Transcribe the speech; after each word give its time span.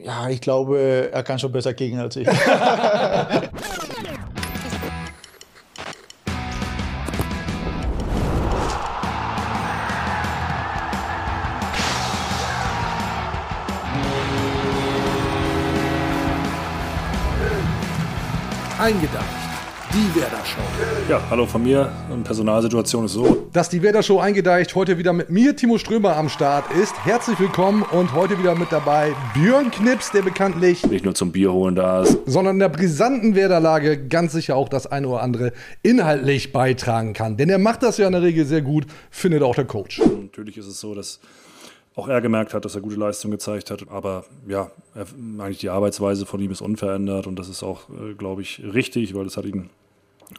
Ja, 0.00 0.28
ich 0.28 0.40
glaube, 0.40 1.10
er 1.12 1.22
kann 1.24 1.40
schon 1.40 1.50
besser 1.50 1.74
gegen 1.74 1.98
als 1.98 2.14
ich. 2.14 2.28
Eingedacht. 18.78 19.27
Ja, 21.08 21.22
hallo 21.30 21.46
von 21.46 21.62
mir. 21.62 21.90
Die 22.14 22.22
Personalsituation 22.22 23.06
ist 23.06 23.14
so. 23.14 23.48
Dass 23.54 23.70
die 23.70 23.80
Werder 23.80 24.02
Show 24.02 24.18
eingedeicht 24.18 24.74
heute 24.74 24.98
wieder 24.98 25.14
mit 25.14 25.30
mir, 25.30 25.56
Timo 25.56 25.78
Strömer, 25.78 26.14
am 26.16 26.28
Start 26.28 26.70
ist. 26.72 26.94
Herzlich 27.02 27.40
willkommen 27.40 27.82
und 27.82 28.12
heute 28.12 28.38
wieder 28.38 28.54
mit 28.54 28.70
dabei 28.70 29.14
Björn 29.32 29.70
Knips, 29.70 30.10
der 30.10 30.20
bekanntlich 30.20 30.84
Nicht 30.84 31.06
nur 31.06 31.14
zum 31.14 31.32
Bier 31.32 31.50
holen 31.50 31.76
da 31.76 32.02
ist. 32.02 32.18
sondern 32.26 32.56
in 32.56 32.60
der 32.60 32.68
brisanten 32.68 33.34
Werderlage 33.34 34.06
ganz 34.06 34.32
sicher 34.32 34.54
auch 34.54 34.68
das 34.68 34.86
eine 34.86 35.08
oder 35.08 35.22
andere 35.22 35.54
inhaltlich 35.82 36.52
beitragen 36.52 37.14
kann. 37.14 37.38
Denn 37.38 37.48
er 37.48 37.58
macht 37.58 37.82
das 37.82 37.96
ja 37.96 38.06
in 38.06 38.12
der 38.12 38.20
Regel 38.20 38.44
sehr 38.44 38.60
gut, 38.60 38.84
findet 39.10 39.42
auch 39.42 39.54
der 39.54 39.64
Coach. 39.64 40.00
Natürlich 40.00 40.58
ist 40.58 40.66
es 40.66 40.78
so, 40.78 40.94
dass 40.94 41.20
auch 41.96 42.08
er 42.08 42.20
gemerkt 42.20 42.52
hat, 42.52 42.66
dass 42.66 42.74
er 42.74 42.82
gute 42.82 42.96
Leistung 42.96 43.30
gezeigt 43.30 43.70
hat. 43.70 43.88
Aber 43.88 44.26
ja, 44.46 44.70
er, 44.94 45.06
eigentlich 45.38 45.56
die 45.56 45.70
Arbeitsweise 45.70 46.26
von 46.26 46.38
ihm 46.40 46.50
ist 46.50 46.60
unverändert 46.60 47.26
und 47.26 47.38
das 47.38 47.48
ist 47.48 47.62
auch, 47.62 47.88
äh, 47.88 48.12
glaube 48.12 48.42
ich, 48.42 48.62
richtig, 48.74 49.14
weil 49.14 49.24
das 49.24 49.38
hat 49.38 49.46
ihn 49.46 49.70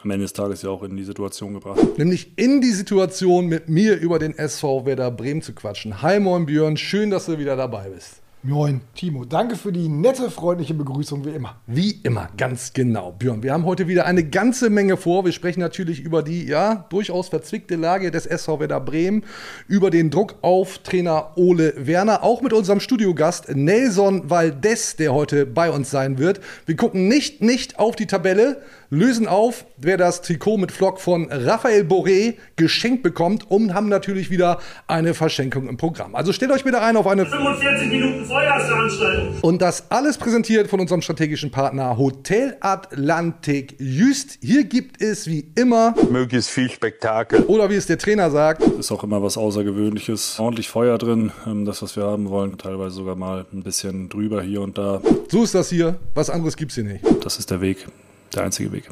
am 0.04 0.12
Ende 0.12 0.24
des 0.24 0.34
Tages 0.34 0.62
ja 0.62 0.70
auch 0.70 0.84
in 0.84 0.96
die 0.96 1.04
Situation 1.04 1.54
gebracht. 1.54 1.80
Nämlich 1.98 2.34
in 2.38 2.62
die 2.62 2.72
Situation, 2.72 3.48
mit 3.48 3.70
mir 3.70 3.98
über 3.98 4.20
den 4.20 4.38
SV 4.38 4.86
Werder 4.86 5.12
Bremen 5.12 5.42
zu 5.42 5.54
quatschen. 5.54 6.02
Hi, 6.02 6.20
moin 6.20 6.46
Björn, 6.46 6.78
schön, 6.78 7.10
dass 7.10 7.26
du 7.26 7.38
wieder 7.38 7.56
dabei 7.56 7.90
bist. 7.90 8.22
Moin, 8.42 8.80
Timo. 8.96 9.26
Danke 9.26 9.58
für 9.58 9.74
die 9.74 9.90
nette, 9.90 10.32
freundliche 10.32 10.74
Begrüßung, 10.74 11.26
wie 11.26 11.32
immer. 11.32 11.58
Wie 11.68 12.00
immer, 12.04 12.30
ganz 12.38 12.72
genau. 12.72 13.12
Björn, 13.12 13.44
wir 13.44 13.52
haben 13.52 13.66
heute 13.66 13.90
wieder 13.90 14.06
eine 14.06 14.24
ganze 14.24 14.70
Menge 14.70 14.96
vor. 14.96 15.26
Wir 15.26 15.34
sprechen 15.34 15.60
natürlich 15.60 16.00
über 16.00 16.24
die, 16.24 16.46
ja, 16.46 16.86
durchaus 16.90 17.28
verzwickte 17.28 17.76
Lage 17.76 18.12
des 18.12 18.26
SV 18.26 18.62
Werder 18.62 18.80
Bremen, 18.80 19.26
über 19.68 19.90
den 19.90 20.10
Druck 20.10 20.36
auf 20.42 20.78
Trainer 20.78 21.34
Ole 21.36 21.74
Werner, 21.76 22.24
auch 22.24 22.42
mit 22.42 22.54
unserem 22.54 22.80
Studiogast 22.80 23.54
Nelson 23.54 24.30
Valdez, 24.30 24.96
der 24.96 25.14
heute 25.14 25.46
bei 25.46 25.70
uns 25.70 25.92
sein 25.92 26.18
wird. 26.18 26.40
Wir 26.66 26.78
gucken 26.78 27.10
nicht, 27.10 27.42
nicht 27.42 27.78
auf 27.78 27.98
die 27.98 28.08
Tabelle, 28.08 28.62
lösen 28.92 29.28
auf, 29.28 29.66
wer 29.78 29.98
das 29.98 30.22
Trikot 30.22 30.58
mit 30.58 30.72
Flock 30.72 31.00
von 31.00 31.28
Raphael 31.32 31.84
Boré 31.84 32.36
geschenkt 32.56 33.04
bekommt 33.04 33.50
und 33.50 33.74
haben 33.74 33.88
natürlich 33.88 34.30
wieder 34.32 34.60
eine 34.88 35.14
Verschenkung 35.14 35.68
im 35.68 35.78
Programm. 35.78 36.16
Also 36.16 36.34
stellt 36.34 36.52
euch 36.52 36.64
bitte 36.64 36.82
ein 36.82 36.98
auf 36.98 37.06
eine 37.08 37.26
45 37.26 37.88
Minuten 37.90 38.26
Feuerveranstaltung. 38.26 39.36
und 39.42 39.62
das 39.62 39.92
alles 39.92 40.18
präsentiert 40.18 40.68
von 40.70 40.80
unserem 40.80 41.02
strategischen 41.02 41.52
Partner 41.52 41.98
Hotel 41.98 42.58
Atlantik 42.62 43.76
Just. 43.80 44.40
Hier 44.42 44.64
gibt 44.64 45.02
es 45.02 45.28
wie 45.28 45.52
immer, 45.56 45.94
möglichst 46.10 46.50
viel 46.50 46.70
Spektakel. 46.70 47.44
oder 47.46 47.70
wie 47.70 47.76
es 47.76 47.86
der 47.86 47.98
Trainer 47.98 48.32
sagt, 48.32 48.64
Ist 48.64 48.92
auch 48.92 49.04
immer 49.04 49.22
was 49.22 49.38
Außergewöhnliches. 49.38 50.40
Ordentlich 50.40 50.70
Feuer 50.70 50.98
drin, 50.98 51.32
ähm, 51.46 51.66
das, 51.66 51.82
was 51.82 51.96
wir 51.96 52.04
haben 52.04 52.30
wollen. 52.30 52.58
Teilweise 52.58 52.96
sogar 52.96 53.16
mal 53.16 53.46
ein 53.54 53.64
bisschen 53.64 54.10
drüber 54.10 54.42
hier 54.42 54.62
und 54.62 54.78
da. 54.78 55.02
so 55.30 55.44
ist 55.44 55.54
das 55.54 55.70
hier, 55.70 56.00
was 56.16 56.30
anderes 56.30 56.56
gibt's 56.56 56.76
hier 56.76 56.84
nicht. 56.84 57.04
Das 57.24 57.38
ist 57.38 57.52
der 57.52 57.62
Weg, 57.62 57.88
der 58.34 58.44
einzige 58.44 58.72
Weg 58.72 58.90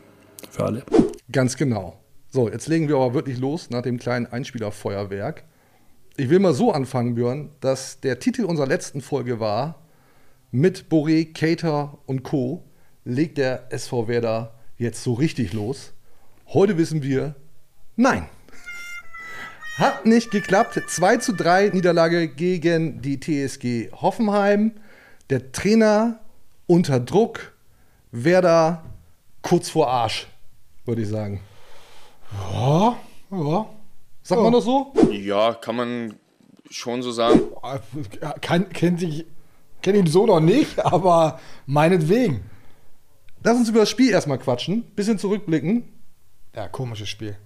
für 0.49 0.65
alle. 0.65 0.83
Ganz 1.31 1.55
genau. 1.57 1.99
So, 2.29 2.49
jetzt 2.49 2.67
legen 2.67 2.87
wir 2.87 2.95
aber 2.95 3.13
wirklich 3.13 3.37
los 3.37 3.69
nach 3.69 3.81
dem 3.81 3.97
kleinen 3.97 4.25
Einspielerfeuerwerk. 4.25 5.43
Ich 6.17 6.29
will 6.29 6.39
mal 6.39 6.53
so 6.53 6.71
anfangen, 6.71 7.15
Björn, 7.15 7.49
dass 7.59 7.99
der 7.99 8.19
Titel 8.19 8.45
unserer 8.45 8.67
letzten 8.67 9.01
Folge 9.01 9.39
war, 9.39 9.81
mit 10.51 10.85
Boré, 10.89 11.33
Cater 11.33 11.99
und 12.05 12.23
Co. 12.23 12.63
legt 13.03 13.37
der 13.37 13.71
SV 13.71 14.07
Werder 14.07 14.55
jetzt 14.77 15.03
so 15.03 15.13
richtig 15.13 15.53
los. 15.53 15.93
Heute 16.47 16.77
wissen 16.77 17.03
wir, 17.03 17.35
nein. 17.95 18.27
Hat 19.77 20.05
nicht 20.05 20.31
geklappt. 20.31 20.81
2 20.87 21.17
zu 21.17 21.33
3 21.33 21.69
Niederlage 21.69 22.27
gegen 22.27 23.01
die 23.01 23.19
TSG 23.19 23.91
Hoffenheim. 23.91 24.71
Der 25.29 25.51
Trainer 25.51 26.19
unter 26.65 26.99
Druck. 26.99 27.53
Werder 28.11 28.83
kurz 29.41 29.69
vor 29.69 29.89
Arsch, 29.89 30.27
würde 30.85 31.01
ich 31.01 31.07
sagen. 31.07 31.41
Ja, 32.51 32.97
ja. 33.31 33.65
Sagt 34.23 34.41
man 34.41 34.51
das 34.51 34.65
so? 34.65 34.93
Ja, 35.11 35.53
kann 35.53 35.75
man 35.75 36.13
schon 36.69 37.01
so 37.01 37.11
sagen. 37.11 37.41
Kann, 38.41 38.69
kennt 38.69 39.01
ich, 39.01 39.25
kenne 39.81 39.99
ihn 39.99 40.07
so 40.07 40.25
noch 40.25 40.41
nicht, 40.41 40.79
aber 40.85 41.39
meinetwegen. 41.65 42.49
Lass 43.43 43.57
uns 43.57 43.69
über 43.69 43.81
das 43.81 43.89
Spiel 43.89 44.11
erstmal 44.11 44.39
quatschen, 44.39 44.83
bisschen 44.95 45.17
zurückblicken. 45.19 45.83
Ja, 46.53 46.67
komisches 46.67 47.07
Spiel. 47.07 47.37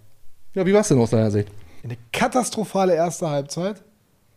Ja, 0.56 0.66
wie 0.66 0.74
war 0.74 0.82
es 0.82 0.88
denn 0.88 1.00
aus 1.00 1.12
deiner 1.12 1.30
Sicht? 1.30 1.50
Eine 1.84 1.98
katastrophale 2.12 2.96
erste 2.96 3.30
Halbzeit. 3.30 3.84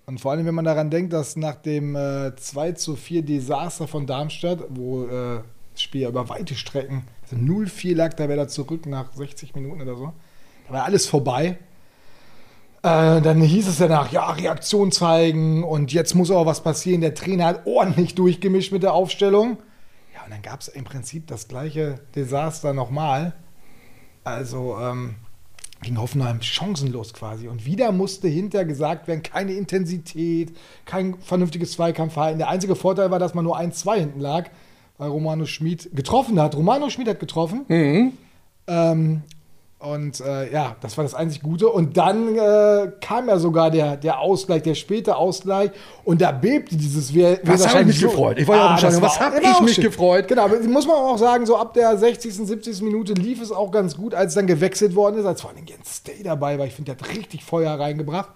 Und 0.06 0.20
vor 0.20 0.32
allem, 0.32 0.44
wenn 0.44 0.54
man 0.54 0.64
daran 0.64 0.90
denkt, 0.90 1.12
dass 1.12 1.36
nach 1.36 1.54
dem 1.54 1.96
äh, 1.96 2.36
2 2.36 2.72
zu 2.72 2.96
4 2.96 3.22
Desaster 3.22 3.88
von 3.88 4.06
Darmstadt, 4.06 4.64
wo 4.68 5.06
äh, 5.06 5.40
das 5.72 5.82
Spiel 5.82 6.02
ja 6.02 6.08
über 6.08 6.28
weite 6.28 6.54
Strecken, 6.54 7.04
also 7.30 7.36
0-4 7.36 7.94
lag 7.94 8.14
da 8.14 8.28
wieder 8.28 8.48
zurück 8.48 8.86
nach 8.86 9.12
60 9.12 9.54
Minuten 9.54 9.82
oder 9.82 9.96
so, 9.96 10.12
da 10.68 10.74
war 10.74 10.84
alles 10.84 11.06
vorbei. 11.06 11.58
Äh, 12.82 13.22
dann 13.22 13.40
hieß 13.40 13.66
es 13.68 13.78
danach, 13.78 14.12
ja, 14.12 14.30
Reaktion 14.30 14.92
zeigen 14.92 15.64
und 15.64 15.92
jetzt 15.92 16.14
muss 16.14 16.30
auch 16.30 16.44
was 16.44 16.62
passieren. 16.62 17.00
Der 17.00 17.14
Trainer 17.14 17.46
hat 17.46 17.66
ordentlich 17.66 18.14
durchgemischt 18.14 18.72
mit 18.72 18.82
der 18.82 18.92
Aufstellung. 18.92 19.56
Ja, 20.14 20.24
und 20.24 20.30
dann 20.30 20.42
gab 20.42 20.60
es 20.60 20.68
im 20.68 20.84
Prinzip 20.84 21.26
das 21.26 21.48
gleiche 21.48 22.00
Desaster 22.14 22.74
nochmal. 22.74 23.32
Also 24.22 24.76
ähm, 24.78 25.16
gegen 25.84 25.98
Hoffenheim 25.98 26.42
chancenlos 26.42 27.14
quasi. 27.14 27.48
Und 27.48 27.64
wieder 27.64 27.92
musste 27.92 28.28
hinterher 28.28 28.66
gesagt 28.66 29.06
werden, 29.06 29.22
keine 29.22 29.52
Intensität, 29.52 30.54
kein 30.84 31.18
vernünftiges 31.20 31.72
Zweikampfverhalten. 31.72 32.38
Der 32.38 32.48
einzige 32.48 32.74
Vorteil 32.74 33.10
war, 33.10 33.18
dass 33.18 33.34
man 33.34 33.44
nur 33.44 33.58
1-2 33.58 33.94
hinten 33.94 34.20
lag, 34.20 34.50
weil 34.98 35.08
Romano 35.08 35.46
Schmid 35.46 35.90
getroffen 35.94 36.40
hat. 36.40 36.54
Romano 36.56 36.88
Schmid 36.90 37.08
hat 37.08 37.20
getroffen. 37.20 37.64
Ähm, 38.66 39.22
und 39.84 40.20
äh, 40.20 40.50
ja, 40.50 40.76
das 40.80 40.96
war 40.96 41.04
das 41.04 41.14
einzig 41.14 41.42
Gute. 41.42 41.68
Und 41.68 41.98
dann 41.98 42.36
äh, 42.36 42.92
kam 43.02 43.28
ja 43.28 43.38
sogar 43.38 43.70
der, 43.70 43.98
der 43.98 44.18
Ausgleich, 44.18 44.62
der 44.62 44.74
späte 44.74 45.16
Ausgleich. 45.16 45.72
Und 46.04 46.22
da 46.22 46.32
bebte 46.32 46.76
dieses 46.76 47.12
Wehr. 47.12 47.38
Was 47.42 47.68
hab 47.68 47.80
ich 47.82 47.88
mich 47.88 48.00
gefreut? 48.00 48.38
Ich 48.38 48.48
war 48.48 48.56
ja 48.56 48.74
auch 48.74 48.94
im. 48.94 49.02
Was 49.02 49.20
hab 49.20 49.34
ich 49.38 49.60
mich 49.60 49.80
gefreut? 49.80 50.26
Genau, 50.28 50.44
aber 50.44 50.58
muss 50.60 50.86
man 50.86 50.96
auch 50.96 51.18
sagen, 51.18 51.44
so 51.44 51.58
ab 51.58 51.74
der 51.74 51.98
60., 51.98 52.34
70. 52.34 52.80
Minute 52.80 53.12
lief 53.12 53.42
es 53.42 53.52
auch 53.52 53.70
ganz 53.70 53.94
gut, 53.94 54.14
als 54.14 54.32
dann 54.32 54.46
gewechselt 54.46 54.94
worden 54.94 55.18
ist, 55.18 55.26
als 55.26 55.42
vor 55.42 55.50
allem 55.50 55.66
Jens 55.66 55.96
Stay 55.96 56.22
dabei 56.22 56.58
war. 56.58 56.64
Ich 56.64 56.72
finde, 56.72 56.94
der 56.94 57.06
hat 57.06 57.14
richtig 57.14 57.44
Feuer 57.44 57.78
reingebracht. 57.78 58.30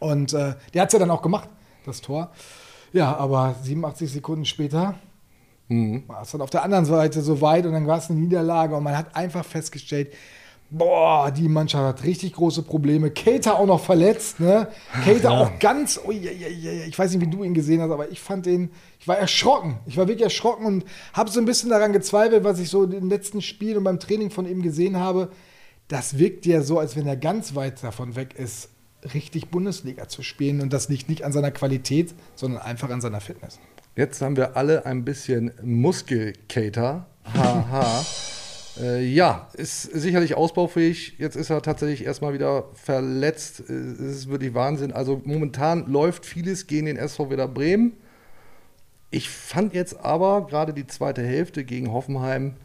Und 0.00 0.32
äh, 0.32 0.54
der 0.74 0.82
hat 0.82 0.88
es 0.88 0.92
ja 0.92 0.98
dann 0.98 1.10
auch 1.12 1.22
gemacht, 1.22 1.48
das 1.86 2.00
Tor. 2.00 2.32
Ja, 2.92 3.16
aber 3.16 3.54
87 3.62 4.10
Sekunden 4.10 4.44
später 4.44 4.96
war 6.06 6.22
es 6.22 6.30
dann 6.32 6.40
auf 6.40 6.50
der 6.50 6.62
anderen 6.62 6.84
Seite 6.84 7.22
so 7.22 7.40
weit 7.40 7.66
und 7.66 7.72
dann 7.72 7.86
war 7.86 7.98
es 7.98 8.10
eine 8.10 8.20
Niederlage 8.20 8.76
und 8.76 8.82
man 8.82 8.96
hat 8.96 9.14
einfach 9.16 9.44
festgestellt, 9.44 10.12
boah, 10.70 11.30
die 11.30 11.48
Mannschaft 11.48 11.84
hat 11.84 12.04
richtig 12.04 12.32
große 12.32 12.62
Probleme. 12.62 13.10
Cater 13.10 13.58
auch 13.58 13.66
noch 13.66 13.80
verletzt, 13.80 14.40
ne? 14.40 14.68
Cater 15.04 15.30
auch 15.30 15.58
ganz, 15.58 16.00
ui, 16.04 16.16
ui, 16.16 16.26
ui, 16.26 16.82
ich 16.88 16.98
weiß 16.98 17.12
nicht, 17.12 17.20
wie 17.20 17.30
du 17.30 17.44
ihn 17.44 17.54
gesehen 17.54 17.80
hast, 17.80 17.90
aber 17.90 18.10
ich 18.10 18.20
fand 18.20 18.46
ihn, 18.46 18.70
ich 18.98 19.06
war 19.06 19.16
erschrocken. 19.16 19.78
Ich 19.86 19.96
war 19.96 20.08
wirklich 20.08 20.24
erschrocken 20.24 20.66
und 20.66 20.84
habe 21.12 21.30
so 21.30 21.40
ein 21.40 21.46
bisschen 21.46 21.70
daran 21.70 21.92
gezweifelt, 21.92 22.44
was 22.44 22.58
ich 22.58 22.70
so 22.70 22.84
in 22.84 22.90
den 22.90 23.08
letzten 23.08 23.42
Spielen 23.42 23.78
und 23.78 23.84
beim 23.84 24.00
Training 24.00 24.30
von 24.30 24.46
ihm 24.46 24.62
gesehen 24.62 24.98
habe. 24.98 25.30
Das 25.88 26.18
wirkt 26.18 26.46
ja 26.46 26.62
so, 26.62 26.78
als 26.78 26.96
wenn 26.96 27.06
er 27.06 27.16
ganz 27.16 27.54
weit 27.54 27.82
davon 27.82 28.16
weg 28.16 28.34
ist, 28.34 28.70
richtig 29.12 29.50
Bundesliga 29.50 30.08
zu 30.08 30.22
spielen. 30.22 30.60
Und 30.60 30.72
das 30.72 30.88
liegt 30.88 31.08
nicht 31.08 31.24
an 31.24 31.32
seiner 31.32 31.50
Qualität, 31.50 32.14
sondern 32.34 32.62
einfach 32.62 32.90
an 32.90 33.00
seiner 33.00 33.20
Fitness. 33.20 33.60
Jetzt 33.96 34.20
haben 34.22 34.36
wir 34.36 34.56
alle 34.56 34.86
ein 34.86 35.04
bisschen 35.04 35.52
Muskelkater. 35.62 37.06
Haha. 37.32 38.04
äh, 38.80 39.04
ja, 39.04 39.48
ist 39.54 39.82
sicherlich 39.82 40.36
ausbaufähig. 40.36 41.14
Jetzt 41.18 41.36
ist 41.36 41.50
er 41.50 41.62
tatsächlich 41.62 42.04
erstmal 42.04 42.34
wieder 42.34 42.64
verletzt. 42.74 43.60
Äh, 43.68 43.72
Es 43.72 44.00
ist 44.00 44.28
wirklich 44.28 44.52
Wahnsinn. 44.54 44.92
Also 44.92 45.22
momentan 45.24 45.86
läuft 45.86 46.26
vieles 46.26 46.66
gegen 46.66 46.86
den 46.86 46.96
SV 46.96 47.30
Werder 47.30 47.46
Bremen. 47.46 47.92
Ich 49.12 49.30
fand 49.30 49.74
jetzt 49.74 50.00
aber 50.04 50.48
gerade 50.48 50.74
die 50.74 50.88
zweite 50.88 51.22
Hälfte 51.22 51.64
gegen 51.64 51.92
Hoffenheim 51.92 52.56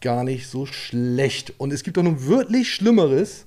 gar 0.00 0.24
nicht 0.24 0.48
so 0.48 0.66
schlecht. 0.66 1.54
Und 1.58 1.72
es 1.72 1.84
gibt 1.84 1.98
doch 1.98 2.02
nun 2.02 2.26
wirklich 2.26 2.74
Schlimmeres, 2.74 3.46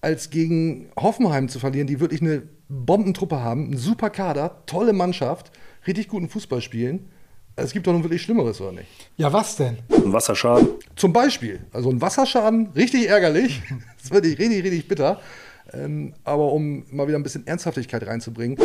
als 0.00 0.30
gegen 0.30 0.90
Hoffenheim 0.98 1.48
zu 1.48 1.60
verlieren, 1.60 1.86
die 1.86 2.00
wirklich 2.00 2.22
eine 2.22 2.42
Bombentruppe 2.68 3.40
haben, 3.40 3.66
einen 3.66 3.76
super 3.76 4.10
Kader, 4.10 4.62
tolle 4.66 4.92
Mannschaft, 4.92 5.52
richtig 5.86 6.08
guten 6.08 6.28
Fußball 6.28 6.60
spielen. 6.60 7.08
Es 7.56 7.72
gibt 7.72 7.86
doch 7.86 7.92
nun 7.92 8.02
wirklich 8.02 8.22
Schlimmeres, 8.22 8.60
oder 8.60 8.72
nicht? 8.72 8.88
Ja, 9.16 9.32
was 9.32 9.56
denn? 9.56 9.78
Ein 9.90 10.12
Wasserschaden. 10.12 10.68
Zum 10.96 11.12
Beispiel, 11.12 11.60
also 11.72 11.90
ein 11.90 12.00
Wasserschaden, 12.00 12.70
richtig 12.74 13.08
ärgerlich. 13.08 13.62
Das 13.96 14.04
ist 14.06 14.14
wirklich 14.14 14.38
richtig, 14.38 14.64
richtig 14.64 14.88
bitter. 14.88 15.20
Ähm, 15.74 16.14
aber 16.24 16.52
um 16.52 16.84
mal 16.90 17.06
wieder 17.06 17.18
ein 17.18 17.22
bisschen 17.22 17.46
Ernsthaftigkeit 17.46 18.06
reinzubringen. 18.06 18.56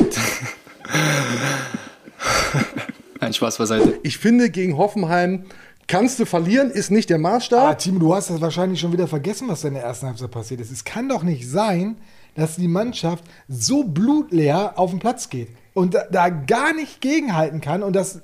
Nein, 3.20 3.34
Spaß 3.34 3.58
beiseite. 3.58 4.00
Ich 4.04 4.18
finde, 4.18 4.50
gegen 4.50 4.78
Hoffenheim 4.78 5.44
kannst 5.88 6.20
du 6.20 6.26
verlieren, 6.26 6.72
ist 6.72 6.92
nicht 6.92 7.10
der 7.10 7.18
Maßstab. 7.18 7.80
Timo, 7.80 8.00
du 8.00 8.16
hast 8.16 8.30
das 8.30 8.40
wahrscheinlich 8.40 8.80
schon 8.80 8.94
wieder 8.94 9.10
vergessen, 9.10 9.50
was 9.50 9.60
da 9.60 9.68
in 9.68 9.74
der 9.74 9.84
ersten 9.84 10.08
Halbzeit 10.08 10.32
passiert 10.32 10.62
ist. 10.62 10.72
Es 10.72 10.86
kann 10.86 11.10
doch 11.10 11.24
nicht 11.24 11.50
sein, 11.50 11.98
dass 12.36 12.56
die 12.56 12.70
Mannschaft 12.70 13.26
so 13.50 13.84
blutleer 13.84 14.80
auf 14.80 14.92
den 14.92 15.00
Platz 15.00 15.30
geht 15.30 15.50
und 15.76 15.94
da, 15.94 16.06
da 16.10 16.30
gar 16.30 16.74
nicht 16.74 17.02
gegenhalten 17.02 17.62
kann 17.62 17.84
und 17.84 17.96
das 17.96 18.24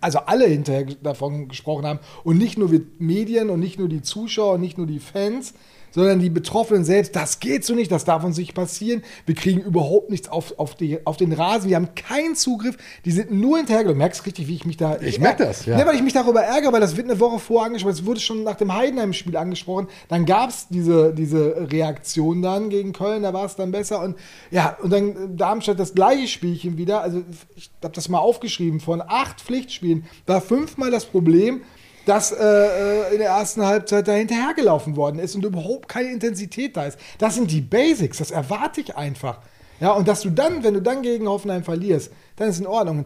also 0.00 0.20
alle 0.20 0.46
hinterher 0.46 0.86
davon 1.02 1.48
gesprochen 1.48 1.86
haben 1.86 2.00
und 2.24 2.38
nicht 2.38 2.58
nur 2.58 2.72
wir 2.72 2.80
Medien 2.98 3.50
und 3.50 3.60
nicht 3.60 3.78
nur 3.78 3.88
die 3.88 4.02
Zuschauer 4.02 4.54
und 4.54 4.60
nicht 4.60 4.78
nur 4.78 4.86
die 4.86 5.00
Fans, 5.00 5.54
sondern 5.90 6.20
die 6.20 6.30
Betroffenen 6.30 6.84
selbst, 6.84 7.16
das 7.16 7.40
geht 7.40 7.64
so 7.64 7.74
nicht, 7.74 7.90
das 7.90 8.04
darf 8.04 8.24
uns 8.24 8.38
nicht 8.38 8.54
passieren. 8.54 9.02
Wir 9.26 9.34
kriegen 9.34 9.60
überhaupt 9.60 10.10
nichts 10.10 10.28
auf, 10.28 10.58
auf, 10.58 10.74
die, 10.74 11.04
auf 11.06 11.16
den 11.16 11.32
Rasen, 11.32 11.68
wir 11.68 11.76
haben 11.76 11.94
keinen 11.94 12.34
Zugriff, 12.34 12.76
die 13.04 13.10
sind 13.10 13.30
nur 13.30 13.58
hinterher. 13.58 13.84
Du 13.84 13.94
merkst 13.94 14.24
richtig, 14.26 14.48
wie 14.48 14.54
ich 14.54 14.66
mich 14.66 14.76
da. 14.76 14.98
Ich 15.00 15.18
merk 15.18 15.38
das, 15.38 15.66
ja. 15.66 15.78
ja. 15.78 15.86
weil 15.86 15.96
ich 15.96 16.02
mich 16.02 16.12
darüber 16.12 16.42
ärgere, 16.42 16.72
weil 16.72 16.80
das 16.80 16.96
wird 16.96 17.08
eine 17.08 17.18
Woche 17.20 17.38
vorher 17.38 17.66
angesprochen, 17.66 17.94
es 17.94 18.06
wurde 18.06 18.20
schon 18.20 18.44
nach 18.44 18.56
dem 18.56 18.74
Heidenheim-Spiel 18.74 19.36
angesprochen, 19.36 19.88
dann 20.08 20.26
gab 20.26 20.50
es 20.50 20.68
diese, 20.68 21.12
diese 21.14 21.68
Reaktion 21.70 22.42
dann 22.42 22.70
gegen 22.70 22.92
Köln, 22.92 23.22
da 23.22 23.32
war 23.32 23.44
es 23.44 23.56
dann 23.56 23.70
besser 23.70 24.02
und 24.02 24.16
ja, 24.50 24.76
und 24.82 24.92
dann 24.92 25.10
äh, 25.10 25.14
Darmstadt 25.36 25.78
das 25.78 25.94
gleiche 25.94 26.28
Spielchen 26.28 26.78
wieder, 26.78 27.02
also 27.02 27.22
ich 27.56 27.70
habe 27.82 27.94
das 27.94 28.08
mal 28.08 28.18
aufgeschrieben, 28.18 28.80
von 28.80 29.02
acht 29.06 29.40
Pflichtspielen 29.40 30.04
war 30.26 30.40
fünfmal 30.40 30.90
das 30.90 31.04
Problem, 31.04 31.62
dass 32.08 32.32
äh, 32.32 32.36
äh, 32.42 33.12
in 33.12 33.18
der 33.18 33.28
ersten 33.28 33.64
Halbzeit 33.64 34.08
da 34.08 34.12
hinterhergelaufen 34.12 34.96
worden 34.96 35.18
ist 35.18 35.34
und 35.34 35.44
überhaupt 35.44 35.88
keine 35.88 36.10
Intensität 36.10 36.76
da 36.76 36.86
ist. 36.86 36.98
Das 37.18 37.34
sind 37.34 37.50
die 37.50 37.60
Basics, 37.60 38.18
das 38.18 38.30
erwarte 38.30 38.80
ich 38.80 38.96
einfach. 38.96 39.40
Ja, 39.80 39.92
und 39.92 40.08
dass 40.08 40.22
du 40.22 40.30
dann, 40.30 40.64
wenn 40.64 40.74
du 40.74 40.82
dann 40.82 41.02
gegen 41.02 41.28
Hoffenheim 41.28 41.62
verlierst, 41.62 42.10
dann 42.36 42.48
ist 42.48 42.58
in 42.58 42.66
Ordnung. 42.66 43.04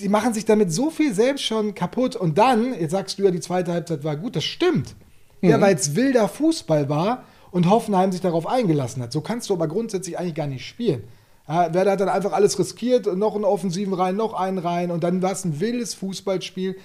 Die 0.00 0.08
machen 0.08 0.34
sich 0.34 0.44
damit 0.44 0.72
so 0.72 0.90
viel 0.90 1.14
selbst 1.14 1.44
schon 1.44 1.74
kaputt. 1.74 2.16
Und 2.16 2.38
dann, 2.38 2.74
jetzt 2.78 2.90
sagst 2.92 3.18
du 3.18 3.24
ja, 3.24 3.30
die 3.30 3.40
zweite 3.40 3.72
Halbzeit 3.72 4.04
war 4.04 4.16
gut, 4.16 4.36
das 4.36 4.44
stimmt. 4.44 4.96
Ja, 5.42 5.60
weil 5.60 5.74
es 5.74 5.94
wilder 5.94 6.28
Fußball 6.28 6.88
war 6.88 7.24
und 7.50 7.68
Hoffenheim 7.70 8.12
sich 8.12 8.20
darauf 8.20 8.46
eingelassen 8.46 9.02
hat. 9.02 9.12
So 9.12 9.20
kannst 9.20 9.48
du 9.48 9.54
aber 9.54 9.68
grundsätzlich 9.68 10.18
eigentlich 10.18 10.34
gar 10.34 10.46
nicht 10.46 10.66
spielen. 10.66 11.04
Ja, 11.48 11.72
Werder 11.72 11.92
hat 11.92 12.00
dann 12.00 12.08
einfach 12.08 12.32
alles 12.32 12.58
riskiert, 12.58 13.06
noch 13.16 13.34
einen 13.34 13.44
offensiven 13.44 13.94
rein, 13.94 14.16
noch 14.16 14.34
einen 14.34 14.58
rein 14.58 14.90
und 14.90 15.02
dann 15.02 15.22
war 15.22 15.32
es 15.32 15.44
ein 15.44 15.60
wildes 15.60 15.94
Fußballspiel. 15.94 16.76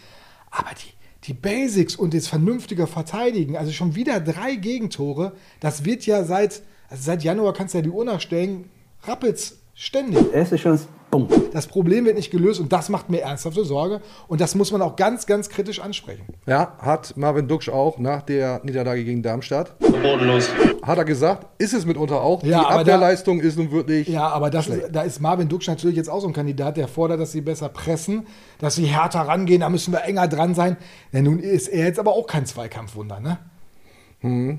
Aber 0.51 0.69
die, 0.73 0.93
die 1.27 1.33
Basics 1.33 1.95
und 1.95 2.13
das 2.13 2.27
vernünftige 2.27 2.87
Verteidigen, 2.87 3.57
also 3.57 3.71
schon 3.71 3.95
wieder 3.95 4.19
drei 4.19 4.55
Gegentore, 4.55 5.33
das 5.59 5.85
wird 5.85 6.05
ja 6.05 6.23
seit, 6.23 6.61
also 6.89 7.03
seit 7.03 7.23
Januar 7.23 7.53
kannst 7.53 7.73
du 7.73 7.79
ja 7.79 7.81
die 7.83 7.89
Uhr 7.89 8.05
nachstellen, 8.05 8.69
rappelt's 9.03 9.59
ständig. 9.73 10.33
Erste 10.33 10.57
Chance, 10.57 10.87
bumm. 11.19 11.27
Das 11.53 11.67
Problem 11.67 12.05
wird 12.05 12.15
nicht 12.15 12.31
gelöst 12.31 12.59
und 12.59 12.71
das 12.73 12.89
macht 12.89 13.09
mir 13.09 13.21
ernsthafte 13.21 13.63
Sorge 13.65 14.01
und 14.27 14.41
das 14.41 14.55
muss 14.55 14.71
man 14.71 14.81
auch 14.81 14.95
ganz, 14.95 15.25
ganz 15.25 15.49
kritisch 15.49 15.79
ansprechen. 15.79 16.23
Ja, 16.45 16.73
hat 16.79 17.15
Marvin 17.17 17.47
Duksch 17.47 17.69
auch 17.69 17.97
nach 17.97 18.21
der 18.23 18.61
Niederlage 18.63 19.03
gegen 19.03 19.23
Darmstadt. 19.23 19.77
Bodenlos. 19.79 20.49
Hat 20.81 20.97
er 20.97 21.05
gesagt, 21.05 21.47
ist 21.57 21.73
es 21.73 21.85
mitunter 21.85 22.21
auch. 22.21 22.43
Ja, 22.43 22.47
die 22.59 22.65
aber 22.65 22.73
da- 22.83 22.95
Abwehrleistung 22.95 23.39
ist 23.39 23.57
nun 23.57 23.71
wirklich. 23.71 24.07
Ja, 24.07 24.27
aber 24.27 24.49
das, 24.49 24.69
da 24.91 25.01
ist 25.03 25.21
Marvin 25.21 25.47
Duksch 25.47 25.67
natürlich 25.67 25.95
jetzt 25.97 26.09
auch 26.09 26.19
so 26.21 26.27
ein 26.27 26.33
Kandidat, 26.33 26.77
der 26.77 26.87
fordert, 26.87 27.19
dass 27.19 27.31
sie 27.31 27.41
besser 27.41 27.69
pressen, 27.69 28.27
dass 28.59 28.75
sie 28.75 28.85
härter 28.85 29.21
rangehen, 29.21 29.61
da 29.61 29.69
müssen 29.69 29.93
wir 29.93 30.03
enger 30.03 30.27
dran 30.27 30.53
sein. 30.55 30.77
Ja, 31.11 31.21
nun 31.21 31.39
ist 31.39 31.67
er 31.67 31.85
jetzt 31.85 31.99
aber 31.99 32.11
auch 32.13 32.27
kein 32.27 32.45
Zweikampfwunder, 32.45 33.19
ne? 33.19 33.39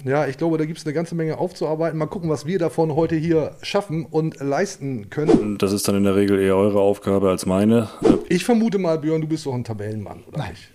Ja, 0.05 0.27
ich 0.27 0.39
glaube, 0.39 0.59
da 0.59 0.65
gibt 0.65 0.79
es 0.79 0.87
eine 0.87 0.95
ganze 0.95 1.15
Menge 1.15 1.39
aufzuarbeiten. 1.39 1.99
Mal 1.99 2.07
gucken, 2.07 2.31
was 2.31 2.47
wir 2.47 2.59
davon 2.59 2.95
heute 2.95 3.17
hier 3.17 3.57
schaffen 3.63 4.05
und 4.05 4.39
leisten 4.41 5.11
können. 5.11 5.59
Das 5.59 5.73
ist 5.73 5.89
dann 5.89 5.97
in 5.97 6.05
der 6.05 6.15
Regel 6.15 6.39
eher 6.41 6.57
eure 6.57 6.81
Aufgabe 6.81 7.31
als 7.31 7.47
meine. 7.47 7.89
Ich 8.29 8.45
vermute 8.45 8.79
mal, 8.79 8.99
Björn, 8.99 9.21
du 9.21 9.27
bist 9.27 9.47
doch 9.47 9.55
ein 9.55 9.65
Tabellenmann, 9.65 10.23
oder 10.29 10.39
Nein. 10.39 10.51
nicht? 10.51 10.71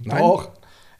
Nein. 0.00 0.22
Auch. 0.22 0.50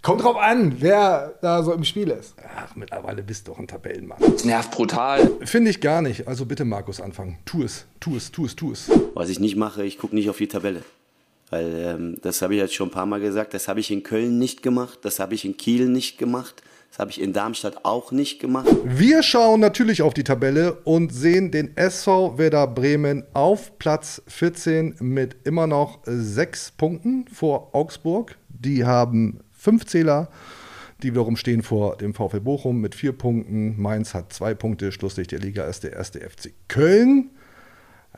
Kommt 0.03 0.23
drauf 0.23 0.37
an, 0.39 0.77
wer 0.81 1.35
da 1.43 1.63
so 1.63 1.75
im 1.75 1.85
Spiel 1.85 2.09
ist. 2.09 2.35
Ach, 2.57 2.75
mittlerweile 2.75 3.23
bist 3.23 3.47
du 3.47 3.53
doch 3.53 3.59
ein 3.59 3.69
Tabellenmann. 3.69 4.19
Das 4.19 4.47
nervt 4.47 4.71
brutal. 4.71 5.31
Finde 5.45 5.71
ich 5.71 5.83
gar 5.83 6.01
nicht. 6.01 6.27
Also 6.27 6.47
bitte, 6.47 6.65
Markus, 6.65 7.03
anfangen. 7.03 7.37
Tu 7.45 7.63
es, 7.65 7.85
tu 8.01 8.17
es, 8.17 8.33
tu 8.33 8.47
es, 8.47 8.57
tu 8.57 8.73
es. 8.73 8.91
Was 9.13 9.29
ich 9.29 9.41
nicht 9.41 9.57
mache, 9.57 9.85
ich 9.85 9.99
gucke 9.99 10.15
nicht 10.15 10.31
auf 10.31 10.39
die 10.39 10.49
Tabelle. 10.49 10.83
Weil 11.51 11.75
ähm, 11.85 12.17
das 12.23 12.41
habe 12.41 12.55
ich 12.55 12.61
jetzt 12.61 12.75
schon 12.75 12.89
ein 12.89 12.93
paar 12.93 13.05
Mal 13.05 13.21
gesagt, 13.21 13.53
das 13.53 13.69
habe 13.69 13.81
ich 13.81 13.91
in 13.91 14.03
Köln 14.03 14.39
nicht 14.39 14.63
gemacht, 14.63 15.01
das 15.03 15.19
habe 15.19 15.35
ich 15.35 15.45
in 15.45 15.57
Kiel 15.57 15.89
nicht 15.89 16.17
gemacht, 16.17 16.63
das 16.91 16.99
habe 16.99 17.11
ich 17.13 17.21
in 17.21 17.33
Darmstadt 17.33 17.85
auch 17.85 18.11
nicht 18.11 18.41
gemacht. 18.41 18.67
Wir 18.85 19.23
schauen 19.23 19.61
natürlich 19.61 20.03
auf 20.03 20.13
die 20.13 20.25
Tabelle 20.25 20.75
und 20.85 21.15
sehen 21.15 21.53
den 21.53 21.77
SV 21.77 22.37
Werder 22.37 22.67
Bremen 22.67 23.23
auf 23.33 23.79
Platz 23.79 24.21
14 24.27 24.97
mit 24.99 25.37
immer 25.45 25.69
noch 25.69 26.01
sechs 26.05 26.73
Punkten 26.73 27.27
vor 27.33 27.77
Augsburg. 27.77 28.37
Die 28.49 28.85
haben 28.85 29.39
fünf 29.53 29.87
Zähler. 29.87 30.29
Die 31.05 31.13
wiederum 31.13 31.37
stehen 31.37 31.63
vor 31.63 31.97
dem 31.97 32.13
VfL 32.13 32.41
Bochum 32.41 32.81
mit 32.81 32.97
vier 32.97 33.13
Punkten. 33.13 33.81
Mainz 33.81 34.13
hat 34.13 34.33
zwei 34.33 34.55
Punkte. 34.55 34.91
Schlusslicht 34.91 35.31
der 35.31 35.39
Liga 35.39 35.65
ist 35.65 35.85
der 35.85 35.93
erste 35.93 36.19
FC 36.19 36.53
Köln. 36.67 37.31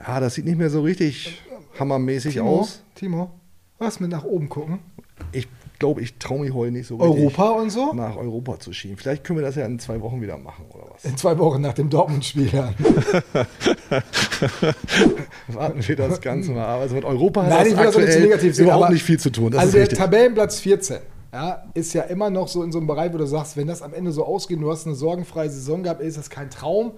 Ja, 0.01 0.19
das 0.19 0.35
sieht 0.35 0.47
nicht 0.47 0.59
mehr 0.59 0.71
so 0.71 0.81
richtig 0.81 1.43
hammermäßig 1.79 2.35
Timo, 2.35 2.61
aus. 2.61 2.83
Timo, 2.95 3.39
was 3.79 4.01
mit 4.01 4.11
nach 4.11 4.25
oben 4.25 4.49
gucken? 4.49 4.79
Ich 5.31 5.47
glaube, 5.83 6.01
ich 6.01 6.17
traue 6.19 6.39
mich 6.43 6.55
heute 6.55 6.71
nicht 6.71 6.87
so 6.87 7.01
Europa 7.01 7.51
und 7.51 7.71
so? 7.71 7.93
nach 7.93 8.17
Europa 8.17 8.61
zu 8.61 8.73
schieben. 8.73 8.97
Vielleicht 8.97 9.25
können 9.25 9.41
wir 9.41 9.45
das 9.45 9.57
ja 9.57 9.67
in 9.67 9.81
zwei 9.81 10.01
Wochen 10.01 10.23
wieder 10.23 10.39
machen 10.39 10.65
oder 10.73 10.85
was. 10.93 11.05
In 11.05 11.17
zwei 11.17 11.37
Wochen 11.39 11.61
nach 11.61 11.73
dem 11.73 11.91
Dortmund-Spiel. 11.91 12.51
Ja. 12.53 12.73
Warten 15.49 15.89
wir 15.89 15.97
das 15.97 16.21
Ganze 16.21 16.53
mal. 16.53 16.79
Also 16.79 16.95
mit 16.95 17.05
Europa 17.05 17.43
hat 17.43 17.51
Nein, 17.51 17.67
ich 17.67 17.77
will 17.77 17.85
das 17.85 17.97
auch 17.97 18.01
nicht 18.01 18.13
zu 18.13 18.19
aktuell 18.19 18.23
negativ 18.29 18.55
sehen. 18.55 18.67
überhaupt 18.67 18.91
nicht 18.91 19.03
viel 19.03 19.19
zu 19.19 19.31
tun. 19.31 19.51
Das 19.51 19.61
also 19.61 19.73
der. 19.77 19.89
Tabellenplatz 19.89 20.61
14 20.61 20.99
ja, 21.33 21.65
ist 21.75 21.95
ja 21.95 22.03
immer 22.03 22.31
noch 22.31 22.47
so 22.47 22.63
in 22.63 22.71
so 22.71 22.79
einem 22.79 22.87
Bereich, 22.87 23.13
wo 23.13 23.19
du 23.19 23.27
sagst, 23.27 23.57
wenn 23.57 23.67
das 23.67 23.83
am 23.83 23.93
Ende 23.93 24.13
so 24.13 24.25
ausgeht, 24.25 24.61
du 24.61 24.71
hast 24.71 24.87
eine 24.87 24.95
sorgenfreie 24.95 25.51
Saison 25.51 25.83
gehabt, 25.83 26.01
ist 26.01 26.17
das 26.17 26.31
kein 26.31 26.49
Traum. 26.49 26.93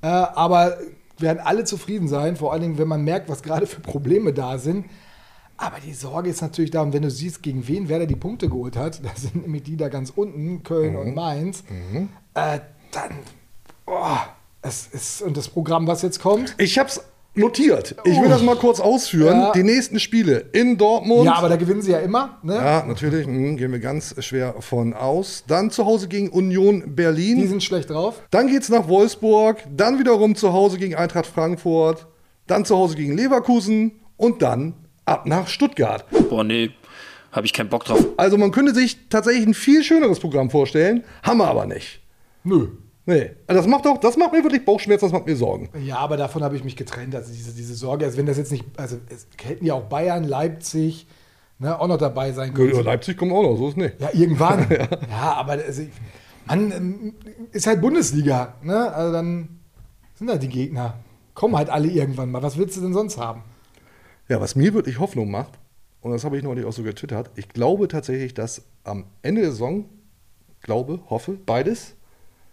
Äh, 0.00 0.06
aber 0.06 0.78
werden 1.18 1.40
alle 1.44 1.64
zufrieden 1.64 2.08
sein, 2.08 2.36
vor 2.36 2.54
allen 2.54 2.62
Dingen, 2.62 2.78
wenn 2.78 2.88
man 2.88 3.04
merkt, 3.04 3.28
was 3.28 3.42
gerade 3.42 3.66
für 3.66 3.82
Probleme 3.82 4.32
da 4.32 4.56
sind. 4.56 4.86
Aber 5.62 5.76
die 5.84 5.92
Sorge 5.92 6.30
ist 6.30 6.40
natürlich 6.40 6.70
da, 6.70 6.80
und 6.80 6.94
wenn 6.94 7.02
du 7.02 7.10
siehst, 7.10 7.42
gegen 7.42 7.68
wen 7.68 7.88
Werder 7.90 8.06
die 8.06 8.16
Punkte 8.16 8.48
geholt 8.48 8.76
hat, 8.76 9.00
da 9.04 9.10
sind 9.14 9.42
nämlich 9.42 9.62
die 9.64 9.76
da 9.76 9.88
ganz 9.88 10.10
unten, 10.14 10.62
Köln 10.62 10.94
Mhm. 10.94 10.98
und 10.98 11.14
Mainz, 11.14 11.64
äh, 12.34 12.58
dann, 12.92 13.10
oh, 13.86 14.16
es 14.62 14.86
ist, 14.88 15.22
und 15.22 15.36
das 15.36 15.48
Programm, 15.48 15.86
was 15.86 16.00
jetzt 16.02 16.20
kommt, 16.20 16.54
Ich 16.58 16.78
habe 16.78 16.88
es 16.88 17.02
notiert. 17.34 17.94
Ich 18.04 18.20
will 18.20 18.28
das 18.30 18.42
mal 18.42 18.56
kurz 18.56 18.80
ausführen. 18.80 19.38
Ja. 19.38 19.52
Die 19.52 19.62
nächsten 19.62 20.00
Spiele 20.00 20.46
in 20.52 20.78
Dortmund. 20.78 21.24
ja, 21.26 21.34
aber 21.34 21.48
da 21.50 21.56
gewinnen 21.56 21.82
sie 21.82 21.92
ja 21.92 21.98
immer, 21.98 22.38
ne? 22.42 22.54
Ja, 22.56 22.84
natürlich, 22.86 23.26
mhm, 23.26 23.56
gehen 23.58 23.70
wir 23.70 23.78
ganz 23.80 24.14
schwer 24.24 24.54
von 24.60 24.94
aus. 24.94 25.44
Dann 25.46 25.70
zu 25.70 25.84
Hause 25.84 26.08
gegen 26.08 26.30
Union 26.30 26.94
Berlin. 26.96 27.38
Die 27.38 27.46
sind 27.46 27.62
schlecht 27.62 27.90
drauf. 27.90 28.20
Dann 28.30 28.46
geht's 28.48 28.68
nach 28.70 28.88
Wolfsburg, 28.88 29.58
dann 29.76 29.98
wiederum 29.98 30.34
zu 30.34 30.52
Hause 30.54 30.78
gegen 30.78 30.94
Eintracht 30.94 31.26
Frankfurt, 31.26 32.06
dann 32.46 32.64
zu 32.64 32.76
Hause 32.76 32.96
gegen 32.96 33.14
Leverkusen 33.16 33.92
und 34.16 34.40
dann 34.42 34.74
ab 35.10 35.26
nach 35.26 35.48
Stuttgart. 35.48 36.04
Boah, 36.30 36.44
nee, 36.44 36.70
habe 37.32 37.46
ich 37.46 37.52
keinen 37.52 37.68
Bock 37.68 37.84
drauf. 37.84 38.04
Also 38.16 38.38
man 38.38 38.52
könnte 38.52 38.74
sich 38.74 39.08
tatsächlich 39.08 39.46
ein 39.46 39.54
viel 39.54 39.82
schöneres 39.82 40.20
Programm 40.20 40.50
vorstellen, 40.50 41.04
haben 41.22 41.38
wir 41.38 41.48
aber 41.48 41.66
nicht. 41.66 42.00
Nö. 42.44 42.68
Nee, 43.06 43.30
also 43.46 43.60
das 43.60 43.66
macht 43.68 43.86
doch, 43.86 43.98
das 43.98 44.16
macht 44.16 44.32
mir 44.32 44.42
wirklich 44.44 44.64
Bauchschmerzen, 44.64 45.06
das 45.06 45.12
macht 45.12 45.26
mir 45.26 45.34
Sorgen. 45.34 45.68
Ja, 45.84 45.98
aber 45.98 46.16
davon 46.16 46.44
habe 46.44 46.54
ich 46.54 46.64
mich 46.64 46.76
getrennt. 46.76 47.14
Also 47.14 47.32
diese, 47.32 47.52
diese 47.52 47.74
Sorge, 47.74 48.04
also 48.04 48.18
wenn 48.18 48.26
das 48.26 48.36
jetzt 48.36 48.52
nicht, 48.52 48.64
also 48.76 48.98
es 49.08 49.26
hätten 49.42 49.64
ja 49.66 49.74
auch 49.74 49.84
Bayern, 49.84 50.24
Leipzig 50.24 51.06
ne, 51.58 51.78
auch 51.78 51.88
noch 51.88 51.98
dabei 51.98 52.32
sein 52.32 52.54
können. 52.54 52.74
Ja, 52.74 52.80
Leipzig 52.82 53.16
kommt 53.16 53.32
auch 53.32 53.42
noch, 53.42 53.56
so 53.56 53.68
ist 53.68 53.76
nicht. 53.76 54.00
Ja, 54.00 54.10
irgendwann. 54.12 54.66
ja. 55.10 55.32
aber 55.34 55.52
also, 55.52 55.82
man 56.46 56.72
ähm, 56.72 57.14
ist 57.52 57.66
halt 57.66 57.80
Bundesliga. 57.80 58.54
Ne? 58.62 58.92
Also 58.92 59.12
dann 59.12 59.60
sind 60.14 60.28
halt 60.28 60.42
die 60.42 60.48
Gegner. 60.48 60.94
Kommen 61.34 61.56
halt 61.56 61.70
alle 61.70 61.88
irgendwann 61.88 62.30
mal. 62.30 62.42
Was 62.42 62.58
willst 62.58 62.76
du 62.76 62.80
denn 62.80 62.92
sonst 62.92 63.18
haben? 63.18 63.42
Ja, 64.30 64.40
was 64.40 64.54
mir 64.54 64.72
wirklich 64.72 64.98
Hoffnung 64.98 65.30
macht, 65.30 65.58
und 66.00 66.12
das 66.12 66.24
habe 66.24 66.36
ich 66.38 66.42
neulich 66.42 66.64
auch 66.64 66.72
so 66.72 66.82
getwittert, 66.82 67.30
ich 67.36 67.48
glaube 67.48 67.88
tatsächlich, 67.88 68.32
dass 68.32 68.62
am 68.84 69.04
Ende 69.22 69.42
der 69.42 69.50
Saison, 69.50 69.84
glaube, 70.62 71.00
hoffe, 71.10 71.32
beides, 71.44 71.94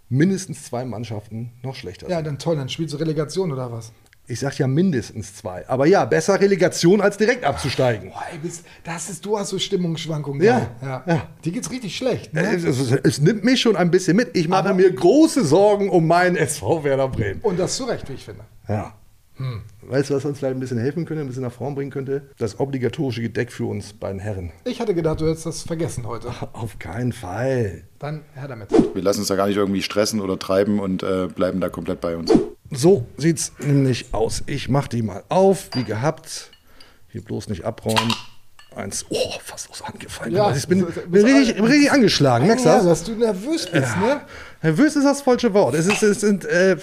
mindestens 0.09 0.63
zwei 0.63 0.85
Mannschaften 0.85 1.51
noch 1.63 1.75
schlechter 1.75 2.09
Ja, 2.09 2.17
sind. 2.17 2.25
dann 2.27 2.39
toll, 2.39 2.55
dann 2.55 2.67
spielst 2.69 2.93
du 2.93 2.97
Relegation 2.97 3.51
oder 3.51 3.71
was? 3.71 3.91
Ich 4.29 4.39
sage 4.41 4.55
ja 4.57 4.67
mindestens 4.67 5.35
zwei. 5.35 5.65
Aber 5.69 5.85
ja, 5.85 6.03
besser 6.03 6.41
Relegation 6.41 6.99
als 6.99 7.15
direkt 7.17 7.45
abzusteigen. 7.45 8.09
Boah, 8.09 8.23
ey, 8.33 8.39
bist, 8.39 8.65
das 8.83 9.09
ist, 9.09 9.25
du 9.25 9.37
hast 9.39 9.49
so 9.49 9.59
Stimmungsschwankungen. 9.59 10.41
Ja, 10.43 10.69
da. 10.81 11.03
ja. 11.07 11.27
Die 11.45 11.51
geht's 11.53 11.71
richtig 11.71 11.95
schlecht. 11.95 12.33
Ne? 12.33 12.41
Es, 12.55 12.63
es, 12.65 12.91
es 12.91 13.21
nimmt 13.21 13.45
mich 13.45 13.61
schon 13.61 13.77
ein 13.77 13.89
bisschen 13.89 14.17
mit. 14.17 14.35
Ich 14.35 14.49
mache 14.49 14.65
Aber- 14.69 14.73
mir 14.73 14.91
große 14.91 15.45
Sorgen 15.45 15.89
um 15.89 16.07
meinen 16.07 16.35
SV 16.35 16.83
Werder 16.83 17.07
Bremen. 17.07 17.39
Und 17.41 17.57
das 17.57 17.77
zu 17.77 17.85
Recht, 17.85 18.09
wie 18.09 18.13
ich 18.15 18.25
finde. 18.25 18.41
Ja. 18.67 18.95
Weißt 19.81 20.09
du, 20.09 20.15
was 20.15 20.25
uns 20.25 20.39
vielleicht 20.39 20.55
ein 20.55 20.59
bisschen 20.59 20.79
helfen 20.79 21.05
könnte, 21.05 21.21
ein 21.21 21.27
bisschen 21.27 21.43
nach 21.43 21.51
vorn 21.51 21.75
bringen 21.75 21.91
könnte? 21.91 22.23
Das 22.37 22.59
obligatorische 22.59 23.21
Gedeck 23.21 23.51
für 23.51 23.65
uns 23.65 23.93
beiden 23.93 24.19
Herren. 24.19 24.51
Ich 24.65 24.81
hatte 24.81 24.93
gedacht, 24.95 25.21
du 25.21 25.27
hättest 25.27 25.45
das 25.45 25.61
vergessen 25.63 26.07
heute. 26.07 26.29
Auf 26.53 26.79
keinen 26.79 27.13
Fall. 27.13 27.83
Dann 27.99 28.23
her 28.33 28.47
damit. 28.47 28.69
Wir 28.93 29.01
lassen 29.01 29.19
uns 29.19 29.27
da 29.27 29.35
gar 29.35 29.47
nicht 29.47 29.57
irgendwie 29.57 29.81
stressen 29.81 30.21
oder 30.21 30.39
treiben 30.39 30.79
und 30.79 31.03
äh, 31.03 31.27
bleiben 31.27 31.59
da 31.61 31.69
komplett 31.69 32.01
bei 32.01 32.17
uns. 32.17 32.31
So 32.71 33.05
sieht's 33.17 33.53
nämlich 33.59 34.13
aus. 34.13 34.43
Ich 34.47 34.69
mache 34.69 34.89
die 34.89 35.01
mal 35.01 35.23
auf, 35.29 35.69
wie 35.73 35.83
gehabt. 35.83 36.51
Hier 37.09 37.23
bloß 37.23 37.47
nicht 37.49 37.63
abräumen. 37.63 38.13
Eins. 38.75 39.05
Oh, 39.09 39.15
fast 39.43 39.69
aus 39.71 39.79
der 39.79 39.87
Hand 39.87 39.99
gefallen. 39.99 40.33
Ja, 40.35 40.55
ich 40.55 40.67
bin, 40.67 40.81
so- 40.81 40.87
bin, 41.09 41.25
richtig, 41.25 41.61
richtig 41.63 41.91
angeschlagen. 41.91 42.45
Merkst 42.45 42.65
du 42.65 42.69
ja, 42.69 42.75
das? 42.77 42.85
dass 42.85 43.03
du 43.05 43.13
nervös 43.13 43.65
bist, 43.65 43.97
ne? 43.97 44.21
Nervös 44.61 44.95
ist 44.95 45.03
das 45.05 45.21
falsche 45.21 45.53
Wort. 45.53 45.73
Es, 45.73 45.87
ist, 45.87 46.03
es 46.03 46.19
sind 46.21 46.45
äh, 46.45 46.75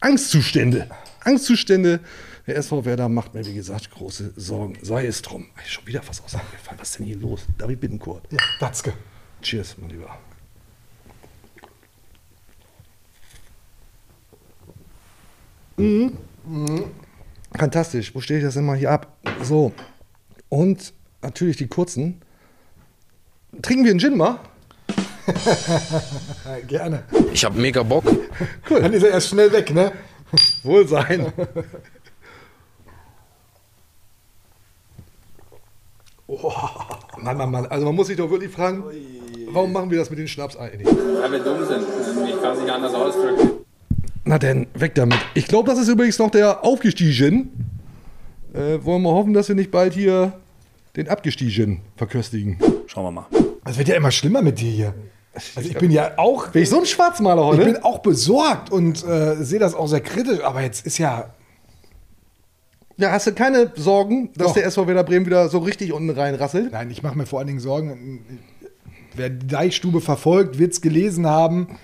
Angstzustände. 0.00 0.88
Angstzustände. 1.24 2.00
Der 2.46 2.56
SV 2.56 2.84
Werder 2.84 3.08
macht 3.08 3.34
mir, 3.34 3.46
wie 3.46 3.54
gesagt, 3.54 3.90
große 3.90 4.32
Sorgen. 4.36 4.76
Sei 4.82 5.06
es 5.06 5.22
drum. 5.22 5.46
Ey, 5.56 5.68
Schon 5.68 5.86
wieder 5.86 6.02
fast 6.02 6.24
aus 6.24 6.32
gefallen. 6.32 6.78
Was 6.78 6.90
ist 6.90 6.98
denn 6.98 7.06
hier 7.06 7.16
los? 7.18 7.46
David 7.58 7.80
Bittenkurt. 7.80 8.24
Ja, 8.30 8.38
Datzke. 8.58 8.92
Cheers, 9.40 9.76
mein 9.78 9.90
Lieber. 9.90 10.18
Mhm. 15.76 16.16
Fantastisch. 17.56 18.14
Wo 18.14 18.20
stehe 18.20 18.38
ich 18.40 18.44
das 18.44 18.54
denn 18.54 18.64
mal 18.64 18.76
hier 18.76 18.90
ab? 18.90 19.16
So. 19.42 19.72
Und 20.48 20.92
natürlich 21.22 21.56
die 21.56 21.66
kurzen. 21.66 22.20
Trinken 23.60 23.84
wir 23.84 23.90
einen 23.90 24.00
Gin 24.00 24.16
mal? 24.16 24.40
Gerne. 26.66 27.04
Ich 27.32 27.44
habe 27.44 27.60
mega 27.60 27.82
Bock. 27.82 28.04
Dann 28.68 28.92
ist 28.92 29.02
er 29.02 29.10
erst 29.10 29.28
schnell 29.28 29.52
weg, 29.52 29.72
ne? 29.72 29.92
Wohl 30.62 30.86
sein. 30.86 31.32
Oh, 36.26 36.52
Mann, 37.20 37.36
Mann, 37.36 37.50
Mann. 37.50 37.66
Also 37.66 37.84
man 37.84 37.94
muss 37.94 38.06
sich 38.06 38.16
doch 38.16 38.30
wirklich 38.30 38.50
fragen, 38.50 38.84
warum 39.50 39.72
machen 39.72 39.90
wir 39.90 39.98
das 39.98 40.08
mit 40.08 40.18
den 40.18 40.28
Schnaps 40.28 40.56
eigentlich? 40.56 40.86
Weil 40.86 41.32
wir 41.32 41.38
dumm 41.40 41.66
sind. 41.66 41.84
Ich 42.28 42.40
kann 42.40 42.54
es 42.54 42.62
nicht 42.62 42.70
anders 42.70 42.94
ausdrücken. 42.94 43.50
Na 44.24 44.38
denn, 44.38 44.66
weg 44.74 44.94
damit. 44.94 45.18
Ich 45.34 45.46
glaube, 45.46 45.68
das 45.68 45.78
ist 45.78 45.88
übrigens 45.88 46.18
noch 46.18 46.30
der 46.30 46.64
Aufgestiegen. 46.64 47.50
Äh, 48.54 48.84
wollen 48.84 49.02
wir 49.02 49.10
hoffen, 49.10 49.32
dass 49.32 49.48
wir 49.48 49.56
nicht 49.56 49.70
bald 49.70 49.94
hier 49.94 50.32
den 50.96 51.08
Abgestiegen 51.08 51.80
verköstigen. 51.96 52.58
Schauen 52.86 53.04
wir 53.04 53.10
mal. 53.10 53.26
Es 53.64 53.78
wird 53.78 53.88
ja 53.88 53.96
immer 53.96 54.10
schlimmer 54.10 54.42
mit 54.42 54.60
dir 54.60 54.70
hier. 54.70 54.94
Also 55.34 55.68
ich 55.68 55.76
bin 55.78 55.90
ja 55.90 56.12
auch, 56.18 56.48
Bin 56.48 56.62
ich 56.62 56.68
so 56.68 56.78
ein 56.78 56.86
Schwarzmaler 56.86 57.42
ich 57.42 57.58
heute? 57.58 57.64
bin 57.64 57.82
auch 57.82 58.00
besorgt 58.00 58.70
und 58.70 59.02
äh, 59.04 59.36
sehe 59.42 59.58
das 59.58 59.74
auch 59.74 59.86
sehr 59.86 60.00
kritisch, 60.02 60.40
aber 60.42 60.60
jetzt 60.60 60.84
ist 60.84 60.98
ja, 60.98 61.30
ja, 62.98 63.10
hast 63.10 63.26
du 63.26 63.32
keine 63.32 63.72
Sorgen, 63.74 64.30
dass 64.34 64.48
Doch. 64.48 64.54
der 64.54 64.66
SV 64.66 64.86
Werder 64.86 65.04
Bremen 65.04 65.26
wieder 65.26 65.48
so 65.48 65.58
richtig 65.58 65.92
unten 65.92 66.10
reinrasselt? 66.10 66.72
nein, 66.72 66.90
ich 66.90 67.02
mache 67.02 67.16
mir 67.16 67.26
vor 67.26 67.38
allen 67.38 67.48
Dingen 67.48 67.60
Sorgen. 67.60 68.20
Wer 69.14 69.30
die 69.30 69.46
Deichstube 69.46 70.00
verfolgt, 70.00 70.58
wird 70.58 70.72
es 70.72 70.80
gelesen 70.80 71.26
haben. 71.26 71.78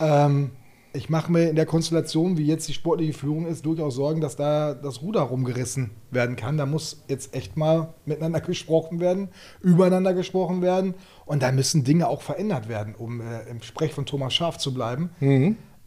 Ähm, 0.00 0.50
ich 0.92 1.10
mache 1.10 1.30
mir 1.30 1.50
in 1.50 1.56
der 1.56 1.66
Konstellation, 1.66 2.38
wie 2.38 2.46
jetzt 2.46 2.68
die 2.68 2.72
sportliche 2.72 3.12
Führung 3.12 3.46
ist, 3.46 3.66
durchaus 3.66 3.96
Sorgen, 3.96 4.20
dass 4.20 4.36
da 4.36 4.74
das 4.74 5.02
Ruder 5.02 5.22
rumgerissen 5.22 5.90
werden 6.12 6.36
kann. 6.36 6.56
Da 6.56 6.66
muss 6.66 7.02
jetzt 7.08 7.34
echt 7.34 7.56
mal 7.56 7.92
miteinander 8.06 8.40
gesprochen 8.46 9.00
werden, 9.00 9.28
übereinander 9.60 10.14
gesprochen 10.14 10.62
werden. 10.62 10.94
Und 11.26 11.42
da 11.42 11.52
müssen 11.52 11.84
Dinge 11.84 12.08
auch 12.08 12.22
verändert 12.22 12.68
werden, 12.68 12.94
um 12.96 13.20
äh, 13.20 13.48
im 13.50 13.62
Sprech 13.62 13.92
von 13.92 14.06
Thomas 14.06 14.34
Schaaf 14.34 14.58
zu 14.58 14.74
bleiben. 14.74 15.10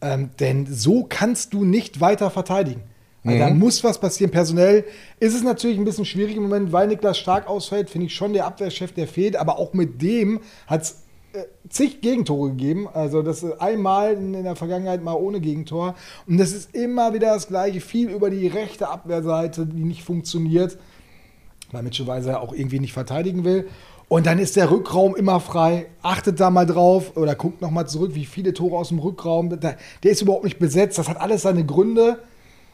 Ähm, 0.01 0.29
denn 0.39 0.65
so 0.67 1.05
kannst 1.07 1.53
du 1.53 1.63
nicht 1.63 2.01
weiter 2.01 2.29
verteidigen. 2.29 2.83
Also 3.23 3.39
Da 3.39 3.49
muss 3.49 3.83
was 3.83 3.99
passieren. 3.99 4.31
Personell 4.31 4.85
ist 5.19 5.35
es 5.35 5.43
natürlich 5.43 5.77
ein 5.77 5.85
bisschen 5.85 6.05
schwierig 6.05 6.37
im 6.37 6.43
Moment, 6.43 6.71
weil 6.71 6.87
Niklas 6.87 7.17
Stark 7.17 7.47
ausfällt, 7.47 7.89
finde 7.89 8.07
ich 8.07 8.15
schon 8.15 8.33
der 8.33 8.45
Abwehrchef, 8.45 8.93
der 8.93 9.07
fehlt. 9.07 9.35
Aber 9.35 9.59
auch 9.59 9.73
mit 9.73 10.01
dem 10.01 10.39
hat 10.65 10.83
es 10.83 11.03
äh, 11.33 11.43
zig 11.67 12.01
Gegentore 12.01 12.49
gegeben. 12.51 12.87
Also 12.87 13.21
das 13.21 13.43
ist 13.43 13.59
einmal 13.59 14.13
in, 14.13 14.33
in 14.33 14.43
der 14.43 14.55
Vergangenheit 14.55 15.03
mal 15.03 15.15
ohne 15.15 15.41
Gegentor. 15.41 15.95
Und 16.25 16.37
das 16.37 16.53
ist 16.53 16.73
immer 16.73 17.13
wieder 17.13 17.33
das 17.33 17.47
Gleiche. 17.47 17.81
Viel 17.81 18.09
über 18.09 18.29
die 18.29 18.47
rechte 18.47 18.87
Abwehrseite, 18.87 19.65
die 19.65 19.83
nicht 19.83 20.03
funktioniert, 20.03 20.77
weil 21.71 21.83
Mitchell 21.83 22.07
Weiser 22.07 22.41
auch 22.41 22.53
irgendwie 22.53 22.79
nicht 22.79 22.93
verteidigen 22.93 23.43
will. 23.43 23.67
Und 24.09 24.25
dann 24.25 24.39
ist 24.39 24.55
der 24.55 24.71
Rückraum 24.71 25.15
immer 25.15 25.39
frei. 25.39 25.87
Achtet 26.01 26.39
da 26.39 26.49
mal 26.49 26.65
drauf 26.65 27.17
oder 27.17 27.35
guckt 27.35 27.61
noch 27.61 27.71
mal 27.71 27.87
zurück, 27.87 28.11
wie 28.13 28.25
viele 28.25 28.53
Tore 28.53 28.77
aus 28.77 28.89
dem 28.89 28.99
Rückraum. 28.99 29.59
Der 29.59 29.77
ist 30.01 30.21
überhaupt 30.21 30.45
nicht 30.45 30.59
besetzt. 30.59 30.97
Das 30.97 31.09
hat 31.09 31.19
alles 31.19 31.41
seine 31.41 31.65
Gründe. 31.65 32.19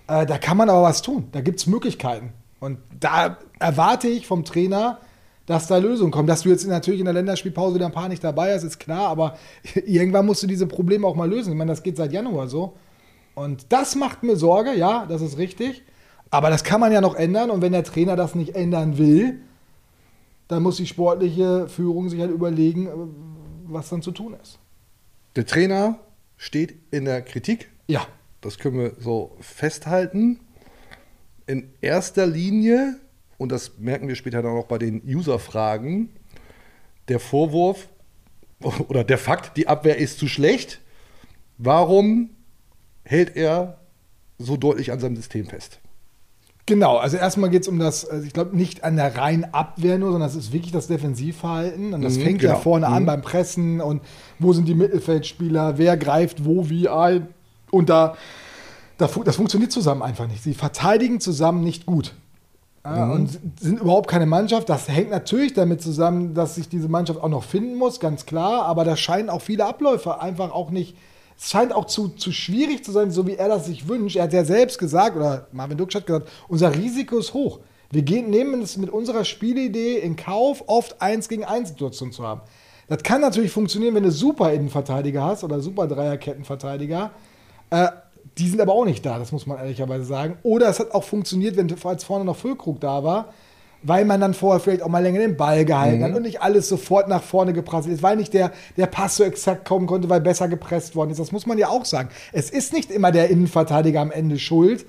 Äh, 0.07 0.25
da 0.27 0.37
kann 0.37 0.57
man 0.57 0.69
aber 0.69 0.83
was 0.83 1.01
tun. 1.01 1.27
Da 1.31 1.41
gibt 1.41 1.59
es 1.59 1.65
Möglichkeiten. 1.65 2.33
Und 2.59 2.77
da 2.99 3.37
erwarte 3.59 4.07
ich 4.07 4.27
vom 4.27 4.45
Trainer, 4.45 4.99
dass 5.47 5.67
da 5.67 5.77
Lösungen 5.77 6.11
kommen. 6.11 6.27
Dass 6.27 6.41
du 6.41 6.49
jetzt 6.49 6.67
natürlich 6.67 6.99
in 6.99 7.05
der 7.05 7.15
Länderspielpause 7.15 7.75
wieder 7.75 7.87
ein 7.87 7.91
paar 7.91 8.09
nicht 8.09 8.23
dabei 8.23 8.53
hast, 8.53 8.63
ist 8.63 8.79
klar. 8.79 9.07
Aber 9.07 9.37
irgendwann 9.85 10.27
musst 10.27 10.43
du 10.43 10.47
diese 10.47 10.67
Probleme 10.67 11.07
auch 11.07 11.15
mal 11.15 11.29
lösen. 11.29 11.51
Ich 11.51 11.57
meine, 11.57 11.71
das 11.71 11.81
geht 11.81 11.97
seit 11.97 12.13
Januar 12.13 12.47
so. 12.47 12.75
Und 13.33 13.65
das 13.73 13.95
macht 13.95 14.21
mir 14.21 14.35
Sorge, 14.35 14.75
ja, 14.75 15.07
das 15.07 15.23
ist 15.23 15.39
richtig. 15.39 15.81
Aber 16.29 16.51
das 16.51 16.63
kann 16.63 16.79
man 16.79 16.91
ja 16.91 17.01
noch 17.01 17.15
ändern. 17.15 17.49
Und 17.49 17.63
wenn 17.63 17.71
der 17.71 17.83
Trainer 17.83 18.15
das 18.15 18.35
nicht 18.35 18.55
ändern 18.55 18.99
will, 18.99 19.41
dann 20.47 20.63
muss 20.63 20.77
die 20.77 20.87
sportliche 20.87 21.67
Führung 21.67 22.09
sich 22.09 22.19
halt 22.19 22.31
überlegen, 22.31 22.87
äh, 22.87 22.91
was 23.65 23.89
dann 23.89 24.01
zu 24.01 24.11
tun 24.11 24.35
ist. 24.41 24.59
Der 25.35 25.45
Trainer 25.45 25.99
steht 26.37 26.75
in 26.91 27.05
der 27.05 27.21
Kritik. 27.21 27.69
Ja. 27.87 28.07
Das 28.41 28.57
können 28.57 28.77
wir 28.77 28.95
so 28.99 29.37
festhalten. 29.39 30.39
In 31.47 31.71
erster 31.81 32.27
Linie, 32.27 32.99
und 33.37 33.51
das 33.51 33.77
merken 33.77 34.07
wir 34.07 34.15
später 34.15 34.41
dann 34.41 34.51
auch 34.51 34.67
bei 34.67 34.77
den 34.77 35.01
User-Fragen, 35.05 36.09
der 37.07 37.19
Vorwurf 37.19 37.87
oder 38.87 39.03
der 39.03 39.17
Fakt, 39.17 39.57
die 39.57 39.67
Abwehr 39.67 39.97
ist 39.97 40.19
zu 40.19 40.27
schlecht. 40.27 40.81
Warum 41.57 42.31
hält 43.05 43.35
er 43.35 43.79
so 44.37 44.57
deutlich 44.57 44.91
an 44.91 44.99
seinem 44.99 45.15
System 45.15 45.45
fest? 45.45 45.79
Genau, 46.65 46.95
also 46.97 47.17
erstmal 47.17 47.49
geht 47.49 47.63
es 47.63 47.67
um 47.67 47.77
das, 47.77 48.05
also 48.09 48.25
ich 48.25 48.31
glaube 48.31 48.55
nicht 48.55 48.85
an 48.85 48.95
der 48.95 49.17
reinen 49.17 49.53
Abwehr 49.53 49.97
nur, 49.97 50.11
sondern 50.11 50.29
es 50.29 50.35
ist 50.35 50.53
wirklich 50.53 50.71
das 50.71 50.87
Defensivverhalten. 50.87 51.93
Und 51.93 52.01
das 52.01 52.17
Mhm, 52.17 52.21
fängt 52.21 52.41
ja 52.41 52.51
genau. 52.51 52.61
vorne 52.61 52.87
an 52.87 53.03
Mhm. 53.03 53.07
beim 53.07 53.21
Pressen 53.21 53.81
und 53.81 54.01
wo 54.39 54.53
sind 54.53 54.67
die 54.67 54.73
Mittelfeldspieler, 54.75 55.77
wer 55.77 55.97
greift 55.97 56.45
wo 56.45 56.69
wie 56.69 56.87
ein. 56.87 57.27
Und 57.69 57.89
da, 57.89 58.15
da 58.97 59.09
das 59.25 59.35
funktioniert 59.35 59.73
zusammen 59.73 60.01
einfach 60.03 60.27
nicht. 60.27 60.41
Sie 60.41 60.53
verteidigen 60.53 61.19
zusammen 61.19 61.63
nicht 61.65 61.85
gut. 61.85 62.13
Ja, 62.85 63.07
Mhm. 63.07 63.11
Und 63.11 63.39
sind 63.59 63.79
überhaupt 63.81 64.09
keine 64.09 64.25
Mannschaft. 64.25 64.69
Das 64.69 64.87
hängt 64.87 65.09
natürlich 65.09 65.53
damit 65.53 65.81
zusammen, 65.81 66.33
dass 66.33 66.55
sich 66.55 66.69
diese 66.69 66.87
Mannschaft 66.87 67.19
auch 67.21 67.29
noch 67.29 67.43
finden 67.43 67.75
muss, 67.77 67.99
ganz 67.99 68.25
klar. 68.25 68.63
Aber 68.65 68.85
da 68.85 68.95
scheinen 68.95 69.29
auch 69.29 69.41
viele 69.41 69.65
Abläufe 69.65 70.21
einfach 70.21 70.51
auch 70.51 70.69
nicht. 70.69 70.95
Es 71.43 71.49
scheint 71.49 71.73
auch 71.73 71.85
zu, 71.85 72.07
zu 72.07 72.31
schwierig 72.31 72.85
zu 72.85 72.93
sein, 72.93 73.11
so 73.11 73.27
wie 73.27 73.35
er 73.35 73.49
das 73.49 73.65
sich 73.65 73.89
wünscht. 73.89 74.15
Er 74.15 74.23
hat 74.23 74.33
ja 74.33 74.45
selbst 74.45 74.79
gesagt, 74.79 75.17
oder 75.17 75.47
Marvin 75.51 75.77
Duksch 75.77 75.93
hat 75.93 76.05
gesagt, 76.05 76.29
unser 76.47 76.73
Risiko 76.73 77.17
ist 77.17 77.33
hoch. 77.33 77.59
Wir 77.91 78.01
gehen, 78.01 78.29
nehmen 78.29 78.61
es 78.61 78.77
mit 78.77 78.89
unserer 78.89 79.25
Spielidee 79.25 79.97
in 79.97 80.15
Kauf, 80.15 80.63
oft 80.67 81.01
1 81.01 81.27
gegen 81.27 81.43
1 81.43 81.69
Situation 81.69 82.13
zu 82.13 82.25
haben. 82.25 82.39
Das 82.87 83.03
kann 83.03 83.19
natürlich 83.19 83.51
funktionieren, 83.51 83.93
wenn 83.93 84.03
du 84.03 84.11
super 84.11 84.53
Innenverteidiger 84.53 85.21
hast 85.21 85.43
oder 85.43 85.59
super 85.59 85.85
Dreierkettenverteidiger. 85.85 87.11
Äh, 87.71 87.89
die 88.37 88.47
sind 88.47 88.61
aber 88.61 88.71
auch 88.71 88.85
nicht 88.85 89.05
da, 89.05 89.19
das 89.19 89.33
muss 89.33 89.45
man 89.45 89.57
ehrlicherweise 89.57 90.05
sagen. 90.05 90.37
Oder 90.43 90.69
es 90.69 90.79
hat 90.79 90.91
auch 90.91 91.03
funktioniert, 91.03 91.57
wenn 91.57 91.67
als 91.83 92.05
vorne 92.05 92.23
noch 92.23 92.37
Füllkrug 92.37 92.79
da 92.79 93.03
war, 93.03 93.33
weil 93.83 94.05
man 94.05 94.19
dann 94.21 94.33
vorher 94.33 94.59
vielleicht 94.59 94.81
auch 94.81 94.87
mal 94.87 95.03
länger 95.03 95.19
den 95.19 95.37
Ball 95.37 95.65
gehalten 95.65 95.99
Mhm. 95.99 96.03
hat 96.03 96.15
und 96.15 96.23
nicht 96.23 96.41
alles 96.41 96.67
sofort 96.69 97.07
nach 97.07 97.21
vorne 97.21 97.53
geprasselt 97.53 97.93
ist, 97.93 98.03
weil 98.03 98.15
nicht 98.15 98.33
der, 98.33 98.51
der 98.77 98.87
Pass 98.87 99.17
so 99.17 99.23
exakt 99.23 99.65
kommen 99.65 99.85
konnte, 99.87 100.09
weil 100.09 100.21
besser 100.21 100.47
gepresst 100.47 100.95
worden 100.95 101.11
ist. 101.11 101.19
Das 101.19 101.31
muss 101.31 101.45
man 101.45 101.57
ja 101.57 101.67
auch 101.69 101.85
sagen. 101.85 102.09
Es 102.31 102.49
ist 102.49 102.73
nicht 102.73 102.89
immer 102.91 103.11
der 103.11 103.29
Innenverteidiger 103.29 104.01
am 104.01 104.11
Ende 104.11 104.39
schuld, 104.39 104.85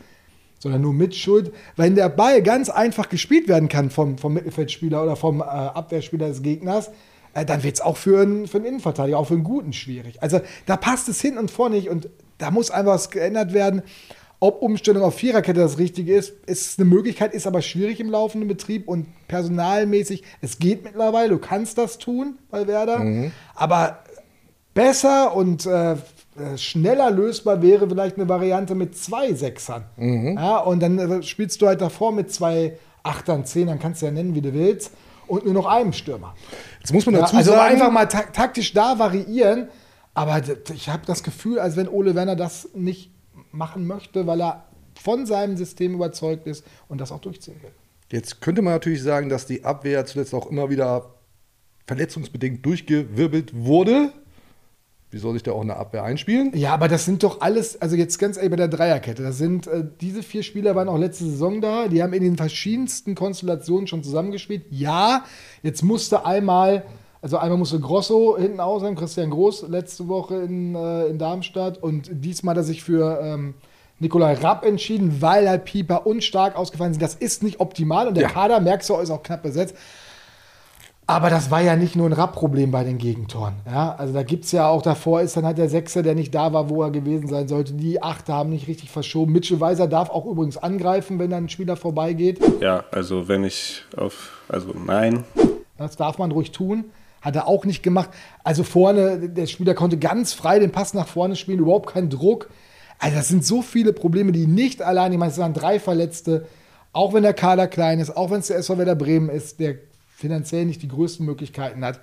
sondern 0.59 0.81
nur 0.81 0.95
mit 0.95 1.15
Schuld, 1.15 1.53
wenn 1.77 1.95
der 1.95 2.09
Ball 2.09 2.41
ganz 2.43 2.71
einfach 2.71 3.09
gespielt 3.09 3.49
werden 3.49 3.69
kann 3.69 3.91
vom, 3.91 4.17
vom 4.17 4.33
Mittelfeldspieler 4.33 5.03
oder 5.03 5.17
vom 5.17 5.41
äh, 5.41 5.45
Abwehrspieler 5.45 6.29
des 6.29 6.43
Gegners, 6.43 6.91
äh, 7.35 7.45
dann 7.45 7.63
wird 7.63 7.75
es 7.75 7.81
auch 7.81 7.97
für 7.97 8.23
einen, 8.23 8.47
für 8.47 8.59
einen 8.59 8.67
Innenverteidiger, 8.67 9.19
auch 9.19 9.27
für 9.27 9.35
einen 9.35 9.45
Guten 9.45 9.73
schwierig. 9.73 10.23
Also 10.23 10.41
da 10.67 10.77
passt 10.77 11.09
es 11.09 11.21
hin 11.21 11.37
und 11.37 11.51
vor 11.51 11.69
nicht 11.69 11.89
und 11.91 12.09
da 12.39 12.51
muss 12.51 12.71
einfach 12.71 12.93
was 12.95 13.11
geändert 13.11 13.53
werden. 13.53 13.83
Ob 14.45 14.61
Umstellung 14.61 15.03
auf 15.03 15.15
Viererkette 15.15 15.59
das 15.59 15.79
Richtige 15.79 16.15
ist, 16.15 16.35
ist 16.45 16.79
eine 16.79 16.87
Möglichkeit, 16.87 17.33
ist 17.33 17.47
aber 17.47 17.63
schwierig 17.63 17.99
im 17.99 18.11
laufenden 18.11 18.47
Betrieb 18.47 18.87
und 18.87 19.07
personalmäßig. 19.27 20.23
Es 20.43 20.59
geht 20.59 20.85
mittlerweile, 20.85 21.31
du 21.31 21.39
kannst 21.39 21.79
das 21.79 21.97
tun 21.97 22.37
bei 22.51 22.67
Werder, 22.67 23.31
aber 23.55 24.01
besser 24.75 25.35
und 25.35 25.65
äh, 25.65 25.93
äh, 25.93 25.97
schneller 26.57 27.11
lösbar 27.11 27.63
wäre 27.63 27.89
vielleicht 27.89 28.17
eine 28.17 28.29
Variante 28.29 28.75
mit 28.75 28.99
zwei 28.99 29.33
Sechsern. 29.33 29.87
Ja, 29.97 30.59
und 30.59 30.83
dann 30.83 30.99
äh, 30.99 31.23
spielst 31.23 31.63
du 31.63 31.67
halt 31.67 31.81
davor 31.81 32.13
mit 32.13 32.31
zwei 32.31 32.77
Achtern, 33.03 33.47
Zehnern, 33.47 33.79
kannst 33.79 34.03
du 34.03 34.07
ja 34.07 34.13
nennen, 34.13 34.35
wie 34.35 34.43
du 34.43 34.53
willst, 34.53 34.91
und 35.27 35.47
nur 35.47 35.55
noch 35.55 35.65
einem 35.65 35.95
Stürmer. 35.95 36.35
Jetzt 36.81 36.93
muss 36.93 37.07
man 37.07 37.15
Ja, 37.15 37.23
dazu 37.23 37.37
also 37.39 37.53
sagen, 37.53 37.73
einfach 37.73 37.91
mal 37.91 38.05
tak 38.05 38.35
taktisch 38.35 38.75
da 38.75 38.99
variieren. 38.99 39.69
Aber 40.13 40.39
ich 40.75 40.91
habe 40.91 41.03
das 41.07 41.23
Gefühl, 41.23 41.59
als 41.59 41.77
wenn 41.77 41.89
Ole 41.89 42.15
Werner 42.15 42.37
das 42.37 42.69
nicht 42.75 43.11
machen 43.55 43.87
möchte, 43.87 44.27
weil 44.27 44.41
er 44.41 44.65
von 45.01 45.27
seinem 45.27 45.57
System 45.57 45.95
überzeugt 45.95 46.47
ist 46.47 46.65
und 46.89 47.01
das 47.01 47.13
auch 47.13 47.21
durchziehen 47.21 47.57
will. 47.63 47.73
Jetzt 48.11 48.41
könnte 48.41 48.63
man 48.63 48.75
natürlich 48.75 49.03
sagen, 49.03 49.29
dass 49.29 49.47
die 49.47 49.65
Abwehr 49.65 50.05
zuletzt 50.07 50.35
auch 50.35 50.51
immer 50.51 50.71
wieder 50.71 51.15
verletzungsbedingt 51.87 52.65
durchgewirbelt 52.65 53.53
wurde. 53.55 54.13
Wie 55.11 55.19
soll 55.19 55.35
sich 55.35 55.43
der 55.45 55.55
auch 55.55 55.63
in 55.63 55.69
der 55.69 55.79
Abwehr 55.79 56.03
einspielen? 56.03 56.51
Ja, 56.55 56.75
aber 56.75 56.89
das 56.89 57.05
sind 57.05 57.23
doch 57.23 57.41
alles, 57.41 57.81
also 57.81 57.95
jetzt 57.95 58.19
ganz 58.19 58.37
ehrlich 58.37 58.51
bei 58.51 58.57
der 58.57 58.69
Dreierkette, 58.69 59.23
das 59.23 59.39
sind, 59.39 59.67
äh, 59.69 59.85
diese 60.01 60.25
vier 60.25 60.43
Spieler 60.43 60.75
waren 60.75 60.89
auch 60.89 60.99
letzte 60.99 61.25
Saison 61.25 61.61
da, 61.61 61.87
die 61.87 62.03
haben 62.03 62.13
in 62.13 62.23
den 62.23 62.37
verschiedensten 62.37 63.15
Konstellationen 63.15 63.87
schon 63.87 64.03
zusammengespielt. 64.03 64.65
Ja, 64.71 65.25
jetzt 65.63 65.83
musste 65.83 66.27
einmal, 66.27 66.85
also 67.25 67.39
einmal 67.39 67.57
musste 67.57 67.81
Grosso 67.81 68.37
hinten 68.39 68.61
aus 68.61 68.83
sein, 68.83 68.97
Christian 68.97 69.31
Groß 69.31 69.69
letzte 69.69 70.09
Woche 70.09 70.43
in, 70.43 70.75
äh, 70.75 71.07
in 71.07 71.17
Darmstadt 71.17 71.83
und 71.83 72.11
diesmal 72.13 72.53
hat 72.53 72.59
er 72.59 72.65
sich 72.65 72.85
für 72.85 73.19
ähm, 73.23 73.55
Nikolai 73.99 74.35
Rapp 74.35 74.63
entschieden, 74.63 75.23
weil 75.23 75.49
halt 75.49 75.65
Pieper 75.65 76.07
und 76.07 76.23
Stark 76.23 76.55
ausgefallen 76.55 76.93
sind. 76.93 77.01
Das 77.01 77.15
ist 77.15 77.43
nicht 77.43 77.61
optimal 77.61 78.09
und 78.09 78.15
der 78.19 78.25
Ja. 78.25 78.29
Kader, 78.29 78.61
merkst 78.61 78.91
du, 78.91 78.97
ist 78.97 79.09
auch 79.11 79.23
knapp 79.23 79.43
besetzt. 79.43 79.75
Aber 81.07 81.31
das 81.31 81.51
war 81.51 81.63
ja 81.63 81.77
nicht 81.77 81.97
nur 81.97 82.07
ein 82.07 82.13
Rapp-Problem 82.13 82.71
bei 82.71 82.85
den 82.85 82.99
Gegentoren. 82.99 83.55
Ja, 83.65 83.95
also 83.95 84.13
da 84.13 84.23
gibt 84.23 84.45
es 84.45 84.53
ja 84.53 84.69
auch 84.69 84.83
davor 84.83 85.23
ist 85.23 85.35
dann 85.35 85.47
halt 85.47 85.57
der 85.57 85.71
Sechser, 85.71 86.03
der 86.03 86.15
nicht 86.15 86.35
da 86.35 86.53
war, 86.53 86.69
wo 86.69 86.83
er 86.83 86.91
gewesen 86.91 87.29
sein 87.29 87.49
sollte. 87.49 87.73
Die 87.73 88.03
Achte 88.03 88.35
haben 88.35 88.51
nicht 88.51 88.69
richtig 88.69 88.91
verschoben. 88.91 89.33
Mitchell 89.33 89.61
Weiser 89.61 89.87
darf 89.87 90.11
auch 90.11 90.27
übrigens 90.27 90.59
angreifen, 90.59 91.19
wenn 91.19 91.31
dann 91.31 91.45
ein 91.45 91.49
Spieler 91.49 91.77
vorbeigeht. 91.77 92.39
Ja, 92.61 92.85
also 92.91 93.29
wenn 93.29 93.45
ich 93.45 93.83
auf, 93.97 94.43
also 94.47 94.75
nein. 94.75 95.25
Das 95.79 95.97
darf 95.97 96.19
man 96.19 96.31
ruhig 96.31 96.53
tun. 96.53 96.85
Hat 97.25 97.37
er 97.37 97.49
auch 97.49 97.65
nicht 97.65 97.83
gemacht. 97.83 98.11
Also 98.45 98.65
vorne, 98.65 99.31
der 99.31 99.47
Spieler 99.47 99.73
konnte 99.73 99.97
ganz 99.97 100.35
frei 100.35 100.59
den 100.59 100.73
Pass 100.73 100.93
nach 100.93 101.09
vorne 101.09 101.37
spielen, 101.37 101.61
überhaupt 101.61 101.91
kein 101.95 102.11
Druck. 102.11 102.51
Also 102.99 103.17
das 103.17 103.29
sind 103.29 103.45
so 103.45 103.63
viele 103.63 103.95
Probleme, 103.95 104.31
die 104.31 104.47
nicht 104.47 104.83
allein, 104.83 105.13
ich 105.13 105.19
meine, 105.19 105.33
es 105.33 105.39
waren 105.39 105.55
drei 105.55 105.81
Verletzte, 105.81 106.47
auch 106.93 107.15
wenn 107.15 107.23
der 107.23 107.35
Kader 107.35 107.67
klein 107.67 107.99
ist, 107.99 108.15
auch 108.15 108.31
wenn 108.31 108.41
es 108.41 108.49
der 108.49 108.59
SV 108.59 108.79
Werder 108.79 108.95
Bremen 108.95 109.31
ist, 109.31 109.59
der 109.59 109.77
finanziell 110.15 110.67
nicht 110.67 110.83
die 110.83 110.89
größten 110.89 111.25
Möglichkeiten 111.25 111.83
hat, 111.83 112.01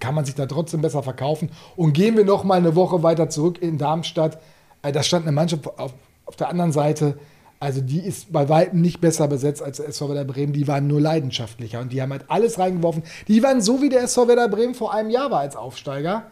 kann 0.00 0.14
man 0.14 0.24
sich 0.24 0.34
da 0.34 0.46
trotzdem 0.46 0.80
besser 0.80 1.02
verkaufen. 1.02 1.50
Und 1.74 1.92
gehen 1.92 2.16
wir 2.16 2.24
noch 2.24 2.44
mal 2.44 2.58
eine 2.58 2.76
Woche 2.76 3.02
weiter 3.02 3.28
zurück 3.28 3.60
in 3.60 3.78
Darmstadt. 3.78 4.38
Äh, 4.82 4.92
Da 4.92 5.02
stand 5.02 5.24
eine 5.26 5.32
Mannschaft 5.32 5.66
auf, 5.78 5.92
auf 6.24 6.36
der 6.36 6.48
anderen 6.48 6.72
Seite, 6.72 7.18
also 7.58 7.80
die 7.80 8.00
ist 8.00 8.32
bei 8.32 8.48
weitem 8.48 8.80
nicht 8.82 9.00
besser 9.00 9.28
besetzt 9.28 9.62
als 9.62 9.78
der 9.78 9.88
SV 9.88 10.10
Werder 10.10 10.24
Bremen. 10.24 10.52
Die 10.52 10.68
waren 10.68 10.86
nur 10.86 11.00
leidenschaftlicher 11.00 11.80
und 11.80 11.92
die 11.92 12.02
haben 12.02 12.12
halt 12.12 12.24
alles 12.28 12.58
reingeworfen. 12.58 13.02
Die 13.28 13.42
waren 13.42 13.60
so, 13.60 13.80
wie 13.80 13.88
der 13.88 14.02
SV 14.02 14.28
Werder 14.28 14.48
Bremen 14.48 14.74
vor 14.74 14.92
einem 14.92 15.10
Jahr 15.10 15.30
war 15.30 15.40
als 15.40 15.56
Aufsteiger. 15.56 16.24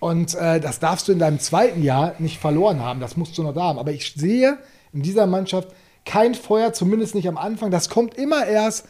Und 0.00 0.34
äh, 0.34 0.60
das 0.60 0.78
darfst 0.80 1.08
du 1.08 1.12
in 1.12 1.18
deinem 1.18 1.38
zweiten 1.38 1.82
Jahr 1.82 2.14
nicht 2.18 2.38
verloren 2.38 2.80
haben. 2.80 3.00
Das 3.00 3.16
musst 3.16 3.36
du 3.38 3.42
noch 3.42 3.54
da 3.54 3.62
haben. 3.62 3.78
Aber 3.78 3.92
ich 3.92 4.14
sehe 4.14 4.58
in 4.92 5.02
dieser 5.02 5.26
Mannschaft 5.26 5.68
kein 6.04 6.34
Feuer, 6.34 6.72
zumindest 6.72 7.14
nicht 7.14 7.28
am 7.28 7.36
Anfang. 7.36 7.70
Das 7.70 7.88
kommt 7.88 8.14
immer 8.16 8.46
erst, 8.46 8.86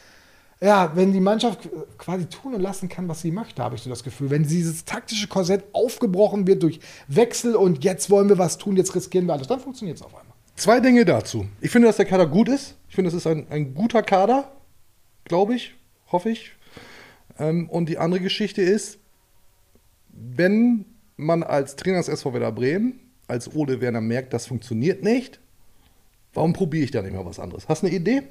ja, 0.60 0.92
wenn 0.94 1.12
die 1.12 1.20
Mannschaft 1.20 1.68
quasi 1.98 2.26
tun 2.26 2.54
und 2.54 2.60
lassen 2.60 2.88
kann, 2.88 3.08
was 3.08 3.20
sie 3.20 3.30
möchte, 3.30 3.62
habe 3.62 3.74
ich 3.74 3.82
so 3.82 3.90
das 3.90 4.04
Gefühl. 4.04 4.30
Wenn 4.30 4.44
dieses 4.46 4.84
taktische 4.84 5.28
Korsett 5.28 5.64
aufgebrochen 5.72 6.46
wird 6.46 6.62
durch 6.62 6.80
Wechsel 7.08 7.56
und 7.56 7.84
jetzt 7.84 8.10
wollen 8.10 8.28
wir 8.28 8.38
was 8.38 8.58
tun, 8.58 8.76
jetzt 8.76 8.94
riskieren 8.94 9.26
wir 9.26 9.34
alles, 9.34 9.48
dann 9.48 9.60
funktioniert 9.60 9.98
es 9.98 10.02
auf 10.02 10.14
einmal. 10.14 10.27
Zwei 10.58 10.80
Dinge 10.80 11.04
dazu. 11.04 11.46
Ich 11.60 11.70
finde, 11.70 11.86
dass 11.86 11.98
der 11.98 12.04
Kader 12.04 12.26
gut 12.26 12.48
ist. 12.48 12.74
Ich 12.88 12.96
finde, 12.96 13.10
es 13.10 13.14
ist 13.14 13.28
ein, 13.28 13.46
ein 13.48 13.74
guter 13.74 14.02
Kader, 14.02 14.50
glaube 15.22 15.54
ich, 15.54 15.76
hoffe 16.10 16.30
ich. 16.30 16.50
Ähm, 17.38 17.70
und 17.70 17.88
die 17.88 17.96
andere 17.96 18.20
Geschichte 18.20 18.60
ist, 18.60 18.98
wenn 20.08 20.84
man 21.16 21.44
als 21.44 21.76
Trainer 21.76 21.98
des 21.98 22.08
SV 22.08 22.32
Werder 22.32 22.50
Bremen, 22.50 22.98
als 23.28 23.54
Ole 23.54 23.80
Werner 23.80 24.00
merkt, 24.00 24.32
das 24.32 24.48
funktioniert 24.48 25.04
nicht, 25.04 25.38
warum 26.34 26.54
probiere 26.54 26.82
ich 26.82 26.90
da 26.90 27.02
nicht 27.02 27.14
mal 27.14 27.24
was 27.24 27.38
anderes? 27.38 27.68
Hast 27.68 27.84
du 27.84 27.86
eine 27.86 27.94
Idee? 27.94 28.22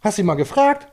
Hast 0.00 0.16
du 0.16 0.22
ihn 0.22 0.26
mal 0.26 0.36
gefragt? 0.36 0.88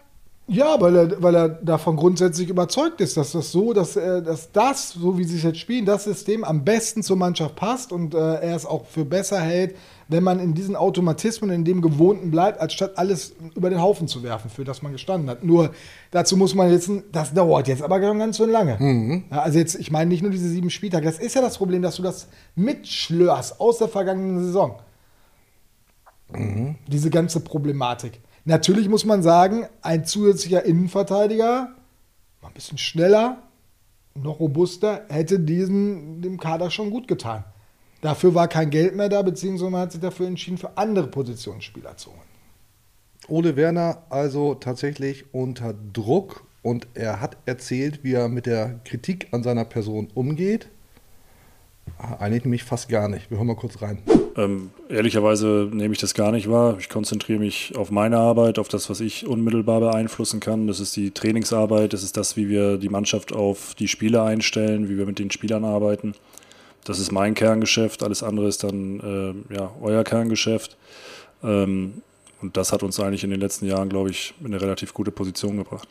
Ja, 0.48 0.80
weil 0.80 0.96
er, 0.96 1.24
weil 1.24 1.36
er 1.36 1.50
davon 1.50 1.96
grundsätzlich 1.96 2.50
überzeugt 2.50 3.02
ist, 3.02 3.18
dass 3.18 3.32
das 3.32 3.52
so, 3.52 3.74
dass, 3.74 3.96
er, 3.96 4.22
dass 4.22 4.52
das, 4.52 4.92
so 4.92 5.18
wie 5.18 5.24
sie 5.24 5.38
es 5.38 5.44
jetzt 5.44 5.58
spielen, 5.58 5.86
das 5.86 6.04
System 6.04 6.44
am 6.44 6.64
besten 6.64 7.02
zur 7.02 7.18
Mannschaft 7.18 7.56
passt 7.56 7.92
und 7.92 8.14
äh, 8.14 8.18
er 8.18 8.56
es 8.56 8.64
auch 8.64 8.86
für 8.86 9.06
besser 9.06 9.42
hält, 9.42 9.76
wenn 10.08 10.22
man 10.22 10.40
in 10.40 10.54
diesen 10.54 10.76
Automatismen, 10.76 11.50
in 11.50 11.66
dem 11.66 11.82
Gewohnten 11.82 12.30
bleibt, 12.30 12.62
als 12.62 12.74
statt 12.74 12.92
alles 12.96 13.34
über 13.56 13.72
den 13.72 13.82
Haufen 13.82 14.08
zu 14.08 14.22
werfen, 14.22 14.52
für 14.52 14.64
das 14.64 14.84
man 14.84 14.92
gestanden 14.92 15.32
hat. 15.32 15.44
Nur 15.44 15.72
dazu 16.12 16.38
muss 16.38 16.54
man 16.54 16.72
jetzt, 16.72 16.92
das 17.12 17.34
dauert 17.34 17.68
jetzt 17.68 17.82
aber 17.82 18.00
schon 18.00 18.20
ganz 18.20 18.38
schön 18.38 18.52
lange. 18.52 18.78
Ja, 19.32 19.40
also 19.42 19.58
jetzt, 19.58 19.74
ich 19.74 19.90
meine 19.90 20.10
nicht 20.10 20.22
nur 20.22 20.30
diese 20.30 20.48
sieben 20.48 20.70
Spieltage, 20.70 21.06
das 21.06 21.18
ist 21.18 21.34
ja 21.34 21.42
das 21.42 21.58
Problem, 21.58 21.82
dass 21.82 21.96
du 21.96 22.04
das 22.04 22.28
mitschlörst 22.56 23.60
aus 23.60 23.80
der 23.80 23.88
vergangenen 23.88 24.44
Saison. 24.44 24.76
Diese 26.88 27.10
ganze 27.10 27.40
Problematik. 27.40 28.20
Natürlich 28.46 28.88
muss 28.90 29.06
man 29.06 29.24
sagen, 29.24 29.68
ein 29.82 30.06
zusätzlicher 30.06 30.64
Innenverteidiger, 30.64 31.76
ein 32.44 32.54
bisschen 32.54 32.78
schneller, 32.78 33.42
noch 34.14 34.40
robuster, 34.40 35.06
hätte 35.10 35.40
diesen, 35.40 36.22
dem 36.22 36.40
Kader 36.40 36.70
schon 36.70 36.92
gut 36.92 37.08
getan. 37.08 37.44
Dafür 38.02 38.36
war 38.36 38.48
kein 38.48 38.70
Geld 38.70 38.96
mehr 38.96 39.10
da, 39.10 39.24
beziehungsweise 39.24 39.72
man 39.72 39.82
hat 39.82 39.92
sich 39.94 40.02
dafür 40.02 40.28
entschieden, 40.28 40.60
für 40.60 40.78
andere 40.78 41.08
Positionsspieler 41.08 41.98
zu 41.98 42.12
holen. 42.12 42.20
Ole 43.28 43.56
Werner 43.56 44.04
also 44.12 44.54
tatsächlich 44.54 45.34
unter 45.34 45.74
Druck 45.74 46.46
und 46.62 46.88
er 46.94 47.22
hat 47.22 47.38
erzählt, 47.48 48.04
wie 48.04 48.14
er 48.14 48.30
mit 48.30 48.46
der 48.46 48.80
Kritik 48.86 49.30
an 49.32 49.42
seiner 49.42 49.66
Person 49.66 50.10
umgeht. 50.14 50.70
Ah, 51.98 52.16
Einigt 52.20 52.46
mich 52.46 52.64
fast 52.64 52.90
gar 52.90 53.08
nicht. 53.08 53.30
Wir 53.30 53.38
hören 53.38 53.48
mal 53.48 53.56
kurz 53.56 53.82
rein. 53.82 54.00
Ähm, 54.38 54.72
ehrlicherweise 54.90 55.70
nehme 55.72 55.94
ich 55.94 56.00
das 56.00 56.14
gar 56.14 56.32
nicht 56.32 56.50
wahr. 56.50 56.76
Ich 56.80 56.90
konzentriere 56.90 57.40
mich 57.40 57.74
auf 57.76 57.90
meine 57.90 58.18
Arbeit, 58.18 58.60
auf 58.60 58.68
das, 58.68 58.90
was 58.90 59.00
ich 59.00 59.26
unmittelbar 59.26 59.80
beeinflussen 59.80 60.40
kann. 60.42 60.68
Das 60.68 60.80
ist 60.80 60.96
die 60.96 61.12
Trainingsarbeit, 61.12 61.94
das 61.94 62.04
ist 62.04 62.18
das, 62.18 62.36
wie 62.36 62.50
wir 62.50 62.78
die 62.78 62.90
Mannschaft 62.90 63.34
auf 63.34 63.76
die 63.76 63.88
Spieler 63.88 64.24
einstellen, 64.24 64.90
wie 64.90 64.98
wir 64.98 65.06
mit 65.06 65.20
den 65.20 65.32
Spielern 65.32 65.64
arbeiten. 65.64 66.16
Das 66.84 67.00
ist 67.00 67.12
mein 67.12 67.34
Kerngeschäft, 67.34 68.04
alles 68.04 68.24
andere 68.24 68.48
ist 68.48 68.64
dann 68.64 69.46
äh, 69.50 69.56
ja, 69.56 69.72
euer 69.82 70.04
Kerngeschäft. 70.04 70.78
Ähm, 71.42 72.02
und 72.42 72.58
das 72.58 72.74
hat 72.74 72.84
uns 72.84 73.00
eigentlich 73.00 73.24
in 73.24 73.30
den 73.30 73.40
letzten 73.40 73.66
Jahren, 73.66 73.90
glaube 73.90 74.10
ich, 74.10 74.34
in 74.42 74.48
eine 74.48 74.62
relativ 74.62 74.94
gute 74.94 75.12
Position 75.12 75.58
gebracht. 75.58 75.88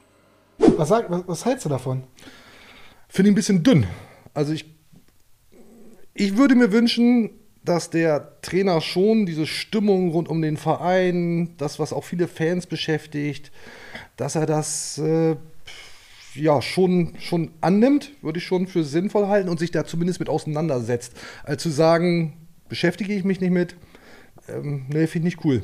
Was, 0.59 0.89
sag, 0.89 1.11
was, 1.11 1.23
was 1.27 1.45
hältst 1.45 1.65
du 1.65 1.69
davon? 1.69 2.05
Finde 3.09 3.31
ich 3.31 3.33
ein 3.33 3.37
bisschen 3.37 3.63
dünn. 3.63 3.87
Also 4.35 4.53
ich, 4.53 4.67
ich 6.15 6.37
würde 6.37 6.55
mir 6.55 6.73
wünschen, 6.73 7.31
dass 7.65 7.91
der 7.91 8.41
Trainer 8.43 8.81
schon 8.81 9.27
diese 9.27 9.47
Stimmung 9.47 10.11
rund 10.11 10.29
um 10.29 10.43
den 10.43 10.57
Verein, 10.57 11.55
das, 11.57 11.79
was 11.79 11.93
auch 11.93 12.05
viele 12.05 12.29
Fans 12.29 12.67
beschäftigt, 12.67 13.51
dass 14.17 14.35
er 14.35 14.47
das 14.47 14.99
äh, 14.99 15.37
ja 16.35 16.61
schon, 16.61 17.15
schon 17.19 17.51
annimmt, 17.61 18.13
würde 18.23 18.39
ich 18.39 18.45
schon 18.45 18.67
für 18.67 18.85
sinnvoll 18.85 19.29
halten 19.29 19.49
und 19.49 19.59
sich 19.59 19.71
da 19.71 19.85
zumindest 19.85 20.21
mit 20.21 20.29
auseinandersetzt. 20.29 21.15
Als 21.43 21.63
zu 21.63 21.71
sagen, 21.71 22.35
beschäftige 22.69 23.15
ich 23.15 23.25
mich 23.25 23.41
nicht 23.41 23.53
mit, 23.53 23.77
ähm, 24.49 24.87
nee, 24.89 25.07
finde 25.07 25.29
ich 25.29 25.37
nicht 25.37 25.45
cool. 25.45 25.63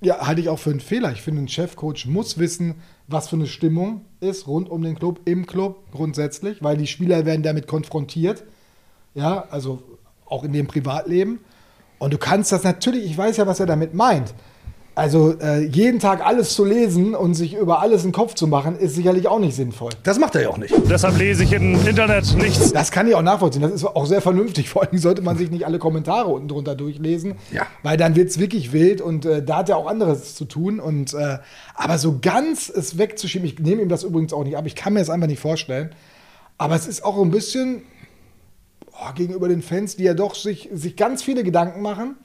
Ja, 0.00 0.26
halte 0.26 0.40
ich 0.40 0.48
auch 0.48 0.58
für 0.58 0.70
einen 0.70 0.80
Fehler. 0.80 1.12
Ich 1.12 1.22
finde, 1.22 1.42
ein 1.42 1.48
Chefcoach 1.48 2.06
muss 2.06 2.38
wissen, 2.38 2.76
was 3.06 3.28
für 3.28 3.36
eine 3.36 3.46
Stimmung 3.46 4.04
ist 4.20 4.46
rund 4.48 4.68
um 4.68 4.82
den 4.82 4.96
Club, 4.96 5.20
im 5.26 5.46
Club 5.46 5.92
grundsätzlich, 5.92 6.62
weil 6.62 6.76
die 6.76 6.88
Spieler 6.88 7.24
werden 7.24 7.42
damit 7.42 7.66
konfrontiert. 7.66 8.44
Ja, 9.14 9.44
also 9.50 9.82
auch 10.26 10.44
in 10.44 10.52
dem 10.52 10.66
Privatleben. 10.66 11.40
Und 11.98 12.12
du 12.12 12.18
kannst 12.18 12.50
das 12.52 12.62
natürlich, 12.64 13.04
ich 13.04 13.16
weiß 13.16 13.36
ja, 13.36 13.46
was 13.46 13.60
er 13.60 13.66
damit 13.66 13.94
meint. 13.94 14.34
Also 14.94 15.38
äh, 15.40 15.64
jeden 15.64 16.00
Tag 16.00 16.22
alles 16.26 16.52
zu 16.54 16.66
lesen 16.66 17.14
und 17.14 17.32
sich 17.32 17.54
über 17.54 17.80
alles 17.80 18.02
einen 18.02 18.12
Kopf 18.12 18.34
zu 18.34 18.46
machen, 18.46 18.76
ist 18.76 18.94
sicherlich 18.94 19.26
auch 19.26 19.38
nicht 19.38 19.56
sinnvoll. 19.56 19.88
Das 20.02 20.18
macht 20.18 20.34
er 20.34 20.42
ja 20.42 20.48
auch 20.50 20.58
nicht. 20.58 20.74
Deshalb 20.90 21.16
lese 21.16 21.44
ich 21.44 21.52
im 21.54 21.74
Internet 21.86 22.36
nichts. 22.36 22.72
Das 22.72 22.90
kann 22.90 23.08
ich 23.08 23.14
auch 23.14 23.22
nachvollziehen. 23.22 23.62
Das 23.62 23.72
ist 23.72 23.84
auch 23.86 24.04
sehr 24.04 24.20
vernünftig. 24.20 24.68
Vor 24.68 24.82
allem 24.82 24.98
sollte 24.98 25.22
man 25.22 25.38
sich 25.38 25.50
nicht 25.50 25.64
alle 25.64 25.78
Kommentare 25.78 26.28
unten 26.28 26.48
drunter 26.48 26.74
durchlesen, 26.74 27.36
Ja. 27.52 27.62
weil 27.82 27.96
dann 27.96 28.16
wird 28.16 28.28
es 28.28 28.38
wirklich 28.38 28.72
wild 28.72 29.00
und 29.00 29.24
äh, 29.24 29.42
da 29.42 29.58
hat 29.58 29.70
er 29.70 29.78
auch 29.78 29.86
anderes 29.86 30.34
zu 30.34 30.44
tun. 30.44 30.78
Und, 30.78 31.14
äh, 31.14 31.38
aber 31.74 31.96
so 31.96 32.18
ganz 32.20 32.68
es 32.68 32.98
wegzuschieben, 32.98 33.48
ich 33.48 33.58
nehme 33.60 33.80
ihm 33.80 33.88
das 33.88 34.02
übrigens 34.04 34.34
auch 34.34 34.44
nicht 34.44 34.58
ab, 34.58 34.66
ich 34.66 34.74
kann 34.74 34.92
mir 34.92 34.98
das 34.98 35.08
einfach 35.08 35.28
nicht 35.28 35.40
vorstellen. 35.40 35.94
Aber 36.58 36.74
es 36.74 36.86
ist 36.86 37.02
auch 37.02 37.18
ein 37.22 37.30
bisschen 37.30 37.82
oh, 39.08 39.12
gegenüber 39.14 39.48
den 39.48 39.62
Fans, 39.62 39.96
die 39.96 40.04
ja 40.04 40.14
doch 40.14 40.34
sich, 40.34 40.68
sich 40.72 40.96
ganz 40.96 41.22
viele 41.22 41.44
Gedanken 41.44 41.82
machen, 41.82 42.16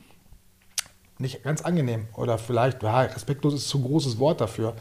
nicht 1.20 1.44
ganz 1.44 1.62
angenehm. 1.62 2.08
Oder 2.16 2.38
vielleicht, 2.38 2.84
ja, 2.84 3.02
respektlos 3.02 3.54
ist 3.54 3.70
zu 3.70 3.82
großes 3.82 4.20
Wort 4.20 4.42
dafür. 4.42 4.76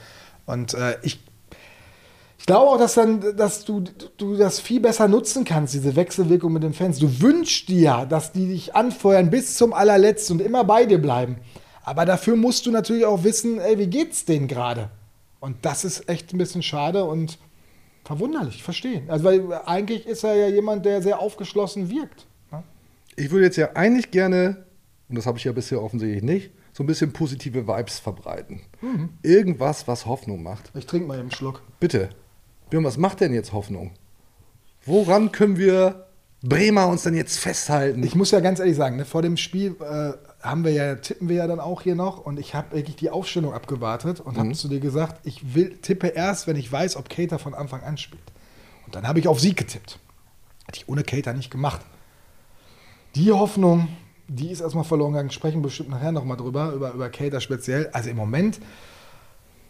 Und 0.45 0.75
äh, 0.75 0.99
ich 1.03 1.21
ich 2.39 2.47
glaube 2.47 2.71
auch, 2.71 2.79
dass, 2.79 2.95
dann, 2.95 3.37
dass 3.37 3.65
du, 3.65 3.83
du 4.19 4.37
das 4.37 4.61
viel 4.61 4.79
besser 4.79 5.09
nutzen 5.09 5.45
kannst, 5.45 5.75
diese 5.75 5.97
Wechselwirkung 5.97 6.53
mit 6.53 6.63
den 6.63 6.75
Fans. 6.75 7.01
Du 7.01 7.21
wünschst 7.21 7.69
dir, 7.69 8.07
dass 8.09 8.31
die 8.31 8.47
dich 8.47 8.77
anfeuern 8.77 9.31
bis 9.31 9.57
zum 9.57 9.73
allerletzten 9.73 10.39
und 10.39 10.47
immer 10.47 10.63
bei 10.63 10.87
dir 10.87 11.03
bleiben. 11.03 11.39
Aber 11.83 12.05
dafür 12.05 12.37
musst 12.37 12.67
du 12.67 12.71
natürlich 12.71 13.05
auch 13.05 13.25
wissen, 13.25 13.59
ey, 13.59 13.79
wie 13.79 13.89
geht's 13.89 14.27
denen 14.27 14.47
gerade? 14.47 14.91
Und 15.41 15.57
das 15.63 15.85
ist 15.85 16.09
echt 16.09 16.33
ein 16.33 16.39
bisschen 16.39 16.63
schade 16.63 17.05
und 17.05 17.39
verwunderlich, 18.07 18.63
verstehe. 18.63 19.03
Also, 19.09 19.25
weil 19.25 19.53
eigentlich 19.67 20.07
ist 20.07 20.25
er 20.25 20.35
ja 20.37 20.49
jemand, 20.49 20.87
der 20.87 21.03
sehr 21.03 21.19
aufgeschlossen 21.19 21.91
wirkt. 21.91 22.27
ne? 22.53 22.63
Ich 23.17 23.31
würde 23.31 23.47
jetzt 23.47 23.57
ja 23.57 23.71
eigentlich 23.75 24.11
gerne, 24.11 24.65
und 25.09 25.17
das 25.17 25.27
habe 25.27 25.39
ich 25.39 25.45
ja 25.45 25.53
bisher 25.53 25.83
offensichtlich 25.83 26.23
nicht, 26.23 26.51
so 26.73 26.83
ein 26.83 26.87
bisschen 26.87 27.13
positive 27.13 27.67
Vibes 27.67 27.99
verbreiten. 27.99 28.61
Mhm. 28.81 29.09
Irgendwas, 29.23 29.89
was 29.89 30.07
Hoffnung 30.07 30.43
macht. 30.43 30.71
Ich 30.75 30.87
trinke 30.87 31.09
mal 31.09 31.19
einen 31.19 31.31
Schluck. 31.31 31.63
Bitte. 31.81 32.11
Björn, 32.71 32.85
was 32.85 32.97
macht 32.97 33.21
denn 33.21 33.33
jetzt 33.33 33.53
Hoffnung? 33.53 33.93
Woran 34.85 35.33
können 35.33 35.57
wir 35.57 36.07
Bremer 36.43 36.87
uns 36.87 37.03
dann 37.03 37.15
jetzt 37.15 37.39
festhalten? 37.39 38.03
Ich 38.03 38.15
muss 38.15 38.31
ja 38.31 38.41
ganz 38.41 38.61
ehrlich 38.61 38.77
sagen, 38.77 38.97
ne, 38.97 39.05
vor 39.05 39.23
dem 39.23 39.37
Spiel 39.37 39.75
äh, 39.81 40.13
haben 40.47 40.65
wir 40.65 40.73
ja, 40.73 40.95
tippen 40.97 41.29
wir 41.29 41.37
ja 41.37 41.47
dann 41.47 41.61
auch 41.61 41.83
hier 41.83 41.95
noch 41.95 42.19
und 42.19 42.39
ich 42.39 42.55
habe 42.55 42.77
wirklich 42.77 42.97
die 42.97 43.11
Aufstellung 43.11 43.53
abgewartet 43.53 44.21
und 44.21 44.39
habe 44.39 44.53
zu 44.53 44.69
dir 44.69 44.81
gesagt, 44.81 45.21
ich 45.25 45.55
will, 45.55 45.79
tippe 45.79 46.09
erst, 46.09 46.47
wenn 46.47 46.57
ich 46.57 46.71
weiß, 46.71 46.97
ob 46.97 47.09
Cater 47.09 47.39
von 47.39 47.55
Anfang 47.55 47.83
an 47.83 47.99
spielt. 47.99 48.23
Und 48.85 48.95
dann 48.95 49.07
habe 49.07 49.19
ich 49.19 49.29
auf 49.29 49.41
Sieg 49.41 49.57
getippt. 49.57 49.99
Hätte 50.67 50.79
ich 50.79 50.89
ohne 50.89 51.05
Cater 51.05 51.33
nicht 51.33 51.51
gemacht. 51.51 51.81
Die 53.15 53.33
Hoffnung, 53.33 53.89
die 54.29 54.51
ist 54.51 54.61
erstmal 54.61 54.85
verloren 54.85 55.13
gegangen. 55.13 55.31
Sprechen 55.31 55.63
bestimmt 55.63 55.91
nachher 55.91 56.13
nochmal 56.13 56.37
drüber, 56.37 56.73
über, 56.73 56.93
über 56.93 57.09
Cater 57.09 57.41
speziell. 57.41 57.89
Also 57.93 58.11
im 58.11 58.17
Moment 58.17 58.61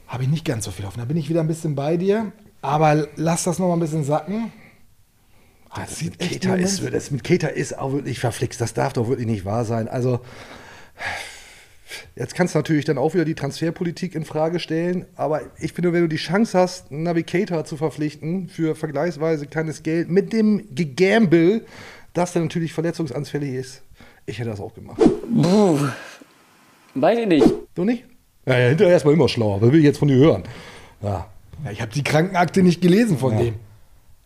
habe 0.09 0.25
ich 0.25 0.29
nicht 0.29 0.45
ganz 0.45 0.65
so 0.65 0.71
viel 0.71 0.85
Hoffnung. 0.85 1.05
Da 1.05 1.09
bin 1.09 1.17
ich 1.17 1.29
wieder 1.29 1.41
ein 1.41 1.49
bisschen 1.49 1.75
bei 1.75 1.97
dir. 1.97 2.33
Aber 2.63 3.07
lass 3.17 3.45
das 3.45 3.59
nochmal 3.59 3.77
ein 3.77 3.81
bisschen 3.81 4.05
sacken. 4.05 4.53
Ah, 5.71 5.81
das 5.81 6.03
mit 6.03 6.19
Keter 6.19 6.57
ist, 6.57 6.83
das 6.93 7.11
mit 7.11 7.23
Keter 7.23 7.53
ist 7.53 7.79
auch 7.79 7.93
wirklich 7.93 8.19
verflixt. 8.19 8.61
Das 8.61 8.73
darf 8.73 8.95
doch 8.95 9.09
wirklich 9.09 9.27
nicht 9.27 9.45
wahr 9.45 9.65
sein. 9.65 9.89
Also, 9.89 10.21
jetzt 12.15 12.35
kannst 12.35 12.55
du 12.55 12.59
natürlich 12.59 12.85
dann 12.85 12.99
auch 12.99 13.15
wieder 13.15 13.25
die 13.25 13.35
Transferpolitik 13.35 14.15
in 14.15 14.25
Frage 14.25 14.59
stellen. 14.59 15.07
Aber 15.17 15.41
ich 15.59 15.73
finde, 15.73 15.93
wenn 15.93 16.03
du 16.03 16.09
die 16.09 16.17
Chance 16.17 16.59
hast, 16.59 16.91
einen 16.91 17.03
Navigator 17.03 17.65
zu 17.65 17.77
verpflichten 17.77 18.49
für 18.49 18.75
vergleichsweise 18.75 19.47
kleines 19.47 19.83
Geld 19.83 20.09
mit 20.11 20.33
dem 20.33 20.75
Gegamble, 20.75 21.63
dass 22.13 22.33
der 22.33 22.43
natürlich 22.43 22.73
verletzungsanfällig 22.73 23.55
ist, 23.55 23.83
ich 24.27 24.39
hätte 24.39 24.51
das 24.51 24.61
auch 24.61 24.75
gemacht. 24.75 24.99
Puh. 24.99 25.79
Weiß 26.95 27.19
ich 27.19 27.27
nicht. 27.27 27.47
Du 27.75 27.85
nicht? 27.85 28.05
Ja, 28.47 28.59
ja 28.59 28.69
hinterher 28.69 28.97
ist 28.97 29.05
man 29.05 29.15
immer 29.15 29.29
schlauer. 29.29 29.61
Was 29.61 29.71
will 29.71 29.79
ich 29.79 29.85
jetzt 29.85 29.99
von 29.99 30.09
dir 30.09 30.17
hören? 30.17 30.45
Ja. 31.03 31.27
Ja, 31.65 31.71
ich 31.71 31.81
habe 31.81 31.93
die 31.93 32.03
Krankenakte 32.05 32.63
nicht 32.63 32.81
gelesen 32.81 33.19
von 33.19 33.33
Ja. 33.33 33.39
dem. 33.45 33.55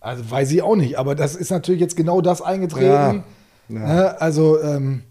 Also 0.00 0.30
weiß 0.30 0.50
ich 0.52 0.62
auch 0.62 0.76
nicht, 0.76 0.98
aber 0.98 1.14
das 1.14 1.36
ist 1.36 1.50
natürlich 1.50 1.80
jetzt 1.80 1.96
genau 1.96 2.20
das 2.20 2.40
eingetreten. 2.40 3.22
Ja. 3.68 3.78
Ne? 3.78 4.20
Also, 4.20 4.60
ähm, 4.62 5.02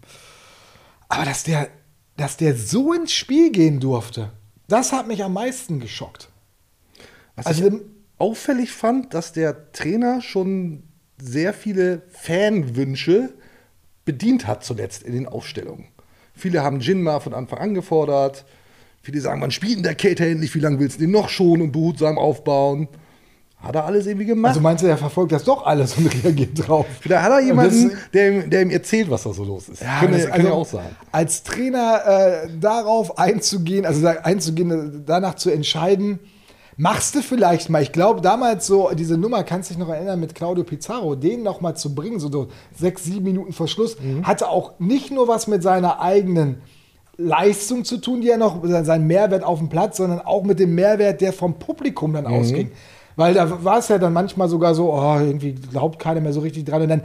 aber 1.09 1.25
dass 1.25 1.43
der, 1.43 1.69
dass 2.15 2.37
der 2.37 2.55
so 2.55 2.93
ins 2.93 3.11
Spiel 3.11 3.51
gehen 3.51 3.79
durfte, 3.79 4.31
das 4.67 4.93
hat 4.93 5.07
mich 5.07 5.23
am 5.23 5.33
meisten 5.33 5.79
geschockt. 5.79 6.29
Was 7.35 7.47
Also, 7.47 7.67
ich 7.67 7.73
auffällig 8.17 8.71
fand, 8.71 9.13
dass 9.13 9.33
der 9.33 9.71
Trainer 9.71 10.21
schon 10.21 10.83
sehr 11.21 11.53
viele 11.53 12.03
Fanwünsche 12.09 13.33
bedient 14.05 14.47
hat 14.47 14.63
zuletzt 14.63 15.03
in 15.03 15.13
den 15.13 15.27
Aufstellungen. 15.27 15.87
Viele 16.33 16.63
haben 16.63 16.79
Jinma 16.79 17.19
von 17.19 17.33
Anfang 17.33 17.59
an 17.59 17.73
gefordert. 17.73 18.45
Viele 19.01 19.21
sagen, 19.21 19.39
man 19.39 19.51
spielt 19.51 19.77
in 19.77 19.83
der 19.83 19.95
Kälte 19.95 20.25
endlich, 20.25 20.53
wie 20.55 20.59
lange 20.59 20.79
willst 20.79 20.97
du 20.97 21.01
den 21.01 21.11
noch 21.11 21.29
schon 21.29 21.61
und 21.61 21.71
behutsam 21.71 22.17
aufbauen? 22.17 22.87
Hat 23.61 23.75
er 23.75 23.85
alles 23.85 24.05
irgendwie 24.07 24.25
gemacht? 24.25 24.49
Also 24.51 24.61
meinst 24.61 24.83
du, 24.83 24.87
er 24.87 24.97
verfolgt 24.97 25.33
das 25.33 25.43
doch 25.43 25.65
alles 25.65 25.97
und 25.97 26.07
reagiert 26.23 26.51
drauf? 26.67 26.85
Vielleicht 27.01 27.21
hat 27.23 27.31
er 27.31 27.41
jemanden, 27.41 27.89
das- 27.89 27.97
der, 28.13 28.31
ihm- 28.31 28.49
der 28.49 28.61
ihm 28.61 28.69
erzählt, 28.69 29.09
was 29.11 29.23
da 29.23 29.33
so 29.33 29.43
los 29.43 29.67
ist. 29.67 29.81
Ja, 29.81 29.99
könnte, 29.99 30.17
das- 30.17 30.27
ja 30.27 30.31
also 30.33 30.53
auch 30.53 30.65
sein. 30.65 30.85
Als 31.11 31.43
Trainer 31.43 32.01
äh, 32.05 32.47
darauf 32.59 33.17
einzugehen, 33.17 33.85
also 33.85 34.01
da 34.01 34.11
einzugehen, 34.23 35.03
danach 35.05 35.35
zu 35.35 35.49
entscheiden, 35.49 36.19
machst 36.77 37.15
du 37.15 37.21
vielleicht 37.21 37.69
mal. 37.69 37.81
Ich 37.81 37.91
glaube, 37.91 38.21
damals 38.21 38.65
so, 38.65 38.91
diese 38.93 39.17
Nummer, 39.17 39.43
kannst 39.43 39.69
du 39.69 39.73
dich 39.73 39.79
noch 39.83 39.89
erinnern, 39.93 40.21
mit 40.21 40.35
Claudio 40.35 40.63
Pizarro, 40.63 41.15
den 41.15 41.43
noch 41.43 41.59
mal 41.59 41.75
zu 41.75 41.93
bringen, 41.93 42.17
so, 42.21 42.31
so 42.31 42.47
sechs, 42.73 43.03
sieben 43.03 43.25
Minuten 43.25 43.51
vor 43.51 43.67
Schluss, 43.67 43.97
hatte 44.23 44.47
auch 44.47 44.79
nicht 44.79 45.11
nur 45.11 45.27
was 45.27 45.47
mit 45.47 45.61
seiner 45.63 45.99
eigenen 45.99 46.61
Leistung 47.17 47.83
zu 47.83 47.97
tun, 47.97 48.21
die 48.21 48.29
er 48.29 48.37
noch, 48.37 48.61
sein 48.63 49.05
Mehrwert 49.05 49.43
auf 49.43 49.59
dem 49.59 49.67
Platz, 49.67 49.97
sondern 49.97 50.21
auch 50.21 50.43
mit 50.43 50.59
dem 50.59 50.73
Mehrwert, 50.73 51.19
der 51.19 51.33
vom 51.33 51.59
Publikum 51.59 52.13
dann 52.13 52.25
ausging. 52.25 52.71
Weil 53.19 53.33
da 53.33 53.65
war 53.65 53.79
es 53.79 53.89
ja 53.89 53.97
dann 53.97 54.13
manchmal 54.13 54.47
sogar 54.47 54.73
so, 54.73 54.93
oh, 54.93 55.19
irgendwie 55.19 55.51
glaubt 55.51 55.99
keiner 55.99 56.21
mehr 56.21 56.31
so 56.31 56.39
richtig 56.39 56.63
dran. 56.63 56.83
Und 56.83 56.87
dann 56.87 57.01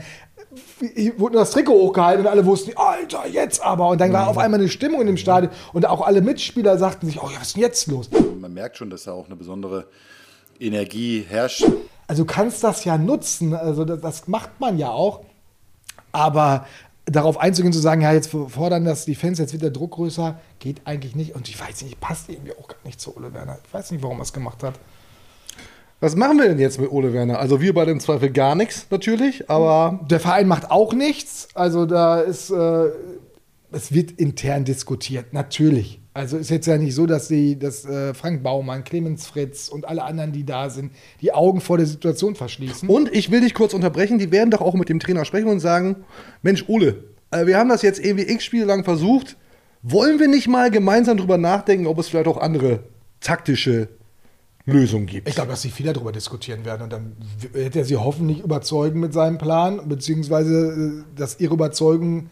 wurde 1.17 1.35
nur 1.35 1.43
das 1.43 1.51
Trikot 1.51 1.73
hochgehalten 1.73 2.25
und 2.25 2.31
alle 2.31 2.47
wussten, 2.47 2.71
Alter, 2.77 3.27
jetzt 3.27 3.61
aber. 3.61 3.89
Und 3.89 4.01
dann 4.01 4.13
war 4.13 4.29
auf 4.29 4.39
einmal 4.39 4.61
eine 4.61 4.69
Stimmung 4.69 5.01
in 5.01 5.09
dem 5.09 5.17
Stadion 5.17 5.53
und 5.73 5.87
auch 5.87 6.07
alle 6.07 6.21
Mitspieler 6.21 6.79
sagten 6.79 7.09
sich, 7.09 7.21
oh 7.21 7.29
ja, 7.31 7.41
was 7.41 7.49
ist 7.49 7.57
denn 7.57 7.63
jetzt 7.63 7.89
los? 7.89 8.11
Man 8.41 8.55
merkt 8.55 8.77
schon, 8.77 8.91
dass 8.91 9.03
da 9.03 9.13
auch 9.13 9.27
eine 9.27 9.35
besondere 9.35 9.89
Energie 10.61 11.27
herrscht. 11.29 11.67
Also 12.07 12.23
du 12.23 12.27
kannst 12.29 12.63
das 12.63 12.85
ja 12.85 12.97
nutzen, 12.97 13.53
also 13.53 13.85
das, 13.85 14.01
das 14.01 14.29
macht 14.29 14.61
man 14.61 14.79
ja 14.79 14.91
auch. 14.91 15.25
Aber 16.13 16.65
darauf 17.07 17.39
einzugehen, 17.39 17.73
zu 17.73 17.81
sagen, 17.81 18.03
ja, 18.03 18.13
jetzt 18.13 18.31
fordern 18.31 18.85
das 18.85 19.05
die 19.05 19.17
Fans, 19.17 19.41
jetzt 19.41 19.53
wird 19.53 19.65
der 19.65 19.71
Druck 19.71 19.91
größer, 19.91 20.39
geht 20.61 20.83
eigentlich 20.85 21.17
nicht. 21.17 21.35
Und 21.35 21.49
ich 21.49 21.61
weiß 21.61 21.83
nicht, 21.83 21.99
passt 21.99 22.29
irgendwie 22.29 22.53
auch 22.53 22.69
gar 22.69 22.79
nicht 22.85 23.01
zu 23.01 23.17
Ole 23.17 23.35
Werner. 23.35 23.59
Ich 23.67 23.75
weiß 23.75 23.91
nicht, 23.91 24.05
warum 24.05 24.21
er 24.21 24.23
es 24.23 24.33
gemacht 24.33 24.63
hat. 24.63 24.75
Was 26.05 26.17
machen 26.17 26.37
wir 26.37 26.49
denn 26.49 26.59
jetzt 26.59 26.79
mit 26.79 26.93
Ole 26.93 27.15
Werner? 27.15 27.39
Also 27.39 27.63
wir 27.63 27.73
bei 27.73 27.87
dem 27.87 27.99
Zweifel 27.99 28.29
gar 28.29 28.55
nichts 28.55 28.87
natürlich, 28.91 29.49
aber 29.49 30.01
Der 30.11 30.21
Verein 30.21 30.47
macht 30.47 30.71
auch 30.71 30.93
nichts. 30.93 31.49
Also 31.55 31.87
da 31.87 32.21
ist, 32.21 32.51
äh, 32.51 32.91
es 33.73 33.91
wird 33.91 34.11
intern 34.11 34.67
diskutiert, 34.67 35.33
natürlich. 35.33 36.03
Also 36.13 36.37
ist 36.37 36.51
jetzt 36.51 36.67
ja 36.67 36.77
nicht 36.77 36.95
so, 36.95 37.07
dass, 37.07 37.29
die, 37.29 37.59
dass 37.59 37.87
äh, 37.87 38.13
Frank 38.13 38.43
Baumann, 38.43 38.85
Clemens 38.85 39.27
Fritz 39.27 39.71
und 39.71 39.89
alle 39.89 40.05
anderen, 40.05 40.33
die 40.33 40.45
da 40.45 40.69
sind, 40.69 40.93
die 41.23 41.33
Augen 41.33 41.63
vor 41.63 41.79
der 41.79 41.87
Situation 41.87 42.35
verschließen. 42.35 42.87
Und 42.87 43.11
ich 43.11 43.31
will 43.31 43.41
dich 43.41 43.55
kurz 43.55 43.73
unterbrechen, 43.73 44.19
die 44.19 44.31
werden 44.31 44.51
doch 44.51 44.61
auch 44.61 44.75
mit 44.75 44.91
dem 44.91 45.01
Trainer 45.01 45.25
sprechen 45.25 45.49
und 45.49 45.61
sagen, 45.61 46.05
Mensch, 46.43 46.67
Ole, 46.69 47.05
äh, 47.31 47.47
wir 47.47 47.57
haben 47.57 47.71
das 47.71 47.81
jetzt 47.81 48.05
irgendwie 48.05 48.31
x 48.31 48.45
Spiele 48.45 48.67
lang 48.67 48.85
versucht. 48.85 49.39
Wollen 49.81 50.21
wir 50.21 50.29
nicht 50.29 50.49
mal 50.49 50.71
gemeinsam 50.71 51.17
drüber 51.17 51.39
nachdenken, 51.39 51.87
ob 51.87 51.99
es 51.99 52.09
vielleicht 52.09 52.29
auch 52.29 52.37
andere 52.37 52.81
taktische 53.21 53.89
Lösungen 54.67 55.07
gibt? 55.07 55.29
Ich 55.29 55.35
glaube, 55.35 55.51
dass 55.51 55.63
sie 55.63 55.71
viel 55.71 55.93
darüber 55.93 56.13
diskutieren 56.13 56.65
werden 56.65 56.83
und 56.83 56.93
dann 56.93 57.17
wird 57.53 57.77
er 57.77 57.85
sie 57.85 57.97
hoffentlich 57.97 58.41
überzeugen 58.41 59.01
mit 59.01 59.13
seinem 59.13 59.39
Plan, 59.39 59.89
beziehungsweise, 59.89 61.05
äh, 61.05 61.17
dass 61.17 61.41
ihre 61.41 61.55
Überzeugung 61.55 62.31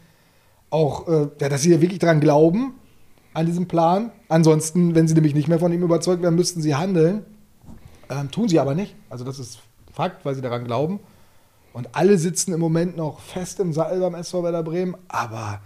auch, 0.69 1.07
äh, 1.07 1.27
ja, 1.39 1.49
dass 1.49 1.61
sie 1.61 1.79
wirklich 1.81 1.99
daran 1.99 2.19
glauben, 2.19 2.73
an 3.33 3.45
diesem 3.45 3.67
Plan. 3.67 4.11
Ansonsten, 4.29 4.95
wenn 4.95 5.07
sie 5.07 5.13
nämlich 5.13 5.35
nicht 5.35 5.47
mehr 5.47 5.59
von 5.59 5.71
ihm 5.71 5.83
überzeugt 5.83 6.21
werden, 6.21 6.35
müssten 6.35 6.61
sie 6.61 6.75
handeln. 6.75 7.25
Ähm, 8.09 8.31
tun 8.31 8.49
sie 8.49 8.59
aber 8.59 8.75
nicht. 8.75 8.95
Also, 9.09 9.23
das 9.23 9.39
ist 9.39 9.59
Fakt, 9.91 10.25
weil 10.25 10.33
sie 10.33 10.41
daran 10.41 10.65
glauben. 10.65 10.99
Und 11.71 11.95
alle 11.95 12.17
sitzen 12.17 12.53
im 12.53 12.59
Moment 12.59 12.97
noch 12.97 13.19
fest 13.19 13.59
im 13.59 13.73
Sattel 13.73 13.99
beim 13.99 14.15
SV 14.15 14.43
Werder 14.43 14.63
Bremen. 14.63 14.95
Aber 15.07 15.61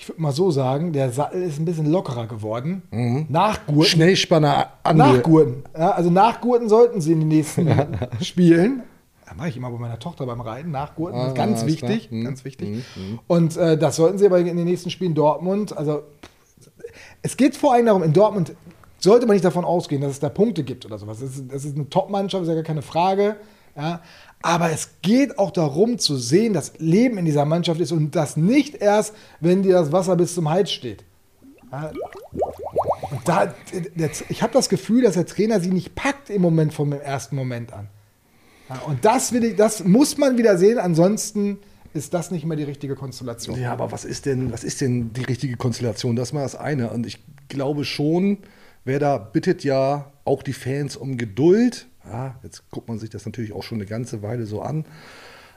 ich 0.00 0.08
würde 0.08 0.22
mal 0.22 0.30
so 0.32 0.50
sagen, 0.52 0.92
der 0.92 1.10
Sattel 1.10 1.42
ist 1.42 1.58
ein 1.58 1.64
bisschen 1.64 1.90
lockerer 1.90 2.26
geworden. 2.28 2.82
Nachgurten. 3.28 3.84
Schnellspanner 3.84 4.68
an 4.84 4.96
Nachgurten. 4.96 5.64
Ja, 5.76 5.90
also 5.90 6.08
nachgurten 6.08 6.68
sollten 6.68 7.00
sie 7.00 7.12
in 7.12 7.18
den 7.20 7.28
nächsten 7.28 7.68
Spielen. 8.22 8.84
Das 9.26 9.36
mache 9.36 9.48
ich 9.48 9.56
immer 9.56 9.70
bei 9.70 9.78
meiner 9.78 9.98
Tochter 9.98 10.24
beim 10.24 10.40
Reiten. 10.40 10.70
Nachgurten, 10.70 11.18
Ah, 11.20 11.32
ganz 11.32 11.66
wichtig. 11.66 12.08
klar. 12.08 12.18
Hm, 12.20 12.24
Ganz 12.24 12.44
wichtig. 12.44 12.68
hm, 12.68 12.84
hm. 12.94 13.18
Und 13.26 13.56
äh, 13.56 13.76
das 13.76 13.96
sollten 13.96 14.18
sie 14.18 14.26
aber 14.26 14.38
in 14.38 14.46
den 14.56 14.64
nächsten 14.64 14.88
Spielen 14.90 15.14
Dortmund. 15.14 15.76
Also 15.76 16.02
es 17.22 17.36
geht 17.36 17.56
vor 17.56 17.74
allem 17.74 17.86
darum, 17.86 18.02
in 18.04 18.12
Dortmund 18.12 18.54
sollte 19.00 19.26
man 19.26 19.34
nicht 19.34 19.44
davon 19.44 19.64
ausgehen, 19.64 20.00
dass 20.00 20.12
es 20.12 20.20
da 20.20 20.28
Punkte 20.28 20.62
gibt 20.62 20.86
oder 20.86 20.96
sowas. 20.98 21.18
Das 21.20 21.30
ist, 21.30 21.52
das 21.52 21.64
ist 21.64 21.74
eine 21.76 21.88
Top-Mannschaft, 21.90 22.42
ist 22.44 22.48
ja 22.48 22.54
gar 22.54 22.62
keine 22.62 22.82
Frage. 22.82 23.36
Ja. 23.76 24.00
Aber 24.40 24.70
es 24.70 24.90
geht 25.02 25.38
auch 25.38 25.50
darum 25.50 25.98
zu 25.98 26.16
sehen, 26.16 26.52
dass 26.52 26.72
Leben 26.78 27.18
in 27.18 27.24
dieser 27.24 27.44
Mannschaft 27.44 27.80
ist 27.80 27.92
und 27.92 28.14
das 28.14 28.36
nicht 28.36 28.76
erst, 28.76 29.14
wenn 29.40 29.62
dir 29.62 29.72
das 29.72 29.90
Wasser 29.90 30.16
bis 30.16 30.34
zum 30.34 30.48
Hals 30.48 30.70
steht. 30.70 31.04
Und 33.10 33.20
da, 33.26 33.54
ich 34.28 34.42
habe 34.42 34.52
das 34.52 34.68
Gefühl, 34.68 35.02
dass 35.02 35.14
der 35.14 35.26
Trainer 35.26 35.60
sie 35.60 35.70
nicht 35.70 35.94
packt 35.94 36.30
im 36.30 36.42
Moment 36.42 36.72
vom 36.72 36.92
ersten 36.92 37.36
Moment 37.36 37.72
an. 37.72 37.88
Und 38.86 39.04
das, 39.04 39.32
will 39.32 39.44
ich, 39.44 39.56
das 39.56 39.84
muss 39.84 40.18
man 40.18 40.36
wieder 40.36 40.56
sehen, 40.58 40.78
ansonsten 40.78 41.58
ist 41.94 42.12
das 42.14 42.30
nicht 42.30 42.44
mehr 42.44 42.56
die 42.56 42.64
richtige 42.64 42.94
Konstellation. 42.94 43.58
Ja, 43.60 43.72
aber 43.72 43.90
was 43.90 44.04
ist 44.04 44.26
denn, 44.26 44.52
was 44.52 44.62
ist 44.62 44.80
denn 44.80 45.12
die 45.12 45.24
richtige 45.24 45.56
Konstellation? 45.56 46.16
Das 46.16 46.28
ist 46.28 46.32
mal 46.32 46.42
das 46.42 46.54
eine. 46.54 46.90
Und 46.90 47.06
ich 47.06 47.18
glaube 47.48 47.84
schon, 47.84 48.38
wer 48.84 48.98
da 48.98 49.16
bittet 49.18 49.64
ja 49.64 50.12
auch 50.24 50.42
die 50.42 50.52
Fans 50.52 50.96
um 50.96 51.16
Geduld. 51.16 51.86
Ja, 52.10 52.38
jetzt 52.42 52.70
guckt 52.70 52.88
man 52.88 52.98
sich 52.98 53.10
das 53.10 53.26
natürlich 53.26 53.52
auch 53.52 53.62
schon 53.62 53.78
eine 53.78 53.86
ganze 53.86 54.22
Weile 54.22 54.46
so 54.46 54.62
an. 54.62 54.86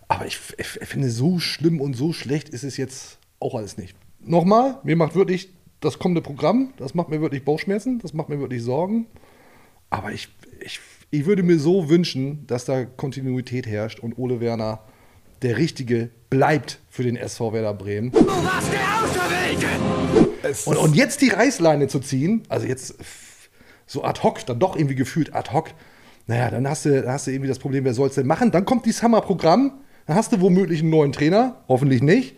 Aber 0.08 0.26
ich, 0.26 0.38
ich 0.58 0.68
finde, 0.68 1.10
so 1.10 1.40
schlimm 1.40 1.80
und 1.80 1.94
so 1.94 2.12
schlecht 2.12 2.50
ist 2.50 2.64
es 2.64 2.76
jetzt 2.76 3.18
auch 3.40 3.56
alles 3.56 3.78
nicht. 3.78 3.96
Nochmal, 4.20 4.80
mir 4.84 4.98
macht 4.98 5.16
wirklich 5.16 5.54
das 5.80 5.98
kommende 5.98 6.22
Programm, 6.22 6.74
das 6.78 6.94
macht 6.94 7.08
mir 7.10 7.22
wirklich 7.22 7.46
Bauchschmerzen, 7.46 8.00
das 8.00 8.14
macht 8.14 8.28
mir 8.28 8.40
wirklich 8.40 8.62
Sorgen. 8.62 9.08
Aber 9.90 10.12
ich, 10.12 10.28
ich, 10.60 10.82
ich 11.10 11.26
würde 11.26 11.44
mir 11.44 11.60
so 11.60 11.90
wünschen, 11.90 12.46
dass 12.48 12.66
da 12.66 12.84
Kontinuität 12.84 13.66
herrscht 13.66 14.00
und 14.00 14.18
Ole 14.18 14.42
Werner 14.42 14.80
der 15.42 15.58
Richtige 15.58 16.10
bleibt 16.30 16.80
für 16.90 17.04
den 17.04 17.16
SV 17.16 17.54
Werder 17.54 17.74
Bremen. 17.74 18.12
Und, 20.66 20.78
und 20.78 20.96
jetzt 20.96 21.22
die 21.22 21.30
Reißleine 21.30 21.88
zu 21.88 22.00
ziehen, 22.00 22.44
also 22.50 22.68
jetzt 22.68 22.96
so 23.88 24.04
ad 24.04 24.22
hoc, 24.24 24.46
dann 24.46 24.60
doch 24.60 24.76
irgendwie 24.76 24.96
gefühlt 24.96 25.34
ad 25.34 25.52
hoc, 25.52 25.72
naja, 26.28 26.50
dann 26.50 26.68
hast 26.68 26.86
du, 26.86 27.08
hast 27.08 27.28
du 27.28 27.32
irgendwie 27.32 27.50
das 27.50 27.60
Problem, 27.60 27.84
wer 27.84 27.94
soll 27.94 28.08
es 28.08 28.16
denn 28.16 28.28
machen? 28.28 28.52
Dann 28.52 28.66
kommt 28.66 28.86
dieses 28.86 29.04
Hammerprogramm, 29.04 29.74
dann 30.06 30.16
hast 30.16 30.32
du 30.32 30.42
womöglich 30.42 30.82
einen 30.82 30.90
neuen 30.90 31.12
Trainer, 31.12 31.64
hoffentlich 31.68 32.02
nicht. 32.02 32.36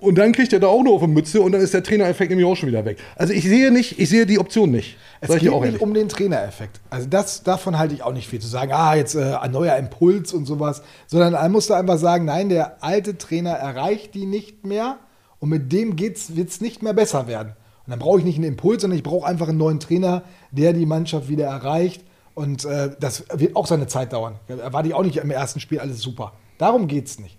Und 0.00 0.16
dann 0.16 0.30
kriegt 0.30 0.52
er 0.52 0.60
da 0.60 0.68
auch 0.68 0.84
noch 0.84 0.92
auf 0.92 1.00
die 1.00 1.08
Mütze 1.08 1.40
und 1.40 1.50
dann 1.50 1.60
ist 1.60 1.74
der 1.74 1.82
Trainereffekt 1.82 2.30
nämlich 2.30 2.46
auch 2.46 2.54
schon 2.54 2.68
wieder 2.68 2.84
weg. 2.84 2.98
Also 3.16 3.32
ich 3.32 3.42
sehe 3.42 3.72
nicht, 3.72 3.98
ich 3.98 4.08
sehe 4.08 4.26
die 4.26 4.38
Option 4.38 4.70
nicht. 4.70 4.96
Es 5.20 5.28
geht 5.28 5.42
nicht 5.42 5.52
ehrlich. 5.52 5.82
um 5.82 5.92
den 5.92 6.08
Trainereffekt. 6.08 6.80
Also 6.88 7.08
das, 7.08 7.42
davon 7.42 7.76
halte 7.76 7.94
ich 7.94 8.04
auch 8.04 8.12
nicht 8.12 8.28
viel 8.28 8.38
zu 8.38 8.46
sagen, 8.46 8.70
ah, 8.72 8.94
jetzt 8.94 9.16
äh, 9.16 9.34
ein 9.34 9.50
neuer 9.50 9.76
Impuls 9.76 10.32
und 10.32 10.46
sowas. 10.46 10.82
Sondern 11.08 11.32
man 11.32 11.50
muss 11.50 11.66
da 11.66 11.76
einfach 11.76 11.98
sagen, 11.98 12.26
nein, 12.26 12.48
der 12.48 12.84
alte 12.84 13.18
Trainer 13.18 13.50
erreicht 13.50 14.14
die 14.14 14.26
nicht 14.26 14.64
mehr 14.64 14.98
und 15.40 15.48
mit 15.48 15.72
dem 15.72 15.98
wird 15.98 16.16
es 16.16 16.60
nicht 16.60 16.80
mehr 16.80 16.92
besser 16.92 17.26
werden. 17.26 17.54
Und 17.84 17.90
dann 17.90 17.98
brauche 17.98 18.20
ich 18.20 18.24
nicht 18.24 18.36
einen 18.36 18.44
Impuls, 18.44 18.82
sondern 18.82 18.98
ich 18.98 19.02
brauche 19.02 19.26
einfach 19.26 19.48
einen 19.48 19.58
neuen 19.58 19.80
Trainer, 19.80 20.22
der 20.52 20.74
die 20.74 20.86
Mannschaft 20.86 21.28
wieder 21.28 21.46
erreicht. 21.46 22.04
Und 22.38 22.64
äh, 22.66 22.90
das 23.00 23.24
wird 23.34 23.56
auch 23.56 23.66
seine 23.66 23.88
Zeit 23.88 24.12
dauern. 24.12 24.36
Erwarte 24.46 24.86
ich 24.86 24.94
auch 24.94 25.02
nicht 25.02 25.16
im 25.16 25.32
ersten 25.32 25.58
Spiel 25.58 25.80
alles 25.80 26.00
super. 26.00 26.34
Darum 26.56 26.86
geht 26.86 27.08
es 27.08 27.18
nicht. 27.18 27.36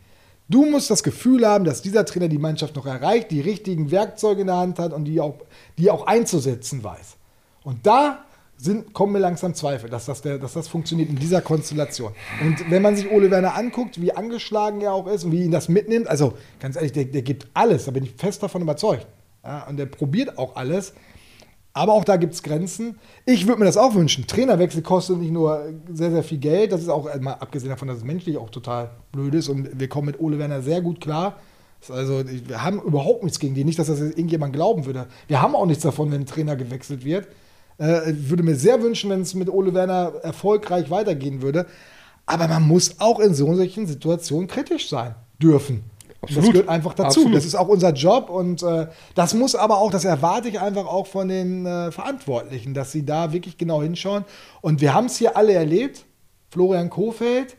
Du 0.50 0.66
musst 0.66 0.90
das 0.90 1.04
Gefühl 1.04 1.48
haben, 1.48 1.64
dass 1.64 1.82
dieser 1.82 2.04
Trainer 2.04 2.28
die 2.28 2.38
Mannschaft 2.38 2.76
noch 2.76 2.86
erreicht, 2.86 3.32
die 3.32 3.40
richtigen 3.40 3.92
Werkzeuge 3.92 4.42
in 4.42 4.48
der 4.48 4.58
Hand 4.58 4.78
hat 4.78 4.92
und 4.92 5.06
die 5.06 5.22
auch, 5.22 5.36
die 5.78 5.90
auch 5.90 6.06
einzusetzen 6.06 6.84
weiß. 6.84 7.16
Und 7.64 7.88
da 7.88 8.26
sind, 8.58 8.92
kommen 8.92 9.14
mir 9.14 9.20
langsam 9.20 9.54
Zweifel, 9.54 9.90
dass 9.90 10.06
das, 10.06 10.22
der, 10.22 10.38
dass 10.38 10.52
das 10.52 10.68
funktioniert 10.68 11.08
in 11.08 11.16
dieser 11.16 11.40
Konstellation. 11.40 12.12
Und 12.42 12.70
wenn 12.70 12.82
man 12.82 12.98
sich 12.98 13.10
Ole 13.10 13.32
Werner 13.32 13.56
anguckt, 13.56 14.02
wie 14.02 14.12
angeschlagen 14.12 14.82
er 14.82 14.92
auch 14.92 15.08
ist 15.08 15.24
und 15.24 15.32
wie 15.32 15.46
ihn 15.46 15.52
das 15.52 15.70
mitnimmt, 15.70 16.10
also 16.10 16.34
ganz 16.60 16.76
ehrlich, 16.76 16.92
der, 16.92 17.06
der 17.06 17.22
gibt 17.22 17.48
alles, 17.54 17.86
da 17.86 17.92
bin 17.92 18.04
ich 18.04 18.16
fest 18.16 18.44
davon 18.44 18.64
überzeugt. 18.64 19.08
Ja, 19.46 19.66
und 19.66 19.78
der 19.78 19.86
probiert 19.86 20.38
auch 20.38 20.58
alles. 20.58 20.94
Aber 21.74 21.94
auch 21.94 22.04
da 22.04 22.18
gibt 22.18 22.34
es 22.34 22.44
Grenzen. 22.44 23.00
Ich 23.26 23.48
würde 23.48 23.60
mir 23.60 23.66
das 23.66 23.78
auch 23.78 23.94
wünschen. 23.94 24.26
Trainerwechsel 24.28 24.82
kostet 24.82 25.20
nicht 25.20 25.32
nur 25.32 25.72
sehr, 25.92 26.12
sehr 26.12 26.24
viel 26.24 26.40
Geld. 26.40 26.72
Das 26.72 26.82
ist 26.82 26.90
auch, 26.90 27.08
mal 27.20 27.34
abgesehen 27.34 27.70
davon, 27.70 27.88
dass 27.88 27.98
es 27.98 28.04
menschlich 28.04 28.38
auch 28.38 28.50
total 28.50 28.90
blöd 29.12 29.36
ist. 29.36 29.50
Und 29.50 29.80
wir 29.80 29.88
kommen 29.88 30.08
mit 30.08 30.20
Ole 30.20 30.40
Werner 30.40 30.62
sehr 30.62 30.82
gut 30.82 31.00
klar. 31.00 31.38
Also, 31.88 32.24
wir 32.28 32.64
haben 32.64 32.82
überhaupt 32.82 33.24
nichts 33.24 33.40
gegen 33.40 33.56
die. 33.56 33.64
Nicht, 33.64 33.80
dass 33.80 33.88
das 33.88 34.02
irgendjemand 34.02 34.52
glauben 34.54 34.86
würde. 34.86 35.08
Wir 35.28 35.42
haben 35.42 35.56
auch 35.56 35.66
nichts 35.66 35.84
davon, 35.84 36.12
wenn 36.12 36.22
ein 36.22 36.26
Trainer 36.26 36.56
gewechselt 36.56 37.06
wird. 37.06 37.28
Äh, 37.80 38.12
Ich 38.12 38.30
würde 38.30 38.44
mir 38.44 38.56
sehr 38.56 38.82
wünschen, 38.82 39.10
wenn 39.10 39.22
es 39.22 39.34
mit 39.36 39.50
Ole 39.50 39.74
Werner 39.74 40.14
erfolgreich 40.24 40.90
weitergehen 40.90 41.42
würde. 41.42 41.68
Aber 42.26 42.48
man 42.48 42.68
muss 42.68 43.00
auch 43.00 43.20
in 43.20 43.34
solchen 43.34 43.88
Situationen 43.88 44.48
kritisch 44.48 44.90
sein 44.90 45.16
dürfen. 45.42 45.84
Und 46.22 46.32
Das 46.32 46.38
Absolut. 46.38 46.54
gehört 46.54 46.70
einfach 46.70 46.94
dazu. 46.94 47.20
Absolut. 47.22 47.36
Das 47.36 47.46
ist 47.46 47.56
auch 47.56 47.68
unser 47.68 47.94
Job 47.94 48.30
und 48.30 48.62
äh, 48.64 48.88
das 49.16 49.34
muss 49.34 49.56
aber 49.56 49.78
auch, 49.78 49.92
das 49.92 50.06
erwarte 50.06 50.50
ich 50.50 50.60
einfach 50.60 50.86
auch 50.86 51.08
von 51.08 51.28
den 51.28 51.66
äh, 51.66 51.92
Verantwortlichen, 51.92 52.74
dass 52.74 52.92
sie 52.92 53.06
da 53.06 53.32
wirklich 53.32 53.58
genau 53.58 53.82
hinschauen. 53.82 54.26
Und 54.62 54.82
wir 54.82 54.94
haben 54.94 55.06
es 55.06 55.18
hier 55.18 55.38
alle 55.38 55.54
erlebt. 55.54 56.06
Florian 56.52 56.90
Kofeld, 56.90 57.56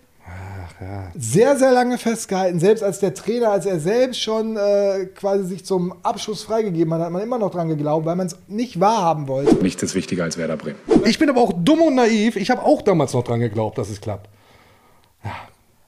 sehr, 1.15 1.57
sehr 1.59 1.73
lange 1.73 1.99
festgehalten. 1.99 2.59
Selbst 2.59 2.83
als 2.83 3.01
der 3.01 3.13
Trainer, 3.13 3.51
als 3.51 3.67
er 3.67 3.81
selbst 3.81 4.21
schon 4.21 4.57
äh, 4.57 5.07
quasi 5.15 5.45
sich 5.45 5.65
zum 5.65 5.95
Abschluss 6.03 6.43
freigegeben 6.43 6.95
hat, 6.95 7.03
hat 7.03 7.11
man 7.11 7.23
immer 7.23 7.39
noch 7.39 7.51
dran 7.51 7.69
geglaubt, 7.69 8.07
weil 8.07 8.17
man 8.17 8.29
es 8.29 8.37
nicht 8.49 8.81
wahrhaben 8.81 9.29
wollte. 9.29 9.57
Nichts 9.57 9.83
ist 9.83 9.95
wichtiger 9.95 10.25
als 10.25 10.39
Werder 10.39 10.57
Bremen. 10.57 10.79
Ich 11.05 11.19
bin 11.19 11.29
aber 11.29 11.41
auch 11.41 11.53
dumm 11.55 11.83
und 11.83 11.97
naiv. 11.97 12.37
Ich 12.37 12.51
habe 12.51 12.63
auch 12.63 12.81
damals 12.83 13.13
noch 13.13 13.25
dran 13.25 13.41
geglaubt, 13.41 13.77
dass 13.77 13.91
es 13.91 14.01
klappt. 14.01 14.29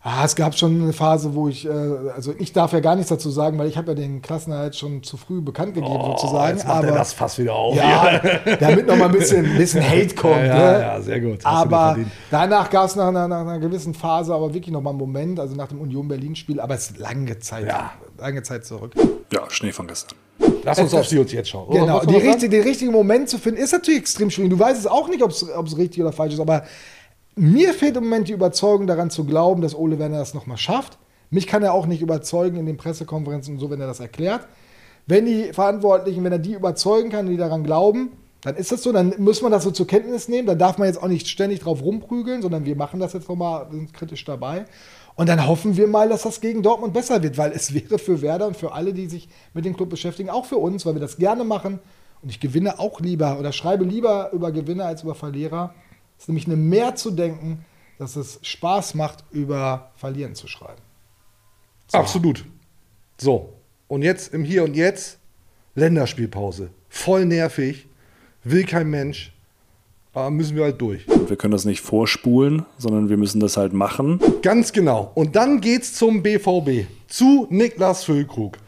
Ah, 0.05 0.25
es 0.25 0.35
gab 0.35 0.59
schon 0.59 0.83
eine 0.83 0.93
Phase, 0.93 1.33
wo 1.37 1.47
ich, 1.49 1.65
äh, 1.65 1.71
also 2.15 2.35
ich 2.37 2.53
darf 2.53 2.73
ja 2.73 2.81
gar 2.81 2.97
nichts 2.97 3.11
dazu 3.11 3.31
sagen, 3.31 3.57
weil 3.59 3.69
ich 3.69 3.77
habe 3.77 3.93
ja 3.93 3.95
den 3.95 4.21
Klassenerhalt 4.21 4.75
schon 4.75 5.05
zu 5.05 5.17
früh 5.17 5.41
bekannt 5.41 5.75
gegeben 5.75 5.95
sozusagen. 6.05 6.45
Oh, 6.45 6.57
jetzt 6.57 6.67
macht 6.67 6.77
aber 6.79 6.89
er 6.89 6.95
das 6.95 7.13
Fass 7.13 7.39
wieder 7.39 7.55
auf. 7.55 7.77
Ja, 7.77 8.21
damit 8.59 8.89
noch 8.89 8.97
mal 8.97 9.05
ein 9.07 9.13
bisschen, 9.13 9.45
ein 9.47 9.57
bisschen 9.57 9.81
Hate 9.89 10.13
kommt. 10.17 10.39
Ja, 10.39 10.45
ja, 10.47 10.73
ne? 10.73 10.81
ja, 10.83 11.01
sehr 11.01 11.21
gut. 11.21 11.45
Hast 11.45 11.67
Aber 11.67 11.97
danach 12.33 12.69
gab 12.69 12.87
es 12.87 12.97
nach, 12.97 13.09
einer- 13.09 13.29
nach 13.29 13.43
einer 13.43 13.61
gewissen 13.61 13.95
Phase 13.95 14.35
aber 14.35 14.53
wirklich 14.53 14.73
noch 14.73 14.81
mal 14.83 14.91
einen 14.91 14.99
Moment, 14.99 15.39
also 15.39 15.55
nach 15.55 15.69
dem 15.69 15.81
Union-Berlin-Spiel, 15.81 16.59
aber 16.59 16.75
es 16.75 16.91
ist 16.91 16.99
lange 16.99 17.39
Zeit, 17.39 17.69
Ja. 17.69 17.93
lange 18.19 18.43
Zeit 18.43 18.65
zurück. 18.67 18.95
Ja, 19.33 19.43
Schnee 19.51 19.71
von 19.71 19.87
gestern. 19.87 20.19
Lass 20.65 20.81
uns 20.81 20.93
auf 20.95 21.07
sie 21.07 21.19
uns 21.19 21.31
jetzt 21.31 21.49
schauen. 21.51 21.71
Genau, 21.73 22.01
die 22.05 22.17
richtig, 22.17 22.51
den 22.51 22.63
richtigen 22.65 22.91
Moment 22.91 23.29
zu 23.29 23.39
finden, 23.39 23.61
ist 23.61 23.73
natürlich 23.73 24.01
extrem 24.01 24.31
schwierig. 24.31 24.51
Du 24.51 24.59
weißt 24.59 24.81
es 24.81 24.87
auch 24.89 25.09
nicht, 25.09 25.23
ob 25.23 25.31
es 25.31 25.77
richtig 25.79 26.03
oder 26.03 26.13
falsch 26.13 26.35
ist, 26.35 26.41
aber 26.41 26.65
mir 27.37 27.73
fehlt 27.73 27.97
im 27.97 28.05
Moment 28.05 28.29
die 28.29 28.33
Überzeugung 28.33 28.87
daran 28.87 29.11
zu 29.11 29.25
glauben, 29.25 29.63
dass 29.63 29.75
Ole 29.75 29.99
Werner 29.99 30.19
das 30.19 30.35
nochmal 30.35 30.59
schafft. 30.59 30.99
Mich 31.31 31.47
kann 31.47 31.63
er 31.63 31.73
auch 31.73 31.87
nicht 31.87 32.03
überzeugen 32.03 32.59
in 32.59 32.67
den 32.67 32.77
Pressekonferenzen 32.77 33.55
und 33.55 33.61
so, 33.61 33.71
wenn 33.71 33.81
er 33.81 33.87
das 33.87 34.01
erklärt. 34.01 34.47
Wenn 35.07 35.25
die 35.25 35.53
Verantwortlichen, 35.53 36.23
wenn 36.25 36.33
er 36.33 36.39
die 36.39 36.53
überzeugen 36.53 37.11
kann, 37.11 37.27
die 37.27 37.37
daran 37.37 37.65
glauben, 37.65 38.13
dann 38.43 38.57
ist 38.57 38.73
das 38.73 38.83
so, 38.83 38.93
dann 38.93 39.15
muss 39.19 39.41
man 39.41 39.53
das 39.53 39.65
so 39.65 39.71
zur 39.71 39.87
Kenntnis 39.87 40.29
nehmen. 40.29 40.47
Dann 40.47 40.59
darf 40.59 40.77
man 40.77 40.89
jetzt 40.89 41.03
auch 41.03 41.09
nicht 41.09 41.29
ständig 41.29 41.61
drauf 41.61 41.83
rumprügeln, 41.83 42.43
sondern 42.43 42.65
wir 42.65 42.77
machen 42.77 43.01
das 43.01 43.13
jetzt 43.13 43.29
nochmal, 43.29 43.69
sind 43.71 43.95
kritisch 43.95 44.25
dabei. 44.25 44.65
Und 45.15 45.29
dann 45.29 45.47
hoffen 45.47 45.77
wir 45.77 45.87
mal, 45.87 46.09
dass 46.09 46.23
das 46.23 46.41
gegen 46.41 46.63
Dortmund 46.63 46.93
besser 46.93 47.23
wird, 47.23 47.39
weil 47.39 47.53
es 47.53 47.73
wäre 47.75 47.99
für 47.99 48.21
Werder 48.21 48.47
und 48.47 48.57
für 48.57 48.73
alle, 48.73 48.93
die 48.93 49.07
sich 49.07 49.29
mit 49.55 49.65
dem 49.65 49.77
Club 49.77 49.91
beschäftigen, 49.91 50.29
auch 50.29 50.45
für 50.45 50.57
uns, 50.57 50.85
weil 50.85 50.95
wir 50.95 51.01
das 51.01 51.17
gerne 51.17 51.45
machen. 51.45 51.79
Und 52.21 52.29
ich 52.29 52.41
gewinne 52.41 52.79
auch 52.79 53.01
lieber 53.01 53.39
oder 53.39 53.53
schreibe 53.53 53.85
lieber 53.85 54.31
über 54.33 54.53
Gewinner 54.53 54.87
als 54.87 55.03
über 55.03 55.15
Verlierer. 55.15 55.75
Es 56.23 56.27
ist 56.27 56.29
nämlich 56.29 56.47
eine 56.47 56.55
mehr 56.55 56.95
zu 56.95 57.11
denken, 57.11 57.65
dass 57.99 58.15
es 58.15 58.39
Spaß 58.43 58.95
macht, 58.95 59.25
über 59.33 59.91
Verlieren 59.97 60.37
zu 60.37 60.47
schreiben. 60.47 60.81
Absolut. 61.91 62.45
So, 63.19 63.55
und 63.89 64.03
jetzt 64.03 64.33
im 64.33 64.45
Hier 64.45 64.63
und 64.63 64.77
Jetzt 64.77 65.19
Länderspielpause. 65.75 66.71
Voll 66.89 67.27
nervig, 67.27 67.89
will 68.45 68.65
kein 68.65 68.89
Mensch, 68.89 69.33
aber 70.13 70.31
müssen 70.31 70.55
wir 70.55 70.63
halt 70.63 70.81
durch. 70.81 71.09
Und 71.09 71.29
wir 71.29 71.37
können 71.37 71.51
das 71.51 71.65
nicht 71.65 71.81
vorspulen, 71.81 72.67
sondern 72.79 73.09
wir 73.09 73.17
müssen 73.17 73.41
das 73.41 73.57
halt 73.57 73.73
machen. 73.73 74.21
Ganz 74.43 74.73
genau. 74.73 75.11
Und 75.17 75.35
dann 75.35 75.61
geht's 75.61 75.93
zum 75.95 76.23
BVB, 76.23 76.87
zu 77.09 77.49
Niklas 77.51 78.05
Füllkrug. 78.05 78.59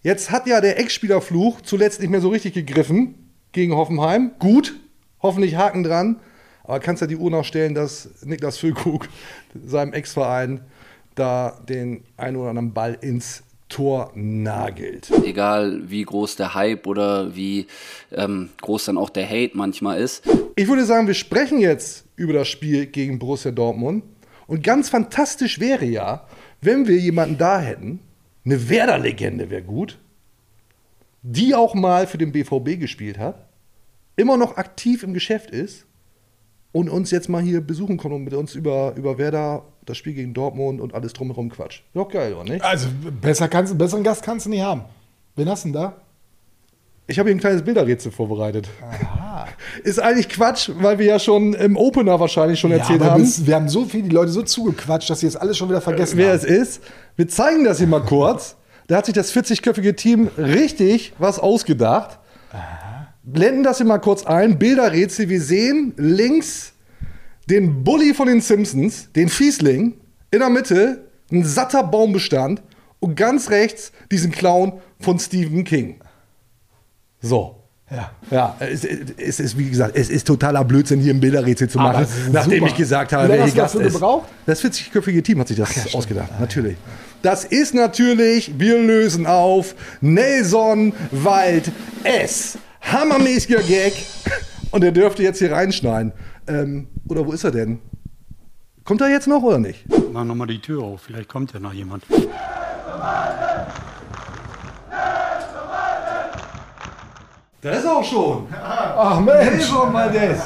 Jetzt 0.00 0.30
hat 0.30 0.46
ja 0.46 0.62
der 0.62 0.78
Ex-Spielerfluch 0.78 1.60
zuletzt 1.60 2.00
nicht 2.00 2.08
mehr 2.08 2.22
so 2.22 2.30
richtig 2.30 2.54
gegriffen 2.54 3.30
gegen 3.52 3.74
Hoffenheim. 3.74 4.30
Gut, 4.38 4.74
hoffentlich 5.20 5.56
Haken 5.56 5.82
dran. 5.82 6.18
Aber 6.64 6.80
kannst 6.80 7.02
ja 7.02 7.06
die 7.06 7.16
Uhr 7.16 7.30
noch 7.30 7.44
stellen, 7.44 7.74
dass 7.74 8.08
Niklas 8.24 8.58
Füllkrug 8.58 9.08
seinem 9.66 9.92
Ex-Verein 9.92 10.60
da 11.14 11.60
den 11.68 12.02
einen 12.16 12.36
oder 12.36 12.50
anderen 12.50 12.72
Ball 12.72 12.98
ins 13.00 13.44
Tor 13.68 14.12
nagelt. 14.14 15.10
Egal 15.24 15.90
wie 15.90 16.02
groß 16.02 16.36
der 16.36 16.54
Hype 16.54 16.86
oder 16.86 17.34
wie 17.36 17.66
ähm, 18.12 18.50
groß 18.60 18.86
dann 18.86 18.98
auch 18.98 19.10
der 19.10 19.28
Hate 19.28 19.52
manchmal 19.54 20.00
ist. 20.00 20.24
Ich 20.56 20.68
würde 20.68 20.84
sagen, 20.84 21.06
wir 21.06 21.14
sprechen 21.14 21.58
jetzt 21.60 22.04
über 22.16 22.32
das 22.32 22.48
Spiel 22.48 22.86
gegen 22.86 23.18
Borussia 23.18 23.50
Dortmund. 23.50 24.04
Und 24.46 24.62
ganz 24.62 24.90
fantastisch 24.90 25.58
wäre 25.58 25.86
ja, 25.86 26.26
wenn 26.60 26.86
wir 26.86 26.98
jemanden 26.98 27.38
da 27.38 27.60
hätten, 27.60 28.00
eine 28.44 28.68
Werder-Legende 28.68 29.50
wäre 29.50 29.62
gut, 29.62 29.98
die 31.22 31.54
auch 31.54 31.74
mal 31.74 32.06
für 32.06 32.18
den 32.18 32.32
BVB 32.32 32.78
gespielt 32.78 33.18
hat, 33.18 33.48
immer 34.16 34.36
noch 34.36 34.58
aktiv 34.58 35.02
im 35.02 35.14
Geschäft 35.14 35.50
ist 35.50 35.86
und 36.74 36.90
uns 36.90 37.12
jetzt 37.12 37.28
mal 37.28 37.40
hier 37.40 37.60
besuchen 37.60 37.96
kommt 37.98 38.14
und 38.14 38.24
mit 38.24 38.34
uns 38.34 38.54
über, 38.56 38.94
über 38.96 39.16
Werder, 39.16 39.62
das 39.86 39.96
Spiel 39.96 40.12
gegen 40.12 40.34
Dortmund 40.34 40.80
und 40.80 40.92
alles 40.92 41.12
drumherum 41.12 41.48
quatscht. 41.48 41.84
Doch 41.94 42.08
geil, 42.08 42.34
oder 42.34 42.44
nicht? 42.50 42.64
Also 42.64 42.88
besser 43.20 43.46
kannst, 43.48 43.78
besseren 43.78 44.02
Gast 44.02 44.24
kannst 44.24 44.46
du 44.46 44.50
nicht 44.50 44.62
haben. 44.62 44.82
Wen 45.36 45.48
hast 45.48 45.64
du 45.64 45.68
denn 45.68 45.74
da? 45.80 45.96
Ich 47.06 47.18
habe 47.18 47.28
hier 47.28 47.36
ein 47.36 47.40
kleines 47.40 47.62
Bilderrätsel 47.62 48.10
vorbereitet. 48.10 48.68
Ist 49.84 50.00
eigentlich 50.00 50.28
Quatsch, 50.28 50.70
weil 50.80 50.98
wir 50.98 51.06
ja 51.06 51.18
schon 51.20 51.52
im 51.54 51.76
Opener 51.76 52.18
wahrscheinlich 52.18 52.58
schon 52.58 52.72
erzählt 52.72 53.00
aber 53.02 53.12
haben. 53.12 53.22
bis- 53.22 53.46
wir 53.46 53.54
haben 53.54 53.68
so 53.68 53.84
viel, 53.84 54.02
die 54.02 54.08
Leute 54.08 54.32
so 54.32 54.42
zugequatscht, 54.42 55.08
dass 55.10 55.20
sie 55.20 55.26
jetzt 55.26 55.40
alles 55.40 55.56
schon 55.56 55.68
wieder 55.68 55.80
vergessen 55.80 56.16
wer 56.18 56.28
haben. 56.30 56.36
es 56.38 56.44
ist. 56.44 56.82
Wir 57.14 57.28
zeigen 57.28 57.64
das 57.64 57.78
hier 57.78 57.86
mal 57.86 58.02
kurz. 58.02 58.56
Da 58.88 58.96
hat 58.96 59.06
sich 59.06 59.14
das 59.14 59.32
40-köpfige 59.32 59.94
Team 59.94 60.28
richtig 60.38 61.12
was 61.18 61.38
ausgedacht. 61.38 62.18
Blenden 63.24 63.62
das 63.62 63.78
hier 63.78 63.86
mal 63.86 63.98
kurz 63.98 64.24
ein. 64.24 64.58
Bilderrätsel. 64.58 65.28
Wir 65.28 65.40
sehen 65.40 65.94
links 65.96 66.72
den 67.48 67.82
Bully 67.84 68.14
von 68.14 68.26
den 68.26 68.40
Simpsons, 68.40 69.10
den 69.12 69.28
Fiesling. 69.28 69.94
In 70.30 70.40
der 70.40 70.50
Mitte 70.50 71.08
ein 71.32 71.44
satter 71.44 71.82
Baumbestand. 71.82 72.62
Und 73.00 73.16
ganz 73.16 73.50
rechts 73.50 73.92
diesen 74.10 74.30
Clown 74.30 74.80
von 74.98 75.18
Stephen 75.18 75.64
King. 75.64 76.00
So. 77.20 77.64
Ja. 77.90 78.10
Ja, 78.30 78.56
es, 78.60 78.84
es 78.84 79.40
ist, 79.40 79.58
wie 79.58 79.68
gesagt, 79.68 79.94
es 79.94 80.08
ist 80.08 80.26
totaler 80.26 80.64
Blödsinn, 80.64 81.00
hier 81.00 81.12
ein 81.12 81.20
Bilderrätsel 81.20 81.68
zu 81.68 81.78
machen, 81.78 82.06
nachdem 82.32 82.60
super. 82.60 82.70
ich 82.70 82.76
gesagt 82.76 83.12
habe, 83.12 83.28
wer 83.28 83.44
hier 83.44 83.52
Gast 83.52 83.74
ist. 83.74 83.92
gebraucht? 83.92 84.28
Das 84.46 84.64
40-köpfige 84.64 85.22
Team 85.22 85.38
hat 85.38 85.48
sich 85.48 85.56
das 85.58 85.94
ausgedacht, 85.94 86.40
natürlich. 86.40 86.76
Das 87.20 87.44
ist 87.44 87.74
natürlich, 87.74 88.58
wir 88.58 88.78
lösen 88.78 89.26
auf, 89.26 89.74
Nelson 90.00 90.94
Wald 91.10 91.70
S. 92.02 92.58
Hammermäßiger 92.92 93.62
Gag. 93.62 93.94
Und 94.70 94.82
der 94.82 94.92
dürfte 94.92 95.22
jetzt 95.22 95.38
hier 95.38 95.52
reinschneiden. 95.52 96.12
Ähm, 96.46 96.88
oder 97.08 97.26
wo 97.26 97.32
ist 97.32 97.44
er 97.44 97.50
denn? 97.50 97.78
Kommt 98.84 99.00
er 99.00 99.08
jetzt 99.08 99.26
noch 99.26 99.42
oder 99.42 99.58
nicht? 99.58 99.86
Mach 100.12 100.24
nochmal 100.24 100.46
die 100.46 100.60
Tür 100.60 100.82
auf, 100.82 101.02
vielleicht 101.02 101.28
kommt 101.28 101.52
ja 101.52 101.60
noch 101.60 101.72
jemand. 101.72 102.04
Da 107.62 107.70
ist 107.70 107.84
er 107.84 107.96
auch 107.96 108.04
schon. 108.04 108.46
Ach 108.62 109.20
Mensch. 109.20 109.52
Nelson 109.52 109.90
Maldes. 109.90 110.38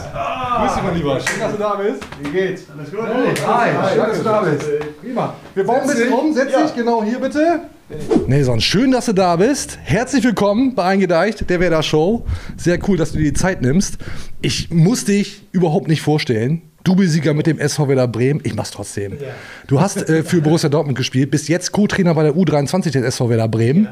Grüß 0.57 0.75
dich, 0.75 0.83
mein 0.85 0.95
Lieber. 0.95 1.21
Schön, 1.21 1.41
dass 1.41 1.53
du 1.53 1.59
da 1.59 1.75
bist. 1.75 2.03
Wie 2.23 2.31
geht's? 2.31 2.63
Alles 2.71 2.91
gut? 2.93 3.07
Hey, 3.09 3.35
hi, 3.45 3.89
schön, 3.93 3.99
dass 3.99 4.19
du 4.19 4.25
da 4.25 4.41
bist. 4.43 4.67
Prima. 5.01 5.35
Wir 5.53 5.67
bauen 5.67 5.81
ein 5.81 5.87
bisschen 5.89 6.13
um. 6.13 6.33
Setz 6.33 6.53
dich 6.53 6.75
genau 6.77 7.03
hier 7.03 7.19
bitte. 7.19 7.63
Nelson, 8.27 8.61
schön, 8.61 8.91
dass 8.91 9.07
du 9.07 9.15
da 9.15 9.37
bist. 9.37 9.79
Herzlich 9.83 10.23
willkommen 10.23 10.75
bei 10.75 10.85
Eingedeicht, 10.85 11.49
der 11.49 11.59
Werder 11.59 11.83
Show. 11.83 12.27
Sehr 12.59 12.79
cool, 12.87 12.99
dass 12.99 13.13
du 13.13 13.19
dir 13.19 13.25
die 13.25 13.33
Zeit 13.33 13.63
nimmst. 13.63 13.97
Ich 14.43 14.71
muss 14.71 15.07
dich 15.07 15.43
überhaupt 15.53 15.89
nicht 15.89 16.03
vorstellen. 16.03 16.63
Doublesieger 16.85 17.33
mit 17.33 17.47
dem 17.47 17.59
SV 17.59 17.89
Werder 17.89 18.07
Bremen. 18.07 18.41
Ich 18.45 18.55
mach's 18.55 18.73
trotzdem. 18.73 19.17
Du 19.67 19.81
hast 19.81 20.07
äh, 20.09 20.23
für 20.23 20.43
Borussia 20.43 20.69
Dortmund 20.69 20.99
gespielt, 20.99 21.31
bist 21.31 21.49
jetzt 21.49 21.73
Co-Trainer 21.73 22.15
bei 22.15 22.25
der 22.25 22.35
U23 22.35 22.91
des 22.91 23.03
SV 23.03 23.31
Werder 23.31 23.49
Bremen. 23.49 23.89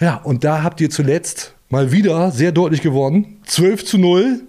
Ja, 0.00 0.16
und 0.16 0.44
da 0.44 0.62
habt 0.62 0.80
ihr 0.82 0.90
zuletzt 0.90 1.54
mal 1.70 1.90
wieder 1.90 2.30
sehr 2.30 2.52
deutlich 2.52 2.82
gewonnen. 2.82 3.40
12 3.46 3.84
zu 3.86 3.98
0. 3.98 4.42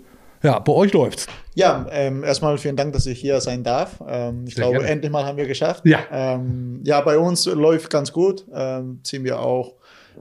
Ja, 0.44 0.60
bei 0.60 0.74
euch 0.74 0.92
läuft's. 0.92 1.28
Ja, 1.60 1.86
ähm, 1.92 2.24
erstmal 2.24 2.58
vielen 2.58 2.76
Dank, 2.78 2.94
dass 2.94 3.06
ich 3.06 3.20
hier 3.20 3.42
sein 3.42 3.64
darf. 3.64 4.02
Ähm, 4.08 4.46
ich 4.48 4.56
Sehr 4.56 4.64
glaube, 4.64 4.78
gerne. 4.80 4.90
endlich 4.92 5.12
mal 5.12 5.26
haben 5.26 5.38
wir 5.38 5.46
geschafft. 5.46 5.86
Ja. 5.86 6.00
Ähm, 6.12 6.82
ja, 6.86 7.02
bei 7.02 7.18
uns 7.18 7.46
läuft 7.46 7.90
ganz 7.90 8.12
gut. 8.14 8.46
Ähm, 8.54 9.00
sind 9.04 9.24
wir 9.26 9.40
auch 9.40 9.76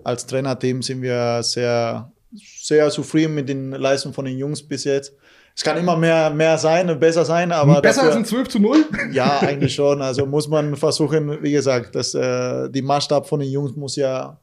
als 0.05 0.27
Trainerteam 0.27 0.83
sind 0.83 1.03
wir 1.03 1.43
sehr, 1.43 2.11
sehr 2.61 2.91
zufrieden 2.91 3.35
mit 3.35 3.49
den 3.49 3.71
Leistungen 3.73 4.15
von 4.15 4.25
den 4.25 4.37
Jungs 4.39 4.63
bis 4.63 4.85
jetzt. 4.85 5.13
Es 5.57 5.65
kann 5.65 5.77
immer 5.77 5.97
mehr, 5.97 6.31
mehr 6.31 6.57
sein 6.59 6.89
und 6.89 7.01
besser 7.01 7.25
sein, 7.25 7.51
aber 7.51 7.81
Besser 7.83 8.03
dafür- 8.03 8.09
als 8.11 8.17
ein 8.17 8.25
12 8.25 8.49
zu 8.49 8.59
0? 8.61 8.85
ja, 9.13 9.41
eigentlich 9.41 9.75
schon. 9.75 10.01
Also 10.03 10.25
muss 10.27 10.47
man 10.49 10.77
versuchen, 10.77 11.43
wie 11.43 11.51
gesagt, 11.53 11.95
dass 11.97 12.15
äh, 12.15 12.69
die 12.71 12.83
Maßstab 12.83 13.27
von 13.29 13.41
den 13.41 13.51
Jungs 13.51 13.75
muss 13.75 13.97
ja 13.97 14.39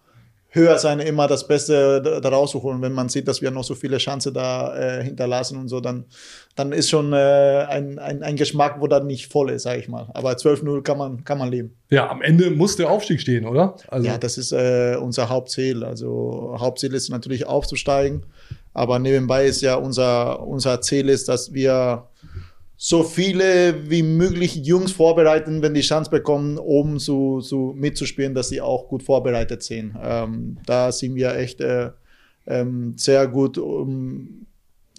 höher 0.55 0.79
sein, 0.79 0.99
immer 0.99 1.27
das 1.27 1.47
Beste 1.47 2.01
da 2.01 2.19
da 2.19 2.29
rauszuholen. 2.29 2.81
Wenn 2.81 2.93
man 2.93 3.09
sieht, 3.09 3.27
dass 3.27 3.41
wir 3.41 3.51
noch 3.51 3.63
so 3.63 3.75
viele 3.75 3.97
Chancen 3.97 4.33
da 4.33 4.75
äh, 4.75 5.03
hinterlassen 5.03 5.57
und 5.59 5.67
so, 5.67 5.81
dann, 5.81 6.05
dann 6.55 6.71
ist 6.71 6.89
schon 6.89 7.13
äh, 7.13 7.65
ein, 7.69 7.99
ein, 7.99 8.23
ein 8.23 8.35
Geschmack, 8.35 8.77
wo 8.79 8.87
dann 8.87 9.05
nicht 9.05 9.31
voll 9.31 9.51
ist, 9.51 9.63
sage 9.63 9.79
ich 9.79 9.89
mal. 9.89 10.09
Aber 10.13 10.31
12-0 10.31 10.81
kann 10.81 10.97
man, 10.97 11.23
kann 11.23 11.37
man 11.37 11.49
leben. 11.51 11.75
Ja, 11.89 12.09
am 12.09 12.21
Ende 12.21 12.49
muss 12.49 12.77
der 12.77 12.89
Aufstieg 12.89 13.21
stehen, 13.21 13.45
oder? 13.45 13.75
Also, 13.89 14.07
Ja, 14.07 14.17
das 14.17 14.37
ist 14.37 14.51
äh, 14.53 14.97
unser 14.99 15.29
Hauptziel. 15.29 15.83
Also 15.83 16.55
Hauptziel 16.57 16.93
ist 16.93 17.09
natürlich 17.09 17.45
aufzusteigen, 17.45 18.25
aber 18.73 18.97
nebenbei 18.97 19.45
ist 19.45 19.61
ja 19.61 19.75
unser, 19.75 20.41
unser 20.47 20.81
Ziel 20.81 21.09
ist, 21.09 21.27
dass 21.27 21.53
wir 21.53 22.07
so 22.77 23.03
viele 23.03 23.89
wie 23.89 24.03
möglich 24.03 24.55
Jungs 24.55 24.91
vorbereiten, 24.91 25.61
wenn 25.61 25.73
die 25.73 25.81
Chance 25.81 26.09
bekommen, 26.09 26.57
oben 26.57 26.99
zu, 26.99 27.39
zu 27.39 27.73
mitzuspielen, 27.75 28.33
dass 28.33 28.49
sie 28.49 28.61
auch 28.61 28.87
gut 28.87 29.03
vorbereitet 29.03 29.63
sind. 29.63 29.95
Ähm, 30.01 30.57
da 30.65 30.91
sind 30.91 31.15
wir 31.15 31.35
echt 31.35 31.61
äh, 31.61 31.91
ähm, 32.47 32.93
sehr 32.97 33.27
gut 33.27 33.57
um, 33.57 34.45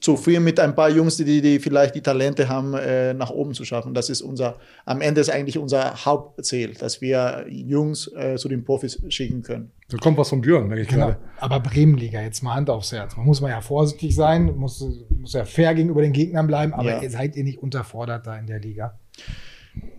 zufrieden 0.00 0.44
mit 0.44 0.60
ein 0.60 0.74
paar 0.74 0.90
Jungs, 0.90 1.16
die, 1.16 1.40
die 1.40 1.58
vielleicht 1.58 1.94
die 1.94 2.00
Talente 2.02 2.48
haben, 2.48 2.74
äh, 2.74 3.14
nach 3.14 3.30
oben 3.30 3.54
zu 3.54 3.64
schaffen. 3.64 3.94
Das 3.94 4.10
ist 4.10 4.20
unser, 4.22 4.56
am 4.84 5.00
Ende 5.00 5.20
ist 5.20 5.30
eigentlich 5.30 5.58
unser 5.58 6.04
Hauptziel, 6.04 6.74
dass 6.74 7.00
wir 7.00 7.46
Jungs 7.48 8.10
äh, 8.14 8.36
zu 8.36 8.48
den 8.48 8.62
Profis 8.64 9.02
schicken 9.08 9.42
können. 9.42 9.70
da 9.88 9.96
kommt 9.96 10.18
was 10.18 10.28
von 10.28 10.40
Björn, 10.42 10.68
merke 10.68 10.82
ich 10.82 10.88
Genau. 10.88 11.06
gerade. 11.06 11.18
Aber 11.38 11.60
Bremenliga, 11.60 12.20
jetzt 12.20 12.42
mal 12.42 12.54
Hand 12.54 12.68
aufs 12.70 12.92
Herz. 12.92 13.16
Man 13.16 13.24
muss 13.26 13.40
mal 13.40 13.48
ja 13.50 13.60
vorsichtig 13.60 14.14
sein, 14.14 14.54
muss, 14.56 14.84
muss 15.08 15.32
ja 15.32 15.44
fair 15.44 15.74
gegenüber 15.74 16.02
den 16.02 16.12
Gegnern 16.12 16.46
bleiben, 16.46 16.72
aber 16.74 16.90
Ja. 16.96 17.02
ihr 17.02 17.10
seid 17.10 17.34
ihr 17.36 17.44
nicht 17.44 17.58
unterfordert 17.58 18.26
da 18.26 18.36
in 18.36 18.46
der 18.46 18.60
Liga? 18.60 18.98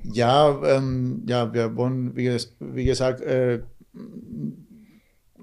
Ja, 0.04 0.60
ähm, 0.64 1.24
ja, 1.28 1.54
wir 1.54 1.76
wollen, 1.76 2.16
wie, 2.16 2.36
wie 2.60 2.86
gesagt, 2.86 3.22
äh, 3.22 3.62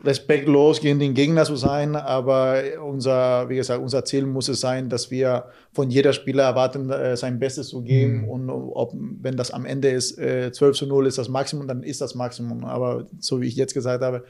respektlos 0.05 0.81
gegen 0.81 0.99
den 0.99 1.15
Gegner 1.15 1.45
zu 1.45 1.57
sein, 1.57 1.97
aber 1.97 2.63
unser, 2.85 3.49
wie 3.49 3.57
gesagt, 3.57 3.83
unser 3.83 4.05
Ziel 4.05 4.27
muss 4.27 4.49
es 4.49 4.61
sein, 4.61 4.89
dass 4.89 5.11
wir 5.11 5.47
von 5.73 5.91
jeder 5.91 6.13
Spieler 6.13 6.45
erwarten, 6.45 6.91
äh, 6.91 7.17
sein 7.17 7.39
Bestes 7.39 7.69
zu 7.69 7.83
geben 7.83 8.23
Mhm. 8.23 8.29
und 8.29 8.51
ob, 8.51 8.93
wenn 8.95 9.37
das 9.37 9.51
am 9.51 9.65
Ende 9.65 9.89
ist, 9.89 10.19
äh, 10.19 10.53
12 10.53 10.77
zu 10.77 10.87
0 10.87 11.07
ist 11.07 11.19
das 11.19 11.29
Maximum, 11.29 11.67
dann 11.67 11.83
ist 11.83 12.01
das 12.01 12.15
Maximum. 12.15 12.65
Aber 12.65 13.07
so 13.19 13.41
wie 13.41 13.47
ich 13.47 13.57
jetzt 13.57 13.75
gesagt 13.75 14.03
habe, 14.03 14.25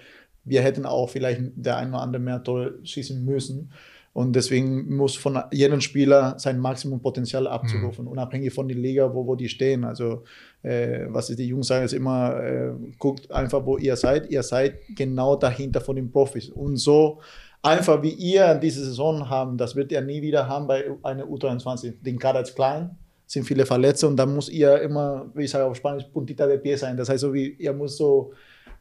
wir 0.45 0.63
hätten 0.63 0.87
auch 0.87 1.09
vielleicht 1.09 1.41
der 1.57 1.77
ein 1.79 1.89
oder 1.89 2.03
andere 2.03 2.23
mehr 2.23 2.43
Tore 2.43 2.75
schießen 2.83 3.25
müssen. 3.25 3.71
Und 4.15 4.37
deswegen 4.37 4.95
muss 4.95 5.17
von 5.17 5.43
jedem 5.51 5.81
Spieler 5.81 6.37
sein 6.39 6.61
Maximumpotenzial 6.61 7.49
abzurufen, 7.49 8.07
unabhängig 8.07 8.55
von 8.55 8.69
der 8.69 8.77
Liga, 8.77 9.13
wo, 9.13 9.27
wo 9.27 9.35
die 9.35 9.49
stehen. 9.49 9.85
Also, 9.85 10.23
äh, 10.63 11.07
was 11.09 11.27
die 11.27 11.49
Jungs 11.49 11.67
sagen, 11.67 11.85
ist 11.85 11.95
immer, 11.95 12.41
äh, 12.41 12.73
guckt 12.97 13.33
einfach, 13.33 13.67
wo 13.67 13.77
ihr 13.77 13.97
seid. 13.97 14.31
Ihr 14.31 14.45
seid 14.45 14.77
genau 14.95 15.35
dahinter 15.35 15.81
von 15.81 15.97
den 15.97 16.13
Profis. 16.13 16.49
Und 16.49 16.77
so 16.77 17.21
einfach 17.61 18.03
wie 18.03 18.13
ihr 18.13 18.55
diese 18.55 18.85
Saison 18.85 19.29
haben, 19.29 19.57
das 19.57 19.75
wird 19.75 19.91
ihr 19.91 20.01
nie 20.01 20.23
wieder 20.23 20.47
haben 20.47 20.69
bei 20.69 20.85
einer 21.03 21.25
U23. 21.25 21.95
Den 22.01 22.17
Kader 22.17 22.43
ist 22.43 22.55
klein, 22.55 22.97
sind 23.27 23.45
viele 23.45 23.67
Verletzte 23.67 24.07
und 24.07 24.17
dann 24.17 24.33
muss 24.33 24.49
ihr 24.49 24.81
immer, 24.81 25.29
wie 25.35 25.43
ich 25.43 25.51
sage 25.51 25.65
auf 25.65 25.77
Spanisch, 25.77 26.05
puntita 26.05 26.47
de 26.47 26.59
pie 26.59 26.77
sein. 26.77 26.97
Das 26.97 27.09
heißt, 27.09 27.23
so 27.23 27.35
wie 27.35 27.49
ihr 27.49 27.73
muss 27.73 27.97
so 27.97 28.33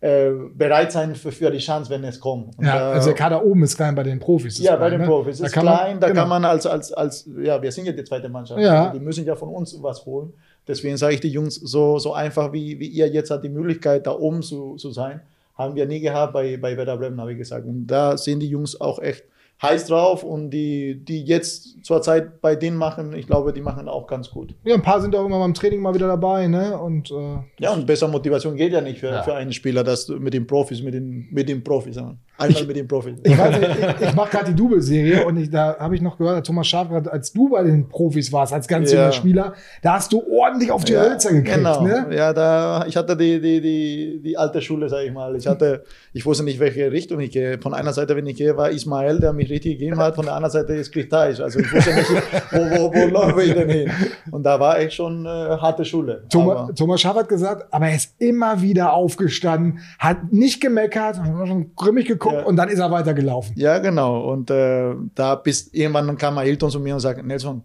äh, 0.04 0.32
bereit 0.54 0.92
sein 0.92 1.16
für, 1.16 1.32
für 1.32 1.50
die 1.50 1.60
Chance, 1.60 1.90
wenn 1.90 2.04
es 2.04 2.20
kommt. 2.20 2.58
Und 2.58 2.66
Ja, 2.66 2.78
da- 2.78 2.92
also 2.92 3.08
der 3.10 3.16
Kader 3.16 3.46
oben 3.46 3.64
ist 3.64 3.78
klein 3.78 3.96
bei 3.96 4.04
den 4.04 4.20
Profis. 4.20 4.60
ja, 4.60 4.72
bei 4.74 4.78
klein, 4.88 4.92
den 4.92 5.02
ne? 5.02 5.08
Profis. 5.08 5.38
Da 5.40 5.46
ist 5.46 5.52
kann 5.54 5.64
man- 5.66 5.78
klein, 5.78 6.00
da 6.02 6.08
genau. 6.08 6.20
kann 6.22 6.30
man 6.30 6.44
als, 6.46 6.66
als, 6.66 6.92
als, 6.92 7.30
ja, 7.42 7.62
wir 7.62 7.72
sind 7.72 7.86
ja 7.86 7.94
die 7.94 8.04
zweite 8.04 8.28
Mannschaft. 8.28 8.60
Ja. 8.60 8.92
Die 8.92 9.00
müssen 9.00 9.26
ja 9.26 9.36
von 9.36 9.48
uns 9.50 9.82
was 9.82 10.06
holen. 10.06 10.34
Deswegen 10.68 10.98
sage 10.98 11.14
ich 11.16 11.22
die 11.22 11.30
Jungs, 11.30 11.56
so, 11.56 12.00
so 12.00 12.14
einfach 12.14 12.52
wie, 12.52 12.78
wie 12.80 12.88
ihr 12.88 13.08
jetzt 13.08 13.32
habt 13.32 13.44
die 13.46 13.50
Möglichkeit, 13.50 14.06
da 14.06 14.12
oben 14.12 14.42
zu, 14.42 14.76
zu 14.76 14.92
sein, 14.92 15.22
haben 15.58 15.76
wir 15.76 15.86
nie 15.86 16.00
gehabt 16.02 16.34
bei, 16.34 16.58
bei 16.58 16.76
Werder 16.76 16.98
Bremen, 16.98 17.20
habe 17.22 17.32
ich 17.32 17.38
gesagt. 17.38 17.66
Und 17.66 17.88
da 17.88 18.18
sind 18.18 18.40
die 18.42 18.48
Jungs 18.50 18.80
auch 18.82 19.00
echt 19.00 19.24
heiß 19.64 19.88
drauf 19.88 20.24
und 20.24 20.52
die, 20.52 21.04
die 21.04 21.24
jetzt 21.24 21.84
zurzeit 21.84 22.42
bei 22.42 22.56
denen 22.56 22.78
machen, 22.78 23.14
ich 23.14 23.26
glaube, 23.28 23.54
die 23.54 23.62
machen 23.62 23.88
auch 23.88 24.06
ganz 24.08 24.30
gut. 24.30 24.54
Ja, 24.64 24.76
ein 24.76 24.82
paar 24.82 25.02
sind 25.02 25.16
auch 25.16 25.26
immer 25.26 25.40
beim 25.40 25.54
Training 25.54 25.82
mal 25.82 25.96
wieder 25.96 26.08
dabei, 26.08 26.48
ne? 26.48 26.78
Und 26.78 27.10
äh, 27.12 27.38
Ja, 27.60 27.74
und 27.74 27.88
besser 27.88 28.08
Motivation 28.10 28.56
geht 28.56 28.74
ja 28.74 28.82
nicht 28.82 29.00
für, 29.00 29.08
Ja. 29.08 29.24
für 29.24 29.34
einen 29.36 29.54
Spieler, 29.54 29.84
das 29.84 30.08
mit 30.10 30.34
den 30.34 30.46
Profis, 30.46 30.82
mit 30.84 30.94
den, 30.94 31.28
mit 31.32 31.48
den 31.50 31.64
Profis. 31.64 31.96
wir. 31.96 32.18
Einmal 32.38 32.66
mit 32.66 32.76
den 32.76 32.88
Profis. 32.88 33.14
ich 33.24 33.38
weiß 33.38 33.60
nicht, 33.60 33.70
ich, 34.02 34.08
ich 34.10 34.16
mache 34.16 34.32
gerade 34.32 34.46
die 34.52 34.56
Double-Serie 34.56 35.26
und 35.26 35.38
ich, 35.38 35.50
da 35.52 35.78
habe 35.80 35.96
ich 35.96 36.02
noch 36.02 36.18
gehört, 36.18 36.46
Thomas 36.46 36.66
Schaaf, 36.68 36.88
als 37.08 37.32
du 37.32 37.50
bei 37.50 37.62
den 37.64 37.88
Profis 37.88 38.32
warst, 38.34 38.52
als 38.54 38.68
ganz 38.68 38.92
Ja. 38.92 39.00
junger 39.02 39.12
Spieler, 39.12 39.54
da 39.84 39.94
hast 39.94 40.12
du 40.12 40.24
ordentlich 40.36 40.72
auf 40.72 40.84
die 40.84 40.94
Ja, 40.94 41.02
Hölzer 41.04 41.32
gekriegt, 41.32 41.56
genau. 41.58 41.82
ne? 41.84 42.08
Ja, 42.12 42.34
da, 42.34 42.86
ich 42.88 42.98
hatte 42.98 43.16
die, 43.16 43.40
die, 43.40 43.62
die, 43.62 44.22
die 44.24 44.38
alte 44.38 44.62
Schule, 44.62 44.90
sage 44.90 45.06
ich 45.06 45.14
mal. 45.14 45.36
Ich 45.36 45.46
hatte, 45.46 45.84
ich 46.12 46.26
wusste 46.26 46.44
nicht, 46.44 46.60
welche 46.60 46.92
Richtung 46.92 47.20
ich 47.20 47.30
gehe. 47.32 47.60
Von 47.62 47.74
einer 47.76 47.94
Seite, 47.94 48.16
wenn 48.16 48.26
ich 48.26 48.36
gehe, 48.36 48.58
war 48.58 48.72
Ismael, 48.72 49.20
der 49.20 49.32
mich 49.32 49.50
richtig 49.52 49.78
gegeben 49.78 50.00
hat. 50.00 50.16
Von 50.16 50.26
der 50.26 50.34
anderen 50.34 50.52
Seite 50.52 50.74
ist 50.74 50.92
Kritage. 50.92 51.44
Also 51.44 51.60
ich 51.60 51.72
wusste 51.72 51.94
nicht, 51.94 52.10
wo, 52.52 52.58
wo, 52.60 52.94
wo 52.96 53.08
laufe 53.10 53.44
ich 53.44 53.54
denn 53.54 53.70
hin. 53.70 53.92
Und 54.32 54.44
da 54.44 54.60
war 54.60 54.80
echt 54.80 54.94
schon 54.94 55.26
äh, 55.26 55.30
harte 55.30 55.86
Schule. 55.86 56.24
Thomas, 56.30 56.58
Aber- 56.58 56.74
Thomas 56.76 57.00
Schaaf 57.00 57.16
hat 57.16 57.30
gesagt, 57.30 57.68
aber 57.72 57.88
er 57.90 57.96
ist 57.96 58.16
immer 58.20 58.60
wieder 58.62 58.94
aufgestanden, 58.94 59.80
hat 60.00 60.34
nicht 60.34 60.60
gemeckert, 60.62 61.20
hat 61.20 61.48
schon 61.48 61.76
grimmig 61.76 62.08
geguckt 62.08 62.23
Ja. 62.32 62.44
und 62.44 62.56
dann 62.56 62.70
ist 62.70 62.80
er 62.80 62.92
weitergelaufen. 62.92 63.54
Ja, 63.58 63.80
genau. 63.80 64.30
Und 64.32 64.50
äh, 64.50 64.94
da 65.16 65.36
bis 65.36 65.74
irgendwann 65.74 66.18
kam 66.18 66.38
Ailton 66.38 66.70
zu 66.70 66.80
mir 66.80 66.94
und 66.94 67.00
sagte, 67.00 67.26
Nelson, 67.26 67.64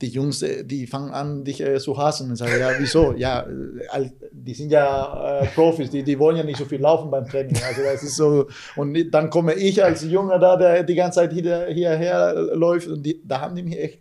die 0.00 0.08
Jungs, 0.08 0.42
äh, 0.42 0.64
die 0.64 0.86
fangen 0.86 1.10
an, 1.10 1.44
dich 1.44 1.60
äh, 1.60 1.78
zu 1.78 1.96
hassen. 1.96 2.32
Ich 2.32 2.38
sage, 2.38 2.58
ja, 2.58 2.70
wieso? 2.78 3.12
Ja, 3.16 3.40
äh, 3.40 4.10
die 4.30 4.54
sind 4.54 4.70
ja 4.70 5.40
äh, 5.40 5.46
Profis, 5.46 5.90
die, 5.90 6.02
die 6.02 6.18
wollen 6.18 6.36
ja 6.36 6.42
nicht 6.44 6.58
so 6.58 6.64
viel 6.64 6.80
laufen 6.80 7.10
beim 7.10 7.26
Training. 7.26 7.56
Also 7.66 7.82
das 7.82 8.02
ist 8.02 8.16
so. 8.16 8.46
Und 8.76 9.10
dann 9.10 9.30
komme 9.30 9.54
ich 9.54 9.82
als 9.82 10.02
Junge 10.04 10.38
da, 10.38 10.56
der 10.56 10.82
die 10.82 10.94
ganze 10.94 11.20
Zeit 11.20 11.32
hier, 11.32 11.66
hierher 11.66 12.34
läuft 12.54 12.88
und 12.88 13.02
die, 13.02 13.22
da 13.24 13.40
haben 13.40 13.56
die 13.56 13.62
mich 13.62 13.78
echt 13.78 14.00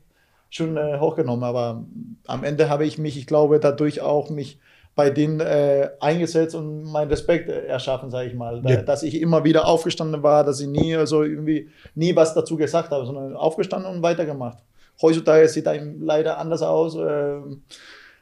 schon 0.49 0.77
äh, 0.77 0.99
hochgenommen. 0.99 1.43
Aber 1.43 1.85
am 2.27 2.43
Ende 2.43 2.69
habe 2.69 2.85
ich 2.85 2.97
mich, 2.97 3.17
ich 3.17 3.27
glaube, 3.27 3.59
dadurch 3.59 4.01
auch 4.01 4.29
mich 4.29 4.59
bei 4.95 5.09
denen 5.09 5.41
äh, 5.41 5.89
eingesetzt 5.99 6.55
und 6.55 6.83
meinen 6.83 7.09
Respekt 7.09 7.49
äh, 7.49 7.65
erschaffen, 7.65 8.09
sage 8.09 8.29
ich 8.29 8.33
mal. 8.33 8.61
Da, 8.61 8.69
Ja. 8.69 8.81
Dass 8.81 9.03
ich 9.03 9.21
immer 9.21 9.43
wieder 9.43 9.67
aufgestanden 9.67 10.23
war, 10.23 10.43
dass 10.45 10.61
ich 10.61 10.67
nie 10.67 10.97
so 11.05 11.23
irgendwie 11.23 11.69
nie 11.95 12.15
was 12.15 12.33
dazu 12.33 12.55
gesagt 12.55 12.91
habe, 12.91 13.05
sondern 13.05 13.35
aufgestanden 13.35 13.91
und 13.93 14.01
weitergemacht. 14.01 14.59
Heutzutage 15.01 15.47
sieht 15.49 15.67
einem 15.67 16.01
leider 16.01 16.37
anders 16.37 16.61
aus. 16.61 16.95
Ähm, 16.95 17.63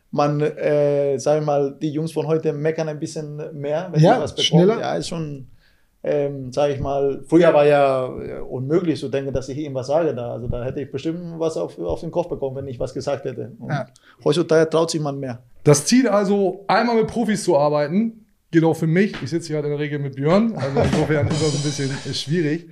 man, 0.09 0.41
äh, 0.41 1.17
sag 1.19 1.39
ich 1.41 1.45
mal, 1.45 1.75
die 1.79 1.91
Jungs 1.91 2.11
von 2.11 2.27
heute 2.27 2.53
meckern 2.53 2.87
ein 2.89 2.99
bisschen 2.99 3.35
mehr, 3.53 3.89
wenn 3.91 4.01
Ja, 4.01 4.15
sie 4.15 4.21
was 4.21 4.35
bekommen. 4.35 4.63
schneller. 4.63 4.79
Ja, 4.79 4.95
ist 4.95 5.07
schon, 5.09 5.47
ähm, 6.05 6.51
sage 6.51 6.73
ich 6.73 6.81
mal, 6.81 7.23
früher 7.27 7.53
war 7.53 7.65
ja 7.65 8.05
äh, 8.05 8.39
unmöglich 8.41 8.99
zu 8.99 9.07
denken, 9.07 9.33
dass 9.33 9.47
ich 9.47 9.57
irgendwas 9.57 9.87
sage 9.87 10.13
da. 10.13 10.33
Also 10.33 10.47
da 10.49 10.65
hätte 10.65 10.81
ich 10.81 10.91
bestimmt 10.91 11.39
was 11.39 11.55
auf, 11.55 11.79
auf 11.79 12.01
den 12.01 12.11
Kopf 12.11 12.27
bekommen, 12.27 12.57
wenn 12.57 12.67
ich 12.67 12.77
was 12.77 12.93
gesagt 12.93 13.23
hätte. 13.23 13.53
Und 13.57 13.69
Ja. 13.69 13.87
Heutzutage 14.23 14.69
traut 14.69 14.91
sich 14.91 14.99
man 14.99 15.17
mehr. 15.19 15.43
Das 15.63 15.85
Ziel 15.85 16.09
also, 16.09 16.65
einmal 16.67 16.97
mit 16.97 17.07
Profis 17.07 17.45
zu 17.45 17.57
arbeiten, 17.57 18.25
geht 18.51 18.65
auch 18.65 18.75
für 18.75 18.87
mich. 18.87 19.15
Ich 19.23 19.29
sitze 19.29 19.47
hier 19.47 19.55
halt 19.55 19.65
in 19.65 19.71
der 19.71 19.79
Regel 19.79 19.99
mit 19.99 20.15
Björn, 20.17 20.53
also 20.55 20.79
insofern 20.81 21.27
ist 21.27 21.41
das 21.41 21.55
ein 21.55 21.63
bisschen 21.63 22.13
schwierig. 22.13 22.69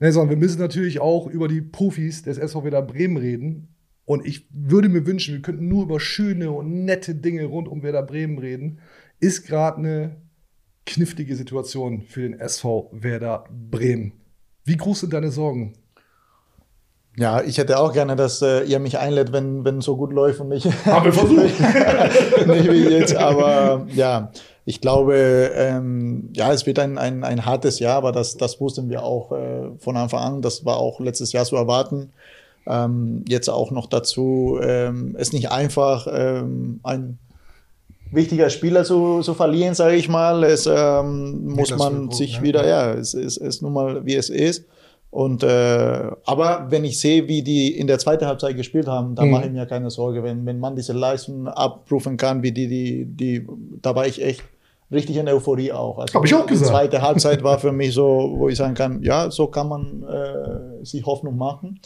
Nelson, 0.00 0.30
wir 0.30 0.36
müssen 0.38 0.58
natürlich 0.58 1.00
auch 1.00 1.26
über 1.26 1.48
die 1.48 1.60
Profis 1.60 2.22
des 2.22 2.38
SV 2.38 2.64
Werder 2.64 2.82
Bremen 2.82 3.18
reden. 3.18 3.68
Und 4.06 4.26
ich 4.26 4.48
würde 4.50 4.88
mir 4.88 5.06
wünschen, 5.06 5.34
wir 5.34 5.42
könnten 5.42 5.68
nur 5.68 5.84
über 5.84 6.00
schöne 6.00 6.50
und 6.50 6.84
nette 6.84 7.14
Dinge 7.14 7.44
rund 7.44 7.68
um 7.68 7.82
Werder 7.82 8.02
Bremen 8.02 8.38
reden. 8.38 8.80
Ist 9.20 9.46
gerade 9.46 9.76
eine 9.76 10.16
knifflige 10.86 11.36
Situation 11.36 12.02
für 12.02 12.22
den 12.22 12.38
SV 12.38 12.90
Werder 12.92 13.44
Bremen. 13.70 14.12
Wie 14.64 14.76
groß 14.76 15.00
sind 15.00 15.12
deine 15.12 15.30
Sorgen? 15.30 15.74
Ja, 17.16 17.42
ich 17.42 17.58
hätte 17.58 17.78
auch 17.78 17.92
gerne, 17.92 18.16
dass 18.16 18.40
äh, 18.40 18.62
ihr 18.62 18.78
mich 18.78 18.98
einlädt, 18.98 19.32
wenn 19.32 19.64
wenn 19.64 19.80
so 19.80 19.96
gut 19.96 20.12
läuft 20.12 20.40
und 20.40 20.48
nicht. 20.48 20.66
Haben 20.86 21.06
wir 21.06 21.12
versucht. 21.12 21.42
nicht 22.46 22.70
wie 22.70 22.88
jetzt, 22.88 23.16
aber 23.16 23.86
ja, 23.92 24.30
ich 24.64 24.80
glaube, 24.80 25.50
ähm, 25.54 26.30
ja, 26.32 26.52
es 26.52 26.66
wird 26.66 26.78
ein, 26.78 26.98
ein, 26.98 27.24
ein 27.24 27.44
hartes 27.44 27.80
Jahr, 27.80 27.96
aber 27.96 28.12
das, 28.12 28.36
das 28.36 28.60
wussten 28.60 28.88
wir 28.88 29.02
auch 29.02 29.32
äh, 29.32 29.70
von 29.78 29.96
Anfang 29.96 30.20
an. 30.20 30.42
Das 30.42 30.64
war 30.64 30.76
auch 30.76 31.00
letztes 31.00 31.32
Jahr 31.32 31.44
zu 31.44 31.56
erwarten. 31.56 32.12
Ähm, 32.66 33.24
jetzt 33.26 33.48
auch 33.48 33.72
noch 33.72 33.86
dazu, 33.86 34.60
ähm, 34.62 35.16
ist 35.16 35.32
nicht 35.32 35.50
einfach, 35.50 36.06
ähm, 36.12 36.80
ein 36.84 37.18
wichtiger 38.12 38.50
Spieler 38.50 38.84
zu, 38.84 39.20
zu 39.22 39.34
verlieren, 39.34 39.74
sage 39.74 39.96
ich 39.96 40.08
mal. 40.08 40.44
Es 40.44 40.66
ähm, 40.66 41.46
muss 41.54 41.76
man 41.76 42.06
gut, 42.06 42.14
sich 42.14 42.38
ne? 42.38 42.42
wieder, 42.42 42.66
ja, 42.66 42.92
es 42.94 43.14
ist, 43.14 43.36
ist 43.36 43.62
nun 43.62 43.72
mal, 43.72 44.04
wie 44.04 44.14
es 44.16 44.30
ist. 44.30 44.64
Und 45.10 45.42
äh, 45.42 46.10
aber 46.24 46.66
wenn 46.68 46.84
ich 46.84 47.00
sehe, 47.00 47.26
wie 47.26 47.42
die 47.42 47.76
in 47.76 47.88
der 47.88 47.98
zweiten 47.98 48.26
Halbzeit 48.26 48.56
gespielt 48.56 48.86
haben, 48.86 49.16
da 49.16 49.24
Mhm. 49.24 49.30
mache 49.32 49.46
ich 49.46 49.52
mir 49.52 49.66
keine 49.66 49.90
Sorge. 49.90 50.22
Wenn, 50.22 50.46
wenn 50.46 50.60
man 50.60 50.76
diese 50.76 50.92
Leistung 50.92 51.48
abrufen 51.48 52.16
kann, 52.16 52.42
wie 52.44 52.52
die, 52.52 52.68
die, 52.68 53.04
die, 53.06 53.46
da 53.82 53.94
war 53.96 54.06
ich 54.06 54.22
echt 54.22 54.42
richtig 54.92 55.16
in 55.16 55.28
Euphorie 55.28 55.72
auch. 55.72 55.98
Also 55.98 56.14
Hab 56.14 56.24
ich 56.24 56.34
auch 56.34 56.46
Die 56.46 56.52
gesagt. 56.52 56.70
zweite 56.70 57.02
Halbzeit 57.02 57.42
war 57.42 57.58
für 57.58 57.72
mich 57.72 57.92
so, 57.92 58.34
wo 58.36 58.48
ich 58.48 58.56
sagen 58.56 58.74
kann, 58.74 59.02
ja, 59.02 59.30
so 59.32 59.48
kann 59.48 59.68
man 59.68 60.04
äh, 60.04 60.84
sich 60.84 61.04
Hoffnung 61.04 61.36
machen. 61.36 61.80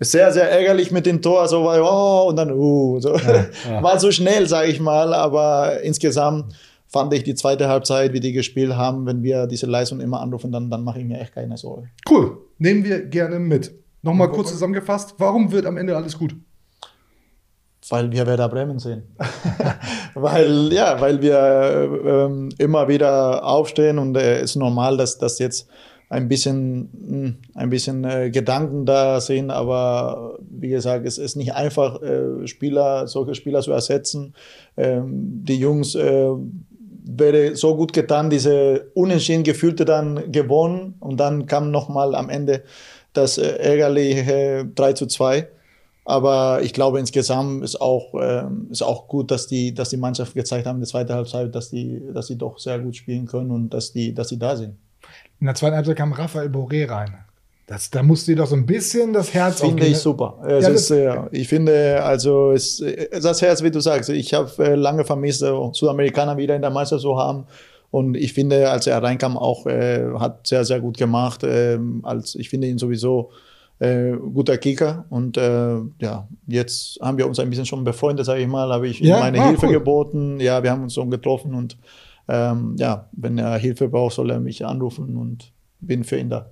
Sehr, 0.00 0.32
sehr 0.32 0.50
ärgerlich 0.50 0.92
mit 0.92 1.06
dem 1.06 1.20
Tor, 1.20 1.48
so 1.48 1.64
war, 1.64 1.82
oh, 1.82 2.28
und 2.28 2.36
dann, 2.36 2.52
uh, 2.52 3.00
so. 3.00 3.16
ja. 3.16 3.46
War 3.82 3.98
so 3.98 4.12
schnell, 4.12 4.46
sage 4.46 4.70
ich 4.70 4.78
mal, 4.78 5.12
aber 5.12 5.80
insgesamt 5.82 6.54
fand 6.86 7.12
ich 7.14 7.24
die 7.24 7.34
zweite 7.34 7.68
Halbzeit, 7.68 8.12
wie 8.12 8.20
die 8.20 8.32
gespielt 8.32 8.76
haben, 8.76 9.06
wenn 9.06 9.22
wir 9.22 9.46
diese 9.46 9.66
Leistung 9.66 10.00
immer 10.00 10.20
anrufen, 10.20 10.52
dann, 10.52 10.70
dann 10.70 10.84
mache 10.84 11.00
ich 11.00 11.04
mir 11.04 11.18
echt 11.20 11.34
keine 11.34 11.56
Sorge. 11.56 11.88
Cool. 12.08 12.38
Nehmen 12.58 12.84
wir 12.84 13.06
gerne 13.06 13.38
mit. 13.38 13.72
Nochmal 14.02 14.30
kurz 14.30 14.50
zusammengefasst. 14.50 15.14
Warum 15.18 15.50
wird 15.50 15.66
am 15.66 15.76
Ende 15.76 15.96
alles 15.96 16.16
gut? 16.16 16.34
Weil 17.90 18.12
wir 18.12 18.26
Werder 18.26 18.48
Bremen 18.48 18.78
sehen. 18.78 19.02
weil, 20.14 20.72
ja, 20.72 21.00
weil 21.00 21.20
wir 21.20 21.38
äh, 21.38 22.24
ähm, 22.24 22.50
immer 22.58 22.86
wieder 22.86 23.44
aufstehen 23.44 23.98
und 23.98 24.16
es 24.16 24.22
äh, 24.22 24.42
ist 24.42 24.56
normal, 24.56 24.96
dass 24.96 25.18
das 25.18 25.38
jetzt 25.38 25.68
ein 26.08 26.28
bisschen, 26.28 26.88
mh, 26.92 27.32
ein 27.54 27.70
bisschen 27.70 28.04
äh, 28.04 28.30
Gedanken 28.30 28.86
da 28.86 29.20
sind, 29.20 29.50
aber 29.50 30.38
wie 30.48 30.68
gesagt, 30.68 31.06
es 31.06 31.18
ist 31.18 31.36
nicht 31.36 31.54
einfach, 31.54 32.00
äh, 32.02 32.46
Spieler, 32.46 33.06
solche 33.06 33.34
Spieler 33.34 33.60
zu 33.60 33.72
ersetzen. 33.72 34.34
Ähm, 34.76 35.44
die 35.44 35.58
Jungs 35.58 35.94
äh, 35.94 36.30
wäre 37.04 37.56
so 37.56 37.76
gut 37.76 37.92
getan, 37.92 38.30
diese 38.30 38.90
unentschieden 38.94 39.44
Gefühlte 39.44 39.84
dann 39.84 40.32
gewonnen 40.32 40.94
und 41.00 41.18
dann 41.18 41.46
kam 41.46 41.70
nochmal 41.70 42.14
am 42.14 42.30
Ende 42.30 42.62
das 43.12 43.38
äh, 43.38 43.56
ärgerliche 43.56 44.66
3 44.74 44.92
zu 44.94 45.06
2. 45.06 45.48
Aber 46.04 46.62
ich 46.62 46.72
glaube, 46.72 46.98
insgesamt 47.00 47.62
ist 47.62 47.82
auch, 47.82 48.14
ähm, 48.18 48.68
ist 48.70 48.80
auch 48.80 49.08
gut, 49.08 49.30
dass 49.30 49.46
die, 49.46 49.74
dass 49.74 49.90
die 49.90 49.98
Mannschaft 49.98 50.34
gezeigt 50.34 50.66
haben 50.66 50.76
in 50.76 50.80
der 50.80 50.88
zweiten 50.88 51.12
Halbzeit, 51.12 51.54
dass 51.54 51.68
die, 51.68 52.00
dass 52.14 52.28
sie 52.28 52.36
doch 52.38 52.58
sehr 52.58 52.78
gut 52.78 52.96
spielen 52.96 53.26
können 53.26 53.50
und 53.50 53.74
dass 53.74 53.92
die, 53.92 54.14
dass 54.14 54.30
sie 54.30 54.38
da 54.38 54.56
sind. 54.56 54.74
In 55.40 55.46
der 55.46 55.54
zweiten 55.54 55.76
Halbzeit 55.76 55.96
kam 55.96 56.12
Rafael 56.12 56.48
Boré 56.48 56.88
rein. 56.90 57.14
Das, 57.66 57.90
da 57.90 58.02
musste 58.02 58.32
dir 58.32 58.38
doch 58.38 58.46
so 58.46 58.56
ein 58.56 58.64
bisschen 58.64 59.12
das 59.12 59.34
Herz 59.34 59.60
Finde 59.60 59.74
aufgehen. 59.74 59.92
ich 59.92 59.98
super. 59.98 60.38
Es 60.46 60.64
Ja, 60.64 60.70
ist, 60.70 60.90
das- 60.90 60.96
äh, 60.98 61.18
ich 61.32 61.48
finde, 61.48 62.02
also 62.02 62.52
es, 62.52 62.82
das 63.22 63.42
Herz, 63.42 63.62
wie 63.62 63.70
du 63.70 63.80
sagst, 63.80 64.08
ich 64.08 64.32
habe 64.32 64.50
äh, 64.64 64.74
lange 64.74 65.04
vermisst, 65.04 65.42
äh, 65.42 65.52
Südamerikaner 65.72 66.36
wieder 66.38 66.56
in 66.56 66.62
der 66.62 66.70
Mannschaft 66.70 67.02
zu 67.02 67.18
haben. 67.18 67.44
Und 67.90 68.16
ich 68.16 68.32
finde, 68.32 68.70
als 68.70 68.86
er 68.86 69.02
reinkam, 69.02 69.36
auch 69.36 69.66
äh, 69.66 70.02
hat 70.18 70.46
sehr, 70.46 70.64
sehr 70.64 70.80
gut 70.80 70.96
gemacht. 70.96 71.42
Ähm, 71.44 72.00
als, 72.04 72.34
ich 72.34 72.48
finde 72.48 72.68
ihn 72.68 72.78
sowieso 72.78 73.30
äh, 73.80 74.12
guter 74.12 74.56
Kicker. 74.58 75.04
Und 75.10 75.36
äh, 75.36 75.76
ja, 76.00 76.26
jetzt 76.46 76.98
haben 77.02 77.16
wir 77.18 77.26
uns 77.26 77.38
ein 77.38 77.48
bisschen 77.50 77.66
schon 77.66 77.84
befreundet, 77.84 78.24
sage 78.26 78.40
ich 78.42 78.48
mal. 78.48 78.70
Habe 78.72 78.88
ich 78.88 79.00
ihm 79.02 79.08
Ja? 79.08 79.20
meine 79.20 79.40
Ah, 79.40 79.48
Hilfe 79.48 79.66
cool. 79.66 79.72
geboten. 79.72 80.40
Ja, 80.40 80.62
wir 80.62 80.70
haben 80.70 80.82
uns 80.82 80.94
schon 80.94 81.10
getroffen. 81.10 81.54
Und 81.54 81.76
ähm, 82.28 82.76
ja, 82.78 83.08
wenn 83.12 83.38
er 83.38 83.56
Hilfe 83.58 83.88
braucht, 83.88 84.14
soll 84.14 84.30
er 84.30 84.40
mich 84.40 84.64
anrufen 84.66 85.16
und 85.16 85.52
bin 85.80 86.04
für 86.04 86.18
ihn 86.18 86.30
da. 86.30 86.48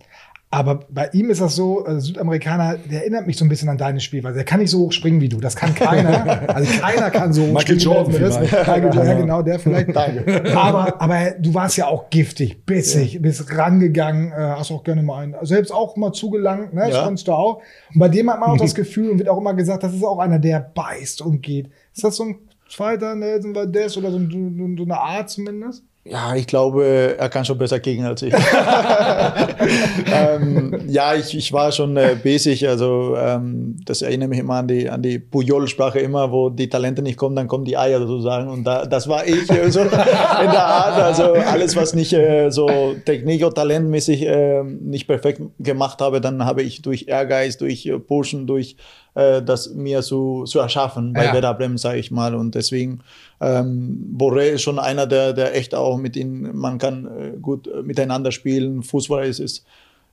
Aber 0.49 0.81
bei 0.89 1.09
ihm 1.13 1.29
ist 1.29 1.41
das 1.41 1.57
so, 1.57 1.85
äh, 1.85 2.01
Südamerikaner, 2.01 2.79
der 2.79 3.01
erinnert 3.01 3.27
mich 3.27 3.37
so 3.37 3.45
ein 3.45 3.49
bisschen 3.49 3.69
an 3.69 3.77
deine 3.79 3.99
Spielweise. 3.99 4.37
Der 4.37 4.45
kann 4.45 4.61
nicht 4.61 4.71
so 4.71 4.79
hoch 4.79 4.93
springen 4.93 5.21
wie 5.21 5.29
du. 5.29 5.39
Das 5.41 5.57
kann 5.57 5.75
keiner. 5.75 6.43
Also 6.55 6.81
keiner 6.81 7.11
kann 7.11 7.33
so 7.33 7.43
hoch 7.43 7.53
Michael 7.55 7.81
springen. 7.81 7.97
Jordan 7.97 8.15
wie 8.15 8.19
das. 8.21 8.37
vielleicht. 8.37 8.53
Michael 8.53 8.83
Jordan, 8.85 9.07
ja, 9.07 9.15
genau, 9.15 9.43
der 9.43 9.59
vielleicht. 9.59 9.95
Danke. 9.95 10.57
Aber, 10.57 11.03
aber 11.03 11.33
du 11.41 11.53
warst 11.53 11.77
ja 11.77 11.89
auch 11.89 12.09
giftig, 12.11 12.65
bissig, 12.65 13.21
bist 13.21 13.53
rangegangen, 13.59 14.31
äh, 14.31 14.35
hast 14.37 14.71
auch 14.71 14.85
gerne 14.85 15.03
mal 15.03 15.25
einen, 15.25 15.35
selbst 15.43 15.73
auch 15.73 15.97
mal 15.97 16.13
zugelangt, 16.13 16.73
ne? 16.73 16.83
Das 16.87 16.95
Ja. 16.95 17.05
konntest 17.05 17.27
du 17.27 17.33
auch. 17.33 17.61
Und 17.93 17.99
bei 17.99 18.09
dem 18.09 18.31
hat 18.31 18.39
man 18.39 18.51
auch 18.51 18.57
das 18.59 18.75
Gefühl 18.75 19.11
und 19.11 19.19
wird 19.19 19.29
auch 19.29 19.39
immer 19.39 19.53
gesagt, 19.53 19.83
das 19.83 19.93
ist 19.95 20.05
auch 20.05 20.21
einer, 20.21 20.39
der 20.39 20.61
beißt 20.61 21.23
und 21.23 21.43
geht. 21.43 21.71
Ist 21.93 22.05
das 22.05 22.17
so 22.17 22.23
ein 22.23 22.37
zweiter 22.69 23.15
Nelson 23.15 23.55
Valdez 23.55 23.97
oder 23.97 24.11
so, 24.11 24.19
ein- 24.19 24.75
so 24.77 24.83
eine 24.85 24.99
Art 25.01 25.31
zumindest? 25.31 25.85
Ja, 26.09 26.37
ich 26.37 26.47
glaube, 26.47 27.17
er 27.19 27.29
kann 27.29 27.45
schon 27.45 27.59
besser 27.59 27.81
kicken 27.81 28.05
als 28.05 28.23
ich. 28.23 28.33
ähm, 30.13 30.81
ja, 30.89 31.15
ich, 31.15 31.37
ich 31.37 31.53
war 31.53 31.73
schon 31.73 31.97
äh, 31.97 32.17
basic, 32.23 32.63
also 32.65 33.17
ähm, 33.17 33.77
das 33.85 34.03
erinnert 34.03 34.29
mich 34.29 34.39
immer 34.39 34.55
an 34.55 34.69
die, 34.69 34.89
an 34.89 35.03
die 35.03 35.19
Puyol-Sprache 35.19 35.99
immer, 35.99 36.31
wo 36.31 36.49
die 36.51 36.69
Talente 36.69 37.03
nicht 37.03 37.17
kommen, 37.17 37.37
dann 37.37 37.49
kommen 37.49 37.65
die 37.65 37.77
Eier 37.77 37.99
sozusagen 37.99 38.49
und 38.49 38.65
da, 38.65 38.87
das 38.87 39.09
war 39.09 39.27
ich 39.27 39.51
äh, 39.51 39.71
so 39.71 39.81
in 39.81 39.91
der 39.91 40.65
Art, 40.65 41.01
also 41.01 41.33
alles, 41.35 41.75
was 41.77 41.95
nicht 41.95 42.13
äh, 42.13 42.51
so 42.51 42.95
technik- 43.05 43.43
oder 43.45 43.55
talentmäßig 43.55 44.25
äh, 44.27 44.63
nicht 44.63 45.07
perfekt 45.07 45.41
gemacht 45.59 46.01
habe, 46.01 46.21
dann 46.21 46.45
habe 46.45 46.63
ich 46.63 46.83
durch 46.83 47.07
Ehrgeiz, 47.09 47.57
durch 47.59 47.87
äh, 47.87 47.99
Pushen, 47.99 48.47
durch 48.47 48.77
äh, 49.17 49.43
das 49.43 49.75
mir 49.75 50.03
zu, 50.03 50.45
zu 50.45 50.61
erschaffen 50.61 51.13
bei 51.15 51.25
Ja. 51.25 51.33
Werder 51.33 51.55
Bremen, 51.55 51.79
sage 51.79 51.99
ich 51.99 52.11
mal. 52.11 52.35
Und 52.35 52.55
deswegen, 52.55 53.01
ähm, 53.41 54.15
Boré 54.17 54.51
ist 54.51 54.63
schon 54.63 54.79
einer, 54.79 55.07
der, 55.07 55.33
der 55.33 55.57
echt 55.57 55.75
auch 55.75 55.97
mit 55.97 56.17
ihm, 56.17 56.51
man 56.55 56.79
kann 56.79 57.07
äh, 57.07 57.37
gut 57.41 57.67
äh, 57.67 57.83
miteinander 57.83 58.31
spielen. 58.31 58.83
Fußball 58.83 59.25
ist 59.27 59.41
es. 59.41 59.65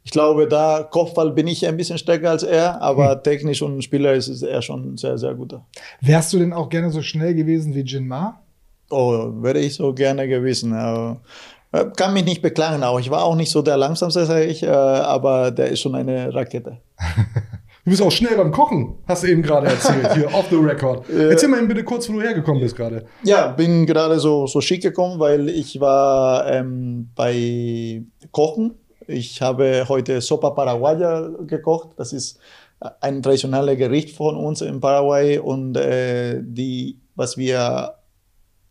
Ich 0.06 0.12
glaube, 0.12 0.48
da 0.48 0.84
Kopfball 0.84 1.32
bin 1.32 1.48
ich 1.48 1.66
ein 1.68 1.78
bisschen 1.78 1.98
stärker 1.98 2.32
als 2.32 2.44
er, 2.44 2.82
aber 2.82 3.22
technisch 3.24 3.62
und 3.62 3.82
Spieler 3.84 4.14
ist 4.14 4.42
er 4.42 4.62
schon 4.62 4.98
sehr, 4.98 5.18
sehr 5.18 5.34
guter. 5.34 5.66
Wärst 6.02 6.34
du 6.34 6.40
denn 6.40 6.52
auch 6.52 6.70
gerne 6.70 6.90
so 6.90 7.02
schnell 7.02 7.34
gewesen 7.34 7.74
wie 7.76 7.82
Jin 7.82 8.08
Ma? 8.08 8.42
Oh, 8.90 9.32
wäre 9.42 9.60
ich 9.60 9.76
so 9.76 9.94
gerne 9.94 10.28
gewesen. 10.28 10.74
Aber, 10.74 11.22
äh, 11.72 11.86
kann 11.96 12.14
mich 12.14 12.26
nicht 12.26 12.42
beklagen 12.42 12.84
auch. 12.84 13.00
Ich 13.00 13.10
war 13.10 13.24
auch 13.24 13.36
nicht 13.36 13.50
so 13.52 13.62
der 13.62 13.78
langsamste, 13.78 14.26
sage 14.26 14.46
ich, 14.46 14.64
äh, 14.64 14.68
aber 14.68 15.52
der 15.52 15.70
ist 15.70 15.80
schon 15.82 15.96
eine 15.96 16.34
Rakete. 16.34 16.80
Du 17.86 17.90
bist 17.90 18.02
auch 18.02 18.12
schnell 18.12 18.38
beim 18.38 18.52
Kochen, 18.52 18.96
hast 19.06 19.24
du 19.24 19.28
eben 19.28 19.42
gerade 19.42 19.68
erzählt, 19.68 20.14
hier 20.14 20.28
off 20.34 20.48
the 20.50 20.56
record. 20.56 21.10
Erzähl 21.10 21.50
mal 21.50 21.58
eben 21.58 21.68
bitte 21.68 21.84
kurz, 21.84 22.08
wo 22.08 22.14
du 22.14 22.22
hergekommen 22.22 22.62
bist 22.62 22.78
gerade. 22.78 23.06
Ja, 23.24 23.48
bin 23.48 23.86
gerade 23.86 24.20
so, 24.22 24.48
so 24.48 24.62
schick 24.62 24.82
gekommen, 24.82 25.20
weil 25.20 25.50
ich 25.50 25.82
war 25.82 26.50
ähm, 26.50 27.10
bei 27.14 28.04
Kochen. 28.32 28.76
Ich 29.06 29.42
habe 29.42 29.84
heute 29.90 30.22
Sopa 30.22 30.52
Paraguaya 30.52 31.30
gekocht. 31.46 31.90
Das 31.98 32.14
ist 32.14 32.40
ein 33.02 33.22
traditionelles 33.22 33.78
Gericht 33.78 34.16
von 34.16 34.38
uns 34.38 34.62
in 34.62 34.80
Paraguay 34.80 35.40
und 35.40 35.76
äh, 35.76 36.40
die, 36.42 37.02
was 37.16 37.38
wir 37.38 37.96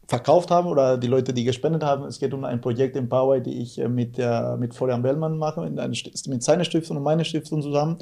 verkauft 0.06 0.50
haben 0.50 0.68
oder 0.68 0.96
die 0.96 1.06
Leute, 1.06 1.34
die 1.34 1.44
gespendet 1.44 1.84
haben, 1.84 2.04
es 2.06 2.18
geht 2.18 2.32
um 2.32 2.44
ein 2.44 2.62
Projekt 2.62 2.96
in 2.96 3.10
Paraguay, 3.10 3.42
die 3.42 3.60
ich 3.60 3.78
äh, 3.78 3.88
mit, 3.88 4.16
der, 4.16 4.56
mit 4.58 4.74
Florian 4.74 5.02
Bellmann 5.02 5.36
mache, 5.36 5.60
mit 5.60 6.42
seiner 6.42 6.64
Stiftung 6.64 6.96
und 6.96 7.02
meiner 7.02 7.24
Stiftung 7.24 7.60
zusammen. 7.60 7.98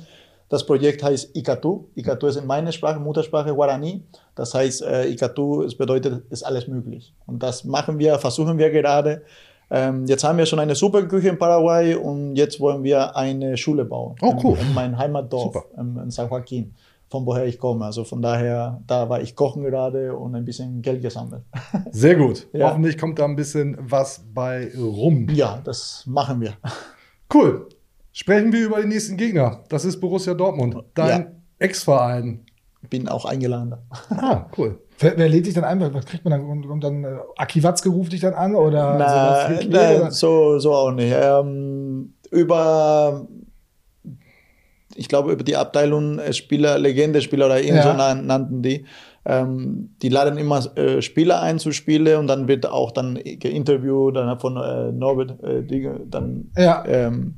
Das 0.50 0.66
Projekt 0.66 1.02
heißt 1.04 1.36
Ikatu. 1.36 1.84
Ikatu 1.94 2.26
ist 2.26 2.36
in 2.36 2.44
meiner 2.44 2.72
Sprache, 2.72 2.98
Muttersprache 2.98 3.54
Guarani. 3.54 4.02
Das 4.34 4.52
heißt, 4.52 4.82
äh, 4.82 5.08
Ikatu, 5.08 5.62
es 5.62 5.76
bedeutet, 5.76 6.24
ist 6.28 6.42
alles 6.42 6.66
möglich. 6.66 7.14
Und 7.26 7.40
das 7.40 7.64
machen 7.64 8.00
wir, 8.00 8.18
versuchen 8.18 8.58
wir 8.58 8.68
gerade. 8.70 9.22
Ähm, 9.70 10.06
jetzt 10.06 10.24
haben 10.24 10.38
wir 10.38 10.46
schon 10.46 10.58
eine 10.58 10.74
Superküche 10.74 11.28
in 11.28 11.38
Paraguay 11.38 11.94
und 11.94 12.34
jetzt 12.34 12.58
wollen 12.58 12.82
wir 12.82 13.14
eine 13.16 13.56
Schule 13.56 13.84
bauen. 13.84 14.16
Oh, 14.20 14.34
cool. 14.42 14.58
In, 14.58 14.66
in 14.66 14.74
mein 14.74 14.98
Heimatdorf, 14.98 15.54
in, 15.78 15.96
in 15.96 16.10
San 16.10 16.28
Joaquin, 16.28 16.74
von 17.08 17.24
woher 17.24 17.46
ich 17.46 17.56
komme. 17.56 17.84
Also 17.84 18.02
von 18.02 18.20
daher, 18.20 18.82
da 18.88 19.08
war 19.08 19.20
ich 19.20 19.36
kochen 19.36 19.62
gerade 19.62 20.16
und 20.16 20.34
ein 20.34 20.44
bisschen 20.44 20.82
Geld 20.82 21.00
gesammelt. 21.00 21.44
Sehr 21.92 22.16
gut. 22.16 22.48
Ja. 22.52 22.70
Hoffentlich 22.70 22.98
kommt 22.98 23.20
da 23.20 23.24
ein 23.24 23.36
bisschen 23.36 23.78
was 23.80 24.24
bei 24.34 24.72
rum. 24.76 25.28
Ja, 25.30 25.60
das 25.62 26.02
machen 26.08 26.40
wir. 26.40 26.54
Cool. 27.32 27.68
Sprechen 28.12 28.52
wir 28.52 28.66
über 28.66 28.80
den 28.80 28.88
nächsten 28.88 29.16
Gegner. 29.16 29.60
Das 29.68 29.84
ist 29.84 30.00
Borussia 30.00 30.34
Dortmund, 30.34 30.76
dein 30.94 31.20
Ja. 31.20 31.26
Ex-Verein. 31.58 32.40
Bin 32.88 33.08
auch 33.08 33.24
eingeladen. 33.24 33.74
Ah, 34.10 34.46
cool. 34.56 34.80
Wer, 34.98 35.16
wer 35.16 35.28
lädt 35.28 35.46
dich 35.46 35.54
dann 35.54 35.64
ein? 35.64 35.80
Was 35.94 36.06
kriegt 36.06 36.24
man 36.24 36.32
dann? 36.32 36.66
Kommt, 36.66 36.82
dann 36.82 37.04
äh, 37.04 37.16
Aki 37.36 37.62
Watzke 37.62 37.88
ruft 37.90 38.12
dich 38.12 38.20
dann 38.20 38.34
an? 38.34 38.54
Oder 38.54 38.96
Na, 38.98 39.54
Klee, 39.58 39.68
na, 39.70 39.90
oder? 39.96 40.10
so, 40.10 40.58
so 40.58 40.72
auch 40.74 40.90
nicht. 40.90 41.12
Ähm, 41.14 42.14
über, 42.30 43.26
ich 44.94 45.08
glaube, 45.08 45.32
über 45.32 45.44
die 45.44 45.56
Abteilung 45.56 46.18
äh, 46.18 46.32
Spieler, 46.32 46.78
Legende-Spieler 46.78 47.46
oder 47.46 47.60
irgend 47.62 47.82
so 47.82 47.92
nan- 47.92 48.26
nannten 48.26 48.62
die. 48.62 48.84
Ähm, 49.26 49.90
die 50.02 50.08
laden 50.08 50.38
immer 50.38 50.64
äh, 50.78 51.02
Spieler 51.02 51.42
ein 51.42 51.58
zu 51.58 51.72
Spiele 51.72 52.18
und 52.18 52.26
dann 52.26 52.48
wird 52.48 52.64
auch 52.66 52.90
dann 52.90 53.18
geinterviewt, 53.38 54.16
dann 54.16 54.38
von 54.40 54.56
äh, 54.56 54.90
Norbert 54.92 55.42
äh, 55.42 55.62
dann 56.08 56.50
Ja. 56.56 56.82
ähm, 56.86 57.34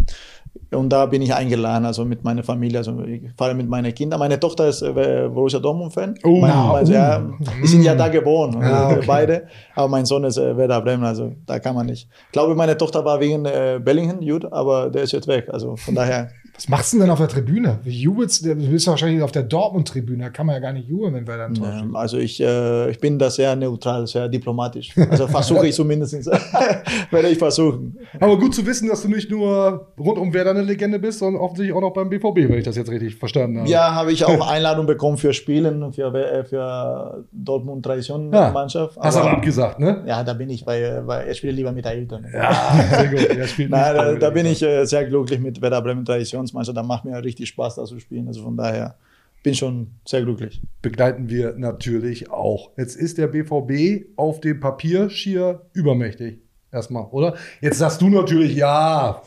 Und 0.74 0.88
da 0.90 1.06
bin 1.06 1.20
ich 1.22 1.34
eingeladen, 1.34 1.84
also 1.86 2.04
mit 2.04 2.24
meiner 2.24 2.42
Familie, 2.42 2.78
also 2.78 3.00
ich 3.04 3.22
fahre 3.36 3.54
mit 3.54 3.68
meinen 3.68 3.92
Kindern. 3.94 4.18
Meine 4.18 4.40
Tochter 4.40 4.68
ist 4.68 4.82
äh, 4.82 5.28
Borussia 5.32 5.60
Dortmund-Fan. 5.60 6.14
Oh. 6.24 6.40
Meine- 6.40 6.54
also, 6.54 6.92
ja, 6.92 7.22
die 7.62 7.66
sind 7.66 7.82
ja 7.82 7.94
da 7.94 8.08
Mm. 8.08 8.12
geboren, 8.12 8.56
Ah, 8.62 8.90
äh, 8.90 8.96
okay. 8.96 9.04
beide. 9.06 9.46
Aber 9.74 9.88
mein 9.88 10.04
Sohn 10.06 10.24
ist 10.24 10.38
äh, 10.38 10.56
Werder 10.56 10.80
Bremen, 10.80 11.04
also 11.04 11.32
da 11.46 11.58
kann 11.58 11.74
man 11.74 11.86
nicht. 11.86 12.08
Ich 12.26 12.32
glaube, 12.32 12.54
meine 12.54 12.76
Tochter 12.76 13.04
war 13.04 13.20
wegen 13.20 13.44
äh, 13.44 13.80
Bellingham 13.82 14.20
gut, 14.20 14.50
aber 14.52 14.88
der 14.90 15.02
ist 15.02 15.12
jetzt 15.12 15.28
weg. 15.28 15.48
Also 15.52 15.76
von 15.76 15.94
daher. 15.94 16.28
Was 16.62 16.68
machst 16.68 16.92
du 16.92 17.00
denn 17.00 17.10
auf 17.10 17.18
der 17.18 17.26
Tribüne? 17.26 17.80
Wie 17.82 17.90
jubelst 17.90 18.44
du? 18.44 18.54
Du 18.54 18.70
bist 18.70 18.86
wahrscheinlich 18.86 19.20
auf 19.20 19.32
der 19.32 19.42
Dortmund-Tribüne. 19.42 20.22
Da 20.22 20.30
kann 20.30 20.46
man 20.46 20.54
ja 20.54 20.60
gar 20.60 20.72
nicht 20.72 20.88
jubeln, 20.88 21.12
wenn 21.12 21.26
wir 21.26 21.36
dann 21.36 21.56
enttäuscht 21.56 21.82
Ähm, 21.82 21.96
Also 21.96 22.18
ich, 22.18 22.40
äh, 22.40 22.88
ich 22.90 23.00
bin 23.00 23.18
da 23.18 23.30
sehr 23.30 23.56
neutral, 23.56 24.06
sehr 24.06 24.28
diplomatisch. 24.28 24.96
Also 25.10 25.26
versuche 25.26 25.66
ich 25.66 25.74
zumindest, 25.82 26.14
werde 27.10 27.28
ich 27.28 27.38
versuchen. 27.38 27.98
Aber 28.20 28.38
gut 28.38 28.54
zu 28.54 28.64
wissen, 28.64 28.88
dass 28.88 29.02
du 29.02 29.08
nicht 29.08 29.28
nur 29.28 29.88
rund 29.98 30.18
um 30.18 30.32
Werder 30.32 30.50
eine 30.50 30.62
Legende 30.62 31.00
bist, 31.00 31.18
sondern 31.18 31.42
offensichtlich 31.42 31.74
auch 31.76 31.80
noch 31.80 31.92
beim 31.92 32.08
BVB, 32.08 32.36
wenn 32.48 32.58
ich 32.58 32.64
das 32.64 32.76
jetzt 32.76 32.90
richtig 32.90 33.16
verstanden 33.16 33.58
habe. 33.60 33.68
Ja, 33.68 33.92
habe 33.94 34.12
ich 34.12 34.24
auch 34.24 34.48
Einladung 34.48 34.86
bekommen 34.86 35.16
für 35.16 35.32
Spielen, 35.32 35.92
für, 35.92 36.14
äh, 36.14 36.44
für 36.44 37.24
Dortmund 37.32 37.84
Tradition 37.84 38.32
Ja. 38.32 38.52
Mannschaft. 38.52 38.96
Hast 39.00 39.16
aber 39.16 39.32
abgesagt, 39.32 39.80
ne? 39.80 40.04
Ja, 40.06 40.22
da 40.22 40.32
bin 40.34 40.48
ich, 40.48 40.64
weil, 40.64 41.02
weil 41.06 41.26
er 41.26 41.34
spielt 41.34 41.56
lieber 41.56 41.72
mit 41.72 41.86
Ailton. 41.86 42.24
Ja, 42.32 42.54
sehr 42.90 43.08
gut. 43.08 43.48
Spielt 43.48 43.70
Nein, 43.70 43.96
da, 43.96 44.12
da 44.14 44.30
bin 44.30 44.46
ich 44.46 44.62
äh, 44.62 44.84
sehr 44.84 45.04
glücklich 45.06 45.40
mit 45.40 45.60
Werder 45.60 45.82
Bremen 45.82 46.04
Traditionsmannschaft. 46.52 46.76
Da 46.76 46.82
macht 46.82 47.04
mir 47.04 47.22
richtig 47.22 47.48
Spaß, 47.48 47.76
da 47.76 47.84
zu 47.84 47.98
spielen. 47.98 48.28
Also 48.28 48.42
von 48.42 48.56
daher 48.56 48.96
bin 49.42 49.54
schon 49.54 49.88
sehr 50.06 50.22
glücklich. 50.22 50.60
Begleiten 50.82 51.28
wir 51.28 51.54
natürlich 51.56 52.30
auch. 52.30 52.70
Jetzt 52.76 52.96
ist 52.96 53.18
der 53.18 53.28
BVB 53.28 54.06
auf 54.16 54.40
dem 54.40 54.60
Papier 54.60 55.10
schier 55.10 55.62
übermächtig. 55.72 56.38
Erstmal, 56.70 57.04
oder? 57.10 57.34
Jetzt 57.60 57.78
sagst 57.78 58.00
du 58.00 58.08
natürlich, 58.08 58.54
ja, 58.54 59.22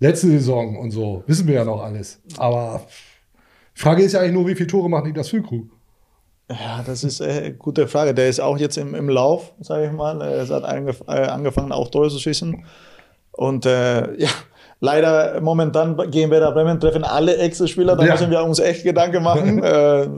letzte 0.00 0.28
Saison 0.28 0.76
und 0.76 0.90
so. 0.90 1.22
Wissen 1.26 1.46
wir 1.46 1.54
ja 1.54 1.64
noch 1.64 1.82
alles. 1.82 2.20
Aber 2.36 2.82
Frage 3.74 4.02
ist 4.02 4.12
ja 4.12 4.20
eigentlich 4.20 4.32
nur, 4.32 4.46
wie 4.48 4.54
viele 4.54 4.66
Tore 4.66 4.88
macht 4.88 5.04
Niklas 5.04 5.28
Füllkrug? 5.28 5.70
Ja, 6.50 6.82
das 6.84 7.04
ist 7.04 7.20
äh, 7.20 7.24
eine 7.24 7.54
gute 7.54 7.86
Frage. 7.86 8.12
Der 8.12 8.28
ist 8.28 8.40
auch 8.40 8.58
jetzt 8.58 8.76
im, 8.76 8.94
im 8.96 9.08
Lauf, 9.08 9.52
sage 9.60 9.86
ich 9.86 9.92
mal. 9.92 10.20
Er 10.20 10.48
hat 10.48 10.64
angef 10.64 11.00
äh, 11.06 11.12
angefangen, 11.12 11.70
auch 11.70 11.90
Tore 11.90 12.08
zu 12.08 12.18
schießen. 12.18 12.64
Und 13.32 13.66
äh, 13.66 14.16
ja, 14.18 14.30
leider 14.80 15.40
momentan 15.40 15.96
gehen 16.10 16.30
wir 16.30 16.40
da 16.40 16.50
Bremen, 16.50 16.80
treffen 16.80 17.04
alle 17.04 17.36
Ex-Spieler. 17.36 17.96
Da 17.96 18.04
Ja. 18.04 18.12
müssen 18.12 18.30
wir 18.30 18.42
uns 18.42 18.58
echt 18.58 18.82
Gedanken 18.82 19.22
machen. 19.22 19.62
äh, 19.62 20.08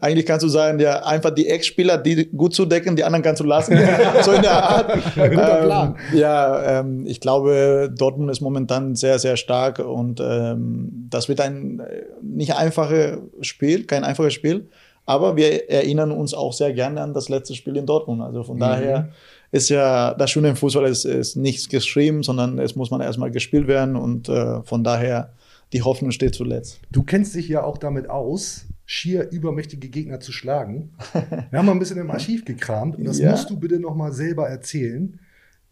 eigentlich 0.00 0.26
kannst 0.26 0.42
du 0.44 0.48
sagen, 0.48 0.80
ja, 0.80 1.04
einfach 1.04 1.30
die 1.30 1.48
Ex-Spieler, 1.48 1.98
die 1.98 2.30
gut 2.30 2.54
zu 2.54 2.64
decken, 2.64 2.96
die 2.96 3.04
anderen 3.04 3.22
kannst 3.22 3.40
du 3.40 3.46
lassen. 3.46 3.78
so 4.22 4.32
in 4.32 4.42
der 4.42 4.52
Art. 4.52 4.92
Guter 5.14 5.62
Plan. 5.62 5.96
Ähm, 6.12 6.18
ja, 6.18 6.80
ähm, 6.80 7.04
ich 7.06 7.20
glaube, 7.20 7.92
Dortmund 7.96 8.30
ist 8.30 8.40
momentan 8.40 8.94
sehr, 8.94 9.18
sehr 9.18 9.36
stark 9.36 9.78
und 9.78 10.20
ähm, 10.20 11.08
das 11.10 11.28
wird 11.28 11.40
ein 11.40 11.80
äh, 11.80 12.04
nicht 12.22 12.54
einfaches 12.56 13.18
Spiel, 13.42 13.84
kein 13.84 14.04
einfaches 14.04 14.32
Spiel. 14.32 14.68
Aber 15.08 15.36
wir 15.36 15.70
erinnern 15.70 16.10
uns 16.10 16.34
auch 16.34 16.52
sehr 16.52 16.72
gerne 16.72 17.00
an 17.00 17.14
das 17.14 17.28
letzte 17.28 17.54
Spiel 17.54 17.76
in 17.76 17.86
Dortmund. 17.86 18.22
Also 18.22 18.42
von 18.42 18.58
daher 18.58 19.10
ist 19.56 19.68
ja 19.70 20.14
das 20.14 20.30
Schöne 20.30 20.48
im 20.50 20.56
Fußball 20.56 20.84
ist, 20.86 21.04
ist 21.04 21.36
nichts 21.36 21.68
geschrieben, 21.68 22.22
sondern 22.22 22.58
es 22.58 22.76
muss 22.76 22.90
man 22.90 23.00
erstmal 23.00 23.30
gespielt 23.30 23.66
werden 23.66 23.96
und 23.96 24.28
äh, 24.28 24.62
von 24.62 24.84
daher 24.84 25.32
die 25.72 25.82
Hoffnung 25.82 26.10
steht 26.12 26.34
zuletzt. 26.34 26.80
Du 26.92 27.02
kennst 27.02 27.34
dich 27.34 27.48
ja 27.48 27.64
auch 27.64 27.78
damit 27.78 28.08
aus, 28.08 28.66
schier 28.84 29.30
übermächtige 29.30 29.88
Gegner 29.88 30.20
zu 30.20 30.30
schlagen. 30.32 30.92
Wir 31.50 31.58
haben 31.58 31.66
mal 31.66 31.72
ein 31.72 31.78
bisschen 31.80 31.98
im 31.98 32.10
Archiv 32.10 32.44
gekramt 32.44 32.96
und 32.96 33.04
das 33.04 33.18
Ja. 33.18 33.30
musst 33.32 33.50
du 33.50 33.58
bitte 33.58 33.80
noch 33.80 33.96
mal 33.96 34.12
selber 34.12 34.48
erzählen. 34.48 35.18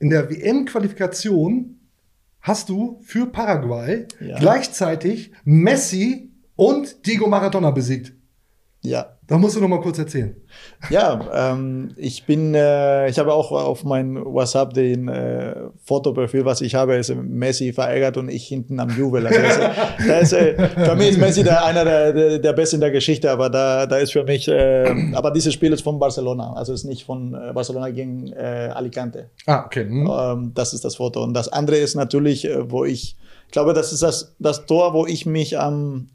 In 0.01 0.11
der 0.11 0.29
WM-Qualifikation 0.31 1.77
hast 2.41 2.69
du 2.69 2.99
für 3.03 3.27
Paraguay 3.27 4.07
Ja. 4.21 4.39
gleichzeitig 4.39 5.31
Messi 5.45 6.31
und 6.57 7.07
Diego 7.07 7.29
Maradona 7.29 7.71
besiegt. 7.71 8.13
Ja, 8.85 9.17
Da 9.27 9.39
musst 9.39 9.57
du 9.57 9.61
noch 9.61 9.69
mal 9.69 9.81
kurz 9.81 9.99
erzählen. 9.99 10.37
Ja, 10.91 11.53
ähm, 11.53 11.93
ich 11.97 12.27
bin, 12.27 12.55
äh, 12.55 13.09
ich 13.09 13.19
habe 13.19 13.33
auch 13.33 13.51
auf 13.51 13.83
mein 13.83 14.23
WhatsApp 14.23 14.75
den 14.75 15.09
äh, 15.09 15.55
Fotoprofil, 15.83 16.45
was 16.45 16.61
ich 16.61 16.75
habe, 16.75 16.97
ist 16.97 17.15
Messi 17.15 17.73
verärgert 17.73 18.19
und 18.19 18.29
ich 18.29 18.47
hinten 18.47 18.79
am 18.79 18.91
Jubel. 18.91 19.27
Also 19.27 19.41
das, 19.41 19.61
das 20.07 20.33
äh, 20.35 20.69
für 20.69 20.95
mich 20.97 21.11
ist 21.11 21.19
Messi 21.19 21.43
der, 21.43 21.65
einer 21.65 21.87
der, 21.87 22.13
der, 22.13 22.39
der 22.39 22.53
Besten 22.53 22.77
in 22.77 22.81
der 22.83 22.91
Geschichte, 22.91 23.31
aber 23.31 23.49
da, 23.49 23.87
da 23.87 23.97
ist 23.97 24.13
für 24.13 24.25
mich, 24.25 24.47
äh, 24.47 25.13
aber 25.15 25.31
dieses 25.31 25.55
Spiel 25.55 25.73
ist 25.73 25.83
von 25.83 25.99
Barcelona, 25.99 26.53
also 26.53 26.75
ist 26.75 26.85
nicht 26.85 27.05
von 27.05 27.33
äh, 27.33 27.55
Barcelona 27.55 27.89
gegen 27.89 28.31
äh, 28.33 28.71
Alicante. 28.75 29.31
Ah, 29.47 29.65
okay. 29.65 29.85
Hm. 29.85 30.11
Ähm, 30.13 30.53
das 30.55 30.75
ist 30.75 30.85
das 30.85 30.97
Foto. 30.97 31.23
Und 31.25 31.33
das 31.33 31.49
andere 31.49 31.77
ist 31.77 31.95
natürlich, 31.95 32.45
äh, 32.45 32.71
wo 32.71 32.85
ich, 32.85 33.17
ich 33.47 33.53
glaube, 33.53 33.73
das 33.73 33.95
ist 33.95 34.03
das, 34.03 34.35
das 34.39 34.67
Tor, 34.67 34.93
wo 34.93 35.07
ich 35.07 35.25
mich 35.25 35.59
am, 35.59 36.09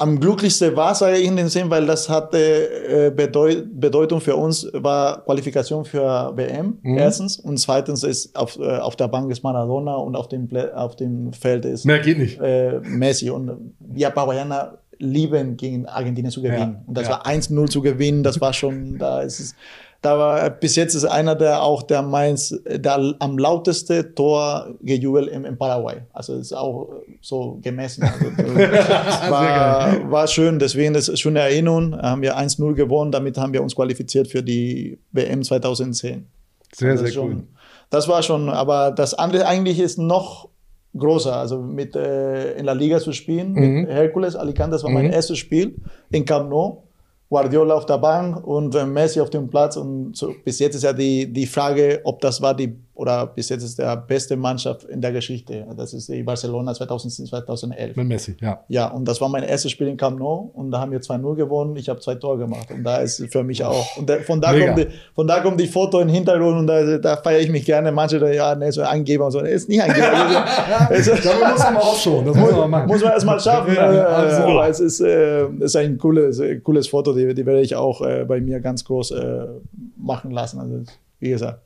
am 0.00 0.20
glücklichsten 0.20 0.76
war, 0.76 0.94
sage 0.94 1.16
ich 1.18 1.26
in 1.26 1.36
dem 1.36 1.48
Sinn, 1.48 1.68
weil 1.70 1.84
das 1.86 2.08
hatte 2.08 2.38
äh, 2.38 3.10
Bedeu 3.10 3.62
Bedeutung 3.70 4.20
für 4.20 4.36
uns, 4.36 4.68
war 4.72 5.24
Qualifikation 5.24 5.84
für 5.84 6.32
WM, 6.36 6.78
Mhm. 6.82 6.98
erstens. 6.98 7.38
Und 7.38 7.58
zweitens 7.58 8.04
ist 8.04 8.36
auf, 8.36 8.56
äh, 8.58 8.78
auf 8.78 8.94
der 8.94 9.08
Bank 9.08 9.30
ist 9.32 9.42
Maradona 9.42 9.96
und 9.96 10.14
auf 10.14 10.28
dem, 10.28 10.48
auf 10.74 10.94
dem 10.96 11.32
Feld 11.32 11.64
ist 11.64 11.84
Mehr 11.84 11.98
geht 11.98 12.18
nicht. 12.18 12.40
äh, 12.40 12.78
Messi. 12.84 13.28
Und 13.30 13.74
wir 13.80 14.10
Paraguayaner 14.10 14.78
lieben, 15.00 15.56
gegen 15.56 15.86
Argentinien 15.86 16.30
zu 16.32 16.42
gewinnen. 16.42 16.76
Ja, 16.80 16.84
und 16.86 16.96
das 16.96 17.04
ja. 17.08 17.14
war 17.14 17.26
1-0 17.26 17.68
zu 17.68 17.82
gewinnen, 17.82 18.22
das 18.22 18.40
war 18.40 18.52
schon, 18.52 18.98
da 18.98 19.22
ist 19.22 19.38
es, 19.40 19.54
da 20.00 20.16
war, 20.16 20.48
bis 20.50 20.76
jetzt 20.76 20.94
ist 20.94 21.04
einer 21.04 21.34
der 21.34 21.62
auch 21.62 21.82
der 21.82 22.02
meins, 22.02 22.54
der 22.66 23.14
am 23.18 23.36
lauteste 23.36 24.14
Tor 24.14 24.68
gejubelt 24.80 25.28
im, 25.28 25.44
im 25.44 25.58
Paraguay. 25.58 25.96
Also 26.12 26.34
ist 26.36 26.52
auch 26.52 26.88
so 27.20 27.58
gemessen. 27.62 28.04
Also, 28.04 28.26
war, 29.30 30.10
war 30.10 30.26
schön, 30.28 30.58
deswegen 30.58 30.94
ist 30.94 31.08
es 31.08 31.18
schon 31.20 31.36
eine 31.36 31.48
Erinnerung. 31.50 31.96
Haben 32.00 32.22
wir 32.22 32.38
1-0 32.38 32.74
gewonnen, 32.74 33.10
damit 33.12 33.38
haben 33.38 33.52
wir 33.52 33.62
uns 33.62 33.74
qualifiziert 33.74 34.28
für 34.28 34.42
die 34.42 34.98
WM 35.12 35.42
2010. 35.42 36.26
Sehr, 36.74 36.90
Also 36.92 37.04
sehr 37.04 37.12
schon, 37.12 37.28
cool. 37.32 37.42
Das 37.90 38.06
war 38.08 38.22
schon, 38.22 38.48
aber 38.50 38.90
das 38.90 39.14
andere 39.14 39.46
eigentlich 39.46 39.80
ist 39.80 39.98
noch 39.98 40.48
größer. 40.96 41.34
Also 41.36 41.60
mit 41.60 41.96
äh, 41.96 42.52
in 42.54 42.66
der 42.66 42.74
Liga 42.74 42.98
zu 43.00 43.12
spielen, 43.12 43.52
Mhm. 43.52 43.80
mit 43.82 43.90
Hercules 43.90 44.36
Alicante, 44.36 44.72
das 44.72 44.84
war 44.84 44.90
mein 44.90 45.06
Mhm. 45.06 45.12
erstes 45.12 45.38
Spiel 45.38 45.76
in 46.10 46.24
Camp 46.24 46.50
Nou. 46.50 46.84
Guardiola 47.28 47.74
auf 47.74 47.86
der 47.86 47.98
Bank 47.98 48.46
und 48.46 48.74
äh, 48.74 48.86
Messi 48.86 49.20
auf 49.20 49.30
dem 49.30 49.48
Platz. 49.48 49.76
Und 49.76 50.16
so, 50.16 50.34
bis 50.44 50.58
jetzt 50.58 50.74
ist 50.74 50.84
ja 50.84 50.92
die, 50.92 51.30
die 51.32 51.46
Frage, 51.46 52.00
ob 52.04 52.20
das 52.20 52.40
war 52.40 52.54
die, 52.54 52.74
oder 52.98 53.28
bis 53.28 53.48
jetzt 53.48 53.62
ist 53.62 53.78
der 53.78 53.96
beste 53.96 54.36
Mannschaft 54.36 54.82
in 54.82 55.00
der 55.00 55.12
Geschichte. 55.12 55.64
Das 55.76 55.92
ist 55.92 56.08
die 56.08 56.24
Barcelona 56.24 56.74
2010, 56.74 57.26
2011. 57.26 57.94
Mit 57.94 58.08
Messi, 58.08 58.36
ja. 58.40 58.64
Ja, 58.66 58.88
und 58.88 59.06
das 59.06 59.20
war 59.20 59.28
mein 59.28 59.44
erstes 59.44 59.70
Spiel 59.70 59.86
in 59.86 59.96
Camp 59.96 60.18
Nou 60.18 60.50
und 60.52 60.72
da 60.72 60.80
haben 60.80 60.90
wir 60.90 60.98
2-0 60.98 61.36
gewonnen. 61.36 61.76
Ich 61.76 61.88
habe 61.88 62.00
zwei 62.00 62.16
Tore 62.16 62.38
gemacht 62.38 62.72
und 62.72 62.82
da 62.82 62.96
ist 62.96 63.24
für 63.30 63.44
mich 63.44 63.62
auch. 63.62 63.96
Und 63.96 64.10
da, 64.10 64.18
von, 64.18 64.40
da 64.40 64.50
Mega. 64.50 64.66
kommt 64.66 64.78
die, 64.78 64.86
von 65.14 65.26
da 65.28 65.38
kommt 65.38 65.60
die 65.60 65.68
Foto 65.68 66.00
im 66.00 66.08
Hintergrund 66.08 66.58
und 66.58 66.66
da, 66.66 66.98
da 66.98 67.16
feiere 67.18 67.38
ich 67.38 67.50
mich 67.50 67.64
gerne. 67.64 67.92
Manche, 67.92 68.18
da, 68.18 68.32
ja, 68.32 68.56
ne, 68.56 68.72
so 68.72 68.82
Angeber 68.82 69.26
und 69.26 69.30
so. 69.30 69.40
Ist 69.42 69.68
nicht 69.68 69.80
Angeber. 69.80 70.44
Also, 70.88 71.12
Damit 71.22 71.52
muss 71.52 71.62
man 71.62 71.74
mal 71.74 71.80
aufschauen. 71.80 72.26
Das 72.26 72.36
muss 72.36 72.50
man 72.50 72.70
machen. 72.70 72.88
muss 72.88 73.00
man 73.00 73.12
erstmal 73.12 73.38
schaffen. 73.38 73.74
Ja, 73.74 73.86
also. 73.86 74.42
aber 74.42 74.68
es 74.68 74.80
ist, 74.80 75.00
äh, 75.00 75.46
ist 75.60 75.76
ein 75.76 75.98
cooles, 75.98 76.42
cooles 76.64 76.88
Foto, 76.88 77.12
die, 77.12 77.32
die 77.32 77.46
werde 77.46 77.60
ich 77.60 77.76
auch 77.76 78.02
äh, 78.02 78.24
bei 78.24 78.40
mir 78.40 78.58
ganz 78.58 78.84
groß 78.84 79.12
äh, 79.12 79.46
machen 79.96 80.32
lassen. 80.32 80.58
Also, 80.58 80.82
wie 81.20 81.30
gesagt, 81.30 81.60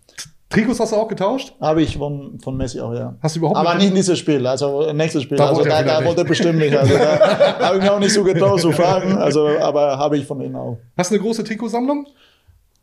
Trikots 0.53 0.81
hast 0.81 0.93
du 0.93 0.97
auch 0.97 1.09
getauscht? 1.09 1.55
habe 1.61 1.83
ich 1.83 1.97
von, 1.97 2.39
von 2.41 2.57
Messi 2.57 2.81
auch, 2.81 2.93
ja. 2.93 3.17
Hast 3.23 3.37
du 3.37 3.41
überhaupt 3.41 3.57
Aber 3.57 3.75
nicht 3.75 3.97
dieses 3.97 4.19
Spiel, 4.19 4.47
also 4.47 4.93
nächstes 4.93 5.23
Spiel. 5.23 5.39
Da 5.39 5.49
also 5.49 5.61
wollte 5.61 5.71
da, 5.71 5.83
da 5.83 6.05
wollte 6.05 6.21
er 6.21 6.25
bestimmt 6.25 6.59
nicht. 6.59 6.77
Also 6.77 6.95
da 6.95 7.59
habe 7.61 7.79
ich 7.79 7.83
mir 7.83 7.93
auch 7.93 7.99
nicht 7.99 8.13
so 8.13 8.23
getraut 8.23 8.61
zu 8.61 8.71
fragen, 8.73 9.17
also, 9.17 9.49
aber 9.61 9.99
habe 9.99 10.19
ich 10.19 10.27
von 10.27 10.41
ihm 10.41 10.55
auch. 10.55 10.79
Hast 10.97 11.11
du 11.11 11.15
eine 11.15 11.23
große 11.23 11.43
Trikotsammlung? 11.45 12.07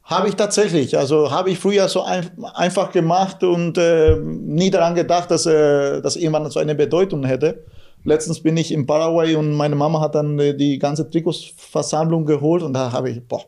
Habe 0.03 0.27
ich 0.27 0.35
tatsächlich. 0.35 0.97
Also 0.97 1.29
habe 1.29 1.51
ich 1.51 1.59
früher 1.59 1.87
so 1.87 2.01
ein, 2.01 2.27
einfach 2.55 2.91
gemacht 2.91 3.43
und 3.43 3.77
äh, 3.77 4.15
nie 4.19 4.71
daran 4.71 4.95
gedacht, 4.95 5.29
dass 5.29 5.45
äh, 5.45 6.01
das 6.01 6.15
irgendwann 6.15 6.49
so 6.49 6.59
eine 6.59 6.73
Bedeutung 6.73 7.23
hätte. 7.23 7.63
Letztens 8.03 8.41
bin 8.41 8.57
ich 8.57 8.71
in 8.71 8.87
Paraguay 8.87 9.35
und 9.35 9.53
meine 9.53 9.75
Mama 9.75 10.01
hat 10.01 10.15
dann 10.15 10.39
äh, 10.39 10.55
die 10.55 10.79
ganze 10.79 11.07
Trikotsversammlung 11.07 12.25
geholt 12.25 12.63
und 12.63 12.73
da 12.73 12.91
habe 12.91 13.11
ich, 13.11 13.27
boah, 13.27 13.43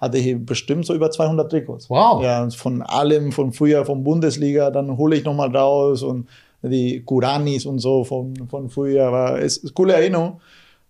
hatte 0.00 0.18
ich 0.18 0.36
bestimmt 0.44 0.86
so 0.86 0.94
über 0.94 1.10
200 1.10 1.50
Trikots. 1.50 1.90
Wow. 1.90 2.22
Ja, 2.22 2.48
von 2.50 2.82
allem, 2.82 3.32
von 3.32 3.52
früher, 3.52 3.84
von 3.84 4.02
Bundesliga, 4.04 4.70
dann 4.70 4.96
hole 4.96 5.16
ich 5.16 5.24
nochmal 5.24 5.54
raus 5.54 6.02
und 6.02 6.28
die 6.62 7.02
Kuranis 7.02 7.66
und 7.66 7.78
so 7.80 8.04
von, 8.04 8.34
von 8.48 8.70
früher. 8.70 9.04
Aber 9.06 9.40
es 9.40 9.58
ist 9.58 9.64
eine 9.64 9.72
coole 9.72 9.92
Erinnerung. 9.94 10.40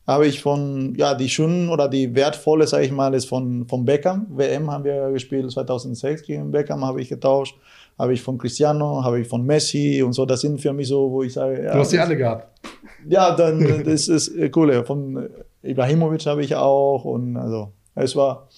Habe 0.06 0.26
ich 0.26 0.42
von, 0.42 0.94
ja, 0.98 1.14
die 1.14 1.30
schönen 1.30 1.70
oder 1.70 1.88
die 1.88 2.14
wertvolle, 2.14 2.66
sage 2.66 2.84
ich 2.84 2.92
mal, 2.92 3.14
ist 3.14 3.24
von, 3.26 3.66
von 3.66 3.84
Beckham. 3.86 4.26
WM 4.28 4.70
haben 4.70 4.84
wir 4.84 5.10
gespielt 5.10 5.50
2006 5.50 6.22
gegen 6.22 6.50
Beckham, 6.50 6.84
habe 6.84 7.00
ich 7.00 7.08
getauscht. 7.08 7.56
Habe 7.98 8.12
ich 8.12 8.20
von 8.20 8.36
Cristiano, 8.36 9.02
habe 9.02 9.20
ich 9.20 9.28
von 9.28 9.46
Messi 9.46 10.02
und 10.02 10.12
so. 10.12 10.26
Das 10.26 10.42
sind 10.42 10.60
für 10.60 10.72
mich 10.74 10.88
so, 10.88 11.10
wo 11.10 11.22
ich 11.22 11.32
sage, 11.32 11.64
ja, 11.64 11.72
Du 11.72 11.78
hast 11.78 11.90
die 11.92 11.96
das- 11.96 12.06
alle 12.06 12.16
gehabt. 12.18 12.48
ja, 13.08 13.34
dann 13.34 13.82
das 13.84 14.08
ist 14.08 14.32
cool. 14.54 14.84
Von 14.84 15.28
Ibrahimovic 15.62 16.26
habe 16.26 16.42
ich 16.42 16.54
auch 16.54 17.04
und 17.04 17.36
also 17.38 17.70
es 17.94 18.14
war, 18.14 18.48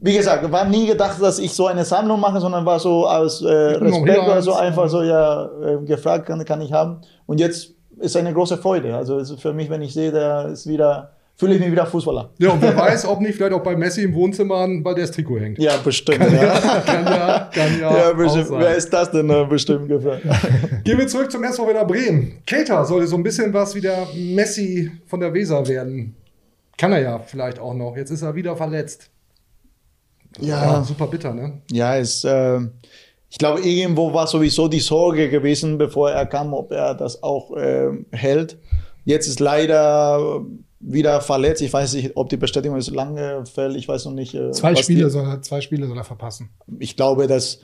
wie 0.00 0.16
gesagt, 0.16 0.50
war 0.50 0.64
nie 0.64 0.86
gedacht, 0.86 1.20
dass 1.20 1.38
ich 1.38 1.52
so 1.52 1.66
eine 1.66 1.84
Sammlung 1.84 2.20
mache, 2.20 2.40
sondern 2.40 2.64
war 2.64 2.78
so 2.78 3.06
als 3.06 3.42
äh, 3.42 3.46
Respekt 3.46 4.18
oder 4.18 4.42
so 4.42 4.54
einfach 4.54 4.88
so 4.88 5.02
ja 5.02 5.48
äh, 5.62 5.84
gefragt 5.84 6.26
kann, 6.26 6.44
kann 6.44 6.60
ich 6.60 6.72
haben 6.72 7.00
und 7.26 7.40
jetzt 7.40 7.76
ist 7.98 8.16
eine 8.16 8.32
große 8.32 8.58
Freude. 8.58 8.94
Also 8.94 9.18
ist 9.18 9.40
für 9.40 9.52
mich, 9.52 9.70
wenn 9.70 9.82
ich 9.82 9.94
sehe, 9.94 10.12
der 10.12 10.48
ist 10.52 10.66
wieder, 10.66 11.12
fühle 11.36 11.54
ich 11.54 11.60
mich 11.60 11.70
wieder 11.70 11.86
Fußballer. 11.86 12.30
Ja, 12.38 12.50
und 12.50 12.62
wer 12.62 12.76
weiß, 12.76 13.06
ob 13.06 13.20
nicht 13.20 13.36
vielleicht 13.36 13.54
auch 13.54 13.62
bei 13.62 13.76
Messi 13.76 14.02
im 14.02 14.14
Wohnzimmer 14.14 14.64
ein 14.64 14.84
Valdez 14.84 15.10
Trikot 15.10 15.38
hängt. 15.38 15.58
Ja, 15.58 15.76
bestimmt. 15.82 16.18
Kann 16.18 16.34
ja. 16.34 16.42
ja, 16.42 16.80
kann 16.80 17.04
ja, 17.04 17.50
kann 17.52 17.80
ja, 17.80 17.90
Ja, 17.96 18.10
auch 18.10 18.14
bestimmt. 18.14 18.48
sein. 18.48 18.60
Wer 18.60 18.76
ist 18.76 18.92
das 18.92 19.10
denn 19.10 19.30
äh, 19.30 19.44
bestimmt 19.48 19.88
gefragt? 19.88 20.22
Gehen 20.84 20.98
wir 20.98 21.06
zurück 21.06 21.30
zum 21.30 21.42
SV 21.44 21.66
Werder 21.66 21.84
Bremen. 21.84 22.42
Keita 22.46 22.84
sollte 22.84 23.06
so 23.06 23.16
ein 23.16 23.22
bisschen 23.22 23.52
was 23.52 23.74
wie 23.74 23.80
der 23.80 24.06
Messi 24.14 24.90
von 25.06 25.20
der 25.20 25.32
Weser 25.32 25.66
werden. 25.66 26.14
Kann 26.76 26.92
er 26.92 27.00
ja 27.00 27.18
vielleicht 27.18 27.58
auch 27.58 27.74
noch. 27.74 27.96
Jetzt 27.96 28.10
ist 28.10 28.22
er 28.22 28.34
wieder 28.34 28.54
verletzt. 28.54 29.10
Ja. 30.40 30.82
super 30.84 31.06
bitter, 31.06 31.32
ne? 31.34 31.60
Ja, 31.70 31.96
es, 31.96 32.24
äh, 32.24 32.60
ich 33.30 33.38
glaube, 33.38 33.60
irgendwo 33.60 34.12
war 34.12 34.26
sowieso 34.26 34.68
die 34.68 34.80
Sorge 34.80 35.28
gewesen, 35.30 35.78
bevor 35.78 36.10
er 36.10 36.26
kam, 36.26 36.52
ob 36.54 36.72
er 36.72 36.94
das 36.94 37.22
auch 37.22 37.56
äh, 37.56 37.90
hält. 38.12 38.58
Jetzt 39.04 39.26
ist 39.28 39.40
leider 39.40 40.40
wieder 40.80 41.20
verletzt. 41.20 41.62
Ich 41.62 41.72
weiß 41.72 41.94
nicht, 41.94 42.16
ob 42.16 42.28
die 42.28 42.36
Bestätigung 42.36 42.76
ist 42.78 42.90
lange 42.90 43.44
fällt. 43.46 43.76
Ich 43.76 43.88
weiß 43.88 44.04
noch 44.06 44.12
nicht. 44.12 44.34
äh, 44.34 44.50
Zwei 44.52 44.74
Spiele, 44.76 45.04
die- 45.04 45.10
soll 45.10 45.26
er, 45.26 45.42
zwei 45.42 45.60
Spiele 45.60 45.86
soll 45.86 45.96
er 45.96 46.04
verpassen. 46.04 46.50
ich 46.78 46.96
glaube, 46.96 47.26
dass 47.26 47.60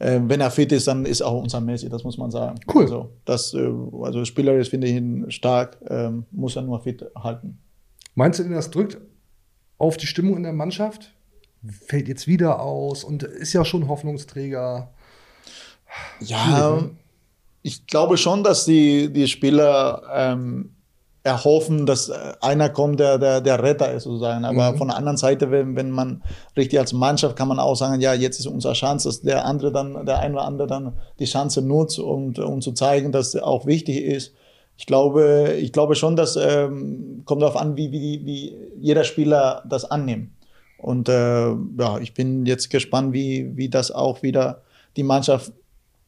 äh, 0.00 0.20
wenn 0.22 0.40
er 0.40 0.50
fit 0.52 0.70
ist, 0.70 0.86
dann 0.86 1.04
ist 1.06 1.22
auch 1.22 1.42
unser 1.42 1.60
Messi, 1.60 1.88
das 1.88 2.04
muss 2.04 2.18
man 2.18 2.30
sagen. 2.30 2.60
Cool. 2.72 2.82
Also, 2.84 3.10
das, 3.24 3.52
äh, 3.54 3.68
also 4.02 4.24
spielerisch 4.24 4.70
finde 4.70 4.86
ich 4.86 4.94
ihn 4.94 5.28
stark, 5.30 5.76
ähm, 5.88 6.24
muss 6.30 6.54
er 6.54 6.62
nur 6.62 6.80
fit 6.80 7.04
halten. 7.16 7.58
Meinst 8.14 8.38
du 8.38 8.44
denn, 8.44 8.52
das 8.52 8.70
drückt 8.70 8.98
auf 9.76 9.96
die 9.96 10.06
Stimmung 10.06 10.36
in 10.36 10.44
der 10.44 10.52
Mannschaft? 10.52 11.12
Fällt 11.86 12.08
jetzt 12.08 12.26
wieder 12.26 12.60
aus 12.60 13.04
und 13.04 13.22
ist 13.22 13.52
ja 13.52 13.64
schon 13.64 13.88
Hoffnungsträger. 13.88 14.90
Ja, 16.20 16.88
ich 17.62 17.86
glaube 17.86 18.16
schon, 18.16 18.44
dass 18.44 18.64
die, 18.64 19.12
die 19.12 19.26
Spieler 19.26 20.02
ähm, 20.12 20.74
erhoffen, 21.24 21.84
dass 21.84 22.10
einer 22.40 22.70
kommt, 22.70 23.00
der, 23.00 23.18
der, 23.18 23.40
der 23.40 23.62
Retter 23.62 23.92
ist, 23.92 24.04
sozusagen. 24.04 24.44
Aber 24.44 24.72
Mhm. 24.72 24.78
von 24.78 24.88
der 24.88 24.96
anderen 24.96 25.16
Seite, 25.16 25.50
wenn, 25.50 25.76
wenn 25.76 25.90
man 25.90 26.22
richtig 26.56 26.78
als 26.78 26.92
Mannschaft 26.92 27.36
kann 27.36 27.48
man 27.48 27.58
auch 27.58 27.74
sagen, 27.74 28.00
ja, 28.00 28.14
jetzt 28.14 28.38
ist 28.38 28.46
unsere 28.46 28.74
Chance, 28.74 29.08
dass 29.08 29.20
der 29.20 29.44
andere 29.44 29.72
dann, 29.72 30.06
der 30.06 30.20
ein 30.20 30.32
oder 30.32 30.44
andere 30.44 30.68
dann 30.68 30.92
die 31.18 31.26
Chance 31.26 31.60
nutzt, 31.60 31.98
um, 31.98 32.34
um 32.34 32.60
zu 32.60 32.72
zeigen, 32.72 33.12
dass 33.12 33.34
er 33.34 33.46
auch 33.46 33.66
wichtig 33.66 34.02
ist. 34.02 34.32
Ich 34.76 34.86
glaube, 34.86 35.56
ich 35.58 35.72
glaube 35.72 35.96
schon, 35.96 36.14
dass 36.14 36.36
ähm, 36.36 37.22
kommt 37.24 37.42
darauf 37.42 37.56
an, 37.56 37.76
wie, 37.76 37.90
wie, 37.90 38.24
wie 38.24 38.56
jeder 38.80 39.02
Spieler 39.04 39.64
das 39.68 39.84
annimmt. 39.84 40.30
Und 40.78 41.08
äh, 41.08 41.12
ja, 41.12 41.98
ich 42.00 42.14
bin 42.14 42.46
jetzt 42.46 42.70
gespannt, 42.70 43.12
wie, 43.12 43.56
wie 43.56 43.68
das 43.68 43.90
auch 43.90 44.22
wieder 44.22 44.62
die 44.96 45.02
Mannschaft 45.02 45.52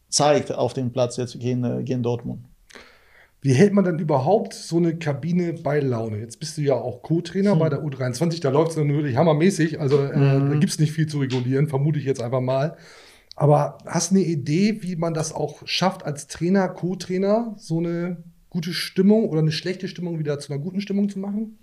zeigt 0.08 0.52
auf 0.52 0.72
dem 0.74 0.90
Platz 0.92 1.16
jetzt 1.16 1.38
gegen, 1.38 1.64
äh, 1.64 1.82
gegen 1.82 2.02
Dortmund. 2.02 2.40
Wie 3.42 3.54
hält 3.54 3.72
man 3.72 3.84
denn 3.84 3.98
überhaupt 3.98 4.52
so 4.52 4.76
eine 4.76 4.96
Kabine 4.96 5.54
bei 5.54 5.80
Laune? 5.80 6.18
Jetzt 6.18 6.38
bist 6.40 6.58
du 6.58 6.62
ja 6.62 6.74
auch 6.74 7.02
Co-Trainer 7.02 7.56
bei 7.56 7.70
der 7.70 7.82
U23, 7.82 8.40
da 8.42 8.50
läuft 8.50 8.70
es 8.70 8.76
dann 8.76 8.88
wirklich 8.92 9.16
hammermäßig. 9.16 9.80
Also 9.80 9.98
äh, 9.98 10.16
Mhm. 10.16 10.50
da 10.50 10.56
gibt 10.56 10.72
es 10.72 10.78
nicht 10.78 10.92
viel 10.92 11.06
zu 11.06 11.18
regulieren, 11.20 11.66
vermute 11.68 11.98
ich 11.98 12.04
jetzt 12.04 12.20
einfach 12.22 12.42
mal. 12.42 12.76
Aber 13.36 13.78
hast 13.86 14.10
du 14.10 14.16
eine 14.16 14.24
Idee, 14.24 14.82
wie 14.82 14.96
man 14.96 15.14
das 15.14 15.32
auch 15.32 15.62
schafft, 15.64 16.04
als 16.04 16.26
Trainer, 16.26 16.68
Co-Trainer, 16.68 17.54
so 17.56 17.78
eine 17.78 18.18
gute 18.50 18.74
Stimmung 18.74 19.28
oder 19.30 19.40
eine 19.40 19.52
schlechte 19.52 19.88
Stimmung 19.88 20.18
wieder 20.18 20.38
zu 20.38 20.52
einer 20.52 20.60
guten 20.60 20.82
Stimmung 20.82 21.08
zu 21.08 21.18
machen? 21.18 21.58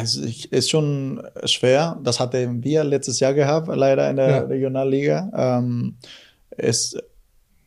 Es 0.00 0.16
ist 0.16 0.44
ist 0.46 0.70
schon 0.70 1.22
schwer. 1.44 1.98
Das 2.02 2.20
hatten 2.20 2.62
wir 2.62 2.84
letztes 2.84 3.20
Jahr 3.20 3.34
gehabt, 3.34 3.68
leider 3.74 4.08
in 4.10 4.16
der 4.16 4.28
Ja. 4.28 4.38
Regionalliga. 4.40 5.30
Ähm, 5.34 5.96
es, 6.50 6.96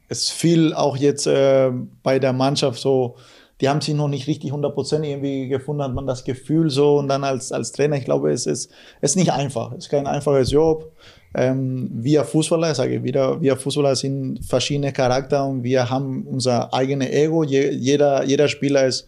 es 0.09 0.29
fiel 0.29 0.73
auch 0.73 0.97
jetzt 0.97 1.25
äh, 1.25 1.71
bei 2.03 2.19
der 2.19 2.33
Mannschaft 2.33 2.79
so, 2.79 3.15
die 3.59 3.69
haben 3.69 3.81
sich 3.81 3.93
noch 3.93 4.07
nicht 4.07 4.27
richtig 4.27 4.51
100% 4.51 5.03
irgendwie 5.03 5.47
gefunden, 5.47 5.83
hat 5.83 5.93
man 5.93 6.07
das 6.07 6.23
Gefühl 6.23 6.69
so. 6.69 6.97
Und 6.97 7.07
dann 7.07 7.23
als, 7.23 7.51
als 7.51 7.71
Trainer, 7.71 7.95
ich 7.97 8.05
glaube, 8.05 8.31
es 8.31 8.45
ist, 8.45 8.71
es 9.01 9.11
ist 9.11 9.15
nicht 9.15 9.31
einfach. 9.31 9.71
Es 9.71 9.85
ist 9.85 9.89
kein 9.89 10.07
einfaches 10.07 10.51
Job. 10.51 10.91
Ähm, 11.33 11.89
wir 11.93 12.23
Fußballer, 12.25 12.71
ich 12.71 12.77
sage 12.77 13.03
wieder, 13.03 13.39
wir 13.41 13.55
Fußballer 13.55 13.95
sind 13.95 14.43
verschiedene 14.45 14.91
Charakter 14.91 15.45
und 15.45 15.63
wir 15.63 15.89
haben 15.89 16.23
unser 16.27 16.73
eigenes 16.73 17.09
Ego. 17.09 17.43
Je, 17.43 17.69
jeder, 17.71 18.23
jeder 18.25 18.47
Spieler 18.47 18.85
ist 18.85 19.07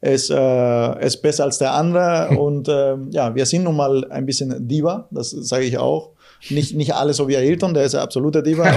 ist, 0.00 0.30
äh, 0.30 1.06
ist 1.06 1.22
besser 1.22 1.44
als 1.44 1.58
der 1.58 1.72
andere. 1.72 2.28
Und 2.38 2.68
ähm, 2.68 3.10
ja, 3.10 3.34
wir 3.34 3.46
sind 3.46 3.64
nun 3.64 3.76
mal 3.76 4.04
ein 4.10 4.26
bisschen 4.26 4.66
Diva, 4.66 5.08
das 5.10 5.30
sage 5.30 5.64
ich 5.64 5.78
auch. 5.78 6.10
Nicht, 6.50 6.74
nicht 6.74 6.94
alle 6.94 7.14
so 7.14 7.26
wie 7.28 7.36
Ailton, 7.36 7.72
der 7.72 7.84
ist 7.84 7.94
ein 7.94 8.02
absoluter 8.02 8.42
Diva. 8.42 8.64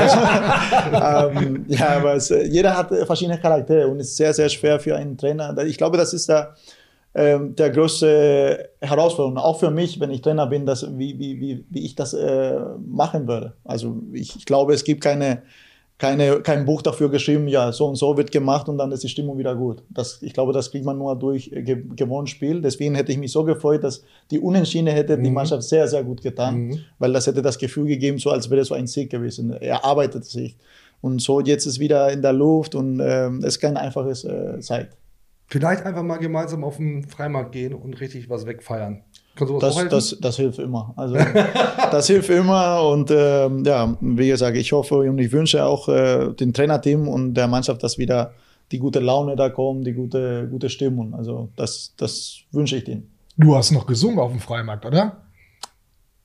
Also, 0.91 1.37
ähm, 1.37 1.65
ja, 1.67 1.97
aber 1.97 2.15
es, 2.15 2.31
äh, 2.31 2.45
jeder 2.45 2.75
hat 2.75 2.91
äh, 2.91 3.05
verschiedene 3.05 3.39
Charaktere 3.39 3.87
und 3.87 3.99
es 3.99 4.09
ist 4.09 4.17
sehr, 4.17 4.33
sehr 4.33 4.49
schwer 4.49 4.79
für 4.79 4.95
einen 4.95 5.17
Trainer. 5.17 5.55
Ich 5.65 5.77
glaube, 5.77 5.97
das 5.97 6.13
ist 6.13 6.29
der, 6.29 6.55
ähm, 7.15 7.55
der 7.55 7.69
größte 7.71 8.69
Herausforderung, 8.81 9.37
auch 9.37 9.59
für 9.59 9.71
mich, 9.71 9.99
wenn 9.99 10.11
ich 10.11 10.21
Trainer 10.21 10.47
bin, 10.47 10.65
dass, 10.65 10.85
wie, 10.97 11.17
wie, 11.19 11.39
wie, 11.39 11.65
wie 11.69 11.85
ich 11.85 11.95
das 11.95 12.13
äh, 12.13 12.59
machen 12.87 13.27
würde. 13.27 13.53
Also 13.65 13.97
ich, 14.13 14.35
ich 14.35 14.45
glaube, 14.45 14.73
es 14.73 14.83
gibt 14.83 15.01
keine, 15.01 15.41
keine, 15.99 16.39
kein 16.41 16.65
Buch 16.65 16.81
dafür 16.81 17.09
geschrieben, 17.11 17.47
ja, 17.49 17.71
so 17.73 17.85
und 17.85 17.97
so 17.97 18.15
wird 18.17 18.31
gemacht 18.31 18.69
und 18.69 18.77
dann 18.77 18.91
ist 18.93 19.03
die 19.03 19.09
Stimmung 19.09 19.37
wieder 19.37 19.53
gut. 19.53 19.83
Das, 19.89 20.21
ich 20.21 20.33
glaube, 20.33 20.53
das 20.53 20.71
kriegt 20.71 20.85
man 20.85 20.97
nur 20.97 21.15
durch 21.19 21.51
äh, 21.51 21.61
ge 21.61 21.83
gewohntes 21.95 22.31
Spiel. 22.31 22.61
Deswegen 22.61 22.95
hätte 22.95 23.11
ich 23.11 23.17
mich 23.17 23.31
so 23.33 23.43
gefreut, 23.43 23.83
dass 23.83 24.01
die 24.31 24.39
Unentschieden 24.39 24.87
hätte 24.87 25.17
die 25.17 25.27
Mhm. 25.29 25.35
Mannschaft 25.35 25.63
sehr, 25.63 25.87
sehr 25.89 26.03
gut 26.03 26.21
getan, 26.23 26.55
Mhm. 26.55 26.79
weil 26.99 27.11
das 27.13 27.27
hätte 27.27 27.41
das 27.41 27.57
Gefühl 27.59 27.85
gegeben, 27.85 28.17
so 28.17 28.31
als 28.31 28.49
wäre 28.49 28.61
es 28.61 28.69
so 28.69 28.75
ein 28.75 28.87
Sieg 28.87 29.09
gewesen. 29.11 29.51
Er 29.51 29.83
arbeitet 29.83 30.23
sich. 30.25 30.57
Und 31.01 31.21
so 31.21 31.41
jetzt 31.41 31.65
ist 31.65 31.79
wieder 31.79 32.11
in 32.11 32.21
der 32.21 32.33
Luft 32.33 32.75
und 32.75 32.99
ähm, 33.03 33.39
es 33.39 33.55
ist 33.55 33.59
kein 33.59 33.75
einfaches 33.77 34.23
äh, 34.23 34.59
Zeit. 34.61 34.95
Vielleicht 35.47 35.83
einfach 35.85 36.03
mal 36.03 36.17
gemeinsam 36.17 36.63
auf 36.63 36.77
den 36.77 37.03
Freimarkt 37.03 37.51
gehen 37.53 37.73
und 37.73 37.99
richtig 37.99 38.29
was 38.29 38.45
wegfeiern. 38.45 39.03
Das, 39.59 39.87
das, 39.89 40.17
das 40.19 40.35
hilft 40.37 40.59
immer. 40.59 40.93
Also, 40.95 41.15
das 41.91 42.07
hilft 42.07 42.29
immer. 42.29 42.83
Und 42.87 43.11
ähm, 43.11 43.63
ja, 43.65 43.95
wie 44.01 44.27
gesagt, 44.27 44.57
ich 44.57 44.71
hoffe 44.71 44.95
und 44.97 45.17
ich 45.19 45.31
wünsche 45.31 45.63
auch 45.65 45.87
äh, 45.89 46.33
dem 46.33 46.53
Trainerteam 46.53 47.07
und 47.07 47.33
der 47.33 47.47
Mannschaft, 47.47 47.83
dass 47.83 47.97
wieder 47.97 48.31
die 48.71 48.79
gute 48.79 48.99
Laune 48.99 49.35
da 49.35 49.49
kommt, 49.49 49.85
die 49.87 49.93
gute, 49.93 50.47
gute 50.49 50.69
Stimmung. 50.69 51.13
Also, 51.13 51.49
das, 51.55 51.93
das 51.97 52.37
wünsche 52.51 52.77
ich 52.77 52.83
denen. 52.83 53.09
Du 53.37 53.55
hast 53.55 53.71
noch 53.71 53.85
gesungen 53.85 54.19
auf 54.19 54.31
dem 54.31 54.39
Freimarkt, 54.39 54.85
oder? 54.85 55.17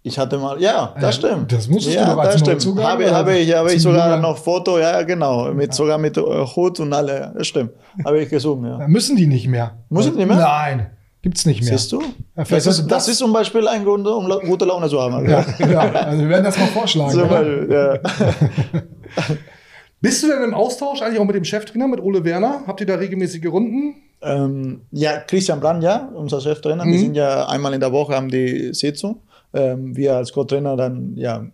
Ich 0.06 0.18
hatte 0.18 0.36
mal, 0.36 0.60
ja, 0.60 0.92
das 1.00 1.02
Ja, 1.02 1.12
stimmt. 1.30 1.50
das 1.50 1.66
musstest 1.66 1.96
du 1.96 2.00
ja, 2.00 2.12
doch 2.12 2.18
als 2.18 2.32
das 2.32 2.40
stimmt. 2.40 2.56
Neuzugang, 2.56 2.84
Habe, 2.84 3.10
habe 3.10 3.38
ich, 3.38 3.54
habe 3.54 3.72
ich 3.72 3.80
sogar 3.80 4.08
Jubiläum. 4.10 4.20
noch 4.20 4.36
Foto, 4.36 4.78
ja, 4.78 5.00
genau, 5.02 5.50
mit, 5.54 5.72
sogar 5.72 5.96
mit 5.96 6.18
äh, 6.18 6.20
Hut 6.20 6.78
und 6.80 6.92
alle, 6.92 7.32
das 7.34 7.46
stimmt. 7.46 7.70
Habe 8.04 8.20
ich 8.20 8.28
gesungen, 8.28 8.78
ja. 8.80 8.86
Müssen 8.86 9.16
die 9.16 9.26
nicht 9.26 9.48
mehr. 9.48 9.78
Müssen 9.88 10.12
die 10.12 10.18
nicht 10.18 10.28
mehr? 10.28 10.36
Nein, 10.36 10.90
gibt's 11.24 11.44
nicht 11.46 11.62
mehr. 11.62 11.76
Siehst 11.76 11.90
du? 11.90 12.00
Ja, 12.36 12.44
Das 12.44 12.66
ist, 12.66 12.86
das 12.86 13.08
ist 13.08 13.18
zum 13.18 13.32
Beispiel 13.32 13.66
ein 13.66 13.82
Grund, 13.84 14.06
um 14.06 14.26
la- 14.28 14.36
gute 14.38 14.64
Laune 14.66 14.88
zu 14.88 15.00
haben. 15.00 15.28
ja, 15.28 15.44
ja, 15.58 15.80
also 15.80 16.20
wir 16.22 16.28
werden 16.28 16.44
das 16.44 16.56
mal 16.58 16.66
vorschlagen. 16.68 17.10
Zum? 17.10 17.28
Beispiel, 17.28 17.68
ja. 17.72 17.98
Bist 20.00 20.22
du 20.22 20.28
denn 20.28 20.42
im 20.44 20.54
Austausch 20.54 21.00
eigentlich 21.00 21.18
auch 21.18 21.24
mit 21.24 21.34
dem 21.34 21.44
Cheftrainer, 21.44 21.88
mit 21.88 22.00
Ole 22.00 22.22
Werner? 22.24 22.62
Habt 22.66 22.80
ihr 22.80 22.86
da 22.86 22.96
regelmäßige 22.96 23.46
Runden? 23.46 23.94
Ähm, 24.22 24.82
ja, 24.90 25.18
Christian 25.20 25.60
Brand, 25.60 25.82
ja, 25.82 26.10
unser 26.14 26.40
Cheftrainer. 26.40 26.84
Mhm. 26.84 26.92
Wir 26.92 26.98
sind 26.98 27.14
ja 27.14 27.46
einmal 27.48 27.72
in 27.74 27.80
der 27.80 27.92
Woche 27.92 28.14
haben 28.14 28.28
die 28.28 28.74
Sitzung. 28.74 29.20
Ähm, 29.54 29.96
wir 29.96 30.16
als 30.16 30.32
Co-Trainer 30.32 30.76
dann, 30.76 31.16
ja, 31.16 31.46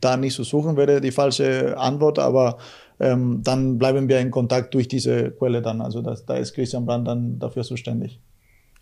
da 0.00 0.16
nicht 0.16 0.34
zu 0.34 0.44
suchen 0.44 0.76
wäre 0.76 1.00
die 1.02 1.10
falsche 1.10 1.76
Antwort, 1.76 2.18
aber 2.18 2.56
ähm, 3.00 3.42
dann 3.44 3.78
bleiben 3.78 4.08
wir 4.08 4.18
in 4.20 4.30
Kontakt 4.30 4.72
durch 4.74 4.88
diese 4.88 5.30
Quelle 5.32 5.60
dann. 5.60 5.80
Also 5.82 6.00
das, 6.00 6.24
da 6.24 6.34
ist 6.36 6.54
Christian 6.54 6.86
Brand 6.86 7.06
dann 7.06 7.38
dafür 7.38 7.62
zuständig. 7.62 8.20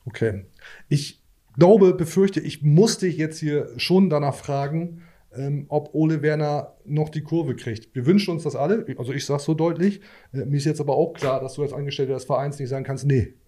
Okay. 0.07 0.46
Ich 0.88 1.22
glaube, 1.59 1.94
befürchte, 1.94 2.40
ich 2.40 2.62
muss 2.62 2.98
dich 2.98 3.16
jetzt 3.16 3.38
hier 3.38 3.68
schon 3.76 4.11
danach 4.11 4.34
fragen, 4.34 5.02
ähm, 5.36 5.66
ob 5.68 5.94
Ole 5.94 6.22
Werner 6.22 6.72
noch 6.84 7.09
die 7.09 7.20
Kurve 7.20 7.57
kriegt. 7.57 7.94
Wir 7.94 8.07
wünschen 8.07 8.30
uns 8.30 8.44
das 8.44 8.57
alle, 8.57 8.86
also 8.96 9.12
ich 9.12 9.26
sage 9.26 9.42
so 9.42 9.54
deutlich. 9.54 10.00
Äh, 10.32 10.44
mir 10.46 10.57
ist 10.57 10.64
jetzt 10.64 10.80
aber 10.80 10.96
auch 10.96 11.12
klar, 11.12 11.40
dass 11.40 11.54
du 11.54 11.62
als 11.62 11.72
Angestellter 11.72 12.14
des 12.14 12.24
Vereins 12.24 12.59
nicht 12.59 12.68
sagen 12.68 12.84
kannst, 12.84 13.07
nee. 13.07 13.34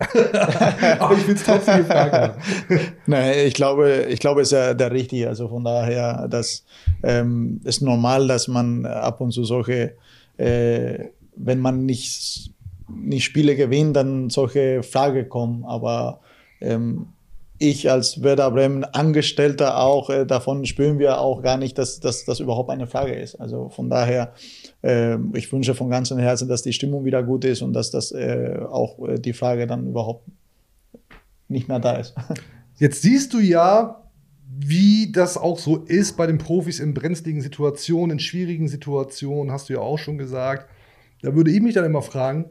aber 0.99 1.17
ich 1.17 1.27
will 1.27 1.35
es 1.35 1.45
trotzdem 1.45 1.79
gefragt 1.79 2.13
haben. 2.13 2.35
Nein, 3.07 3.47
ich 3.47 3.55
glaube, 3.55 4.07
ich 4.09 4.21
glaube, 4.21 4.43
es 4.43 4.49
ist 4.49 4.53
ja 4.53 4.75
der 4.75 4.93
Richtige. 4.93 5.29
Also 5.29 5.49
von 5.49 5.65
daher, 5.65 6.29
das 6.29 6.65
ähm, 7.03 7.61
ist 7.65 7.81
normal, 7.81 8.29
dass 8.29 8.49
man 8.49 8.85
ab 8.85 9.21
und 9.21 9.33
zu 9.33 9.45
solche, 9.45 9.97
äh, 10.37 11.07
wenn 11.37 11.61
man 11.61 11.87
nicht, 11.87 12.53
nicht 12.89 13.25
Spiele 13.25 13.57
gewinnt, 13.57 13.97
dann 13.97 14.31
solche 14.31 14.83
Fragen 14.83 15.29
kommen. 15.29 15.65
Aber 15.65 16.21
ähm, 16.61 17.09
ich 17.59 17.91
als 17.91 18.23
Werder 18.23 18.51
Bremen 18.51 18.85
Angestellter 18.85 19.79
auch, 19.79 20.11
äh, 20.11 20.25
davon 20.25 20.65
spüren 20.65 20.99
wir 20.99 21.21
auch 21.21 21.43
gar 21.43 21.57
nicht, 21.57 21.77
dass, 21.77 22.01
das 22.01 22.41
überhaupt 22.41 22.71
eine 22.71 22.87
Frage 22.87 23.15
ist. 23.15 23.35
Also 23.37 23.69
von 23.69 23.91
daher, 23.91 24.33
äh, 24.83 25.17
ich 25.35 25.53
wünsche 25.53 25.75
von 25.75 25.91
ganzem 25.91 26.19
Herzen, 26.19 26.49
dass 26.49 26.63
die 26.63 26.73
Stimmung 26.73 27.05
wieder 27.05 27.23
gut 27.23 27.45
ist 27.45 27.63
und 27.63 27.73
dass 27.73 27.91
das 27.91 28.13
äh, 28.13 28.61
auch 28.71 28.99
äh, 29.09 29.19
die 29.19 29.33
Frage 29.33 29.67
dann 29.67 29.89
überhaupt 29.89 30.29
nicht 31.49 31.69
mehr 31.69 31.81
da 31.81 31.97
ist. 31.97 32.15
Jetzt 32.77 33.03
siehst 33.03 33.35
du 33.35 33.41
ja, 33.41 34.05
wie 34.57 35.11
das 35.11 35.37
auch 35.37 35.59
so 35.59 35.79
ist 35.79 36.17
bei 36.17 36.27
den 36.27 36.39
Profis 36.39 36.79
in 36.79 36.95
brenzligen 36.95 37.41
Situationen, 37.41 38.13
in 38.13 38.21
schwierigen 38.21 38.69
Situationen, 38.69 39.53
hast 39.53 39.69
du 39.69 39.75
ja 39.75 39.81
auch 39.81 39.99
schon 39.99 40.17
gesagt. 40.17 40.69
Da 41.23 41.35
würde 41.35 41.51
ich 41.51 41.61
mich 41.61 41.75
dann 41.75 41.85
immer 41.85 42.03
fragen, 42.03 42.47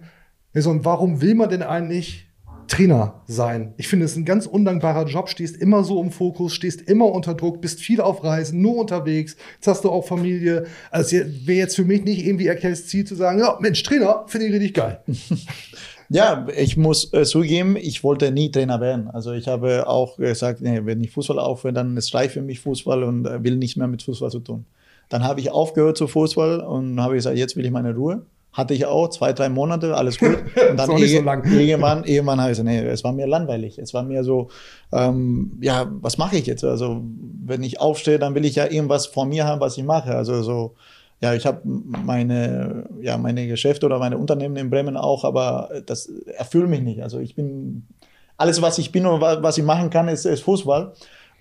warum 0.54 1.22
will 1.22 1.36
man 1.36 1.50
denn 1.50 1.64
eigentlich 1.64 2.27
Trainer 2.68 3.22
sein? 3.28 3.74
Ich 3.78 3.88
finde, 3.88 4.06
es 4.06 4.12
ist 4.12 4.18
ein 4.18 4.26
ganz 4.26 4.46
undankbarer 4.46 5.06
Job, 5.06 5.30
stehst 5.30 5.58
immer 5.58 5.84
so 5.84 6.02
im 6.02 6.12
Fokus, 6.12 6.54
stehst 6.54 6.82
immer 6.82 7.06
unter 7.06 7.34
Druck, 7.34 7.62
bist 7.62 7.80
viel 7.80 8.02
auf 8.02 8.24
Reisen, 8.24 8.62
nur 8.62 8.78
unterwegs, 8.78 9.36
jetzt 9.56 9.68
hast 9.68 9.84
du 9.84 9.90
auch 9.90 10.06
Familie. 10.06 10.66
Also 10.92 11.18
wäre 11.18 11.60
jetzt 11.60 11.76
für 11.76 11.86
mich 11.86 12.04
nicht 12.04 12.26
irgendwie 12.26 12.48
erkenntes 12.48 12.88
Ziel 12.88 13.06
zu 13.06 13.16
sagen, 13.16 13.40
ja, 13.40 13.58
Mensch, 13.60 13.82
Trainer, 13.84 14.26
finde 14.28 14.48
ich 14.48 14.54
richtig 14.54 14.74
geil. 14.74 15.02
Ja, 16.10 16.48
ich 16.56 16.78
muss 16.78 17.12
äh, 17.14 17.26
zugeben, 17.26 17.76
ich 17.76 18.02
wollte 18.02 18.32
nie 18.32 18.50
Trainer 18.50 18.80
werden. 18.80 19.10
Also 19.10 19.34
ich 19.34 19.50
habe 19.50 19.90
auch 19.90 20.16
gesagt, 20.16 20.62
nee, 20.62 20.80
wenn 20.86 21.02
ich 21.02 21.12
Fußball 21.12 21.38
aufhöre, 21.38 21.74
dann 21.74 21.98
ist 21.98 22.14
reif 22.14 22.32
für 22.32 22.42
mich 22.42 22.62
Fußball 22.62 23.04
und 23.04 23.26
äh, 23.26 23.44
will 23.44 23.58
nichts 23.58 23.76
mehr 23.76 23.88
mit 23.88 24.04
Fußball 24.04 24.32
zu 24.32 24.40
tun. 24.40 24.66
Dann 25.10 25.24
habe 25.26 25.42
ich 25.42 25.52
aufgehört 25.52 25.98
zu 25.98 26.08
Fußball 26.08 26.62
und 26.62 27.02
habe 27.02 27.16
gesagt, 27.16 27.38
jetzt 27.38 27.58
will 27.58 27.66
ich 27.66 27.72
meine 27.72 27.94
Ruhe. 27.94 28.26
Hatte 28.58 28.74
ich 28.74 28.88
auch, 28.88 29.10
zwei, 29.10 29.34
drei 29.34 29.50
Monate, 29.50 29.96
alles 29.96 30.18
gut. 30.18 30.36
Und 30.70 30.78
dann 30.78 30.96
nicht 30.96 31.14
so 31.14 31.22
lang. 31.22 31.46
irgendwann, 31.46 32.04
irgendwann 32.06 32.42
habe 32.42 32.52
ich 32.52 32.58
gesagt, 32.58 32.68
nee, 32.68 32.80
es 32.80 33.04
war 33.04 33.14
mir 33.14 33.28
langweilig. 33.28 33.78
Es 33.78 33.94
war 33.94 34.02
mir 34.02 34.24
so, 34.24 34.50
ähm, 34.92 35.60
ja, 35.62 35.88
was 36.02 36.18
mache 36.18 36.38
ich 36.38 36.48
jetzt? 36.48 36.64
Also 36.64 37.04
wenn 37.46 37.62
ich 37.62 37.80
aufstehe, 37.80 38.18
dann 38.18 38.34
will 38.34 38.46
ich 38.46 38.56
ja 38.56 38.66
irgendwas 38.66 39.06
von 39.06 39.30
mir 39.30 39.46
haben, 39.46 39.62
was 39.62 39.78
ich 39.78 39.84
mache. 39.84 40.16
Also 40.16 40.42
so, 40.42 40.74
ja, 41.22 41.36
ich 41.36 41.46
habe 41.46 41.62
meine, 41.64 42.90
ja, 43.00 43.20
meine 43.20 43.48
Geschäfte 43.48 43.86
oder 43.86 44.00
meine 44.00 44.18
Unternehmen 44.18 44.56
in 44.56 44.72
Bremen 44.72 44.98
auch, 44.98 45.24
aber 45.24 45.70
das 45.86 46.08
erfüllt 46.36 46.68
mich 46.68 46.82
nicht. 46.82 47.04
Also 47.04 47.20
ich 47.20 47.36
bin, 47.36 47.86
alles, 48.38 48.60
was 48.64 48.80
ich 48.80 48.92
bin 48.92 49.06
und 49.06 49.22
was 49.22 49.60
ich 49.60 49.64
machen 49.64 49.92
kann, 49.92 50.08
ist, 50.08 50.26
ist 50.26 50.42
Fußball. 50.42 50.94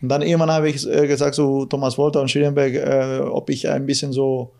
Und 0.02 0.08
dann 0.10 0.20
irgendwann 0.20 0.50
habe 0.50 0.68
ich 0.68 0.86
äh, 0.86 1.06
gesagt, 1.06 1.34
so 1.34 1.64
Thomas 1.64 1.96
Wolter 1.96 2.20
und 2.20 2.30
Schierenberg, 2.30 2.74
äh, 2.74 3.20
ob 3.20 3.48
ich 3.48 3.66
ein 3.70 3.86
bisschen 3.86 4.12
so 4.12 4.52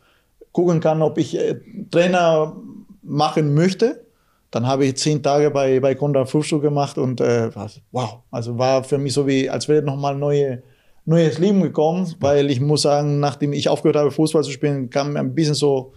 gucken 0.57 0.80
kann, 0.80 1.02
ob 1.02 1.18
ich 1.18 1.36
äh, 1.36 1.57
Trainer 1.90 2.57
machen 3.02 3.52
möchte. 3.52 4.07
Dann 4.50 4.66
habe 4.66 4.86
ich 4.86 4.96
zehn 4.96 5.22
Tage 5.22 5.50
bei, 5.50 5.80
bei 5.80 5.94
Konrad 5.94 6.30
Frühstück 6.30 6.62
gemacht 6.62 6.96
und 6.96 7.20
äh, 7.20 7.50
wow, 7.92 8.20
also 8.30 8.57
war 8.57 8.82
für 8.82 8.96
mich 8.96 9.12
so 9.12 9.26
wie, 9.26 9.50
als 9.50 9.68
wäre 9.68 9.82
nochmal 9.82 10.16
neue, 10.16 10.62
neues 11.04 11.38
Leben 11.38 11.61
gekommen, 11.61 12.14
weil 12.20 12.50
ich 12.50 12.59
muss 12.59 12.82
sagen, 12.82 13.20
nachdem 13.20 13.52
ich 13.52 13.68
aufgehört 13.68 13.96
habe, 13.96 14.11
Fußball 14.11 14.44
zu 14.44 14.50
spielen, 14.50 14.88
kam 14.88 15.14
ein 15.18 15.34
bisschen 15.34 15.54
so 15.54 15.92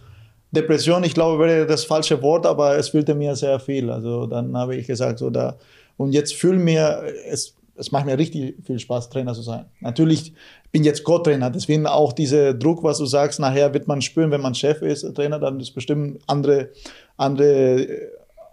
Depression, 0.51 1.05
ich 1.05 1.13
glaube, 1.13 1.41
wäre 1.41 1.65
das 1.65 1.85
falsche 1.85 2.21
Wort, 2.21 2.45
aber 2.45 2.75
es 2.75 2.89
fühlte 2.89 3.15
mir 3.15 3.37
sehr 3.37 3.61
viel. 3.61 3.89
Also 3.89 4.25
dann 4.25 4.57
habe 4.57 4.75
ich 4.75 4.87
gesagt, 4.87 5.19
so 5.19 5.29
da, 5.29 5.55
und 5.95 6.11
jetzt 6.11 6.33
fühle 6.35 6.59
mir, 6.59 7.01
es, 7.29 7.55
es 7.79 7.91
macht 7.91 8.05
mir 8.05 8.17
richtig 8.17 8.55
viel 8.63 8.79
Spaß, 8.79 9.09
Trainer 9.09 9.33
zu 9.33 9.41
sein. 9.41 9.65
Natürlich 9.79 10.33
bin 10.71 10.83
jetzt 10.83 11.03
Co-Trainer, 11.03 11.49
deswegen 11.49 11.87
auch 11.87 12.13
dieser 12.13 12.53
Druck, 12.53 12.83
was 12.83 12.97
du 12.97 13.05
sagst, 13.05 13.39
nachher 13.39 13.73
wird 13.73 13.87
man 13.87 14.01
spüren, 14.01 14.31
wenn 14.31 14.41
man 14.41 14.53
Chef 14.53 14.81
ist, 14.81 15.01
Trainer, 15.15 15.39
dann 15.39 15.59
ist 15.59 15.71
bestimmt 15.71 16.21
andere, 16.27 16.69
andere, 17.17 17.87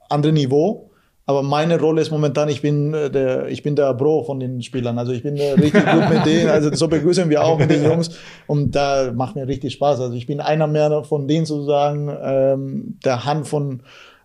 andere 0.09 0.33
Niveau. 0.33 0.91
Aber 1.29 1.43
meine 1.43 1.81
Rolle 1.81 2.03
ist 2.03 2.13
momentan, 2.13 2.49
ich 2.49 2.63
bin 2.63 2.95
äh, 2.95 3.11
der, 3.11 3.49
ich 3.49 3.65
bin 3.65 3.75
der 3.75 3.93
Bro 3.95 4.23
von 4.25 4.39
den 4.39 4.63
Spielern. 4.63 4.97
Also 4.97 5.11
ich 5.11 5.25
bin 5.25 5.37
äh, 5.37 5.53
richtig 5.53 5.85
gut 5.85 6.09
mit 6.09 6.25
denen. 6.25 6.49
Also 6.49 6.73
so 6.73 6.87
begrüßen 6.87 7.29
wir 7.29 7.45
auch 7.45 7.59
mit 7.59 7.69
den 7.69 7.83
Jungs. 7.85 8.17
Und 8.47 8.77
da 8.77 9.11
macht 9.13 9.35
mir 9.35 9.49
richtig 9.49 9.73
Spaß. 9.73 10.01
Also 10.01 10.15
ich 10.15 10.27
bin 10.27 10.41
einer 10.41 10.69
mehr 10.69 11.03
von 11.03 11.27
denen 11.27 11.45
sozusagen, 11.45 12.17
ähm, 12.23 12.99
der 13.05 13.25
Hand 13.25 13.49
von, 13.49 13.81
äh, 13.81 13.83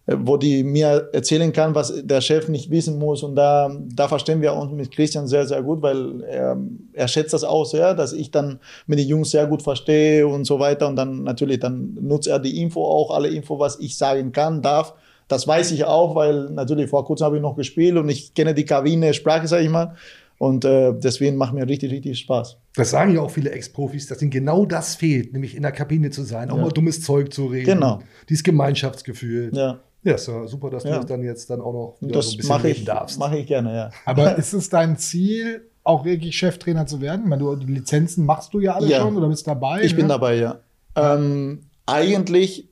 wo 0.08 0.36
die 0.38 0.64
mir 0.64 1.10
erzählen 1.14 1.54
kann, 1.54 1.76
was 1.76 1.94
der 2.04 2.22
Chef 2.22 2.48
nicht 2.50 2.70
wissen 2.72 2.98
muss. 2.98 3.24
Und 3.24 3.36
da, 3.36 3.72
da 3.94 4.08
verstehen 4.08 4.42
wir 4.42 4.54
uns 4.54 4.72
mit 4.74 4.92
Christian 4.92 5.28
sehr, 5.28 5.46
sehr 5.46 5.62
gut, 5.62 5.82
weil 5.82 6.22
er, 6.24 6.58
er 6.94 7.08
schätzt 7.08 7.34
das 7.34 7.44
auch 7.44 7.66
sehr, 7.66 7.94
dass 7.94 8.12
ich 8.12 8.32
dann 8.32 8.60
mit 8.88 9.00
den 9.00 9.08
Jungs 9.08 9.32
sehr 9.32 9.46
gut 9.46 9.62
verstehe 9.62 10.28
und 10.28 10.46
so 10.46 10.60
weiter. 10.60 10.88
Und 10.88 10.96
dann 10.96 11.24
natürlich, 11.24 11.60
dann 11.60 11.98
nutzt 12.02 12.28
er 12.28 12.40
die 12.40 12.62
Info 12.62 12.84
auch, 12.84 13.12
alle 13.12 13.30
Info, 13.30 13.60
was 13.60 13.80
ich 13.80 13.96
sagen 13.98 14.32
kann, 14.32 14.62
darf. 14.62 14.96
Das 15.28 15.48
weiß 15.48 15.72
ich 15.72 15.86
auch, 15.86 16.16
weil 16.16 16.50
natürlich 16.50 16.90
vor 16.90 17.06
kurzem 17.06 17.26
habe 17.26 17.36
ich 17.38 17.42
noch 17.42 17.56
gespielt 17.56 17.96
und 17.96 18.10
ich 18.10 18.34
kenne 18.34 18.54
die 18.54 18.66
Kabine, 18.66 19.14
Sprache, 19.14 19.48
sage 19.48 19.64
ich 19.64 19.70
mal. 19.70 19.96
Und 20.40 20.66
äh, 20.66 20.92
deswegen 20.98 21.38
macht 21.38 21.54
mir 21.54 21.68
richtig, 21.70 21.92
richtig 21.92 22.18
Spaß. 22.18 22.58
Das 22.76 22.90
sagen 22.90 23.14
ja 23.14 23.22
auch 23.22 23.30
viele 23.30 23.52
Ex-Profis, 23.52 24.08
dass 24.08 24.24
ihnen 24.24 24.32
genau 24.32 24.66
das 24.66 24.96
fehlt, 24.96 25.34
nämlich 25.34 25.56
in 25.56 25.62
der 25.62 25.72
Kabine 25.72 26.10
zu 26.10 26.24
sein, 26.24 26.50
auch 26.50 26.58
Ja. 26.58 26.64
mal 26.64 26.72
dummes 26.72 27.04
Zeug 27.04 27.32
zu 27.32 27.46
reden. 27.46 27.66
Genau. 27.76 28.00
Dieses 28.28 28.44
Gemeinschaftsgefühl. 28.44 29.52
Ja. 29.54 29.80
Ja, 30.04 30.14
ist 30.16 30.28
ja 30.28 30.48
super, 30.48 30.70
dass 30.72 30.84
du 30.84 30.90
Ja. 30.90 30.96
das 30.98 31.06
dann 31.06 31.24
jetzt 31.24 31.50
dann 31.50 31.62
auch 31.62 31.74
noch 31.74 31.96
wieder 32.02 32.22
so 32.22 32.38
das 32.38 32.50
ein 32.50 32.62
bisschen 32.62 32.72
ich, 32.72 32.86
darfst. 32.86 33.20
mache 33.20 33.38
ich 33.38 33.48
gerne, 33.48 33.74
ja. 33.76 33.90
Aber 34.06 34.36
ist 34.38 34.54
es 34.54 34.70
dein 34.70 34.98
Ziel, 34.98 35.68
auch 35.84 36.06
wirklich 36.06 36.36
Cheftrainer 36.38 36.86
zu 36.88 37.02
werden? 37.02 37.22
Ich 37.24 37.28
meine, 37.30 37.42
du, 37.44 37.56
die 37.56 37.72
Lizenzen 37.72 38.26
machst 38.26 38.54
du 38.54 38.60
ja 38.60 38.74
alle 38.76 38.88
Ja. 38.88 39.00
schon 39.02 39.16
oder 39.18 39.28
bist 39.30 39.46
dabei? 39.48 39.82
Ich 39.84 39.96
bin 39.96 40.06
ne? 40.06 40.10
dabei, 40.10 40.36
ja. 40.38 40.60
Ähm, 40.96 41.62
eigentlich, 41.86 42.68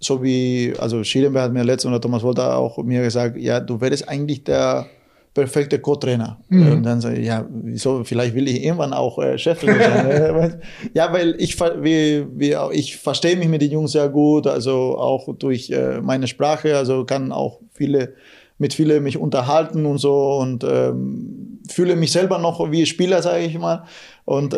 so 0.00 0.22
wie, 0.22 0.74
also 0.78 1.02
Schiedenberg 1.04 1.44
hat 1.44 1.52
mir 1.52 1.62
letztens 1.62 1.90
oder 1.90 2.00
Thomas 2.00 2.22
Wolter 2.22 2.56
auch 2.56 2.78
mir 2.82 3.02
gesagt, 3.02 3.36
ja, 3.38 3.60
du 3.60 3.80
wärst 3.80 4.08
eigentlich 4.08 4.44
der 4.44 4.86
perfekte 5.34 5.80
Co-Trainer. 5.80 6.38
Mhm. 6.48 6.72
Und 6.72 6.82
dann 6.84 7.00
sage 7.00 7.16
ich, 7.18 7.26
ja, 7.26 7.44
wieso, 7.50 8.04
vielleicht 8.04 8.34
will 8.34 8.46
ich 8.48 8.62
irgendwann 8.62 8.92
auch 8.92 9.18
äh, 9.18 9.36
Cheftrainer 9.36 10.32
sein. 10.40 10.62
ja, 10.94 11.12
weil 11.12 11.34
ich, 11.38 11.58
wie, 11.60 12.24
wie, 12.34 12.56
ich 12.72 12.96
verstehe 12.96 13.36
mich 13.36 13.48
mit 13.48 13.60
den 13.60 13.72
Jungs 13.72 13.92
sehr 13.92 14.08
gut, 14.08 14.46
also 14.46 14.96
auch 14.96 15.28
durch 15.36 15.70
äh, 15.70 16.00
meine 16.00 16.28
Sprache, 16.28 16.76
also 16.76 17.04
kann 17.04 17.32
auch 17.32 17.60
viele, 17.72 18.14
mit 18.58 18.72
vielen 18.72 19.02
mich 19.02 19.18
unterhalten 19.18 19.84
und 19.84 19.98
so 19.98 20.36
und 20.36 20.62
ähm, 20.62 21.58
fühle 21.68 21.96
mich 21.96 22.12
selber 22.12 22.38
noch 22.38 22.70
wie 22.70 22.86
Spieler, 22.86 23.20
sage 23.20 23.44
ich 23.44 23.58
mal. 23.58 23.84
Und 24.24 24.54
äh, 24.54 24.56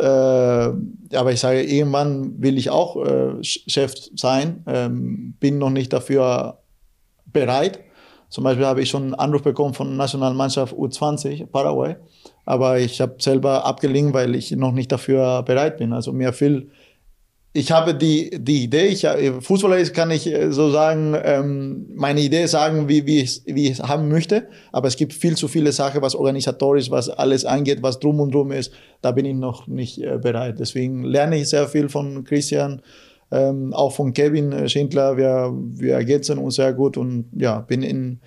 aber 1.16 1.33
ich 1.33 1.41
sage, 1.41 1.62
irgendwann 1.62 2.35
will 2.43 2.59
ich 2.59 2.68
auch 2.68 2.97
äh, 2.97 3.41
Ch- 3.41 3.62
Chef 3.66 3.95
sein, 4.14 4.62
ähm, 4.66 5.35
bin 5.41 5.57
noch 5.59 5.70
nicht 5.70 5.93
dafür 5.95 6.59
bereit. 7.33 7.81
Zum 8.29 8.45
Beispiel 8.45 8.66
habe 8.66 8.83
ich 8.83 8.91
schon 8.91 9.05
einen 9.05 9.14
Anruf 9.14 9.43
bekommen 9.43 9.74
von 9.74 9.89
der 9.89 9.97
Nationalmannschaft 9.97 10.74
U20 10.74 11.47
Paraguay, 11.47 11.97
aber 12.45 12.79
ich 12.79 13.01
habe 13.01 13.16
selber 13.18 13.64
abgelehnt, 13.64 14.12
weil 14.12 14.35
ich 14.35 14.51
noch 14.53 14.72
nicht 14.72 14.91
dafür 14.91 15.43
bereit 15.43 15.79
bin. 15.79 15.93
Also 15.93 16.12
mir 16.12 16.33
viel 16.33 16.70
ich 17.57 17.72
habe 17.72 17.95
die, 17.95 18.31
die 18.39 18.64
Idee, 18.64 18.89
ich, 18.89 19.05
äh, 19.05 19.41
Fußballer 19.41 19.79
ist, 19.79 19.95
kann 19.95 20.11
ich 20.11 20.27
äh, 20.27 20.53
so 20.53 20.70
sagen, 20.70 21.16
ähm, 21.24 21.87
meine 21.95 22.20
Idee 22.20 22.45
sagen, 22.47 22.87
wie, 22.87 23.07
wie, 23.07 23.20
ich, 23.20 23.41
wie 23.47 23.64
ich 23.64 23.79
es 23.79 23.83
haben 23.83 24.09
möchte, 24.11 24.49
aber 24.72 24.89
es 24.89 24.97
gibt 24.97 25.14
viel 25.14 25.37
zu 25.37 25.49
viele 25.49 25.72
Sachen, 25.72 26.03
was 26.03 26.14
organisatorisch, 26.14 26.91
was 26.91 27.09
alles 27.09 27.47
angeht, 27.47 27.79
was 27.83 27.99
drum 27.99 28.20
und 28.20 28.35
drum 28.35 28.53
ist, 28.53 28.72
da 29.01 29.11
bin 29.11 29.24
ich 29.24 29.35
noch 29.35 29.66
nicht 29.68 30.03
äh, 30.03 30.18
bereit. 30.18 30.57
Deswegen 30.59 31.03
lerne 31.03 31.39
ich 31.39 31.49
sehr 31.49 31.66
viel 31.66 31.89
von 31.89 32.24
Christian, 32.24 32.83
ähm, 33.31 33.72
auch 33.74 33.93
von 33.93 34.12
Kevin 34.12 34.68
Schindler, 34.68 35.16
wir, 35.16 35.53
wir 35.53 35.95
ergänzen 35.95 36.39
uns 36.39 36.57
sehr 36.57 36.72
gut 36.72 36.97
und 36.97 37.27
ja, 37.33 37.61
bin 37.61 37.83
in, 37.83 38.20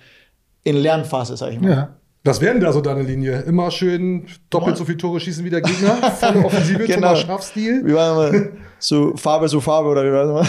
in 0.62 0.76
Lernphase, 0.76 1.36
sag 1.36 1.52
ich 1.52 1.60
mal. 1.60 1.70
Ja. 1.70 1.96
Was 2.22 2.42
wäre 2.42 2.52
denn 2.52 2.62
da 2.62 2.70
so 2.70 2.82
deine 2.82 3.02
Linie? 3.02 3.40
Immer 3.42 3.70
schön 3.70 4.26
doppelt 4.50 4.76
so 4.76 4.84
viele 4.84 4.98
Tore 4.98 5.18
schießen 5.20 5.42
wie 5.42 5.48
der 5.48 5.62
Gegner? 5.62 5.94
Volle 6.12 6.40
Offensive, 6.44 6.84
Genau. 6.84 6.94
Thomas 6.94 7.20
Schraff-Stil? 7.20 7.82
Wie 7.86 7.94
war 7.94 8.28
immer 8.28 8.48
so 8.78 9.16
Farbe 9.16 9.48
zu 9.48 9.62
Farbe 9.62 9.88
oder 9.88 10.04
wie 10.04 10.12
war 10.12 10.46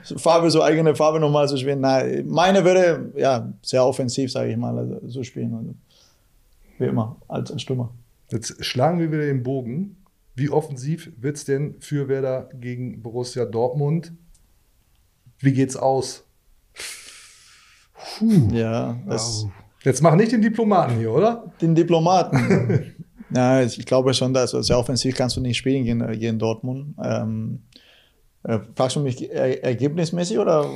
das 0.00 0.14
Farbe 0.22 0.50
so 0.50 0.62
eigene 0.62 0.94
Farbe 0.94 1.18
nochmal 1.18 1.48
zu 1.48 1.56
spielen. 1.56 1.80
Nein, 1.80 2.26
meine 2.28 2.62
würde 2.62 3.10
ja 3.16 3.50
sehr 3.62 3.86
offensiv, 3.86 4.30
sage 4.30 4.50
ich 4.50 4.58
mal, 4.58 4.76
also, 4.76 5.00
so 5.06 5.22
spielen. 5.22 5.54
Also, 5.54 5.74
wie 6.78 6.84
immer, 6.84 7.16
als 7.26 7.50
ein 7.50 7.58
Stürmer. 7.58 7.90
Jetzt 8.30 8.62
schlagen 8.62 9.00
wir 9.00 9.10
wieder 9.10 9.24
den 9.24 9.42
Bogen. 9.42 9.96
Wie 10.38 10.50
offensiv 10.50 11.10
wird 11.16 11.36
es 11.36 11.44
denn 11.44 11.74
für 11.80 12.08
Werder 12.08 12.48
gegen 12.54 13.02
Borussia 13.02 13.44
Dortmund? 13.44 14.12
Wie 15.40 15.52
geht's 15.52 15.76
aus? 15.76 16.24
Ja, 18.52 18.96
das, 19.08 19.46
Jetzt 19.82 20.00
mach 20.00 20.14
nicht 20.14 20.30
den 20.30 20.42
Diplomaten 20.42 20.96
hier, 20.98 21.12
oder? 21.12 21.52
den 21.60 21.74
Diplomaten. 21.74 22.94
ja, 23.34 23.62
ich 23.62 23.84
glaube 23.84 24.14
schon, 24.14 24.32
dass 24.32 24.52
sehr 24.52 24.78
offensiv 24.78 25.16
kannst 25.16 25.36
du 25.36 25.40
nicht 25.40 25.56
spielen 25.56 25.84
gegen, 25.84 26.18
gegen 26.18 26.38
Dortmund. 26.38 26.94
Ähm, 27.02 27.62
äh, 28.44 28.60
fragst 28.76 28.94
du 28.94 29.00
mich 29.00 29.28
er, 29.30 29.64
ergebnismäßig 29.64 30.38
oder? 30.38 30.70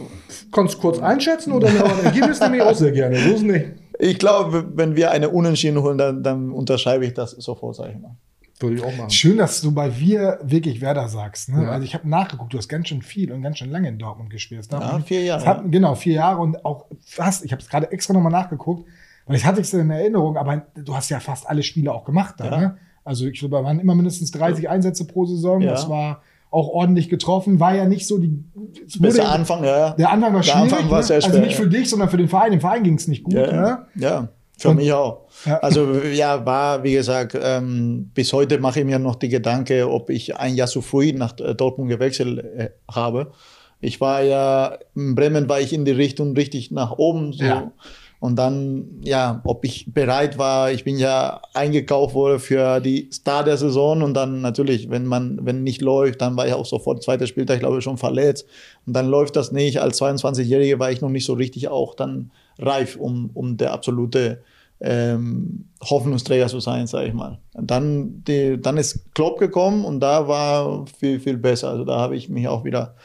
Kannst 0.51 0.75
du 0.75 0.79
kurz 0.79 0.99
einschätzen 0.99 1.53
oder 1.53 1.69
ein 1.69 2.05
Ergebnis 2.05 2.41
nehme 2.41 2.57
ich 2.57 2.63
auch 2.63 2.75
sehr 2.75 2.91
gerne. 2.91 3.17
So 3.17 3.35
ist 3.35 3.43
nicht. 3.43 3.67
Ich 4.01 4.19
glaube, 4.19 4.67
wenn 4.75 4.97
wir 4.97 5.13
eine 5.13 5.31
Unentschieden 5.31 5.81
holen, 5.81 5.99
dann, 5.99 6.23
dann 6.25 6.51
unterschreibe 6.51 7.07
ich 7.07 7.15
das 7.15 7.31
sofort, 7.31 7.77
sage 7.77 7.93
ich 7.93 8.01
mal. 8.01 8.17
Würde 8.63 8.77
ich 8.77 8.83
auch 8.85 8.97
machen. 8.97 9.11
Schön, 9.11 9.39
dass 9.39 9.61
du 9.61 9.73
bei 9.73 9.99
wir 9.99 10.39
wirklich 10.43 10.81
Werder 10.81 11.09
sagst. 11.09 11.49
Ne? 11.51 11.65
Ja. 11.65 11.71
Also 11.71 11.85
ich 11.85 11.95
habe 11.95 12.09
nachgeguckt, 12.09 12.53
du 12.53 12.59
hast 12.59 12.69
ganz 12.69 12.89
schön 12.89 13.03
viel 13.03 13.33
und 13.33 13.43
ganz 13.43 13.59
schön 13.59 13.71
lange 13.71 13.89
in 13.89 13.99
Dortmund 13.99 14.31
gespielt. 14.31 14.67
Ja, 14.71 15.01
vier 15.01 15.23
Jahre, 15.25 15.45
hat, 15.47 15.63
genau, 15.71 15.95
vier 15.95 16.15
Jahre 16.15 16.41
und 16.41 16.65
auch 16.65 16.87
fast, 17.05 17.45
ich 17.45 17.53
habe 17.53 17.61
es 17.63 17.69
gerade 17.69 17.91
extra 17.93 18.15
nochmal 18.15 18.33
nachgeguckt, 18.33 18.87
weil 19.27 19.37
ich 19.37 19.45
hatte 19.45 19.61
es 19.61 19.73
in 19.75 19.91
Erinnerung, 19.91 20.37
aber 20.37 20.67
du 20.75 20.95
hast 20.97 21.11
ja 21.11 21.21
fast 21.21 21.49
alle 21.49 21.63
Spiele 21.63 21.93
auch 21.93 22.05
gemacht 22.05 22.37
da. 22.39 22.45
Ja. 22.47 22.59
Ne? 22.59 22.77
Also 23.05 23.27
ich 23.27 23.39
glaube, 23.41 23.57
da 23.57 23.65
waren 23.65 23.81
immer 23.81 23.95
mindestens 23.95 24.31
30 24.31 24.69
Einsätze 24.69 25.07
pro 25.07 25.25
Saison. 25.27 25.61
Ja. 25.61 25.71
Das 25.73 25.89
war 25.89 26.23
auch 26.51 26.69
ordentlich 26.69 27.09
getroffen. 27.09 27.59
War 27.61 27.75
ja 27.75 27.87
nicht 27.87 28.07
so 28.07 28.19
die. 28.19 28.45
es 28.87 28.99
wurde- 29.01 29.09
Besser 29.09 29.29
Anfang, 29.33 29.65
ja. 29.65 29.95
Der 29.95 30.11
Anfang 30.11 30.35
war 30.35 30.41
Der 30.43 30.51
schwierig. 30.53 30.73
Anfang 30.73 30.91
war 30.91 30.99
ne? 30.99 31.03
sehr 31.05 31.17
Also 31.17 31.31
schwer, 31.31 31.41
nicht 31.41 31.57
für 31.57 31.67
dich, 31.67 31.89
sondern 31.89 32.11
für 32.11 32.19
den 32.19 32.29
Verein. 32.29 32.51
Dem 32.53 32.61
Verein 32.61 32.83
ging 32.85 32.95
es 32.95 33.09
nicht 33.09 33.25
gut. 33.25 33.33
Ja, 33.35 33.53
Ne? 33.53 33.87
ja 33.97 34.29
für 34.63 34.71
Und- 34.71 34.77
mich 34.77 34.93
auch. 34.93 35.23
Ja. 35.45 35.59
Also 35.59 35.95
ja, 35.95 36.47
war, 36.47 36.83
wie 36.85 36.93
gesagt, 36.93 37.37
ähm, 37.41 38.11
bis 38.15 38.33
heute 38.33 38.59
mache 38.59 38.81
ich 38.81 38.87
mir 38.87 38.99
noch 38.99 39.17
die 39.17 39.29
Gedanke, 39.29 39.91
ob 39.91 40.09
ich 40.09 40.37
ein 40.37 40.55
Jahr 40.55 40.69
zu 40.69 40.83
früh 40.83 41.13
nach 41.13 41.39
äh, 41.41 41.55
Dortmund 41.55 41.91
gewechselt 41.91 42.39
äh, 42.39 42.71
habe. 42.91 43.33
Ich 43.81 44.01
war 44.01 44.23
ja, 44.23 44.79
in 44.95 45.17
Bremen 45.17 45.49
war 45.49 45.61
ich 45.61 45.73
in 45.73 45.85
die 45.85 45.91
Richtung 45.91 46.35
richtig 46.35 46.71
nach 46.71 46.93
oben. 46.93 47.33
So. 47.33 47.45
Ja. 47.45 47.73
Und 48.21 48.37
dann, 48.37 49.01
ja, 49.03 49.41
ob 49.43 49.65
ich 49.65 49.93
bereit 49.93 50.39
war, 50.39 50.71
ich 50.71 50.85
bin 50.85 50.97
ja 50.97 51.43
eingekauft 51.55 52.15
worden 52.15 52.39
für 52.39 52.79
die 52.79 53.11
Start 53.13 53.49
der 53.49 53.57
Saison 53.57 54.01
und 54.03 54.15
dann 54.15 54.41
natürlich, 54.41 54.89
wenn 54.91 55.07
man, 55.07 55.41
wenn 55.45 55.65
nicht 55.65 55.83
läuft, 55.83 56.21
dann 56.21 56.37
war 56.37 56.47
ich 56.47 56.53
auch 56.55 56.65
sofort 56.65 57.03
zweiter 57.03 57.27
Spieltag, 57.27 57.57
ich 57.57 57.61
glaube, 57.63 57.83
schon 57.83 57.99
verletzt. 57.99 58.47
Und 58.87 58.93
dann 58.93 59.09
läuft 59.09 59.35
das 59.35 59.51
nicht. 59.51 59.81
Als 59.81 60.01
22-Jähriger 60.01 60.79
war 60.79 60.93
ich 60.93 61.01
noch 61.01 61.09
nicht 61.09 61.25
so 61.25 61.33
richtig 61.33 61.67
auch 61.67 61.97
dann 61.97 62.31
reif, 62.61 62.95
um, 62.95 63.31
um 63.35 63.57
der 63.57 63.73
absolute 63.73 64.45
ähm, 64.83 65.67
Hoffnungsträger 65.83 66.49
zu 66.49 66.61
sein, 66.61 66.87
sage 66.87 67.09
ich 67.09 67.15
mal. 67.15 67.39
Und 67.55 67.71
dann, 67.71 68.25
die, 68.27 68.61
dann 68.61 68.77
ist 68.77 69.15
Klopp 69.15 69.39
gekommen 69.39 69.85
und 69.85 70.01
da 70.01 70.27
war 70.29 70.87
viel, 70.99 71.21
viel 71.21 71.39
besser. 71.39 71.71
Also 71.71 71.85
da 71.85 71.99
habe 71.99 72.17
ich 72.17 72.29
mich 72.29 72.49
auch 72.49 72.65
wieder 72.65 72.97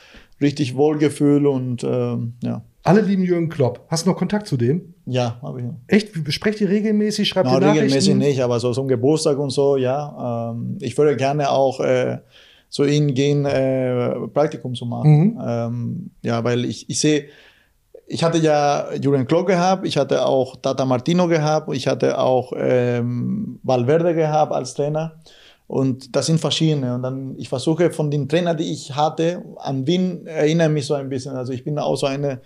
richtig 0.42 0.76
wohl 0.76 0.98
gefühlt 0.98 1.46
und 1.46 1.84
ähm, 1.84 2.34
ja. 2.44 2.64
Alle 2.84 3.02
lieben 3.02 3.24
Jürgen 3.24 3.50
Klopp. 3.50 3.86
Hast 3.90 4.06
du 4.06 4.10
noch 4.10 4.18
Kontakt 4.18 4.48
zu 4.48 4.56
dem? 4.56 4.94
Ja, 5.06 5.40
habe 5.42 5.62
ich. 5.62 5.68
Echt? 5.88 6.34
Sprecht 6.34 6.62
ihr 6.62 6.70
regelmäßig? 6.70 7.28
Schreibt 7.28 7.48
No, 7.48 7.56
ihr 7.56 7.60
Nachrichten? 7.60 7.84
regelmäßig 7.84 8.16
nicht, 8.16 8.42
aber 8.42 8.60
so 8.60 8.72
zum 8.72 8.88
Geburtstag 8.88 9.38
und 9.38 9.50
so, 9.50 9.76
ja. 9.76 10.52
Ähm, 10.52 10.78
ich 10.80 10.98
würde 10.98 11.18
gerne 11.18 11.50
auch 11.50 11.82
äh, 11.82 12.20
zu 12.70 12.86
Ihnen 12.86 13.14
gehen, 13.14 13.46
äh, 13.46 14.16
Praktikum 14.34 14.74
zu 14.74 14.86
machen. 14.86 15.12
Mhm. 15.12 15.42
Ähm, 15.46 16.12
ja, 16.22 16.44
weil 16.44 16.66
ich, 16.66 16.90
ich 16.90 17.00
sehe, 17.00 17.26
ich 18.08 18.24
hatte 18.24 18.38
ja 18.38 18.94
Jürgen 18.94 19.28
Klopp 19.28 19.48
gehabt, 19.48 19.86
ich 19.86 19.98
hatte 19.98 20.26
auch 20.26 20.56
Tata 20.56 20.86
Martino 20.86 21.28
gehabt, 21.28 21.74
ich 21.74 21.88
hatte 21.88 22.18
auch 22.18 22.54
ähm, 22.56 23.60
Valverde 23.64 24.16
gehabt 24.16 24.54
als 24.54 24.74
Trainer. 24.74 25.20
Und 25.68 26.16
das 26.16 26.28
sind 26.28 26.40
verschiedene. 26.40 26.96
Und 26.96 27.04
dann, 27.04 27.36
ich 27.38 27.50
versuche 27.50 27.92
von 27.92 28.10
den 28.10 28.30
Trainern, 28.30 28.56
die 28.56 28.72
ich 28.72 28.96
hatte, 28.96 29.44
an 29.58 29.86
wen 29.86 30.26
erinnere 30.26 30.68
ich 30.68 30.74
mich 30.74 30.86
so 30.86 30.94
ein 30.94 31.10
bisschen. 31.10 31.36
Also 31.36 31.52
ich 31.52 31.66
bin 31.66 31.78
auch 31.78 31.98
so 31.98 32.08
eine 32.08 32.40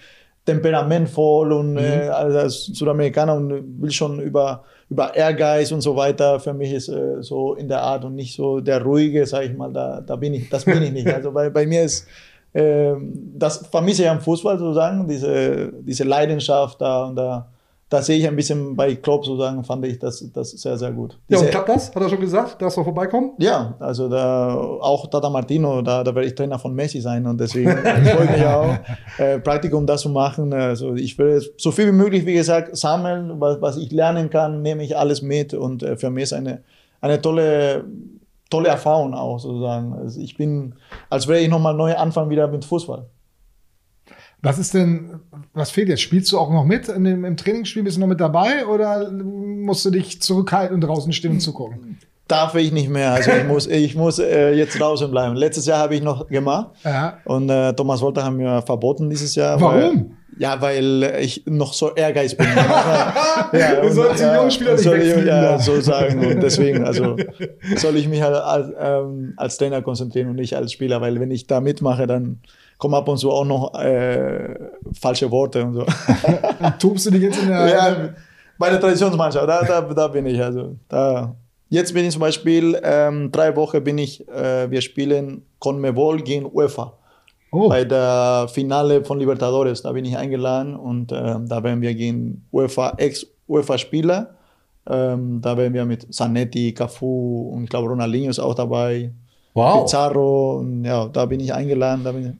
temperamentvoll 0.43 1.51
und 1.51 1.78
äh, 1.78 2.09
also 2.12 2.39
als 2.39 2.66
Südamerikaner 2.66 3.36
und 3.36 3.80
will 3.80 3.91
schon 3.91 4.20
über, 4.20 4.64
über 4.89 5.16
Ehrgeiz 5.16 5.72
und 5.72 5.82
so 5.82 5.95
weiter. 5.95 6.39
Für 6.39 6.53
mich 6.55 6.74
ist 6.74 6.89
äh, 6.89 7.22
so 7.22 7.53
in 7.53 7.68
der 7.68 7.84
Art 7.84 8.03
und 8.05 8.16
nicht 8.16 8.36
so 8.36 8.59
der 8.59 8.82
ruhige, 8.82 9.28
sage 9.28 9.45
ich 9.45 9.55
mal, 9.55 9.72
da, 9.72 10.01
da 10.01 10.16
bin 10.16 10.34
ich, 10.34 10.49
das 10.49 10.66
bin 10.66 10.82
ich 10.82 10.91
nicht. 10.91 11.07
Also 11.14 11.32
bei, 11.32 11.51
bei 11.51 11.68
mir 11.68 11.84
ist, 11.84 12.07
das 12.54 13.66
vermisse 13.68 14.04
ich 14.04 14.10
am 14.10 14.20
Fußball 14.22 14.60
sozusagen, 14.60 15.08
diese, 15.08 15.72
diese 15.82 16.04
Leidenschaft 16.04 16.82
da 16.82 17.06
und 17.06 17.16
da. 17.16 17.47
Da 17.89 18.02
sehe 18.02 18.18
ich 18.20 18.26
ein 18.26 18.38
bisschen 18.38 18.74
bei 18.74 18.95
Klopp 18.95 19.26
sozusagen, 19.26 19.66
fand 19.66 19.86
ich 19.86 19.99
das, 19.99 20.26
das 20.32 20.52
sehr, 20.52 20.78
sehr 20.78 20.93
gut. 20.93 21.20
Ja, 21.28 21.38
und 21.39 21.41
Diese- 21.43 21.52
klappt 21.52 21.68
das? 21.68 21.93
Hat 21.93 22.02
er 22.02 22.08
schon 22.08 22.22
gesagt? 22.22 22.62
Darfst 22.62 22.78
du 22.78 22.86
vorbeikommen? 22.86 23.32
ja, 23.38 23.76
also 23.82 24.08
da 24.08 24.56
auch 24.56 25.08
Tata 25.10 25.30
Martino, 25.30 25.82
da, 25.82 26.02
da 26.02 26.16
werde 26.16 26.26
ich 26.30 26.34
Trainer 26.34 26.58
von 26.58 26.74
Messi 26.74 27.02
sein 27.02 27.28
und 27.28 27.38
deswegen 27.41 27.70
freue 27.78 28.24
ich 28.24 28.32
mich 28.32 28.45
auch, 28.45 28.76
äh, 29.18 29.39
Praktikum 29.39 29.86
das 29.86 30.04
zu 30.04 30.10
machen. 30.10 30.54
Also 30.54 30.95
ich 30.95 31.18
will 31.20 31.41
so 31.58 31.72
viel 31.72 31.88
wie 31.88 31.91
möglich, 31.91 32.26
wie 32.26 32.34
gesagt, 32.36 32.78
sammeln, 32.78 33.34
was, 33.41 33.62
was 33.62 33.76
ich 33.76 33.91
lernen 33.91 34.30
kann, 34.30 34.62
nehme 34.62 34.84
ich 34.86 34.95
alles 34.97 35.22
mit 35.22 35.54
und 35.54 35.84
äh, 35.84 35.97
für 35.97 36.10
mich 36.10 36.24
ist 36.24 36.34
eine, 36.34 36.62
eine 37.02 37.22
tolle, 37.22 37.84
tolle 38.52 38.70
Erfahrung 38.70 39.16
auch 39.16 39.39
sozusagen. 39.39 39.93
Also 39.93 40.20
ich 40.22 40.38
bin, 40.38 40.76
als 41.10 41.28
wäre 41.28 41.39
ich 41.39 41.49
nochmal 41.49 41.74
neu 41.74 41.95
anfangen 41.95 42.30
wieder 42.30 42.47
mit 42.47 42.64
Fußball. 42.66 43.08
Was 44.43 44.58
ist 44.58 44.74
denn, 44.74 45.20
was 45.54 45.70
fehlt 45.70 45.89
jetzt? 45.89 46.02
Spielst 46.02 46.32
du 46.32 46.39
auch 46.39 46.52
noch 46.52 46.66
mit 46.66 46.88
in 46.89 47.04
dem, 47.04 47.26
im 47.26 47.38
Trainingsspiel? 47.38 47.84
Bist 47.84 47.97
du 47.97 48.02
noch 48.02 48.08
mit 48.08 48.20
dabei 48.20 48.66
oder 48.66 49.12
musst 49.12 49.86
du 49.86 49.91
dich 49.91 50.22
zurückhalten 50.22 50.76
und 50.76 50.82
draußen 50.82 51.14
stehen 51.14 51.32
und 51.32 51.39
zugucken? 51.39 51.99
Darf 52.28 52.56
ich 52.56 52.72
nicht 52.72 52.89
mehr, 52.89 53.12
also 53.12 53.30
ich 53.32 53.45
muss, 53.45 53.68
ich 53.68 53.95
muss 53.95 54.18
äh, 54.18 54.54
jetzt 54.54 54.80
draußen 54.80 55.12
bleiben. 55.12 55.36
Letztes 55.36 55.66
Jahr 55.66 55.80
habe 55.80 55.95
ich 55.95 56.02
noch 56.02 56.28
gemacht. 56.28 56.72
Ja. 56.84 57.18
Und 57.26 57.49
äh, 57.49 57.74
Thomas 57.74 58.02
Wolter 58.02 58.24
haben 58.24 58.38
mir 58.38 58.62
verboten 58.62 59.10
dieses 59.10 59.36
Jahr. 59.36 59.60
Warum? 59.60 60.18
Ja, 60.41 60.59
weil 60.59 61.03
ich 61.21 61.43
noch 61.45 61.71
so 61.71 61.93
ehrgeizig 61.93 62.35
bin. 62.35 62.47
ja, 62.55 63.79
Du 63.79 63.91
sollst 63.91 64.23
die 64.23 64.25
jungen 64.25 64.49
Spieler 64.49 64.71
nicht 64.71 64.81
soll 64.81 64.97
ich, 64.97 65.23
ja, 65.23 65.59
so 65.59 65.79
sagen. 65.81 66.25
Und 66.25 66.41
deswegen, 66.41 66.83
also 66.83 67.15
soll 67.75 67.95
ich 67.95 68.07
mich 68.07 68.23
halt 68.23 68.33
als, 68.33 68.73
ähm, 68.79 69.35
als 69.37 69.57
Trainer 69.57 69.83
konzentrieren 69.83 70.29
und 70.29 70.37
nicht 70.37 70.55
als 70.55 70.71
Spieler, 70.71 70.99
weil 70.99 71.19
wenn 71.19 71.29
ich 71.29 71.45
da 71.45 71.61
mitmache, 71.61 72.07
dann 72.07 72.39
kommen 72.79 72.95
ab 72.95 73.07
und 73.07 73.19
zu 73.19 73.29
auch 73.29 73.45
noch 73.45 73.75
äh, 73.75 74.55
falsche 74.99 75.29
Worte 75.29 75.63
und 75.63 75.73
so. 75.75 75.85
Tobst 76.79 77.05
du 77.05 77.11
dich 77.11 77.21
jetzt 77.21 77.39
in 77.39 77.49
der. 77.49 77.67
ja, 77.69 78.09
bei 78.57 78.71
der 78.71 78.79
Traditionsmannschaft, 78.79 79.47
da, 79.47 79.61
da, 79.61 79.81
da 79.81 80.07
bin 80.07 80.25
ich. 80.25 80.41
Also, 80.41 80.75
da. 80.89 81.35
Jetzt 81.69 81.93
bin 81.93 82.03
ich 82.03 82.13
zum 82.13 82.21
Beispiel, 82.21 82.81
ähm, 82.83 83.31
drei 83.31 83.55
Wochen 83.55 83.83
bin 83.83 83.99
ich, 83.99 84.27
äh, 84.27 84.71
wir 84.71 84.81
spielen 84.81 85.43
Conmebol 85.59 86.23
gegen 86.23 86.49
UEFA. 86.51 86.97
Oh. 87.52 87.68
Bei 87.70 87.84
der 87.84 88.47
Finale 88.49 89.04
von 89.04 89.20
Libertadores, 89.20 89.82
da 89.82 89.91
bin 89.91 90.06
ich 90.06 90.16
eingeladen 90.18 90.76
und 90.76 91.12
ähm, 91.12 91.47
da 91.49 91.62
werden 91.64 91.82
wir 91.82 91.93
gegen 91.93 92.45
UEFA, 92.52 92.93
Ex-UEFA-Spieler, 92.97 94.30
ähm, 94.89 95.41
da 95.41 95.58
werden 95.58 95.74
wir 95.74 95.86
mit 95.86 96.14
Zanetti, 96.14 96.74
Cafu 96.74 97.52
und 97.54 97.66
ich 97.66 97.70
glaube 97.70 97.89
Ronaldinho 97.89 98.30
ist 98.30 98.39
auch 98.39 98.56
dabei, 98.56 99.12
Wow. 99.54 99.82
Pizarro 99.84 100.60
und 100.60 100.86
ja, 100.86 101.10
da 101.10 101.26
bin 101.26 101.41
ich 101.41 101.54
eingeladen. 101.54 102.06
Da 102.06 102.14
bin 102.14 102.26
ich, 102.26 102.32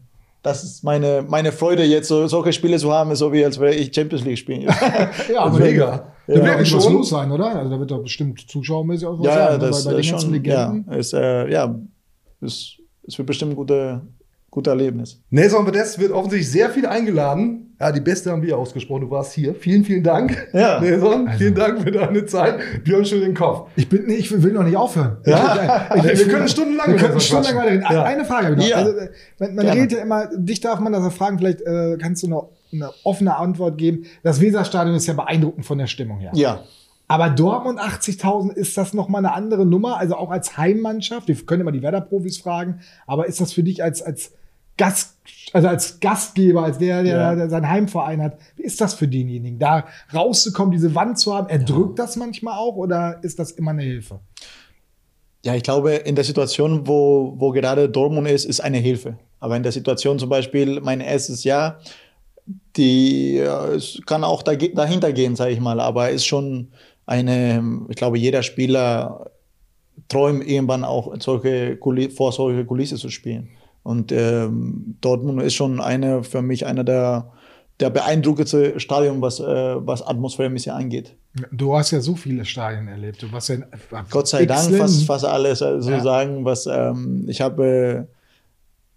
das 0.43 0.64
ist 0.64 0.82
meine, 0.82 1.26
meine 1.28 1.51
Freude 1.51 1.84
jetzt, 1.84 2.07
so, 2.07 2.26
solche 2.28 2.53
Spiele 2.53 2.78
zu 2.78 2.89
haben, 2.89 3.12
ist 3.12 3.20
so 3.20 3.34
wie 3.34 3.43
als 3.43 3.59
wäre 3.59 3.76
ich 3.76 3.93
Champions 3.93 4.24
League 4.24 4.38
spielen. 4.38 4.62
Ja, 5.34 5.41
aber 5.41 5.59
Mega. 5.59 6.07
Da 6.26 6.34
wird 6.34 6.45
Ja, 6.45 6.53
ja 6.53 6.59
was 6.62 6.70
schon. 6.70 6.93
los 6.93 7.09
sein, 7.09 7.30
oder? 7.30 7.53
Also 7.53 7.70
da 7.70 7.78
wird 7.80 7.91
doch 7.91 8.01
bestimmt 8.01 8.39
zuschauermäßig 8.49 9.05
auch 9.09 9.20
was 9.20 9.26
Ja, 9.26 9.34
sein, 9.51 9.59
ne? 9.59 9.68
das 9.68 9.84
bei, 9.84 9.91
bei 9.91 10.01
den 10.01 10.09
ganzen 10.09 10.34
schon, 10.34 10.43
ja, 10.45 10.68
Legenden. 10.72 10.93
ist, 10.93 11.14
äh, 11.14 11.51
ja, 11.51 11.76
es, 12.39 12.78
es 13.05 13.18
wird 13.18 13.26
bestimmt 13.28 13.51
ein 13.51 13.55
gute, 13.57 14.01
gute 14.51 14.69
Erlebnis. 14.69 15.21
Nelson 15.29 15.65
Bedes 15.65 15.97
wird 15.97 16.11
offensichtlich 16.11 16.51
sehr 16.51 16.69
viel 16.69 16.85
eingeladen. 16.85 17.73
Ja, 17.79 17.91
die 17.91 18.01
beste 18.01 18.31
haben 18.31 18.43
wir 18.43 18.57
ausgesprochen. 18.57 19.01
Du 19.01 19.09
warst 19.09 19.33
hier. 19.33 19.55
Vielen, 19.55 19.83
vielen 19.85 20.03
Dank. 20.03 20.49
Ja. 20.53 20.79
Nelson, 20.81 21.29
vielen 21.37 21.55
Dank 21.55 21.81
für 21.81 21.89
deine 21.89 22.25
Zeit. 22.25 22.59
Wir 22.83 22.97
haben 22.97 23.05
schon 23.05 23.21
den 23.21 23.33
Kopf. 23.33 23.69
Ich, 23.77 23.87
bin, 23.87 24.05
nee, 24.05 24.15
ich 24.15 24.29
will 24.29 24.51
noch 24.51 24.63
nicht 24.63 24.75
aufhören. 24.75 25.17
Ja? 25.25 25.89
Ich, 25.95 26.03
ich, 26.11 26.19
Wir 26.19 26.27
können 26.27 26.47
stundenlang 26.49 26.91
wir 26.91 26.97
können 26.97 27.19
stundenlang 27.19 27.55
weiterreden. 27.55 27.85
Ja. 27.89 28.03
Eine 28.03 28.25
Frage 28.25 28.47
habe 28.47 28.55
ich 28.55 28.61
noch. 28.61 28.67
Ja. 28.67 28.75
Also, 28.75 28.93
man 29.39 29.55
man 29.55 29.67
redet 29.69 29.93
ja 29.93 29.99
immer, 29.99 30.29
dich 30.35 30.59
darf 30.59 30.79
man 30.79 30.91
das 30.91 31.11
fragen, 31.15 31.39
vielleicht 31.39 31.61
äh, 31.61 31.97
kannst 31.99 32.21
du 32.21 32.27
noch 32.27 32.49
eine 32.73 32.91
offene 33.03 33.37
Antwort 33.37 33.77
geben. 33.77 34.05
Das 34.21 34.41
Weserstadion 34.41 34.95
ist 34.95 35.07
ja 35.07 35.13
beeindruckend 35.13 35.65
von 35.65 35.77
der 35.77 35.87
Stimmung 35.87 36.19
her. 36.19 36.31
Ja, 36.35 36.63
Aber 37.07 37.29
Dortmund 37.29 37.79
80.000, 37.79 38.53
ist 38.53 38.77
das 38.77 38.93
nochmal 38.93 39.25
eine 39.25 39.33
andere 39.33 39.65
Nummer? 39.65 39.97
Also 39.97 40.15
auch 40.15 40.29
als 40.29 40.57
Heimmannschaft? 40.57 41.29
Wir 41.29 41.35
können 41.35 41.61
immer 41.61 41.71
die 41.71 41.81
Werder-Profis 41.81 42.37
fragen, 42.37 42.81
aber 43.07 43.27
ist 43.27 43.41
das 43.41 43.53
für 43.53 43.63
dich 43.63 43.83
als, 43.83 44.01
als 44.01 44.33
Gast, 44.78 45.17
also 45.53 45.67
als 45.67 45.99
Gastgeber, 45.99 46.63
als 46.63 46.78
der, 46.78 47.03
der, 47.03 47.17
Ja. 47.17 47.36
der 47.36 47.49
seinen 47.49 47.69
Heimverein 47.69 48.22
hat, 48.22 48.38
wie 48.55 48.63
ist 48.63 48.80
das 48.82 48.93
für 48.93 49.07
denjenigen? 49.07 49.59
Da 49.59 49.86
rauszukommen, 50.13 50.72
diese 50.72 50.95
Wand 50.95 51.19
zu 51.19 51.34
haben, 51.34 51.49
erdrückt 51.49 51.99
das 51.99 52.15
manchmal 52.15 52.57
auch 52.57 52.76
oder 52.76 53.19
ist 53.24 53.38
das 53.39 53.51
immer 53.51 53.72
eine 53.72 53.84
Hilfe? 53.84 54.19
Ja, 55.43 55.55
ich 55.55 55.63
glaube, 55.63 55.93
in 55.93 56.15
der 56.15 56.24
Situation, 56.24 56.88
wo, 56.88 57.34
wo 57.38 57.51
gerade 57.51 57.89
Dortmund 57.89 58.28
ist, 58.28 58.45
ist 58.45 58.59
eine 58.59 58.78
Hilfe. 58.78 59.17
Aber 59.39 59.57
in 59.57 59.63
der 59.63 59.72
Situation 59.72 60.19
zum 60.19 60.30
Beispiel, 60.30 60.80
mein 60.82 61.01
erstes 61.01 61.43
Jahr, 61.43 61.80
die 62.78 63.36
ja, 63.38 63.65
es 63.69 63.99
kann 64.05 64.24
auch 64.24 64.43
da, 64.43 64.55
dahinter 64.55 65.11
gehen, 65.13 65.36
sage 65.36 65.51
ich 65.51 65.59
mal. 65.59 65.80
Aber 65.80 66.09
ist 66.11 66.26
schon 66.26 66.72
eine, 67.07 67.63
ich 67.89 67.95
glaube, 67.95 68.19
jeder 68.19 68.43
Spieler 68.43 69.32
träumt 70.07 70.47
irgendwann 70.47 70.84
auch 70.84 71.13
solche 71.19 71.76
Kuli 71.78 72.09
vor 72.09 72.32
solche 72.32 72.65
Kulisse 72.65 72.97
zu 72.97 73.09
spielen. 73.09 73.49
Und 73.84 74.11
ähm, 74.11 74.95
Dortmund 75.01 75.41
ist 75.41 75.55
schon 75.55 75.82
eine 75.82 76.23
für 76.23 76.41
mich 76.41 76.65
einer 76.65 76.84
der, 76.84 77.32
der 77.79 77.89
beeindruckendste 77.89 78.79
Stadion, 78.79 79.21
was, 79.21 79.39
äh, 79.39 79.43
was 79.43 80.01
atmosphäremäßig 80.05 80.71
angeht. 80.71 81.15
Du 81.51 81.75
hast 81.75 81.91
ja 81.91 82.01
so 82.01 82.15
viele 82.15 82.45
Stadien 82.45 82.88
erlebt. 82.88 83.23
Du 83.23 83.32
warst 83.32 83.49
ja 83.49 83.55
in, 83.55 83.65
Gott 84.09 84.27
sei 84.27 84.45
Dank 84.45 84.75
fast, 84.75 85.05
fast 85.05 85.25
alles 85.25 85.61
also 85.61 85.89
Ja. 85.91 86.01
sagen, 86.01 86.45
was 86.45 86.67
ähm, 86.67 87.25
ich 87.27 87.41
habe. 87.41 88.07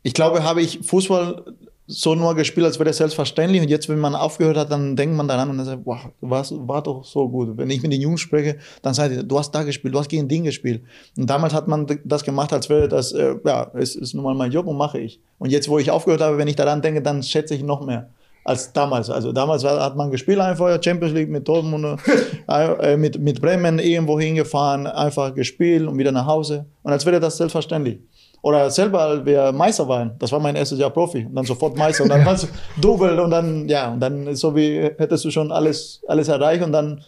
Ich 0.02 0.12
glaube, 0.12 0.42
habe 0.42 0.60
ich 0.60 0.80
Fußball 0.84 1.44
so 1.86 2.14
nur 2.14 2.34
gespielt, 2.34 2.66
als 2.66 2.78
wäre 2.78 2.88
das 2.88 2.96
selbstverständlich. 2.96 3.60
Und 3.60 3.68
jetzt, 3.68 3.88
wenn 3.88 3.98
man 3.98 4.14
aufgehört 4.14 4.56
hat, 4.56 4.70
dann 4.70 4.96
denkt 4.96 5.16
man 5.16 5.28
daran 5.28 5.50
und 5.50 5.58
dann 5.58 5.66
sagt, 5.66 5.82
wow, 5.84 5.98
was 6.20 6.52
war 6.56 6.82
doch 6.82 7.04
so 7.04 7.28
gut. 7.28 7.56
Wenn 7.56 7.70
ich 7.70 7.82
mit 7.82 7.92
den 7.92 8.00
Jungs 8.00 8.20
spreche, 8.20 8.56
dann 8.82 8.94
sagt 8.94 9.14
die, 9.14 9.26
du 9.26 9.38
hast 9.38 9.50
da 9.50 9.62
gespielt, 9.62 9.94
du 9.94 9.98
hast 9.98 10.08
gegen 10.08 10.28
den 10.28 10.44
gespielt. 10.44 10.82
Und 11.16 11.28
damals 11.28 11.52
hat 11.52 11.68
man 11.68 11.86
das 12.04 12.24
gemacht, 12.24 12.52
als 12.52 12.68
wäre 12.70 12.88
das, 12.88 13.12
äh, 13.12 13.34
ja, 13.44 13.70
es 13.74 13.96
ist 13.96 14.14
nun 14.14 14.24
mal 14.24 14.34
mein 14.34 14.50
Job 14.50 14.66
und 14.66 14.76
mache 14.76 14.98
ich. 14.98 15.20
Und 15.38 15.50
jetzt, 15.50 15.68
wo 15.68 15.78
ich 15.78 15.90
aufgehört 15.90 16.22
habe, 16.22 16.38
wenn 16.38 16.48
ich 16.48 16.56
daran 16.56 16.80
denke, 16.80 17.02
dann 17.02 17.22
schätze 17.22 17.54
ich 17.54 17.62
noch 17.62 17.84
mehr 17.84 18.08
als 18.44 18.72
damals. 18.72 19.10
Also 19.10 19.32
damals 19.32 19.64
hat 19.64 19.96
man 19.96 20.10
gespielt 20.10 20.38
einfach 20.38 20.78
Champions 20.82 21.14
League 21.14 21.30
mit 21.30 21.48
Dortmund, 21.48 21.98
äh, 22.48 22.96
mit, 22.96 23.18
mit 23.18 23.40
Bremen 23.40 23.78
irgendwo 23.78 24.20
hingefahren, 24.20 24.86
einfach 24.86 25.34
gespielt 25.34 25.88
und 25.88 25.98
wieder 25.98 26.12
nach 26.12 26.26
Hause. 26.26 26.66
Und 26.82 26.92
als 26.92 27.06
wäre 27.06 27.20
das 27.20 27.38
selbstverständlich. 27.38 28.00
Oder 28.44 28.70
selber, 28.70 29.24
wir 29.24 29.52
Meister 29.52 29.88
waren, 29.88 30.16
das 30.18 30.30
war 30.30 30.38
mein 30.38 30.54
erstes 30.54 30.78
Jahr 30.78 30.90
Profi. 30.90 31.24
Und 31.24 31.34
dann 31.34 31.46
sofort 31.46 31.78
Meister 31.78 32.02
und 32.02 32.10
dann 32.10 32.26
warst 32.26 32.44
du 32.44 32.48
Double 32.78 33.18
und 33.18 33.30
dann, 33.30 33.66
ja, 33.70 33.90
und 33.90 34.00
dann 34.00 34.36
so 34.36 34.54
wie 34.54 34.82
hättest 34.82 35.24
du 35.24 35.30
schon 35.30 35.50
alles, 35.50 36.02
alles 36.06 36.28
erreicht 36.28 36.62
und 36.62 36.72
dann 36.72 37.00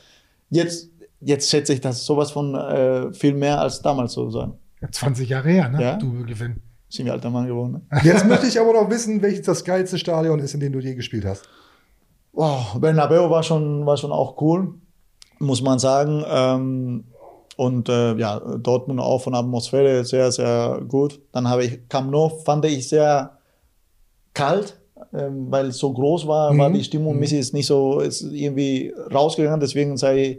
jetzt, 0.49 0.89
jetzt 1.21 1.51
schätze 1.51 1.75
ich 1.75 1.83
das 1.83 2.07
sowas 2.07 2.31
von 2.31 2.55
äh, 2.55 3.13
viel 3.13 3.35
mehr 3.35 3.61
als 3.61 3.83
damals 3.83 4.15
sozusagen. 4.15 4.55
20 4.91 5.29
Jahre 5.29 5.51
her, 5.51 5.69
ne? 5.69 5.83
Ja. 5.83 5.97
Du 5.97 6.25
Gewinn. 6.25 6.63
sind 6.89 7.05
wir 7.05 7.13
alter 7.13 7.29
Mann 7.29 7.47
geworden. 7.47 7.87
Ne? 7.91 8.01
Jetzt 8.03 8.25
möchte 8.25 8.47
ich 8.47 8.59
aber 8.59 8.73
noch 8.73 8.89
wissen, 8.89 9.21
welches 9.21 9.43
das 9.43 9.63
geilste 9.63 9.99
Stadion 9.99 10.39
ist, 10.39 10.55
in 10.55 10.61
dem 10.61 10.73
du 10.73 10.79
je 10.79 10.95
gespielt 10.95 11.27
hast. 11.27 11.47
Wow, 12.33 12.79
Bernabeu 12.81 13.29
war 13.29 13.43
schon, 13.43 13.85
war 13.85 13.99
schon 13.99 14.13
auch 14.13 14.41
cool, 14.41 14.73
muss 15.39 15.61
man 15.61 15.79
sagen. 15.79 16.25
Ähm, 16.27 17.05
und 17.57 17.89
äh, 17.89 18.15
ja, 18.17 18.39
Dortmund 18.39 19.01
auch 19.01 19.19
von 19.23 19.33
der 19.33 19.41
Atmosphäre 19.41 20.05
sehr, 20.05 20.31
sehr 20.31 20.83
gut. 20.87 21.21
Dann 21.33 21.49
habe 21.49 21.65
ich 21.65 21.89
Camp 21.89 22.11
Nou, 22.11 22.29
fand 22.45 22.65
ich 22.67 22.89
sehr 22.89 23.39
kalt, 24.35 24.79
ähm, 25.15 25.47
weil 25.51 25.67
es 25.69 25.79
so 25.79 25.93
groß 25.93 26.27
war, 26.27 26.53
Mhm. 26.53 26.59
war 26.59 26.71
die 26.71 26.85
Stimmung 26.85 27.17
Mhm. 27.17 27.23
Ist 27.23 27.55
nicht 27.55 27.67
so, 27.67 28.01
ist 28.01 28.23
irgendwie 28.23 28.93
rausgegangen. 29.13 29.61
Deswegen 29.61 29.97
sei 29.97 30.23
ich 30.23 30.39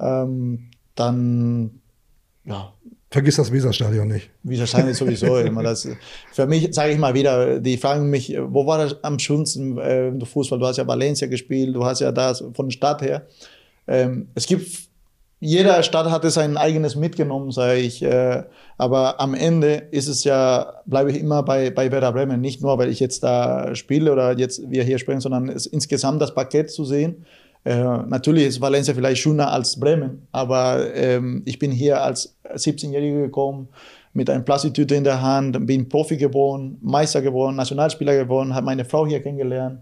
ähm, 0.00 0.70
dann, 0.94 1.80
ja, 2.44 2.72
Vergiss 3.08 3.36
das 3.36 3.52
Weserstadion 3.52 4.08
nicht. 4.08 4.28
wie 4.42 4.58
wahrscheinlich 4.58 4.96
sowieso 4.96 5.36
immer. 5.38 5.62
Das, 5.62 5.88
für 6.32 6.46
mich, 6.46 6.74
sage 6.74 6.92
ich 6.92 6.98
mal 6.98 7.14
wieder, 7.14 7.60
die 7.60 7.76
fragen 7.76 8.10
mich, 8.10 8.36
wo 8.48 8.66
war 8.66 8.78
das 8.78 9.02
am 9.04 9.18
schönsten 9.20 9.78
äh, 9.78 10.12
Fußball? 10.24 10.58
Du 10.58 10.66
hast 10.66 10.76
ja 10.78 10.86
Valencia 10.86 11.28
gespielt, 11.28 11.74
du 11.74 11.84
hast 11.84 12.00
ja 12.00 12.10
das 12.10 12.44
von 12.52 12.66
der 12.66 12.72
Stadt 12.72 13.02
her. 13.02 13.26
Ähm, 13.86 14.28
es 14.34 14.46
gibt, 14.46 14.66
jeder 15.38 15.82
Stadt 15.82 16.10
hatte 16.10 16.30
sein 16.30 16.56
eigenes 16.56 16.96
mitgenommen, 16.96 17.50
sage 17.50 17.78
ich. 17.78 18.02
Äh, 18.02 18.44
aber 18.78 19.20
am 19.20 19.34
Ende 19.34 19.74
ist 19.90 20.08
es 20.08 20.24
ja, 20.24 20.74
bleibe 20.86 21.10
ich 21.10 21.20
immer 21.20 21.42
bei, 21.42 21.70
bei 21.70 21.92
Werder 21.92 22.12
Bremen. 22.12 22.40
Nicht 22.40 22.62
nur, 22.62 22.78
weil 22.78 22.88
ich 22.88 23.00
jetzt 23.00 23.22
da 23.22 23.74
spiele 23.74 24.12
oder 24.12 24.38
jetzt 24.38 24.70
wir 24.70 24.82
hier 24.82 24.98
sprechen, 24.98 25.20
sondern 25.20 25.48
es, 25.50 25.66
insgesamt 25.66 26.22
das 26.22 26.34
Paket 26.34 26.70
zu 26.70 26.84
sehen. 26.84 27.26
Äh, 27.64 27.82
natürlich 28.06 28.46
ist 28.46 28.60
Valencia 28.60 28.94
vielleicht 28.94 29.20
schöner 29.20 29.52
als 29.52 29.78
Bremen, 29.78 30.26
aber 30.30 30.94
ähm, 30.94 31.42
ich 31.46 31.58
bin 31.58 31.72
hier 31.72 32.00
als 32.00 32.36
17-Jähriger 32.44 33.22
gekommen 33.22 33.68
mit 34.12 34.30
einer 34.30 34.42
Plastiktüte 34.42 34.94
in 34.94 35.04
der 35.04 35.20
Hand, 35.20 35.66
bin 35.66 35.88
Profi 35.88 36.16
geworden, 36.16 36.78
Meister 36.80 37.20
geworden, 37.20 37.56
Nationalspieler 37.56 38.14
geworden, 38.14 38.54
habe 38.54 38.66
meine 38.66 38.84
Frau 38.84 39.06
hier 39.06 39.20
kennengelernt. 39.20 39.80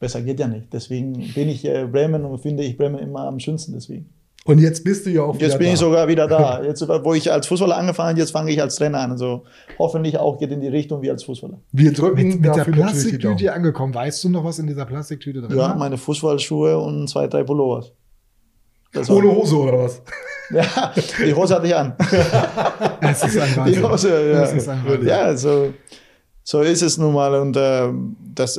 Besser 0.00 0.22
geht 0.22 0.40
ja 0.40 0.48
nicht. 0.48 0.72
Deswegen 0.72 1.12
bin 1.34 1.48
ich 1.48 1.64
äh, 1.64 1.86
Bremen 1.86 2.24
und 2.24 2.38
finde 2.38 2.64
ich 2.64 2.76
Bremen 2.76 2.98
immer 2.98 3.20
am 3.20 3.38
schönsten. 3.38 3.72
Deswegen. 3.74 4.17
Und 4.44 4.60
jetzt 4.60 4.82
bist 4.82 5.04
du 5.04 5.10
ja 5.10 5.22
auch 5.22 5.34
Jetzt 5.34 5.42
wieder 5.42 5.58
bin 5.58 5.66
da. 5.66 5.72
ich 5.74 5.78
sogar 5.78 6.08
wieder 6.08 6.26
da. 6.26 6.62
Jetzt, 6.64 6.88
wo 6.88 7.12
ich 7.12 7.30
als 7.30 7.46
Fußballer 7.48 7.76
angefangen 7.76 8.10
habe, 8.10 8.18
jetzt 8.20 8.30
fange 8.30 8.50
ich 8.50 8.60
als 8.62 8.76
Trainer 8.76 9.00
an. 9.00 9.10
Also 9.10 9.44
hoffentlich 9.78 10.16
auch 10.16 10.38
geht 10.38 10.50
in 10.50 10.60
die 10.62 10.68
Richtung 10.68 11.02
wie 11.02 11.10
als 11.10 11.22
Fußballer. 11.24 11.60
Wir 11.72 11.92
drücken 11.92 12.16
Mit, 12.28 12.40
mit 12.40 12.56
der 12.56 12.64
die 12.64 12.70
Plastiktüte 12.70 13.52
angekommen. 13.52 13.94
Weißt 13.94 14.24
du 14.24 14.30
noch, 14.30 14.44
was 14.44 14.58
in 14.58 14.66
dieser 14.66 14.86
Plastiktüte 14.86 15.42
drin 15.42 15.50
Ja, 15.50 15.56
war? 15.70 15.76
meine 15.76 15.98
Fußballschuhe 15.98 16.78
und 16.78 17.08
zwei, 17.08 17.26
drei 17.26 17.42
Pullovers. 17.42 17.92
Das 18.92 19.10
Ohne 19.10 19.30
Hose 19.30 19.56
oder 19.56 19.78
was? 19.80 20.00
Ja, 20.50 20.94
die 21.22 21.34
Hose 21.34 21.54
hatte 21.56 21.66
ich 21.66 21.76
an. 21.76 21.94
Es 23.02 23.22
ist 23.22 23.38
ein 23.38 23.50
Die 23.52 23.82
Wahnsinn. 23.82 23.90
Hose, 23.90 24.30
ja. 24.32 24.42
Es 24.44 24.52
ist 24.54 24.66
ein 24.68 24.82
Wahnsinn. 24.86 25.06
ja, 25.06 25.36
so, 25.36 25.74
so 26.42 26.62
ist 26.62 26.80
es 26.80 26.96
nun 26.96 27.12
mal. 27.12 27.34
Und 27.38 27.54
ähm, 27.60 28.16
das, 28.34 28.58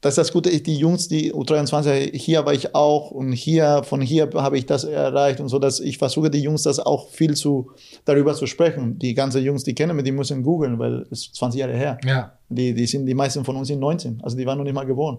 das 0.00 0.12
ist 0.12 0.18
das 0.18 0.32
Gute, 0.32 0.50
die 0.50 0.76
Jungs, 0.76 1.08
die 1.08 1.32
U23, 1.32 2.16
hier 2.16 2.46
war 2.46 2.54
ich 2.54 2.74
auch 2.74 3.10
und 3.10 3.32
hier, 3.32 3.82
von 3.84 4.00
hier 4.00 4.30
habe 4.34 4.56
ich 4.56 4.64
das 4.64 4.84
erreicht 4.84 5.40
und 5.40 5.48
so, 5.48 5.58
dass 5.58 5.78
ich 5.78 5.98
versuche, 5.98 6.30
die 6.30 6.40
Jungs 6.40 6.62
das 6.62 6.80
auch 6.80 7.10
viel 7.10 7.34
zu, 7.34 7.72
darüber 8.06 8.34
zu 8.34 8.46
sprechen. 8.46 8.98
Die 8.98 9.12
ganzen 9.12 9.42
Jungs, 9.42 9.62
die 9.62 9.74
kennen 9.74 9.94
mich, 9.94 10.04
die 10.06 10.12
müssen 10.12 10.42
googeln, 10.42 10.78
weil 10.78 11.02
es 11.10 11.26
ist 11.26 11.36
20 11.36 11.60
Jahre 11.60 11.76
her. 11.76 11.98
Ja. 12.04 12.32
Die, 12.48 12.72
die, 12.72 12.86
sind, 12.86 13.04
die 13.04 13.14
meisten 13.14 13.44
von 13.44 13.56
uns 13.56 13.68
sind 13.68 13.78
19, 13.78 14.20
also 14.22 14.36
die 14.38 14.46
waren 14.46 14.56
noch 14.56 14.64
nicht 14.64 14.74
mal 14.74 14.86
geboren. 14.86 15.18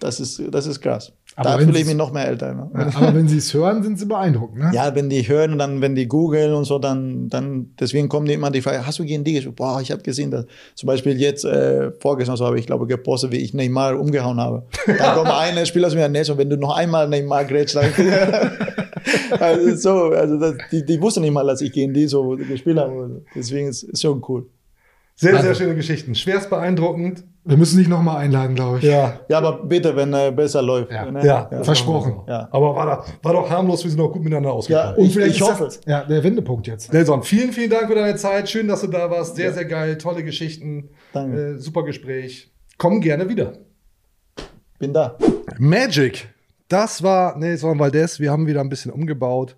Das 0.00 0.20
ist, 0.20 0.42
das 0.50 0.66
ist 0.66 0.80
krass. 0.80 1.12
Aber 1.38 1.50
da 1.50 1.58
fühle 1.58 1.78
ich 1.78 1.86
mich 1.86 1.94
noch 1.94 2.12
mehr 2.12 2.26
älter. 2.26 2.52
Ne? 2.52 2.68
Ja, 2.74 2.90
aber 2.96 3.14
wenn 3.14 3.28
sie 3.28 3.38
es 3.38 3.54
hören, 3.54 3.84
sind 3.84 3.96
sie 3.96 4.06
beeindruckt, 4.06 4.56
ne? 4.56 4.72
Ja, 4.74 4.92
wenn 4.96 5.08
die 5.08 5.28
hören 5.28 5.52
und 5.52 5.58
dann, 5.58 5.80
wenn 5.80 5.94
die 5.94 6.08
googeln 6.08 6.52
und 6.52 6.64
so, 6.64 6.80
dann, 6.80 7.28
dann, 7.28 7.70
deswegen 7.78 8.08
kommen 8.08 8.26
die 8.26 8.32
immer 8.32 8.50
die 8.50 8.60
Frage, 8.60 8.84
hast 8.84 8.98
du 8.98 9.04
gegen 9.04 9.22
die 9.22 9.34
gespielt? 9.34 9.54
Boah, 9.54 9.80
ich 9.80 9.92
habe 9.92 10.02
gesehen, 10.02 10.32
dass 10.32 10.46
zum 10.74 10.88
Beispiel 10.88 11.16
jetzt, 11.16 11.44
äh, 11.44 11.92
vorgestern 12.00 12.36
so 12.36 12.44
habe 12.44 12.58
ich, 12.58 12.66
glaube 12.66 12.88
gepostet, 12.88 13.30
wie 13.30 13.36
ich 13.36 13.54
Neymar 13.54 14.00
umgehauen 14.00 14.40
habe. 14.40 14.66
Da 14.98 15.14
kommt 15.14 15.30
einer 15.30 15.64
Spieler 15.64 15.88
zu 15.90 15.96
mir, 15.96 16.08
Nelson, 16.08 16.38
wenn 16.38 16.50
du 16.50 16.56
noch 16.56 16.76
einmal 16.76 17.08
Neymar 17.08 17.44
grätschst, 17.44 17.76
dann 17.76 17.92
also 19.38 19.76
so, 19.76 19.92
also 20.16 20.40
das, 20.40 20.54
die, 20.72 20.84
die 20.84 21.00
wussten 21.00 21.20
nicht 21.20 21.32
mal, 21.32 21.46
dass 21.46 21.60
ich 21.60 21.70
gegen 21.70 21.94
die 21.94 22.08
so 22.08 22.30
gespielt 22.30 22.78
habe. 22.78 23.22
Deswegen 23.32 23.68
ist 23.68 23.84
es 23.84 24.00
schon 24.00 24.24
cool. 24.28 24.46
Sehr, 25.20 25.32
Also- 25.32 25.46
sehr 25.46 25.54
schöne 25.56 25.74
Geschichten. 25.74 26.14
Schwerst 26.14 26.48
beeindruckend. 26.48 27.24
Wir 27.44 27.56
müssen 27.56 27.76
dich 27.78 27.88
nochmal 27.88 28.18
einladen, 28.18 28.54
glaube 28.54 28.78
ich. 28.78 28.84
Ja. 28.84 29.18
Ja, 29.28 29.38
aber 29.38 29.64
bitte, 29.64 29.96
wenn 29.96 30.12
er 30.12 30.30
besser 30.30 30.62
läuft. 30.62 30.92
Ja. 30.92 31.10
ne? 31.10 31.26
Ja, 31.26 31.48
Versprochen. 31.64 32.20
Ja. 32.28 32.46
Aber 32.52 32.76
war, 32.76 32.86
da, 32.86 33.04
war 33.22 33.32
doch 33.32 33.50
harmlos, 33.50 33.82
wir 33.82 33.90
sind 33.90 34.00
auch 34.00 34.12
gut 34.12 34.22
miteinander 34.22 34.50
Ja, 34.50 34.54
ausgekommen. 34.54 34.94
Und 34.96 35.06
ich, 35.06 35.12
vielleicht 35.14 35.34
ich 35.36 35.42
hoffe. 35.42 35.64
das 35.64 35.80
ja, 35.86 36.04
der 36.04 36.22
Wendepunkt 36.22 36.68
jetzt. 36.68 36.92
Nelson, 36.92 37.24
vielen, 37.24 37.52
vielen 37.52 37.70
Dank 37.70 37.88
für 37.88 37.96
deine 37.96 38.14
Zeit. 38.16 38.48
Schön, 38.48 38.68
dass 38.68 38.82
du 38.82 38.86
da 38.86 39.10
warst. 39.10 39.34
Sehr, 39.34 39.52
sehr 39.52 39.64
geil. 39.64 39.98
Tolle 39.98 40.22
Geschichten. 40.22 40.90
Danke. 41.12 41.54
Äh, 41.54 41.58
super 41.58 41.82
Gespräch. 41.82 42.52
Komm 42.76 43.00
gerne 43.00 43.28
wieder. 43.28 43.54
Bin 44.78 44.92
da. 44.92 45.16
Magic. 45.58 46.28
Das 46.68 47.02
war 47.02 47.36
Nelson 47.38 47.78
Valdez. 47.80 48.20
Wir 48.20 48.30
haben 48.30 48.46
wieder 48.46 48.60
ein 48.60 48.68
bisschen 48.68 48.92
umgebaut. 48.92 49.56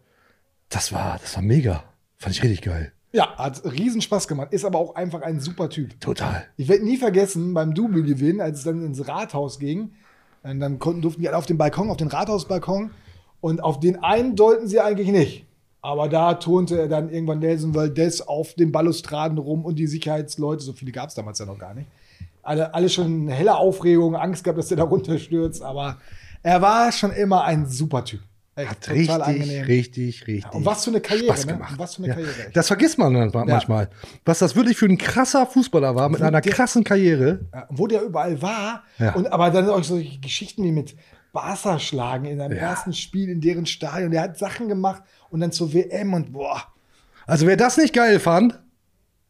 Das 0.71 0.91
war, 0.93 1.19
das 1.21 1.35
war 1.37 1.43
mega. 1.43 1.83
Fand 2.17 2.35
ich 2.35 2.43
richtig 2.43 2.63
geil. 2.63 2.93
Ja, 3.13 3.37
hat 3.37 3.65
riesen 3.65 4.01
Spaß 4.01 4.29
gemacht. 4.29 4.53
Ist 4.53 4.65
aber 4.65 4.79
auch 4.79 4.95
einfach 4.95 5.23
ein 5.23 5.41
super 5.41 5.69
Typ. 5.69 6.01
Total. 6.01 6.47
Ich 6.57 6.69
werde 6.69 6.85
nie 6.85 6.97
vergessen, 6.97 7.55
beim 7.55 7.75
Double-Gewinn, 7.75 8.41
als 8.41 8.59
es 8.59 8.65
dann 8.65 8.85
ins 8.85 9.09
Rathaus 9.09 9.59
ging, 9.59 9.93
dann 10.43 10.79
konnten, 10.79 11.03
durften 11.03 11.21
die 11.21 11.29
alle 11.29 11.37
auf 11.37 11.47
den 11.47 11.59
Balkon, 11.59 11.91
auf 11.91 11.97
den 11.97 12.09
Rathausbalkon, 12.09 12.91
und 13.41 13.63
auf 13.63 13.81
den 13.81 14.03
einen 14.03 14.37
deuten 14.37 14.69
sie 14.69 14.81
eigentlich 14.81 15.09
nicht. 15.09 15.47
Aber 15.83 16.09
da 16.09 16.35
turnte 16.35 16.79
er 16.79 16.89
dann 16.89 17.11
irgendwann 17.11 17.39
Nelson 17.39 17.75
Valdez 17.75 18.21
auf 18.21 18.55
den 18.55 18.71
Balustraden 18.71 19.39
rum 19.39 19.65
und 19.65 19.79
die 19.79 19.87
Sicherheitsleute, 19.87 20.63
so 20.63 20.73
viele 20.73 20.93
gab 20.93 21.09
es 21.09 21.15
damals 21.15 21.39
ja 21.39 21.47
noch 21.47 21.59
gar 21.59 21.75
nicht. 21.75 21.89
Alle, 22.43 22.75
alle 22.75 22.89
schon 22.89 23.07
in 23.07 23.29
heller 23.29 23.59
Aufregung, 23.59 24.15
Angst 24.15 24.45
gehabt, 24.45 24.59
dass 24.59 24.69
der 24.69 24.77
da 24.77 24.85
runterstürzt, 24.85 25.63
aber 25.63 25.99
er 26.43 26.63
war 26.63 26.93
schon 26.93 27.13
immer 27.13 27.45
ein 27.45 27.67
super 27.67 28.05
Typ. 28.05 28.21
Hat 28.69 28.89
richtig, 28.91 29.67
richtig, 29.69 30.27
richtig. 30.27 30.53
Und 30.53 30.65
was 30.67 30.85
für 30.85 30.91
eine 30.91 31.01
Karriere, 31.01 31.27
Spaß 31.35 31.47
ne? 31.47 31.53
gemacht. 31.55 31.73
Und 31.73 31.79
was 31.79 31.95
für 31.95 32.03
eine 32.03 32.09
Ja. 32.09 32.15
Karriere. 32.15 32.47
echt. 32.47 32.57
Das 32.57 32.67
vergisst 32.67 32.99
man 32.99 33.15
dann 33.15 33.31
manchmal. 33.47 33.89
Was 34.25 34.39
das 34.41 34.57
wirklich 34.57 34.77
für 34.77 34.87
ein 34.87 34.99
krasser 34.99 35.47
Fußballer 35.47 35.95
war 35.95 36.09
mit 36.09 36.23
einer 36.23 36.41
Der- 36.41 36.53
krassen 36.53 36.85
Karriere. 36.85 37.47
Wo 37.69 37.87
der 37.87 38.03
überall 38.03 38.41
war. 38.43 38.85
Ja. 38.99 39.15
Und 39.15 39.33
aber 39.33 39.51
dann 39.51 39.69
auch 39.69 39.85
solche 39.85 40.19
Geschichten 40.21 40.65
wie 40.65 40.73
mit 40.73 40.97
Barca 41.33 41.79
schlagen 41.79 42.25
in 42.25 42.39
seinem 42.39 42.57
ersten 42.59 42.93
Spiel 42.93 43.29
in 43.29 43.41
deren 43.41 43.67
Stadion. 43.67 44.11
Der 44.11 44.23
hat 44.23 44.39
Sachen 44.39 44.69
gemacht 44.69 45.03
und 45.31 45.41
dann 45.41 45.53
zur 45.53 45.73
WM 45.73 46.13
und 46.15 46.33
boah. 46.33 46.63
Also 47.27 47.47
wer 47.47 47.57
das 47.57 47.77
nicht 47.77 47.95
geil 47.95 48.19
fand, 48.19 48.59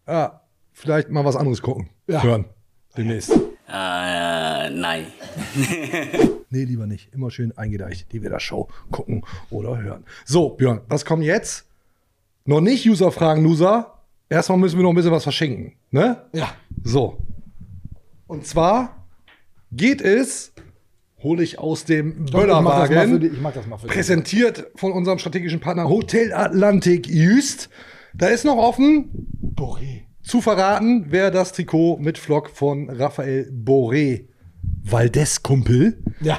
ja, 0.08 0.40
vielleicht 0.72 1.10
mal 1.10 1.24
was 1.24 1.36
anderes 1.36 1.60
gucken. 1.60 1.90
Ja. 2.06 2.22
Hören. 2.22 2.46
Demnächst. 2.96 3.32
Äh, 3.72 4.70
nein. 4.70 5.06
Nee, 6.52 6.64
lieber 6.64 6.88
nicht. 6.88 7.14
Immer 7.14 7.30
schön 7.30 7.56
eingedeicht. 7.56 8.10
Die 8.12 8.24
wieder 8.24 8.40
Show 8.40 8.68
gucken 8.90 9.24
oder 9.50 9.80
hören. 9.80 10.02
So, 10.24 10.48
Björn, 10.50 10.80
was 10.88 11.04
kommt 11.04 11.22
jetzt? 11.22 11.64
Noch 12.44 12.60
nicht 12.60 12.88
User-Fragen, 12.88 13.44
Loser. 13.44 14.00
Erstmal 14.28 14.58
müssen 14.58 14.76
wir 14.76 14.82
noch 14.82 14.90
ein 14.90 14.96
bisschen 14.96 15.12
was 15.12 15.22
verschenken. 15.22 15.74
Ne? 15.92 16.24
Ja. 16.32 16.52
So. 16.82 17.18
Und 18.26 18.48
zwar 18.48 19.06
geht 19.70 20.00
es, 20.02 20.52
hole 21.22 21.44
ich 21.44 21.60
aus 21.60 21.84
dem 21.84 22.26
Stopp, 22.26 22.42
ich 22.42 22.48
mach 22.48 22.56
das 22.56 22.62
mal 22.64 22.82
für 22.82 22.88
Böllerwagen, 22.88 23.20
dich. 23.20 23.32
Ich 23.32 23.40
mach 23.40 23.52
das 23.52 23.66
mal 23.68 23.76
für 23.78 23.86
dich. 23.86 23.94
präsentiert 23.94 24.66
von 24.74 24.90
unserem 24.90 25.18
strategischen 25.20 25.60
Partner 25.60 25.88
Hotel 25.88 26.32
Atlantik 26.32 27.06
Jüst. 27.06 27.70
Da 28.14 28.26
ist 28.26 28.44
noch 28.44 28.56
offen 28.56 29.28
Boré. 29.54 30.02
Zu 30.22 30.40
verraten, 30.40 31.06
wer 31.08 31.30
das 31.30 31.52
Trikot 31.52 31.98
mit 31.98 32.18
Flock 32.18 32.50
von 32.50 32.88
Raphael 32.90 33.50
Boré 33.52 34.26
Valdez 34.82 35.42
Kumpel 35.42 36.02
Ja, 36.20 36.38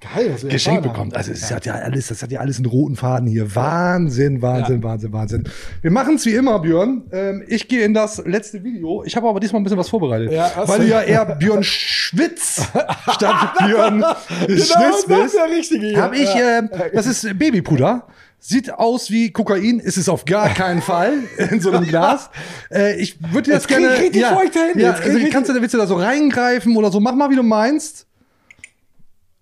geil. 0.00 0.34
geschenkt 0.48 0.82
bekommt. 0.82 1.16
Also 1.16 1.32
es 1.32 1.50
hat 1.50 1.64
ja 1.64 1.74
alles, 1.74 2.08
das 2.08 2.22
hat 2.22 2.30
ja 2.30 2.40
alles 2.40 2.56
einen 2.58 2.66
roten 2.66 2.96
Faden 2.96 3.26
hier. 3.26 3.54
Wahnsinn, 3.54 4.42
Wahnsinn, 4.42 4.82
Wahnsinn, 4.82 5.12
Wahnsinn. 5.12 5.44
Wir 5.80 5.90
machen 5.90 6.16
es 6.16 6.26
wie 6.26 6.34
immer, 6.34 6.58
Björn. 6.58 7.04
Ähm, 7.12 7.42
ich 7.48 7.68
gehe 7.68 7.84
in 7.84 7.94
das 7.94 8.22
letzte 8.26 8.62
Video. 8.62 9.04
Ich 9.04 9.16
habe 9.16 9.26
aber 9.28 9.40
diesmal 9.40 9.60
ein 9.60 9.64
bisschen 9.64 9.78
was 9.78 9.88
vorbereitet. 9.88 10.32
Ja, 10.32 10.50
weil 10.66 10.80
du? 10.80 10.86
ja 10.88 11.00
eher 11.02 11.24
Björn 11.36 11.62
Schwitz 11.62 12.66
statt 13.12 13.54
Björn 13.66 14.04
Schwitz 14.48 14.68
das 14.68 14.98
ist 14.98 15.08
bist. 15.08 15.34
der 15.36 15.56
Richtige 15.56 15.86
hier. 15.86 16.02
Habe 16.02 16.16
ich, 16.16 16.34
Ja. 16.34 16.58
äh, 16.58 16.90
das 16.94 17.06
ist 17.06 17.38
Babypuder. 17.38 18.06
Sieht 18.44 18.72
aus 18.74 19.12
wie 19.12 19.30
Kokain, 19.30 19.78
ist 19.78 19.96
es 19.96 20.08
auf 20.08 20.24
gar 20.24 20.48
keinen 20.48 20.82
Fall 20.82 21.12
in 21.52 21.60
so 21.60 21.70
einem 21.70 21.86
Glas. 21.86 22.28
Äh, 22.72 22.96
ich 23.00 23.16
würde 23.22 23.42
dir 23.42 23.52
das 23.52 23.62
Jetzt 23.62 23.68
krieg 23.68 23.78
gerne. 23.78 23.98
richtig 23.98 24.20
ja, 24.20 24.34
feuchte 24.34 24.58
Hände, 24.58 24.82
ja, 24.82 24.90
jetzt 24.90 25.02
krieg 25.02 25.14
also 25.14 25.26
kannst 25.30 25.50
du, 25.50 25.54
willst 25.54 25.74
du 25.74 25.78
da 25.78 25.86
so 25.86 25.94
reingreifen 25.94 26.76
oder 26.76 26.90
so? 26.90 26.98
Mach 26.98 27.14
mal, 27.14 27.30
wie 27.30 27.36
du 27.36 27.44
meinst. 27.44 28.04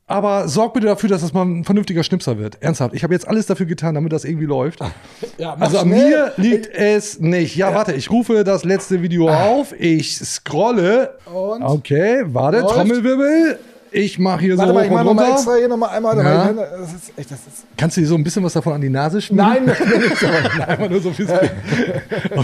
Aber 0.06 0.48
sorg 0.48 0.74
bitte 0.74 0.86
dafür, 0.88 1.08
dass 1.08 1.22
das 1.22 1.32
mal 1.32 1.46
ein 1.46 1.64
vernünftiger 1.64 2.02
Schnipser 2.02 2.36
wird. 2.36 2.60
Ernsthaft. 2.60 2.94
Ich 2.94 3.02
habe 3.02 3.14
jetzt 3.14 3.26
alles 3.26 3.46
dafür 3.46 3.64
getan, 3.64 3.94
damit 3.94 4.12
das 4.12 4.26
irgendwie 4.26 4.46
läuft. 4.46 4.80
Ja, 5.38 5.54
Also 5.58 5.78
an 5.78 5.88
mir 5.88 6.34
liegt 6.36 6.66
es 6.66 7.20
nicht. 7.20 7.56
Ja, 7.56 7.74
warte, 7.74 7.92
ich 7.94 8.10
rufe 8.10 8.44
das 8.44 8.64
letzte 8.64 9.00
Video 9.00 9.30
auf. 9.30 9.72
Ich 9.78 10.18
scrolle. 10.18 11.16
Und? 11.24 11.62
Okay, 11.62 12.24
warte, 12.26 12.58
Läuft. 12.60 12.74
Trommelwirbel. 12.74 13.58
Ich 13.92 14.18
mache 14.20 14.40
hier 14.42 14.56
Warte 14.56 14.68
so 14.68 14.74
mal, 14.74 14.84
ich 14.84 14.90
hoch 14.90 14.94
mach 14.94 15.00
und 15.00 15.06
noch 15.06 15.14
mal 15.14 15.22
runter. 15.24 15.36
extra 15.36 15.54
hier 15.56 15.68
nochmal 15.68 15.90
einmal. 15.90 16.16
Ja. 16.18 16.22
Ja. 16.46 16.52
Das 16.52 16.92
ist 16.94 17.12
echt, 17.18 17.30
das 17.30 17.38
ist 17.40 17.64
Kannst 17.76 17.96
du 17.96 18.00
dir 18.02 18.06
so 18.06 18.14
ein 18.14 18.22
bisschen 18.22 18.44
was 18.44 18.52
davon 18.52 18.74
an 18.74 18.80
die 18.80 18.88
Nase 18.88 19.20
schmieren? 19.20 19.64
Nein, 19.66 19.66
nicht, 20.00 20.24
aber 20.24 20.68
einfach 20.68 20.88
nur 20.88 21.00
so 21.00 21.10
Bild. 21.10 21.30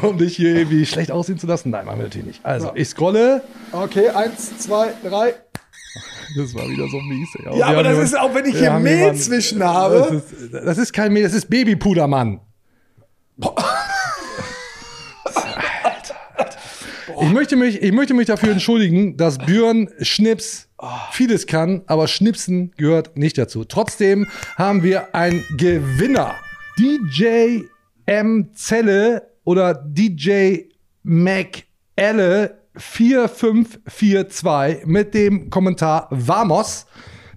Um 0.02 0.18
dich 0.18 0.34
hier 0.36 0.56
irgendwie 0.56 0.84
schlecht 0.86 1.10
aussehen 1.12 1.38
zu 1.38 1.46
lassen. 1.46 1.70
Nein, 1.70 1.84
machen 1.86 1.98
wir 1.98 2.04
natürlich 2.04 2.26
nicht. 2.26 2.40
Also, 2.44 2.72
ich 2.74 2.88
scrolle. 2.88 3.42
Okay, 3.72 4.08
eins, 4.08 4.58
zwei, 4.58 4.88
drei. 5.08 5.34
Das 6.36 6.52
war 6.54 6.68
wieder 6.68 6.88
so 6.88 6.98
mies. 7.00 7.28
ey. 7.38 7.58
Ja, 7.58 7.66
aber 7.66 7.82
das 7.84 7.92
jemanden- 7.92 8.02
ist 8.02 8.18
auch, 8.18 8.34
wenn 8.34 8.44
ich 8.46 8.58
hier 8.58 8.72
Mehl 8.80 8.96
jemanden- 8.98 9.20
zwischen 9.20 9.62
habe. 9.62 9.98
Das 10.10 10.40
ist, 10.40 10.52
das 10.52 10.78
ist 10.78 10.92
kein 10.92 11.12
Mehl, 11.12 11.22
das 11.22 11.32
ist 11.34 11.48
Babypuder, 11.48 12.08
Mann. 12.08 12.40
Ich 17.22 17.32
möchte, 17.32 17.56
mich, 17.56 17.80
ich 17.82 17.92
möchte 17.92 18.12
mich 18.14 18.26
dafür 18.26 18.52
entschuldigen, 18.52 19.16
dass 19.16 19.38
Björn 19.38 19.88
Schnips 20.00 20.65
vieles 21.10 21.46
kann, 21.46 21.82
aber 21.86 22.08
Schnipsen 22.08 22.72
gehört 22.76 23.16
nicht 23.16 23.38
dazu. 23.38 23.64
Trotzdem 23.64 24.26
haben 24.56 24.82
wir 24.82 25.14
einen 25.14 25.42
Gewinner. 25.56 26.34
DJ 26.78 27.60
M. 28.04 28.50
Zelle 28.54 29.30
oder 29.44 29.72
DJ 29.74 30.64
Mac 31.02 31.64
Elle 31.96 32.58
4542 32.76 34.86
mit 34.86 35.14
dem 35.14 35.50
Kommentar 35.50 36.06
Vamos. 36.10 36.86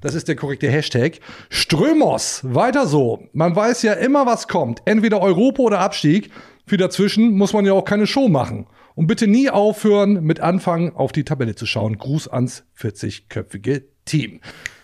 Das 0.02 0.16
ist 0.16 0.28
der 0.28 0.36
korrekte 0.36 0.70
Hashtag. 0.70 1.20
Strömos, 1.50 2.42
weiter 2.44 2.88
so. 2.88 3.24
Man 3.34 3.56
weiß 3.56 3.84
ja 3.84 3.94
immer, 3.94 4.26
was 4.26 4.48
kommt. 4.48 4.82
Entweder 4.86 5.22
Europa 5.22 5.62
oder 5.64 5.80
Abstieg. 5.80 6.32
Für 6.66 6.78
dazwischen 6.78 7.38
muss 7.38 7.54
man 7.54 7.66
ja 7.66 7.74
auch 7.74 7.86
keine 7.86 8.08
Show 8.08 8.30
machen. 8.30 8.68
Und 8.96 9.08
bitte 9.08 9.28
nie 9.28 9.50
aufhören 9.50 10.24
mit 10.24 10.40
Anfangen 10.40 10.96
auf 10.96 11.12
die 11.12 11.24
Tabelle 11.24 11.56
zu 11.56 11.66
schauen. 11.66 11.98
Gruß 11.98 12.28
ans 12.28 12.64
40-köpfige 12.80 13.84
Team. 14.06 14.42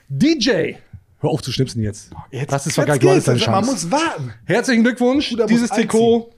DJ, 0.09 0.73
hör 1.19 1.29
auf 1.29 1.41
zu 1.41 1.51
schnipsen 1.51 1.81
jetzt. 1.83 2.11
Jetzt, 2.31 2.51
das 2.51 2.67
ist 2.67 2.75
vergeigt, 2.75 3.03
du 3.03 3.09
hattest 3.09 3.27
deine 3.27 3.39
Man 3.39 3.45
Chance. 3.63 3.71
muss 3.71 3.91
warten. 3.91 4.33
Herzlichen 4.45 4.83
Glückwunsch. 4.83 5.29
Bruder 5.29 5.47
Dieses. 5.47 5.69
Trikot 5.69 6.31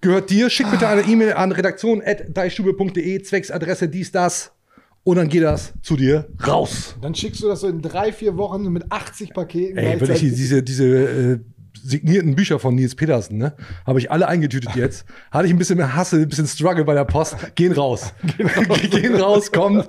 gehört 0.00 0.30
dir. 0.30 0.50
Schick 0.50 0.70
bitte 0.70 0.86
eine 0.86 1.02
E-Mail 1.02 1.32
an 1.32 1.50
redaktion.deichstube.de, 1.50 3.22
zwecks 3.22 3.50
Adresse 3.50 3.88
dies, 3.88 4.12
das. 4.12 4.52
Und 5.02 5.16
dann 5.16 5.28
geht 5.28 5.42
das 5.42 5.74
zu 5.82 5.96
dir 5.96 6.28
raus. 6.46 6.96
Dann 7.02 7.14
schickst 7.14 7.42
du 7.42 7.48
das 7.48 7.60
so 7.60 7.68
in 7.68 7.82
drei, 7.82 8.10
vier 8.10 8.38
Wochen 8.38 8.70
mit 8.72 8.90
80 8.90 9.34
Paketen. 9.34 9.76
Ey, 9.76 10.00
wirklich 10.00 10.20
gleichzeitig. 10.20 10.34
diese, 10.34 10.62
diese 10.62 10.84
äh, 10.86 11.38
signierten 11.82 12.34
Bücher 12.34 12.58
von 12.58 12.74
Nils 12.74 12.94
Petersen, 12.94 13.38
ne? 13.38 13.54
Habe 13.86 13.98
ich 13.98 14.10
alle 14.10 14.28
eingetütet 14.28 14.74
jetzt. 14.74 15.04
Hatte 15.30 15.46
ich 15.46 15.52
ein 15.52 15.58
bisschen 15.58 15.76
mehr 15.76 15.94
Hassel, 15.94 16.22
ein 16.22 16.28
bisschen 16.28 16.46
Struggle 16.46 16.84
bei 16.84 16.94
der 16.94 17.04
Post. 17.04 17.36
Gehen 17.54 17.72
raus. 17.72 18.12
Gehen 18.90 19.14
raus, 19.16 19.50
kommt. 19.52 19.88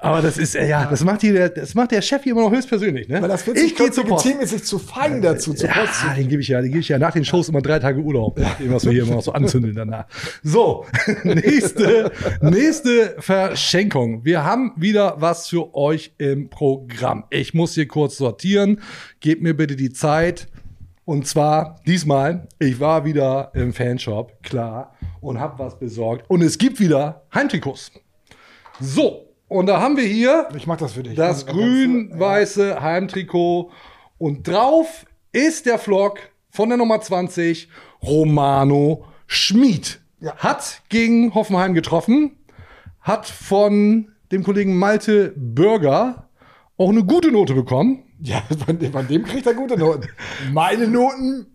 Aber 0.00 0.22
das 0.22 0.38
ist, 0.38 0.54
äh, 0.54 0.68
ja, 0.68 0.86
das 0.86 1.04
macht 1.04 1.20
hier 1.22 1.32
der, 1.32 1.48
das 1.50 1.74
macht 1.74 1.90
der 1.90 2.02
Chef 2.02 2.22
hier 2.22 2.32
immer 2.32 2.42
noch 2.42 2.52
höchstpersönlich, 2.52 3.08
ne? 3.08 3.20
Weil 3.20 3.28
das 3.28 3.46
ich 3.46 3.76
gehe 3.76 3.90
zur 3.90 4.04
40-köpfige 4.04 4.08
Post. 4.08 4.26
Team 4.26 4.40
ist 4.40 4.50
sich 4.50 4.64
zu 4.64 4.78
fein 4.78 5.22
dazu, 5.22 5.54
zur 5.54 5.68
Post 5.68 6.00
zu 6.00 6.06
Ja, 6.06 6.14
den 6.14 6.28
gebe 6.28 6.42
ich 6.42 6.48
ja, 6.48 6.60
den 6.60 6.70
gebe 6.70 6.80
ich 6.80 6.88
ja 6.88 6.98
nach 6.98 7.12
den 7.12 7.24
Shows 7.24 7.48
immer 7.48 7.62
drei 7.62 7.78
Tage 7.78 8.00
Urlaub, 8.00 8.38
nachdem 8.38 8.72
was 8.72 8.84
wir 8.84 8.92
hier 8.92 9.02
immer 9.02 9.14
noch 9.14 9.22
so 9.22 9.32
anzündeln 9.32 9.74
danach. 9.74 10.06
So, 10.42 10.86
nächste, 11.24 12.12
nächste 12.40 13.16
Verschenkung. 13.18 14.24
Wir 14.24 14.44
haben 14.44 14.72
wieder 14.76 15.16
was 15.18 15.48
für 15.48 15.74
euch 15.74 16.12
im 16.18 16.48
Programm. 16.50 17.24
Ich 17.30 17.54
muss 17.54 17.74
hier 17.74 17.88
kurz 17.88 18.16
sortieren. 18.16 18.80
Gebt 19.20 19.42
mir 19.42 19.54
bitte 19.54 19.76
die 19.76 19.92
Zeit. 19.92 20.48
Und 21.04 21.26
zwar 21.26 21.80
diesmal, 21.86 22.48
ich 22.58 22.80
war 22.80 23.04
wieder 23.04 23.50
im 23.54 23.72
Fanshop, 23.72 24.42
klar, 24.42 24.94
und 25.20 25.38
habe 25.38 25.58
was 25.58 25.78
besorgt. 25.78 26.24
Und 26.28 26.42
es 26.42 26.56
gibt 26.56 26.80
wieder 26.80 27.26
Heimtrikots. 27.34 27.92
So, 28.80 29.28
und 29.48 29.66
da 29.66 29.80
haben 29.80 29.96
wir 29.96 30.04
hier 30.04 30.48
Ich 30.56 30.66
mach 30.66 30.78
das 30.78 30.94
für 30.94 31.02
dich. 31.02 31.14
das 31.14 31.46
Also, 31.46 31.58
grün-weiße 31.58 32.80
Heimtrikot. 32.80 33.70
Und 34.18 34.48
drauf 34.48 35.04
ist 35.32 35.66
der 35.66 35.78
Vlog 35.78 36.18
von 36.50 36.68
der 36.70 36.78
Nummer 36.78 37.00
20, 37.00 37.68
Romano 38.02 39.04
Schmid. 39.26 40.00
Ja. 40.20 40.36
Hat 40.36 40.82
gegen 40.88 41.34
Hoffenheim 41.34 41.74
getroffen, 41.74 42.38
hat 43.00 43.26
von 43.26 44.08
dem 44.32 44.42
Kollegen 44.42 44.78
Malte 44.78 45.34
Bürger 45.36 46.28
auch 46.78 46.88
eine 46.88 47.04
gute 47.04 47.30
Note 47.30 47.54
bekommen. 47.54 48.02
Ja, 48.24 48.42
von 48.64 48.78
dem, 48.78 48.90
von 48.90 49.06
dem 49.06 49.22
kriegt 49.24 49.46
er 49.46 49.52
gute 49.52 49.76
Noten. 49.76 50.08
Meine 50.50 50.88
Noten 50.88 51.46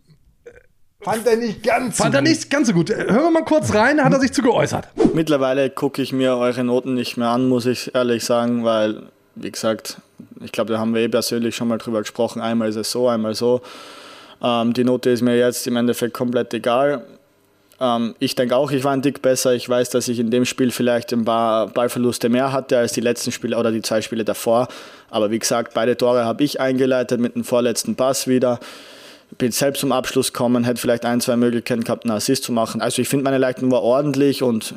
fand 1.01 1.25
er 1.25 1.35
nicht 1.35 1.63
ganz 1.63 1.97
Fand 1.97 2.13
so 2.13 2.17
er 2.19 2.21
gut. 2.21 2.29
nicht 2.29 2.49
ganz 2.51 2.67
so 2.67 2.73
gut. 2.73 2.89
Hören 2.91 3.23
wir 3.23 3.31
mal 3.31 3.43
kurz 3.43 3.73
rein, 3.73 4.03
hat 4.03 4.13
er 4.13 4.19
sich 4.19 4.31
zu 4.33 4.43
geäußert. 4.43 4.87
Mittlerweile 5.15 5.71
gucke 5.71 5.99
ich 6.03 6.13
mir 6.13 6.35
eure 6.37 6.63
Noten 6.63 6.93
nicht 6.93 7.17
mehr 7.17 7.29
an, 7.29 7.49
muss 7.49 7.65
ich 7.65 7.95
ehrlich 7.95 8.23
sagen, 8.23 8.63
weil, 8.65 9.03
wie 9.33 9.51
gesagt, 9.51 9.97
ich 10.41 10.51
glaube, 10.51 10.71
da 10.71 10.77
haben 10.77 10.93
wir 10.93 11.01
eh 11.01 11.07
persönlich 11.07 11.55
schon 11.55 11.69
mal 11.69 11.79
drüber 11.79 12.01
gesprochen. 12.01 12.39
Einmal 12.39 12.69
ist 12.69 12.75
es 12.75 12.91
so, 12.91 13.07
einmal 13.07 13.33
so. 13.33 13.61
Ähm, 14.43 14.73
die 14.73 14.83
Note 14.83 15.09
ist 15.09 15.21
mir 15.23 15.37
jetzt 15.37 15.65
im 15.65 15.75
Endeffekt 15.75 16.13
komplett 16.13 16.53
egal. 16.53 17.03
Ähm, 17.81 18.15
ich 18.19 18.35
denke 18.35 18.55
auch, 18.55 18.71
ich 18.71 18.83
war 18.83 18.93
ein 18.93 19.01
Dick 19.01 19.21
besser. 19.21 19.53
Ich 19.53 19.67
weiß, 19.69 19.89
dass 19.89 20.07
ich 20.07 20.19
in 20.19 20.31
dem 20.31 20.45
Spiel 20.45 20.71
vielleicht 20.71 21.13
ein 21.13 21.25
paar 21.25 21.67
Ballverluste 21.67 22.29
mehr 22.29 22.51
hatte 22.51 22.77
als 22.77 22.93
die 22.93 23.01
letzten 23.01 23.31
Spiele 23.31 23.57
oder 23.57 23.71
die 23.71 23.81
zwei 23.81 24.01
Spiele 24.01 24.25
davor. 24.25 24.67
Aber 25.09 25.31
wie 25.31 25.39
gesagt, 25.39 25.73
beide 25.73 25.95
Tore 25.97 26.25
habe 26.25 26.43
ich 26.43 26.59
eingeleitet 26.59 27.19
mit 27.19 27.35
dem 27.35 27.43
vorletzten 27.43 27.95
Pass 27.95 28.27
wieder. 28.27 28.59
Bin 29.37 29.51
selbst 29.51 29.81
zum 29.81 29.91
Abschluss 29.91 30.33
gekommen, 30.33 30.63
hätte 30.63 30.81
vielleicht 30.81 31.05
ein, 31.05 31.21
zwei 31.21 31.37
Möglichkeiten 31.37 31.83
gehabt, 31.83 32.03
einen 32.03 32.15
Assist 32.17 32.43
zu 32.43 32.51
machen. 32.51 32.81
Also 32.81 32.99
ich 33.01 33.07
finde, 33.07 33.25
meine 33.25 33.37
Leistung 33.37 33.69
war 33.69 33.83
ordentlich 33.83 34.41
und 34.41 34.73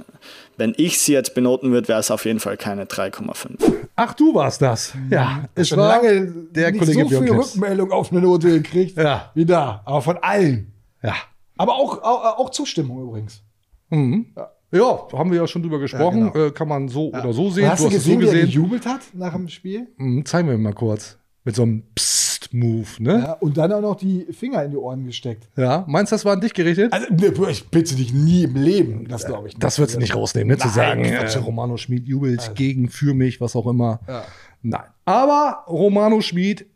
wenn 0.58 0.74
ich 0.76 1.00
sie 1.00 1.14
jetzt 1.14 1.34
benoten 1.34 1.72
würde, 1.72 1.88
wäre 1.88 2.00
es 2.00 2.10
auf 2.10 2.26
jeden 2.26 2.38
Fall 2.38 2.58
keine 2.58 2.84
3,5. 2.84 3.72
Ach, 3.96 4.12
du 4.12 4.34
warst 4.34 4.60
das. 4.60 4.92
Ja, 5.08 5.44
es 5.54 5.68
Schon 5.68 5.78
war 5.78 6.02
lange 6.02 6.26
der 6.50 6.70
nicht 6.70 6.80
Kollege 6.80 7.02
so 7.08 7.22
viel. 7.22 7.32
Rückmeldung 7.32 7.92
auf 7.92 8.12
eine 8.12 8.20
Note 8.20 8.48
gekriegt 8.50 8.98
Ja. 8.98 9.30
wie 9.34 9.46
da. 9.46 9.80
Aber 9.86 10.02
von 10.02 10.18
allen. 10.18 10.70
Ja. 11.02 11.14
Aber 11.62 11.74
auch, 11.74 12.02
auch, 12.02 12.38
auch 12.38 12.50
Zustimmung 12.50 13.02
übrigens. 13.02 13.42
Mhm. 13.90 14.26
Ja, 14.72 15.06
haben 15.12 15.30
wir 15.30 15.38
ja 15.38 15.46
schon 15.46 15.62
drüber 15.62 15.78
gesprochen. 15.78 16.26
Ja, 16.26 16.28
genau. 16.30 16.46
äh, 16.46 16.50
kann 16.50 16.66
man 16.66 16.88
so 16.88 17.08
oder 17.10 17.32
so 17.32 17.50
sehen. 17.50 17.68
Hast 17.68 17.82
du 17.84 17.88
es 17.88 17.94
gesehen, 17.94 18.14
so 18.14 18.20
wie 18.20 18.26
er 18.26 18.32
gesehen. 18.32 18.46
gejubelt 18.46 18.86
hat 18.86 19.02
nach 19.12 19.34
dem 19.34 19.48
Spiel? 19.48 19.88
Mhm, 19.98 20.24
zeigen 20.24 20.48
wir 20.48 20.56
mal 20.56 20.72
kurz. 20.72 21.18
Mit 21.44 21.56
so 21.56 21.62
einem 21.62 21.82
Psst-Move, 21.94 22.86
ne? 23.00 23.18
Ja, 23.18 23.32
und 23.34 23.56
dann 23.56 23.72
auch 23.72 23.80
noch 23.80 23.96
die 23.96 24.26
Finger 24.32 24.64
in 24.64 24.70
die 24.70 24.76
Ohren 24.76 25.04
gesteckt. 25.04 25.48
Ja. 25.56 25.84
Meinst 25.88 26.10
du, 26.10 26.14
das 26.14 26.24
war 26.24 26.32
an 26.32 26.40
dich 26.40 26.54
gerichtet? 26.54 26.92
Also, 26.92 27.12
ne, 27.12 27.50
ich 27.50 27.68
bitte 27.68 27.96
dich 27.96 28.14
nie 28.14 28.44
im 28.44 28.54
Leben. 28.54 29.08
Das 29.08 29.26
glaube 29.26 29.48
ich 29.48 29.54
nicht. 29.54 29.62
das 29.62 29.78
würdest 29.78 29.96
du 29.96 30.00
nicht 30.00 30.14
rausnehmen, 30.14 30.48
ne? 30.48 30.58
zu 30.58 30.68
Nein, 30.68 30.74
sagen, 30.74 31.02
Quatsch. 31.02 31.36
äh, 31.36 31.38
Romano 31.40 31.76
Schmid 31.76 32.06
jubelt 32.06 32.52
gegen, 32.54 32.88
für 32.88 33.12
mich, 33.12 33.40
was 33.40 33.54
auch 33.56 33.66
immer. 33.66 34.00
Ja. 34.08 34.24
Nein. 34.62 34.84
Aber 35.04 35.64
Romano 35.66 36.20
Schmid 36.20 36.66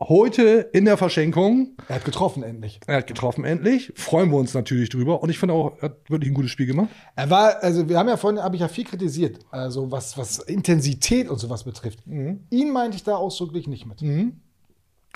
heute 0.00 0.68
in 0.72 0.84
der 0.84 0.96
Verschenkung. 0.96 1.76
Er 1.88 1.96
hat 1.96 2.04
getroffen 2.04 2.42
endlich. 2.42 2.80
Er 2.86 2.98
hat 2.98 3.06
getroffen 3.06 3.44
endlich. 3.44 3.92
Freuen 3.96 4.30
wir 4.30 4.36
uns 4.36 4.52
natürlich 4.54 4.88
drüber. 4.90 5.22
Und 5.22 5.30
ich 5.30 5.38
finde 5.38 5.54
auch, 5.54 5.76
er 5.78 5.90
hat 5.90 6.10
wirklich 6.10 6.30
ein 6.30 6.34
gutes 6.34 6.50
Spiel 6.50 6.66
gemacht. 6.66 6.88
Er 7.14 7.30
war, 7.30 7.62
also 7.62 7.88
wir 7.88 7.98
haben 7.98 8.08
ja 8.08 8.16
vorhin, 8.16 8.42
habe 8.42 8.56
ich 8.56 8.60
ja 8.60 8.68
viel 8.68 8.84
kritisiert, 8.84 9.38
also 9.50 9.90
was, 9.90 10.18
was 10.18 10.38
Intensität 10.38 11.28
und 11.28 11.38
sowas 11.38 11.64
betrifft. 11.64 12.00
Ihn 12.06 12.72
meinte 12.72 12.96
ich 12.96 13.04
da 13.04 13.16
ausdrücklich 13.16 13.66
nicht 13.68 13.86
mit. 13.86 14.02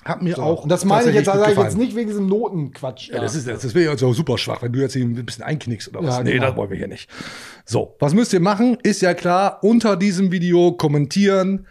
Hat 0.04 0.22
mir 0.22 0.34
So. 0.36 0.42
auch. 0.42 0.62
und 0.62 0.70
das 0.70 0.86
meine 0.86 1.10
ich 1.10 1.14
jetzt, 1.14 1.26
sage 1.26 1.52
ich 1.52 1.58
jetzt 1.58 1.76
nicht 1.76 1.94
wegen 1.94 2.08
diesem 2.08 2.26
Notenquatsch. 2.26 3.10
Ja, 3.10 3.20
das 3.20 3.34
ist, 3.34 3.46
das 3.46 3.74
wäre 3.74 3.92
jetzt 3.92 4.02
auch 4.02 4.14
super 4.14 4.38
schwach, 4.38 4.62
wenn 4.62 4.72
du 4.72 4.80
jetzt 4.80 4.96
ein 4.96 5.14
bisschen 5.26 5.44
einknickst 5.44 5.88
oder 5.88 6.02
was. 6.02 6.16
Ja, 6.16 6.22
nee, 6.22 6.32
genau. 6.32 6.46
das 6.46 6.56
wollen 6.56 6.70
wir 6.70 6.78
hier 6.78 6.88
nicht. 6.88 7.10
So, 7.66 7.96
was 7.98 8.14
müsst 8.14 8.32
ihr 8.32 8.40
machen? 8.40 8.78
Ist 8.82 9.02
ja 9.02 9.12
klar, 9.12 9.58
unter 9.62 9.96
diesem 9.96 10.32
Video 10.32 10.72
kommentieren. 10.72 11.66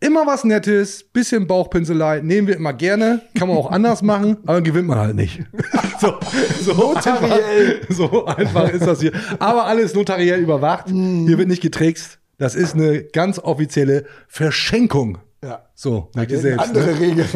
Immer 0.00 0.28
was 0.28 0.44
Nettes, 0.44 1.02
bisschen 1.12 1.48
Bauchpinselei, 1.48 2.20
nehmen 2.20 2.46
wir 2.46 2.54
immer 2.54 2.72
gerne. 2.72 3.22
Kann 3.36 3.48
man 3.48 3.56
auch 3.56 3.70
anders 3.72 4.00
machen, 4.00 4.36
aber 4.44 4.54
dann 4.54 4.64
gewinnt 4.64 4.86
man 4.86 4.98
halt 4.98 5.16
nicht. 5.16 5.42
so, 6.00 6.14
so, 6.60 6.72
Notariell. 6.72 7.80
Einfach, 7.80 7.94
so 7.94 8.26
einfach 8.26 8.72
ist 8.72 8.86
das 8.86 9.00
hier. 9.00 9.12
Aber 9.40 9.64
alles 9.64 9.94
notariell 9.94 10.38
überwacht. 10.38 10.88
Hier 10.88 11.36
wird 11.36 11.48
nicht 11.48 11.62
getrickst. 11.62 12.20
Das 12.38 12.54
ist 12.54 12.74
eine 12.74 13.02
ganz 13.02 13.40
offizielle 13.40 14.04
Verschenkung. 14.28 15.18
Ja. 15.42 15.64
So, 15.74 16.10
merkt 16.14 16.30
ihr 16.32 16.38
selbst. 16.38 16.68
andere 16.68 16.92
ne? 16.92 17.00
Regeln. 17.00 17.26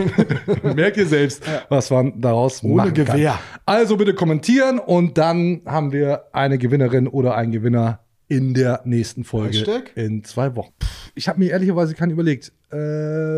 Merkt 0.77 0.97
ihr 0.97 1.07
selbst, 1.07 1.45
was 1.69 1.91
man 1.91 2.21
daraus 2.21 2.63
Ohne 2.65 2.75
machen 2.75 2.95
kann. 2.95 3.17
Gewehr. 3.17 3.39
Also 3.65 3.97
bitte 3.97 4.15
kommentieren 4.15 4.81
und 4.81 5.19
dann 5.19 5.63
haben 5.67 5.93
wir 5.93 6.25
eine 6.33 6.59
Gewinnerin 6.59 7.07
oder 7.07 7.37
einen 7.37 7.53
Gewinner 7.53 8.01
in 8.33 8.55
der 8.55 8.81
nächsten 8.85 9.25
Folge 9.25 9.59
Hashtag? 9.59 9.93
in 9.95 10.25
zwei 10.25 10.57
Wochen. 10.57 10.73
Pff, 10.83 11.13
ich 11.15 11.29
habe 11.29 11.39
mir 11.39 11.51
ehrlicherweise 11.51 11.95
keinen 11.95 12.13
überlegt. 12.13 12.51
Äh, 12.71 12.77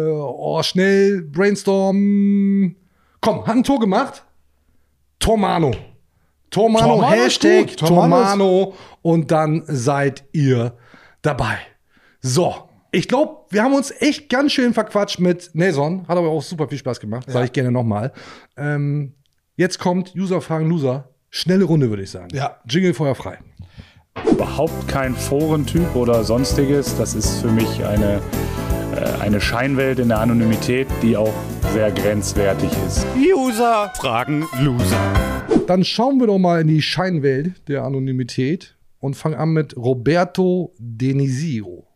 oh, 0.09 0.63
schnell 0.63 1.23
Brainstorm. 1.23 2.77
Komm, 3.21 3.47
hat 3.47 3.57
ein 3.57 3.65
Tor 3.65 3.81
gemacht. 3.81 4.25
Tormano. 5.19 5.73
Tormano, 6.51 6.87
Tormano 6.87 7.11
Hashtag. 7.11 7.77
Tormano 7.77 8.75
und 9.03 9.31
dann 9.33 9.65
seid 9.67 10.25
ihr 10.33 10.77
dabei. 11.23 11.59
So, 12.21 12.55
ich 12.93 13.09
glaube, 13.09 13.47
wir 13.51 13.65
haben 13.65 13.75
uns 13.75 13.93
echt 13.99 14.29
ganz 14.29 14.53
schön 14.53 14.73
verquatscht 14.73 15.19
mit 15.19 15.51
Nelson. 15.55 16.07
Hat 16.07 16.17
aber 16.17 16.29
auch 16.29 16.43
super 16.43 16.69
viel 16.69 16.79
Spaß 16.79 17.01
gemacht. 17.01 17.29
Sage 17.29 17.47
ich 17.47 17.53
gerne 17.53 17.73
nochmal. 17.73 18.13
Ähm, 18.57 19.15
jetzt 19.57 19.81
kommt 19.81 20.15
User 20.15 20.41
fragen 20.41 20.69
Loser. 20.69 21.09
Schnelle 21.31 21.65
Runde, 21.65 21.91
würde 21.91 22.05
ich 22.05 22.11
sagen. 22.13 22.29
Ja. 22.33 22.61
Jingle 22.69 22.95
Feuer 22.95 23.17
frei. 23.17 23.39
Überhaupt 24.31 24.89
kein 24.89 25.15
Forentyp 25.15 25.95
oder 25.95 26.25
sonstiges. 26.25 26.97
Das 26.97 27.15
ist 27.15 27.41
für 27.41 27.51
mich 27.51 27.85
eine 27.85 28.21
äh, 28.95 29.21
eine 29.21 29.41
Scheinwelt 29.41 29.99
in 29.99 30.09
der 30.09 30.21
Anonymität, 30.21 30.87
die 31.03 31.17
auch 31.17 31.33
sehr 31.73 31.91
grenzwertig 31.91 32.71
ist. 32.87 33.07
User 33.17 33.93
fragen 33.97 34.47
Loser. 34.61 35.15
Dann 35.67 35.85
schauen 35.85 36.21
wir 36.21 36.27
doch 36.27 36.39
mal 36.39 36.61
in 36.61 36.69
die 36.69 36.83
Scheinwelt 36.83 37.69
der 37.69 37.83
Anonymität 37.83 38.77
und 39.01 39.15
fangen 39.15 39.35
an 39.35 39.51
mit 39.51 39.77
Roberto 39.77 40.73
Denisio. 40.79 41.87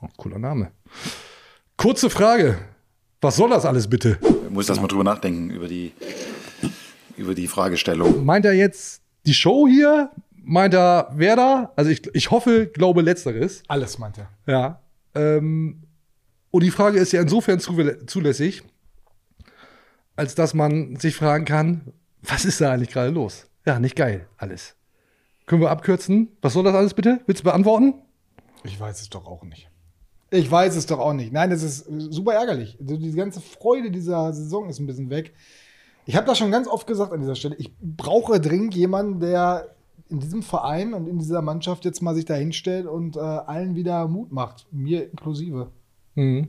Oh, 0.00 0.08
cooler 0.16 0.38
Name. 0.38 0.70
Kurze 1.76 2.08
Frage. 2.08 2.58
Was 3.20 3.36
soll 3.36 3.50
das 3.50 3.66
alles 3.66 3.88
bitte? 3.88 4.18
Ich 4.44 4.50
muss 4.50 4.66
das 4.66 4.80
mal 4.80 4.86
drüber 4.86 5.04
nachdenken, 5.04 5.50
über 5.50 5.68
die, 5.68 5.92
über 7.16 7.34
die 7.34 7.48
Fragestellung. 7.48 8.24
Meint 8.24 8.46
er 8.46 8.54
jetzt 8.54 9.02
die 9.26 9.34
Show 9.34 9.68
hier? 9.68 10.10
Meint 10.50 10.74
er 10.74 11.12
Werder? 11.14 11.72
Also 11.76 11.92
ich, 11.92 12.12
ich 12.12 12.32
hoffe, 12.32 12.66
glaube 12.66 13.02
letzteres. 13.02 13.62
Alles 13.68 14.00
meint 14.00 14.18
er. 14.18 14.30
Ja. 14.52 14.80
Ähm, 15.14 15.84
und 16.50 16.64
die 16.64 16.72
Frage 16.72 16.98
ist 16.98 17.12
ja 17.12 17.22
insofern 17.22 17.60
zu, 17.60 17.72
zulässig, 18.06 18.64
als 20.16 20.34
dass 20.34 20.52
man 20.52 20.96
sich 20.96 21.14
fragen 21.14 21.44
kann, 21.44 21.92
was 22.20 22.44
ist 22.44 22.60
da 22.60 22.72
eigentlich 22.72 22.90
gerade 22.90 23.10
los? 23.10 23.46
Ja, 23.64 23.78
nicht 23.78 23.94
geil, 23.94 24.26
alles. 24.38 24.74
Können 25.46 25.62
wir 25.62 25.70
abkürzen? 25.70 26.36
Was 26.42 26.54
soll 26.54 26.64
das 26.64 26.74
alles 26.74 26.94
bitte? 26.94 27.20
Willst 27.26 27.42
du 27.42 27.44
beantworten? 27.44 27.94
Ich 28.64 28.80
weiß 28.80 29.00
es 29.02 29.08
doch 29.08 29.26
auch 29.28 29.44
nicht. 29.44 29.70
Ich 30.30 30.50
weiß 30.50 30.74
es 30.74 30.86
doch 30.86 30.98
auch 30.98 31.12
nicht. 31.12 31.32
Nein, 31.32 31.52
es 31.52 31.62
ist 31.62 31.86
super 31.88 32.34
ärgerlich. 32.34 32.76
Also 32.80 32.96
die 32.96 33.12
ganze 33.12 33.40
Freude 33.40 33.92
dieser 33.92 34.32
Saison 34.32 34.68
ist 34.68 34.80
ein 34.80 34.88
bisschen 34.88 35.10
weg. 35.10 35.32
Ich 36.06 36.16
habe 36.16 36.26
das 36.26 36.38
schon 36.38 36.50
ganz 36.50 36.66
oft 36.66 36.88
gesagt 36.88 37.12
an 37.12 37.20
dieser 37.20 37.36
Stelle. 37.36 37.54
Ich 37.54 37.72
brauche 37.80 38.40
dringend 38.40 38.74
jemanden, 38.74 39.20
der 39.20 39.76
in 40.10 40.20
diesem 40.20 40.42
Verein 40.42 40.94
und 40.94 41.06
in 41.06 41.18
dieser 41.18 41.42
Mannschaft 41.42 41.84
jetzt 41.84 42.02
mal 42.02 42.14
sich 42.14 42.24
da 42.24 42.34
hinstellt 42.34 42.86
und 42.86 43.16
äh, 43.16 43.20
allen 43.20 43.74
wieder 43.74 44.08
Mut 44.08 44.32
macht. 44.32 44.66
Mir 44.70 45.10
inklusive. 45.10 45.70
Mhm. 46.14 46.48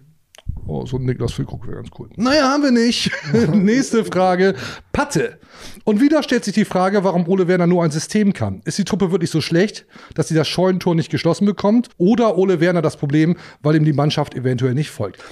Oh, 0.67 0.85
so 0.85 0.97
ein 0.97 1.03
Niklas 1.03 1.33
Füllkrug 1.33 1.65
wäre 1.65 1.77
ganz 1.77 1.89
cool. 1.97 2.09
Naja, 2.15 2.49
haben 2.49 2.63
wir 2.63 2.71
nicht. 2.71 3.11
Nächste 3.53 4.05
Frage. 4.05 4.55
Patte. 4.91 5.39
Und 5.83 6.01
wieder 6.01 6.23
stellt 6.23 6.43
sich 6.45 6.53
die 6.53 6.65
Frage, 6.65 7.03
warum 7.03 7.27
Ole 7.27 7.47
Werner 7.47 7.67
nur 7.67 7.83
ein 7.83 7.91
System 7.91 8.33
kann. 8.33 8.61
Ist 8.65 8.77
die 8.77 8.83
Truppe 8.83 9.11
wirklich 9.11 9.29
so 9.29 9.41
schlecht, 9.41 9.85
dass 10.13 10.27
sie 10.27 10.35
das 10.35 10.47
Scheunentor 10.47 10.95
nicht 10.95 11.09
geschlossen 11.09 11.45
bekommt? 11.45 11.89
Oder 11.97 12.37
Ole 12.37 12.59
Werner 12.59 12.81
das 12.81 12.97
Problem, 12.97 13.37
weil 13.61 13.75
ihm 13.75 13.85
die 13.85 13.93
Mannschaft 13.93 14.35
eventuell 14.35 14.73
nicht 14.73 14.91
folgt? 14.91 15.23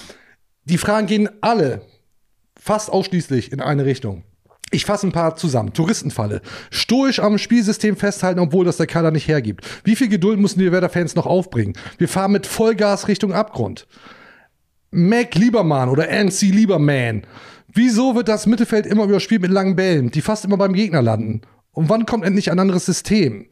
Die 0.65 0.77
Fragen 0.77 1.07
gehen 1.07 1.30
alle 1.41 1.81
fast 2.60 2.91
ausschließlich 2.91 3.51
in 3.51 3.61
eine 3.61 3.85
Richtung. 3.85 4.23
Ich 4.71 4.85
fasse 4.85 5.07
ein 5.07 5.11
paar 5.11 5.35
zusammen. 5.35 5.73
Touristenfalle. 5.73 6.41
Stoisch 6.69 7.19
am 7.19 7.37
Spielsystem 7.37 7.95
festhalten, 7.95 8.39
obwohl 8.39 8.65
das 8.65 8.77
der 8.77 8.87
Kader 8.87 9.11
nicht 9.11 9.27
hergibt. 9.27 9.65
Wie 9.83 9.95
viel 9.95 10.09
Geduld 10.09 10.39
müssen 10.39 10.59
die 10.59 10.71
Werder-Fans 10.71 11.15
noch 11.15 11.25
aufbringen? 11.25 11.73
Wir 11.97 12.07
fahren 12.07 12.31
mit 12.31 12.45
Vollgas 12.45 13.07
Richtung 13.07 13.33
Abgrund. 13.33 13.87
Mac 14.91 15.35
Liebermann 15.35 15.89
oder 15.89 16.09
NC 16.09 16.51
Lieberman. 16.51 17.25
Wieso 17.67 18.15
wird 18.15 18.27
das 18.27 18.47
Mittelfeld 18.47 18.85
immer 18.85 19.03
überspielt 19.03 19.41
mit 19.41 19.51
langen 19.51 19.75
Bällen, 19.75 20.09
die 20.09 20.21
fast 20.21 20.45
immer 20.45 20.57
beim 20.57 20.73
Gegner 20.73 21.01
landen? 21.01 21.41
Und 21.71 21.89
wann 21.89 22.05
kommt 22.05 22.25
endlich 22.25 22.51
ein 22.51 22.59
anderes 22.59 22.85
System? 22.85 23.47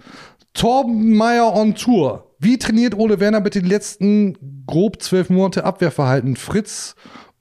Torben 0.54 1.22
on 1.22 1.76
Tour. 1.76 2.36
Wie 2.40 2.58
trainiert 2.58 2.96
Ole 2.98 3.20
Werner 3.20 3.42
bitte 3.42 3.62
die 3.62 3.70
letzten 3.70 4.64
grob 4.66 5.02
zwölf 5.02 5.30
Monate 5.30 5.64
Abwehrverhalten? 5.64 6.36
Fritz 6.36 6.96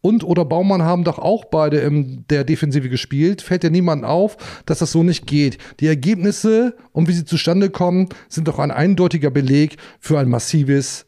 und 0.07 0.23
oder 0.23 0.45
Baumann 0.45 0.83
haben 0.83 1.03
doch 1.03 1.19
auch 1.19 1.47
beide 1.47 1.79
in 1.79 2.25
der 2.31 2.45
Defensive 2.45 2.89
gespielt. 2.89 3.43
Fällt 3.43 3.65
ja 3.65 3.71
niemand 3.71 4.05
auf, 4.05 4.37
dass 4.65 4.79
das 4.79 4.93
so 4.93 5.03
nicht 5.03 5.27
geht. 5.27 5.59
Die 5.81 5.89
Ergebnisse 5.89 6.77
und 6.93 7.09
wie 7.09 7.13
sie 7.13 7.25
zustande 7.25 7.71
kommen, 7.71 8.09
sind 8.29 8.47
doch 8.47 8.61
ein 8.61 8.71
eindeutiger 8.71 9.31
Beleg 9.31 9.79
für 9.99 10.21
ein 10.21 10.29
massives 10.29 11.07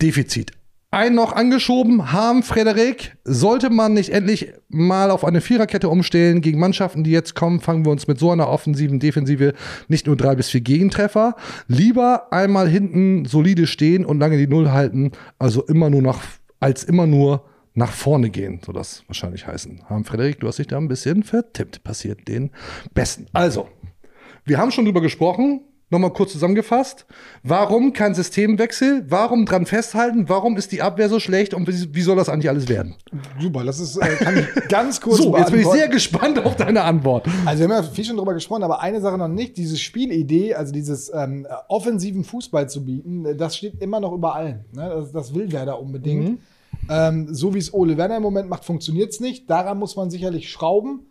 Defizit. 0.00 0.52
Ein 0.90 1.14
noch 1.14 1.34
angeschoben, 1.34 2.12
Harm 2.12 2.42
Frederik. 2.42 3.18
Sollte 3.24 3.68
man 3.68 3.92
nicht 3.92 4.08
endlich 4.08 4.54
mal 4.70 5.10
auf 5.10 5.22
eine 5.22 5.42
Viererkette 5.42 5.90
umstellen 5.90 6.40
gegen 6.40 6.58
Mannschaften, 6.58 7.04
die 7.04 7.10
jetzt 7.10 7.34
kommen, 7.34 7.60
fangen 7.60 7.84
wir 7.84 7.92
uns 7.92 8.08
mit 8.08 8.18
so 8.18 8.30
einer 8.30 8.48
offensiven 8.48 9.00
Defensive 9.00 9.52
nicht 9.88 10.06
nur 10.06 10.16
drei 10.16 10.34
bis 10.34 10.48
vier 10.48 10.62
Gegentreffer. 10.62 11.36
Lieber 11.66 12.32
einmal 12.32 12.70
hinten 12.70 13.26
solide 13.26 13.66
stehen 13.66 14.06
und 14.06 14.18
lange 14.18 14.38
die 14.38 14.46
Null 14.46 14.70
halten, 14.70 15.12
also 15.38 15.62
immer 15.62 15.90
nur 15.90 16.00
nach, 16.00 16.22
als 16.58 16.84
immer 16.84 17.06
nur 17.06 17.44
nach 17.78 17.92
vorne 17.92 18.28
gehen, 18.28 18.60
soll 18.64 18.74
das 18.74 19.04
wahrscheinlich 19.06 19.46
heißen. 19.46 19.82
Harm 19.88 20.04
Frederik, 20.04 20.40
du 20.40 20.48
hast 20.48 20.58
dich 20.58 20.66
da 20.66 20.76
ein 20.76 20.88
bisschen 20.88 21.22
vertippt. 21.22 21.84
Passiert 21.84 22.26
den 22.26 22.50
Besten. 22.92 23.26
Also, 23.32 23.68
wir 24.44 24.58
haben 24.58 24.72
schon 24.72 24.84
drüber 24.84 25.00
gesprochen. 25.00 25.60
Nochmal 25.90 26.12
kurz 26.12 26.32
zusammengefasst. 26.32 27.06
Warum 27.42 27.94
kein 27.94 28.14
Systemwechsel? 28.14 29.06
Warum 29.08 29.46
dran 29.46 29.64
festhalten? 29.64 30.28
Warum 30.28 30.58
ist 30.58 30.72
die 30.72 30.82
Abwehr 30.82 31.08
so 31.08 31.18
schlecht? 31.18 31.54
Und 31.54 31.66
wie, 31.66 31.94
wie 31.94 32.02
soll 32.02 32.16
das 32.16 32.28
eigentlich 32.28 32.50
alles 32.50 32.68
werden? 32.68 32.96
Super, 33.40 33.64
das 33.64 33.80
ist, 33.80 33.96
äh, 33.96 34.16
kann 34.16 34.36
ich 34.36 34.46
ganz 34.68 35.00
kurz 35.00 35.18
So, 35.18 35.34
jetzt 35.34 35.50
bin 35.50 35.60
ich 35.60 35.66
sehr 35.68 35.88
gespannt 35.88 36.44
auf 36.44 36.56
deine 36.56 36.82
Antwort. 36.82 37.26
Also 37.46 37.60
wir 37.60 37.74
haben 37.74 37.84
ja 37.84 37.90
viel 37.90 38.04
schon 38.04 38.18
drüber 38.18 38.34
gesprochen, 38.34 38.64
aber 38.64 38.82
eine 38.82 39.00
Sache 39.00 39.16
noch 39.16 39.28
nicht. 39.28 39.56
Diese 39.56 39.78
Spielidee, 39.78 40.54
also 40.54 40.72
dieses 40.72 41.10
ähm, 41.14 41.46
offensiven 41.68 42.22
Fußball 42.22 42.68
zu 42.68 42.84
bieten, 42.84 43.38
das 43.38 43.56
steht 43.56 43.80
immer 43.80 44.00
noch 44.00 44.12
über 44.12 44.34
allen. 44.34 44.66
Ne? 44.72 44.90
Das, 44.90 45.12
das 45.12 45.34
will 45.34 45.50
Werder 45.52 45.80
unbedingt. 45.80 46.28
Mhm. 46.28 46.38
Ähm, 46.88 47.34
so 47.34 47.54
wie 47.54 47.58
es 47.58 47.72
Ole 47.74 47.96
Werner 47.96 48.16
im 48.16 48.22
Moment 48.22 48.48
macht, 48.48 48.64
funktioniert 48.64 49.10
es 49.12 49.20
nicht. 49.20 49.48
Daran 49.50 49.78
muss 49.78 49.96
man 49.96 50.10
sicherlich 50.10 50.50
schrauben. 50.50 51.06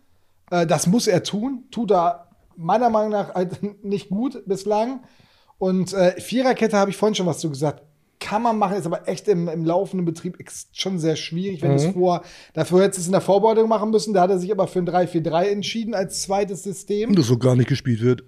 Äh, 0.50 0.66
das 0.66 0.86
muss 0.86 1.06
er 1.06 1.22
tun. 1.22 1.64
Tut 1.70 1.90
er 1.92 2.28
meiner 2.56 2.90
Meinung 2.90 3.10
nach 3.12 3.34
halt 3.34 3.60
nicht 3.84 4.08
gut 4.08 4.42
bislang. 4.46 5.00
Und 5.58 5.92
äh, 5.92 6.20
Viererkette 6.20 6.76
habe 6.76 6.90
ich 6.90 6.96
vorhin 6.96 7.14
schon 7.14 7.26
was 7.26 7.38
zu 7.40 7.48
gesagt. 7.50 7.82
Kann 8.20 8.42
man 8.42 8.58
machen, 8.58 8.76
ist 8.76 8.86
aber 8.86 9.06
echt 9.08 9.28
im, 9.28 9.46
im 9.48 9.64
laufenden 9.64 10.04
Betrieb 10.04 10.36
schon 10.72 10.98
sehr 10.98 11.14
schwierig, 11.14 11.62
wenn 11.62 11.70
Mhm. 11.70 11.76
es 11.76 11.86
vor, 11.86 12.22
dafür 12.52 12.82
hätte 12.82 13.00
es 13.00 13.06
in 13.06 13.12
der 13.12 13.20
Vorbereitung 13.20 13.68
machen 13.68 13.90
müssen. 13.90 14.12
Da 14.12 14.22
hat 14.22 14.30
er 14.30 14.38
sich 14.40 14.50
aber 14.50 14.66
für 14.66 14.80
ein 14.80 14.88
3-4-3 14.88 15.44
entschieden 15.44 15.94
als 15.94 16.22
zweites 16.22 16.64
System. 16.64 17.14
Das 17.14 17.26
so 17.26 17.38
gar 17.38 17.54
nicht 17.54 17.68
gespielt 17.68 18.00
wird. 18.00 18.24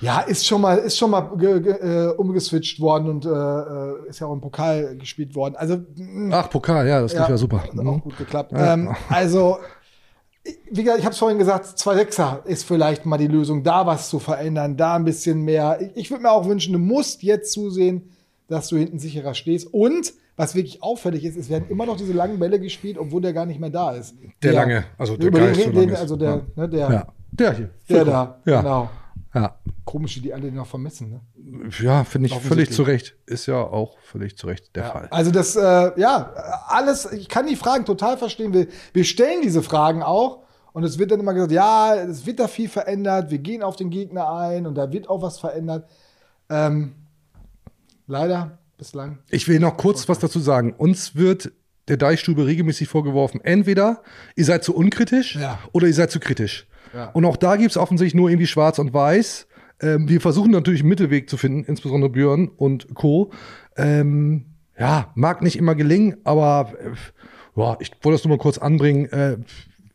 Ja, 0.00 0.20
ist 0.20 0.46
schon 0.46 0.60
mal, 0.62 0.78
ist 0.78 0.96
schon 0.96 1.10
mal 1.10 1.30
ge, 1.36 1.60
ge, 1.60 1.72
äh, 1.72 2.08
umgeswitcht 2.16 2.80
worden 2.80 3.08
und 3.10 3.26
äh, 3.26 3.28
äh, 3.28 4.08
ist 4.08 4.20
ja 4.20 4.26
auch 4.26 4.32
im 4.32 4.40
Pokal 4.40 4.96
gespielt 4.96 5.34
worden. 5.34 5.56
Also, 5.56 5.78
mh, 5.96 6.34
Ach, 6.34 6.48
Pokal, 6.50 6.88
ja, 6.88 7.00
das 7.02 7.12
lief 7.12 7.28
ja, 7.28 7.36
super. 7.36 7.62
hat 7.62 7.78
auch 7.78 8.00
gut 8.02 8.16
geklappt. 8.16 8.52
Ja. 8.52 8.72
Ähm, 8.74 8.94
also, 9.10 9.58
wie 10.70 10.82
gesagt, 10.82 11.00
ich 11.00 11.04
habe 11.04 11.12
es 11.12 11.18
vorhin 11.18 11.38
gesagt, 11.38 11.66
zwei 11.78 11.94
Sechser 11.96 12.40
ist 12.46 12.64
vielleicht 12.64 13.04
mal 13.04 13.18
die 13.18 13.26
Lösung, 13.26 13.62
da 13.62 13.84
was 13.86 14.08
zu 14.08 14.18
verändern, 14.18 14.76
da 14.76 14.96
ein 14.96 15.04
bisschen 15.04 15.42
mehr. 15.42 15.78
Ich, 15.94 16.10
würde 16.10 16.22
mir 16.22 16.30
auch 16.30 16.46
wünschen, 16.48 16.72
du 16.72 16.78
musst 16.78 17.22
jetzt 17.22 17.52
zusehen, 17.52 18.10
dass 18.48 18.68
du 18.68 18.76
hinten 18.78 18.98
sicherer 18.98 19.34
stehst. 19.34 19.72
Und 19.72 20.14
was 20.36 20.54
wirklich 20.54 20.82
auffällig 20.82 21.24
ist, 21.26 21.36
es 21.36 21.50
werden 21.50 21.66
immer 21.68 21.84
noch 21.84 21.98
diese 21.98 22.14
langen 22.14 22.38
Bälle 22.38 22.58
gespielt, 22.58 22.96
obwohl 22.98 23.20
der 23.20 23.34
gar 23.34 23.44
nicht 23.44 23.60
mehr 23.60 23.68
da 23.68 23.92
ist. 23.92 24.14
Der 24.42 24.54
lange, 24.54 24.84
also 24.96 25.16
der 25.18 25.28
über 25.28 25.40
den, 25.40 25.54
so 25.54 25.70
den, 25.70 25.94
also 25.94 26.16
der, 26.16 26.30
Ja. 26.30 26.42
ne, 26.56 26.68
der, 26.68 26.90
Ja. 26.90 27.06
Der 27.32 27.52
hier. 27.52 27.70
der 27.88 28.04
da, 28.06 28.40
Ja. 28.46 28.62
genau. 28.62 28.90
Ja. 29.34 29.58
Komisch, 29.84 30.16
wie 30.16 30.20
die 30.20 30.34
alle 30.34 30.50
noch 30.50 30.66
vermissen. 30.66 31.10
Ne? 31.10 31.70
Ja, 31.80 32.04
finde 32.04 32.28
ich 32.28 32.34
völlig 32.34 32.72
zu 32.72 32.82
Recht. 32.82 33.16
Ist 33.26 33.46
ja 33.46 33.56
auch 33.56 33.98
völlig 34.00 34.36
zu 34.36 34.46
Recht 34.46 34.74
der 34.74 34.84
Fall. 34.84 35.08
Also 35.10 35.30
das, 35.30 35.54
äh, 35.56 35.60
ja, 36.00 36.32
alles, 36.66 37.10
ich 37.12 37.28
kann 37.28 37.46
die 37.46 37.56
Fragen 37.56 37.84
total 37.84 38.18
verstehen. 38.18 38.52
Wir, 38.52 38.66
wir 38.92 39.04
stellen 39.04 39.42
diese 39.42 39.62
Fragen 39.62 40.02
auch 40.02 40.42
und 40.72 40.82
es 40.84 40.98
wird 40.98 41.12
dann 41.12 41.20
immer 41.20 41.34
gesagt, 41.34 41.52
ja, 41.52 41.94
es 41.94 42.26
wird 42.26 42.40
da 42.40 42.48
viel 42.48 42.68
verändert, 42.68 43.30
wir 43.30 43.38
gehen 43.38 43.62
auf 43.62 43.76
den 43.76 43.90
Gegner 43.90 44.30
ein 44.32 44.66
und 44.66 44.74
da 44.74 44.90
wird 44.92 45.08
auch 45.08 45.22
was 45.22 45.38
verändert. 45.38 45.88
Ähm, 46.48 46.94
leider 48.06 48.58
bislang. 48.78 49.18
Ich 49.28 49.46
will 49.46 49.60
noch 49.60 49.76
kurz 49.76 50.08
was 50.08 50.18
dazu 50.18 50.40
sagen. 50.40 50.72
Uns 50.72 51.14
wird 51.14 51.52
der 51.88 51.96
Deichstube 51.96 52.46
regelmäßig 52.46 52.88
vorgeworfen, 52.88 53.40
entweder 53.42 54.02
ihr 54.36 54.44
seid 54.44 54.62
zu 54.64 54.74
unkritisch 54.74 55.36
Ja. 55.36 55.58
oder 55.72 55.86
ihr 55.86 55.94
seid 55.94 56.10
zu 56.10 56.20
kritisch. 56.20 56.66
Und 57.12 57.24
auch 57.24 57.36
da 57.36 57.56
gibt 57.56 57.70
es 57.70 57.76
offensichtlich 57.76 58.14
nur 58.14 58.30
irgendwie 58.30 58.46
schwarz 58.46 58.78
und 58.78 58.92
weiß. 58.92 59.46
Ähm, 59.82 60.08
wir 60.08 60.20
versuchen 60.20 60.50
natürlich 60.50 60.80
einen 60.80 60.88
Mittelweg 60.88 61.30
zu 61.30 61.36
finden, 61.36 61.64
insbesondere 61.64 62.10
Björn 62.10 62.48
und 62.48 62.94
Co. 62.94 63.30
Ähm, 63.76 64.46
ja, 64.78 65.10
mag 65.14 65.42
nicht 65.42 65.56
immer 65.56 65.74
gelingen, 65.74 66.16
aber 66.24 66.72
äh, 66.80 67.60
ja, 67.60 67.76
ich 67.80 67.92
wollte 68.02 68.16
das 68.16 68.24
nur 68.24 68.36
mal 68.36 68.42
kurz 68.42 68.58
anbringen. 68.58 69.06
Äh, 69.06 69.38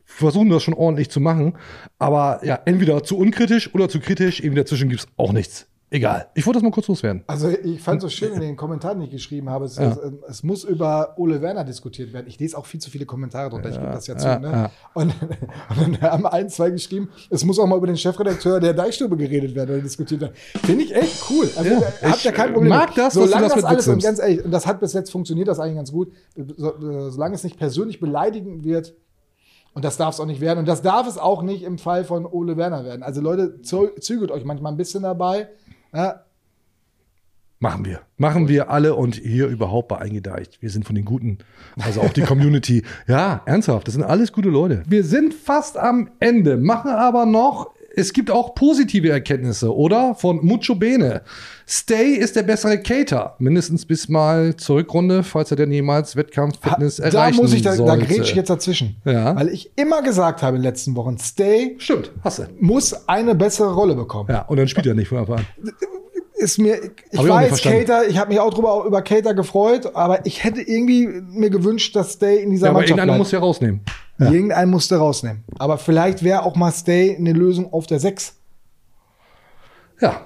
versuchen 0.04 0.48
das 0.48 0.62
schon 0.62 0.74
ordentlich 0.74 1.10
zu 1.10 1.20
machen. 1.20 1.58
Aber 1.98 2.40
ja, 2.42 2.58
entweder 2.64 3.02
zu 3.02 3.18
unkritisch 3.18 3.74
oder 3.74 3.88
zu 3.88 4.00
kritisch, 4.00 4.40
irgendwie 4.40 4.60
dazwischen 4.60 4.88
gibt 4.88 5.02
es 5.02 5.08
auch 5.16 5.32
nichts. 5.32 5.68
Egal. 5.88 6.26
Ich 6.34 6.44
wollte 6.44 6.56
das 6.58 6.64
mal 6.64 6.72
kurz 6.72 6.88
loswerden. 6.88 7.22
Also 7.28 7.48
ich 7.48 7.80
fand 7.80 7.98
es 7.98 8.02
so 8.02 8.08
schön 8.08 8.32
in 8.34 8.40
den 8.40 8.56
Kommentaren, 8.56 8.98
die 8.98 9.04
ich 9.06 9.12
geschrieben 9.12 9.48
habe, 9.50 9.66
es, 9.66 9.76
Ja. 9.76 9.90
es, 9.92 9.98
es 10.28 10.42
muss 10.42 10.64
über 10.64 11.14
Ole 11.16 11.40
Werner 11.42 11.62
diskutiert 11.62 12.12
werden. 12.12 12.26
Ich 12.26 12.40
lese 12.40 12.58
auch 12.58 12.66
viel 12.66 12.80
zu 12.80 12.90
viele 12.90 13.06
Kommentare 13.06 13.50
drunter, 13.50 13.68
ich 13.68 13.76
gebe 13.76 13.92
das 13.92 14.06
ja 14.08 14.16
zu. 14.16 14.26
ja, 14.26 14.38
ne? 14.40 14.50
ja. 14.50 14.70
Und, 14.94 15.14
und 15.86 16.02
dann 16.02 16.10
haben 16.10 16.26
ein, 16.26 16.48
zwei 16.50 16.70
geschrieben, 16.70 17.08
es 17.30 17.44
muss 17.44 17.60
auch 17.60 17.66
mal 17.68 17.76
über 17.78 17.86
den 17.86 17.96
Chefredakteur 17.96 18.58
der 18.58 18.74
Deichstube 18.74 19.16
geredet 19.16 19.54
werden 19.54 19.70
oder 19.74 19.80
diskutiert 19.82 20.22
werden. 20.22 20.34
Finde 20.64 20.82
ich 20.84 20.92
echt 20.94 21.22
cool. 21.30 21.48
Also 21.56 21.70
Ja, 21.70 21.80
habt 22.02 22.24
ihr 22.24 22.30
ich 22.32 22.36
kein 22.36 22.52
Problem. 22.52 22.70
mag 22.70 22.88
mit. 22.88 22.98
das, 22.98 23.14
dass 23.14 23.14
du 23.14 23.20
solange 23.28 23.44
das 23.46 23.54
das 23.54 23.64
alles, 23.64 23.88
und 23.88 24.02
ganz 24.02 24.18
ehrlich, 24.18 24.44
und 24.44 24.50
das 24.50 24.66
hat 24.66 24.80
bis 24.80 24.92
jetzt 24.92 25.10
funktioniert, 25.12 25.46
das 25.46 25.60
eigentlich 25.60 25.76
ganz 25.76 25.92
gut, 25.92 26.10
so, 26.56 26.70
äh, 26.74 27.10
solange 27.12 27.36
es 27.36 27.44
nicht 27.44 27.58
persönlich 27.58 28.00
beleidigend 28.00 28.64
wird, 28.64 28.94
und 29.72 29.84
das 29.84 29.98
darf 29.98 30.14
es 30.14 30.20
auch 30.20 30.26
nicht 30.26 30.40
werden. 30.40 30.58
Und 30.60 30.66
das 30.68 30.80
darf 30.80 31.06
es 31.06 31.18
auch 31.18 31.42
nicht 31.42 31.62
im 31.62 31.76
Fall 31.78 32.04
von 32.04 32.24
Ole 32.24 32.56
Werner 32.56 32.84
werden. 32.86 33.02
Also 33.02 33.20
Leute, 33.20 33.60
zö- 33.62 34.00
zügelt 34.00 34.30
euch 34.30 34.42
manchmal 34.44 34.72
ein 34.72 34.78
bisschen 34.78 35.02
dabei. 35.02 35.48
Ja, 35.96 36.26
Machen 37.58 37.86
wir. 37.86 38.00
Machen 38.18 38.48
wir 38.48 38.68
alle 38.68 38.94
und 38.94 39.14
hier 39.14 39.46
überhaupt 39.46 39.88
bei 39.88 39.96
Eingedeicht. 39.96 40.60
Wir 40.60 40.68
sind 40.68 40.84
von 40.84 40.94
den 40.94 41.06
Guten. 41.06 41.38
Also 41.82 42.02
auch 42.02 42.12
die 42.12 42.20
Community. 42.20 42.82
ja, 43.08 43.40
ernsthaft. 43.46 43.86
Das 43.86 43.94
sind 43.94 44.02
alles 44.02 44.30
gute 44.32 44.50
Leute. 44.50 44.82
Wir 44.86 45.02
sind 45.04 45.32
fast 45.32 45.78
am 45.78 46.10
Ende, 46.20 46.58
machen 46.58 46.90
aber 46.90 47.24
noch. 47.24 47.72
Es 47.98 48.12
gibt 48.12 48.30
auch 48.30 48.54
positive 48.54 49.08
Erkenntnisse, 49.08 49.74
oder? 49.74 50.14
Von 50.14 50.44
Mucho 50.44 50.74
Bene. 50.74 51.22
Stay 51.66 52.10
ist 52.12 52.36
der 52.36 52.42
bessere 52.42 52.78
Cater. 52.78 53.34
Mindestens 53.38 53.86
bis 53.86 54.08
mal 54.10 54.54
zur 54.56 54.76
Rückrunde, 54.76 55.22
falls 55.22 55.50
er 55.50 55.56
denn 55.56 55.72
jemals 55.72 56.14
Wettkampf-Fitness 56.14 56.96
Da 56.96 57.04
erreichen 57.04 57.36
muss 57.38 57.54
ich, 57.54 57.62
da, 57.62 57.70
da 57.70 57.76
sollte. 57.76 58.04
grätsch 58.06 58.30
ich 58.30 58.34
jetzt 58.36 58.50
dazwischen. 58.50 58.96
Ja. 59.06 59.34
Weil 59.34 59.48
ich 59.48 59.72
immer 59.76 60.02
gesagt 60.02 60.42
habe 60.42 60.56
in 60.56 60.62
den 60.62 60.68
letzten 60.68 60.94
Wochen, 60.94 61.16
Stay 61.18 61.74
Stimmt, 61.78 62.10
hast 62.22 62.38
du. 62.40 62.42
muss 62.60 63.08
eine 63.08 63.34
bessere 63.34 63.72
Rolle 63.74 63.94
bekommen. 63.94 64.28
Ja, 64.30 64.42
und 64.42 64.58
dann 64.58 64.68
spielt 64.68 64.86
er 64.86 64.94
nicht 64.94 65.08
von 65.08 65.18
Anfang 65.18 65.38
an. 65.38 65.46
Ist 66.38 66.58
mir, 66.58 66.76
ich 66.76 66.92
ich 67.12 67.18
weiß. 67.28 67.62
Cater, 67.62 68.06
ich 68.06 68.18
habe 68.18 68.28
mich 68.28 68.40
auch 68.40 68.52
drüber, 68.52 68.84
über 68.86 69.00
Cater 69.00 69.32
gefreut, 69.32 69.90
aber 69.96 70.26
ich 70.26 70.44
hätte 70.44 70.60
irgendwie 70.60 71.06
mir 71.06 71.48
gewünscht, 71.48 71.96
dass 71.96 72.12
Stay 72.12 72.42
in 72.42 72.50
dieser 72.50 72.66
Ja, 72.66 72.70
aber 72.72 72.80
Mannschaft 72.80 73.02
bleibt. 73.02 73.18
muss 73.18 73.30
ja 73.32 73.38
rausnehmen. 73.38 73.80
Irgendeinen 74.18 74.70
musste 74.70 74.96
rausnehmen. 74.96 75.44
Aber 75.58 75.78
vielleicht 75.78 76.22
wäre 76.22 76.44
auch 76.44 76.56
mal 76.56 76.72
Stay 76.72 77.16
eine 77.16 77.32
Lösung 77.32 77.72
auf 77.72 77.86
der 77.86 78.00
6. 78.00 78.34
Ja. 80.00 80.20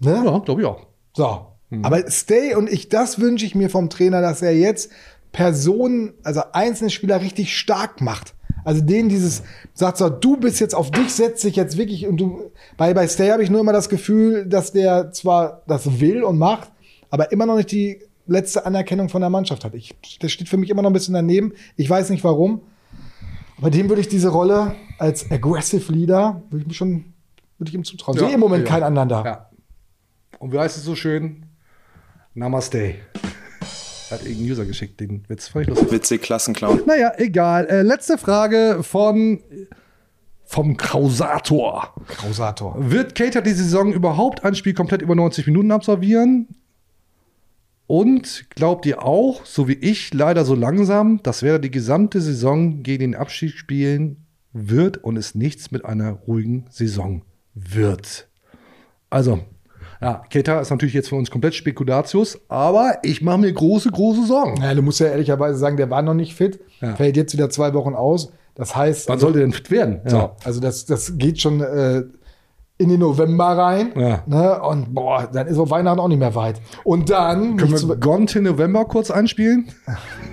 Ne? 0.00 0.22
Ja, 0.24 0.38
glaube 0.38 0.60
ich 0.60 0.66
auch. 0.66 0.86
So. 1.14 1.46
Mhm. 1.70 1.84
Aber 1.84 2.10
Stay 2.10 2.54
und 2.54 2.70
ich, 2.70 2.88
das 2.88 3.20
wünsche 3.20 3.46
ich 3.46 3.54
mir 3.54 3.70
vom 3.70 3.90
Trainer, 3.90 4.20
dass 4.20 4.42
er 4.42 4.56
jetzt 4.56 4.90
Personen, 5.32 6.14
also 6.22 6.42
einzelne 6.52 6.90
Spieler 6.90 7.20
richtig 7.20 7.56
stark 7.56 8.00
macht. 8.00 8.34
Also 8.64 8.82
denen 8.82 9.08
dieses, 9.08 9.42
sagt 9.72 9.98
so, 9.98 10.08
du 10.08 10.36
bist 10.36 10.60
jetzt 10.60 10.74
auf 10.74 10.90
dich, 10.90 11.12
setzt 11.12 11.40
sich 11.40 11.56
jetzt 11.56 11.78
wirklich 11.78 12.06
und 12.06 12.18
du, 12.18 12.50
bei, 12.76 12.92
bei 12.92 13.06
Stay 13.08 13.30
habe 13.30 13.42
ich 13.42 13.50
nur 13.50 13.60
immer 13.60 13.72
das 13.72 13.88
Gefühl, 13.88 14.46
dass 14.46 14.72
der 14.72 15.12
zwar 15.12 15.62
das 15.66 16.00
will 16.00 16.22
und 16.22 16.38
macht, 16.38 16.70
aber 17.10 17.32
immer 17.32 17.46
noch 17.46 17.56
nicht 17.56 17.72
die 17.72 18.00
letzte 18.28 18.64
Anerkennung 18.64 19.08
von 19.08 19.20
der 19.20 19.30
Mannschaft 19.30 19.64
hat. 19.64 19.74
Ich, 19.74 19.96
das 20.20 20.30
steht 20.30 20.48
für 20.48 20.56
mich 20.56 20.70
immer 20.70 20.82
noch 20.82 20.90
ein 20.90 20.92
bisschen 20.92 21.14
daneben. 21.14 21.52
Ich 21.76 21.88
weiß 21.90 22.10
nicht 22.10 22.22
warum. 22.22 22.60
Aber 23.56 23.70
dem 23.70 23.88
würde 23.88 24.00
ich 24.00 24.08
diese 24.08 24.28
Rolle 24.28 24.76
als 24.98 25.30
Aggressive 25.30 25.92
Leader, 25.92 26.42
würde 26.50 26.62
ich 26.62 26.68
mir 26.68 26.74
schon, 26.74 27.12
würde 27.58 27.70
ich 27.70 27.74
ihm 27.74 27.84
zutrauen. 27.84 28.16
Ja, 28.16 28.26
Sehe 28.26 28.34
im 28.34 28.40
Moment 28.40 28.64
ja. 28.64 28.70
keinen 28.70 28.84
anderen 28.84 29.08
da. 29.08 29.24
Ja. 29.24 29.50
Und 30.38 30.52
wie 30.52 30.58
heißt 30.58 30.76
es 30.76 30.84
so 30.84 30.94
schön? 30.94 31.46
Namaste. 32.34 32.94
Hat 34.10 34.22
irgendein 34.22 34.52
User 34.52 34.64
geschickt, 34.64 35.00
den 35.00 35.28
Witz. 35.28 35.48
Fand 35.48 35.64
ich 35.64 35.70
lustig. 35.70 35.90
Witzig, 35.90 36.22
Klassenclown. 36.22 36.82
Naja, 36.86 37.12
egal. 37.16 37.66
Äh, 37.66 37.82
letzte 37.82 38.16
Frage 38.16 38.78
von 38.82 39.40
vom 40.44 40.78
Krausator. 40.78 41.94
Krausator. 42.06 42.74
Wird 42.78 43.14
Cater 43.14 43.42
die 43.42 43.52
Saison 43.52 43.92
überhaupt 43.92 44.44
ein 44.44 44.54
Spiel 44.54 44.72
komplett 44.72 45.02
über 45.02 45.14
90 45.14 45.46
Minuten 45.46 45.70
absolvieren? 45.72 46.48
Und 47.88 48.50
glaubt 48.50 48.84
ihr 48.86 49.02
auch, 49.02 49.44
so 49.46 49.66
wie 49.66 49.72
ich, 49.72 50.12
leider 50.12 50.44
so 50.44 50.54
langsam, 50.54 51.20
dass 51.22 51.42
Werder 51.42 51.58
die 51.58 51.70
gesamte 51.70 52.20
Saison 52.20 52.82
gegen 52.82 53.00
den 53.00 53.14
Abstieg 53.14 53.52
spielen 53.54 54.26
wird 54.52 54.98
und 55.02 55.16
es 55.16 55.34
nichts 55.34 55.70
mit 55.70 55.84
einer 55.86 56.12
ruhigen 56.12 56.66
Saison 56.70 57.22
wird? 57.54 58.28
Also, 59.08 59.40
ja, 60.02 60.22
Cater 60.30 60.60
ist 60.60 60.68
natürlich 60.70 60.92
jetzt 60.94 61.08
für 61.08 61.16
uns 61.16 61.30
komplett 61.30 61.54
Spekulatius, 61.54 62.38
aber 62.48 62.98
ich 63.02 63.22
mache 63.22 63.38
mir 63.38 63.52
große, 63.52 63.90
große 63.90 64.26
Sorgen. 64.26 64.60
Ja, 64.62 64.74
du 64.74 64.82
musst 64.82 65.00
ja 65.00 65.06
ehrlicherweise 65.06 65.58
sagen, 65.58 65.78
der 65.78 65.88
war 65.88 66.02
noch 66.02 66.14
nicht 66.14 66.34
fit, 66.34 66.60
Ja. 66.80 66.94
fällt 66.94 67.16
jetzt 67.16 67.32
wieder 67.32 67.48
zwei 67.48 67.72
Wochen 67.72 67.94
aus. 67.94 68.30
Das 68.54 68.76
heißt, 68.76 69.08
Wann 69.08 69.18
sollte 69.18 69.38
er 69.38 69.46
denn 69.46 69.52
fit 69.52 69.70
werden? 69.70 70.00
so, 70.04 70.32
also 70.44 70.60
das, 70.60 70.84
das 70.84 71.16
geht 71.16 71.40
schon 71.40 71.60
äh, 71.62 72.02
in 72.78 72.88
den 72.88 73.00
November 73.00 73.58
rein. 73.58 73.92
Ja. 73.96 74.22
Ne? 74.26 74.62
Und 74.62 74.94
boah, 74.94 75.28
dann 75.30 75.48
ist 75.48 75.58
auf 75.58 75.70
Weihnachten 75.70 75.98
auch 75.98 76.08
nicht 76.08 76.18
mehr 76.18 76.34
weit. 76.34 76.60
Und 76.84 77.10
dann, 77.10 77.56
Können 77.56 77.88
wir 77.88 77.96
Gone 77.96 78.26
till 78.26 78.42
November 78.42 78.84
kurz 78.84 79.10
einspielen? 79.10 79.68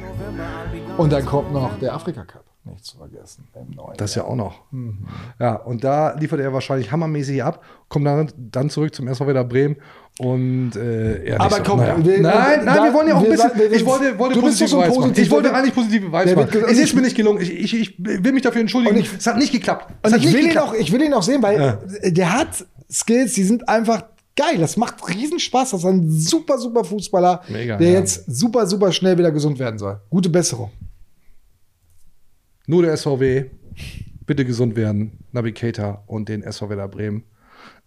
und 0.97 1.11
dann 1.11 1.25
kommt 1.25 1.51
noch 1.51 1.77
der 1.79 1.93
Afrika 1.93 2.23
Cup. 2.23 2.45
Nicht 2.63 2.83
zu 2.83 2.97
vergessen. 2.97 3.47
Das 3.97 4.15
ja 4.15 4.23
auch 4.23 4.35
noch. 4.35 4.71
Mhm. 4.71 5.05
Ja, 5.39 5.55
und 5.55 5.83
da 5.83 6.15
liefert 6.15 6.39
er 6.39 6.51
wahrscheinlich 6.51 6.91
hammermäßig 6.91 7.43
ab, 7.43 7.61
kommt 7.89 8.07
dann, 8.07 8.31
dann 8.37 8.71
zurück 8.71 8.95
zum 8.95 9.07
SV 9.07 9.27
Werder 9.27 9.43
Bremen 9.43 9.75
und 10.19 10.75
äh, 10.77 11.29
ja, 11.29 11.39
Aber 11.39 11.57
so. 11.57 11.63
komm, 11.63 11.79
naja. 11.79 11.97
wir- 12.05 12.21
nein, 12.21 12.63
nein, 12.63 12.65
da- 12.65 12.83
wir 12.85 12.93
wollen 12.93 13.07
ja 13.09 13.15
auch 13.15 13.23
ein 13.23 13.29
bisschen. 13.29 13.51
wir- 13.55 13.69
wir- 13.71 13.77
ich 13.77 13.85
wollte, 13.85 14.17
wollte 14.17 14.39
positive 14.39 14.69
so 14.69 14.81
Vibes 14.81 14.95
positiv, 14.95 15.23
Ich 15.25 15.31
wollte 15.31 15.53
eigentlich 15.53 15.75
positive 15.75 16.05
Vibes 16.11 16.35
machen. 16.35 16.53
wird- 16.53 16.71
Es 16.71 16.77
ist 16.79 16.93
mir 16.95 17.01
nicht 17.01 17.15
gelungen. 17.17 17.41
Ich, 17.41 17.51
ich, 17.53 17.73
ich 17.73 17.95
will 17.99 18.31
mich 18.31 18.43
dafür 18.43 18.61
entschuldigen. 18.61 18.95
Ich- 18.97 19.13
es 19.17 19.27
hat 19.27 19.37
nicht 19.37 19.51
geklappt. 19.51 19.93
Es 20.03 20.13
Und 20.13 20.19
ich 20.23 20.31
will, 20.33 20.39
ihn 20.39 20.45
geklappt. 20.47 20.69
auch, 20.69 20.73
ich 20.73 20.91
will 20.91 21.01
ihn 21.01 21.13
auch 21.13 21.23
sehen, 21.23 21.43
weil 21.43 21.79
der 22.03 22.33
hat 22.33 22.65
Skills, 22.91 23.33
die 23.33 23.43
sind 23.43 23.67
einfach 23.67 24.05
geil. 24.37 24.57
Das 24.59 24.77
macht 24.77 25.07
riesen 25.09 25.39
Spaß. 25.39 25.71
Das 25.71 25.81
ist 25.81 25.85
ein 25.85 26.09
super, 26.09 26.57
super 26.59 26.83
Fußballer, 26.85 27.41
Mega, 27.49 27.75
der 27.77 27.89
ja. 27.91 27.99
jetzt 27.99 28.23
super, 28.27 28.67
super 28.67 28.91
schnell 28.93 29.17
wieder 29.17 29.31
gesund 29.31 29.59
werden 29.59 29.77
soll. 29.79 29.99
Gute 30.09 30.29
Besserung. 30.29 30.71
Nur 32.67 32.83
der 32.83 32.93
SVW. 32.97 33.45
Bitte 34.25 34.43
gesund 34.45 34.75
werden. 34.75 35.11
Navigator 35.33 36.03
und 36.07 36.29
den 36.29 36.41
SV 36.41 36.69
Werder 36.69 36.87
Bremen 36.87 37.23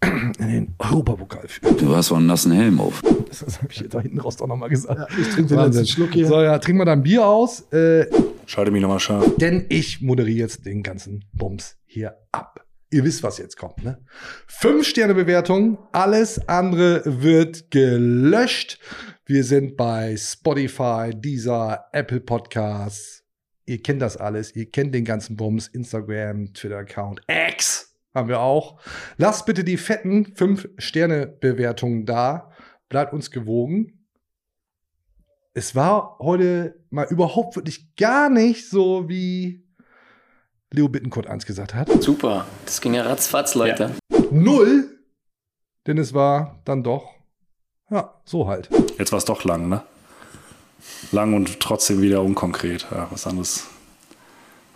in 0.01 0.47
den 0.47 0.75
Europapokal 0.79 1.47
führen. 1.47 1.77
Du 1.77 1.95
hast 1.95 2.07
so 2.07 2.15
einen 2.15 2.25
nassen 2.27 2.51
Helm 2.51 2.79
auf. 2.79 3.01
Das 3.27 3.57
habe 3.59 3.67
ich 3.71 3.79
jetzt 3.81 3.93
da 3.93 3.99
hinten 4.01 4.19
raus 4.19 4.41
auch 4.41 4.47
nochmal 4.47 4.69
gesagt. 4.69 5.11
ich 5.19 5.29
trinke 5.29 5.55
den 5.55 5.65
letzten 5.65 5.85
Schluck 5.87 6.13
hier. 6.13 6.27
So, 6.27 6.41
ja, 6.41 6.57
trinken 6.59 6.79
wir 6.81 6.85
dann 6.85 7.03
Bier 7.03 7.25
aus. 7.25 7.61
Äh, 7.71 8.05
Schalte 8.45 8.71
mich 8.71 8.81
nochmal 8.81 8.99
scharf. 8.99 9.29
denn 9.37 9.65
ich 9.69 10.01
moderiere 10.01 10.39
jetzt 10.39 10.65
den 10.65 10.81
ganzen 10.83 11.25
Bums 11.33 11.75
hier 11.85 12.15
ab. 12.31 12.65
Ihr 12.91 13.03
wisst, 13.03 13.21
was 13.21 13.37
jetzt 13.37 13.55
kommt, 13.55 13.83
ne? 13.83 13.99
Fünf 14.47 14.87
Sterne 14.87 15.13
Bewertung, 15.13 15.77
alles 15.91 16.47
andere 16.49 17.03
wird 17.05 17.69
gelöscht. 17.69 18.79
Wir 19.25 19.43
sind 19.43 19.77
bei 19.77 20.17
Spotify, 20.17 21.11
Deezer, 21.13 21.85
Apple 21.91 22.19
Podcasts. 22.19 23.23
Ihr 23.67 23.79
kennt 23.83 24.01
das 24.01 24.17
alles, 24.17 24.55
ihr 24.55 24.65
kennt 24.71 24.95
den 24.95 25.05
ganzen 25.05 25.35
Bums, 25.35 25.67
Instagram, 25.67 26.51
Twitter-Account, 26.55 27.21
X 27.27 27.88
haben 28.19 28.29
wir 28.29 28.39
auch. 28.39 28.79
Lasst 29.17 29.45
bitte 29.45 29.63
die 29.63 29.77
fetten 29.77 30.33
fünf 30.35 30.69
Sterne 30.77 31.27
Bewertungen 31.27 32.05
da. 32.05 32.51
Bleibt 32.89 33.13
uns 33.13 33.31
gewogen 33.31 33.99
es 35.59 35.75
war 35.75 36.17
heute 36.19 36.79
mal 36.89 37.07
überhaupt 37.09 37.55
wirklich 37.55 37.95
gar 37.95 38.29
nicht 38.29 38.69
so, 38.69 39.09
wie 39.09 39.67
Leo 40.71 40.87
Bittencourt 40.87 41.27
eins 41.27 41.45
gesagt 41.45 41.73
hat. 41.73 41.89
Super, 42.01 42.45
das 42.65 42.79
ging 42.81 42.93
ja 42.93 43.03
ratzfatz, 43.03 43.55
Leute. 43.55 43.95
Null, 44.31 44.99
denn 45.87 45.97
es 45.97 46.13
war 46.13 46.61
dann 46.65 46.83
doch, 46.83 47.13
ja, 47.89 48.21
so 48.23 48.47
halt. 48.47 48.69
Jetzt 48.97 49.11
war 49.11 49.17
es 49.17 49.25
doch 49.25 49.43
lang, 49.43 49.67
ne? 49.67 49.81
Lang 51.11 51.33
und 51.33 51.59
trotzdem 51.59 52.01
wieder 52.01 52.21
unkonkret. 52.21 52.87
Ja, 52.91 53.07
was 53.11 53.27
anderes, 53.27 53.67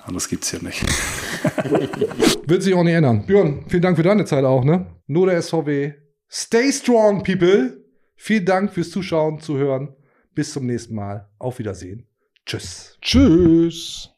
anderes 0.06 0.28
gibt 0.28 0.44
es 0.44 0.52
hier 0.52 0.62
nicht. 0.62 0.82
Wird 2.48 2.64
sich 2.64 2.74
auch 2.74 2.84
nicht 2.84 2.94
ändern. 2.94 3.26
Björn, 3.26 3.66
vielen 3.68 3.82
Dank 3.82 3.98
für 3.98 4.04
deine 4.04 4.26
Zeit 4.26 4.44
auch, 4.44 4.64
ne? 4.64 4.86
Nur 5.08 5.28
der 5.28 5.42
SVW. 5.42 5.94
Stay 6.30 6.72
strong, 6.72 7.24
people. 7.24 7.84
Vielen 8.16 8.46
Dank 8.46 8.74
fürs 8.74 8.90
Zuschauen, 8.90 9.40
Zuhören. 9.40 9.96
Bis 10.34 10.54
zum 10.54 10.66
nächsten 10.66 10.96
Mal. 10.96 11.30
Auf 11.38 11.60
Wiedersehen. 11.60 12.08
Tschüss. 12.46 12.98
Tschüss. 13.02 14.10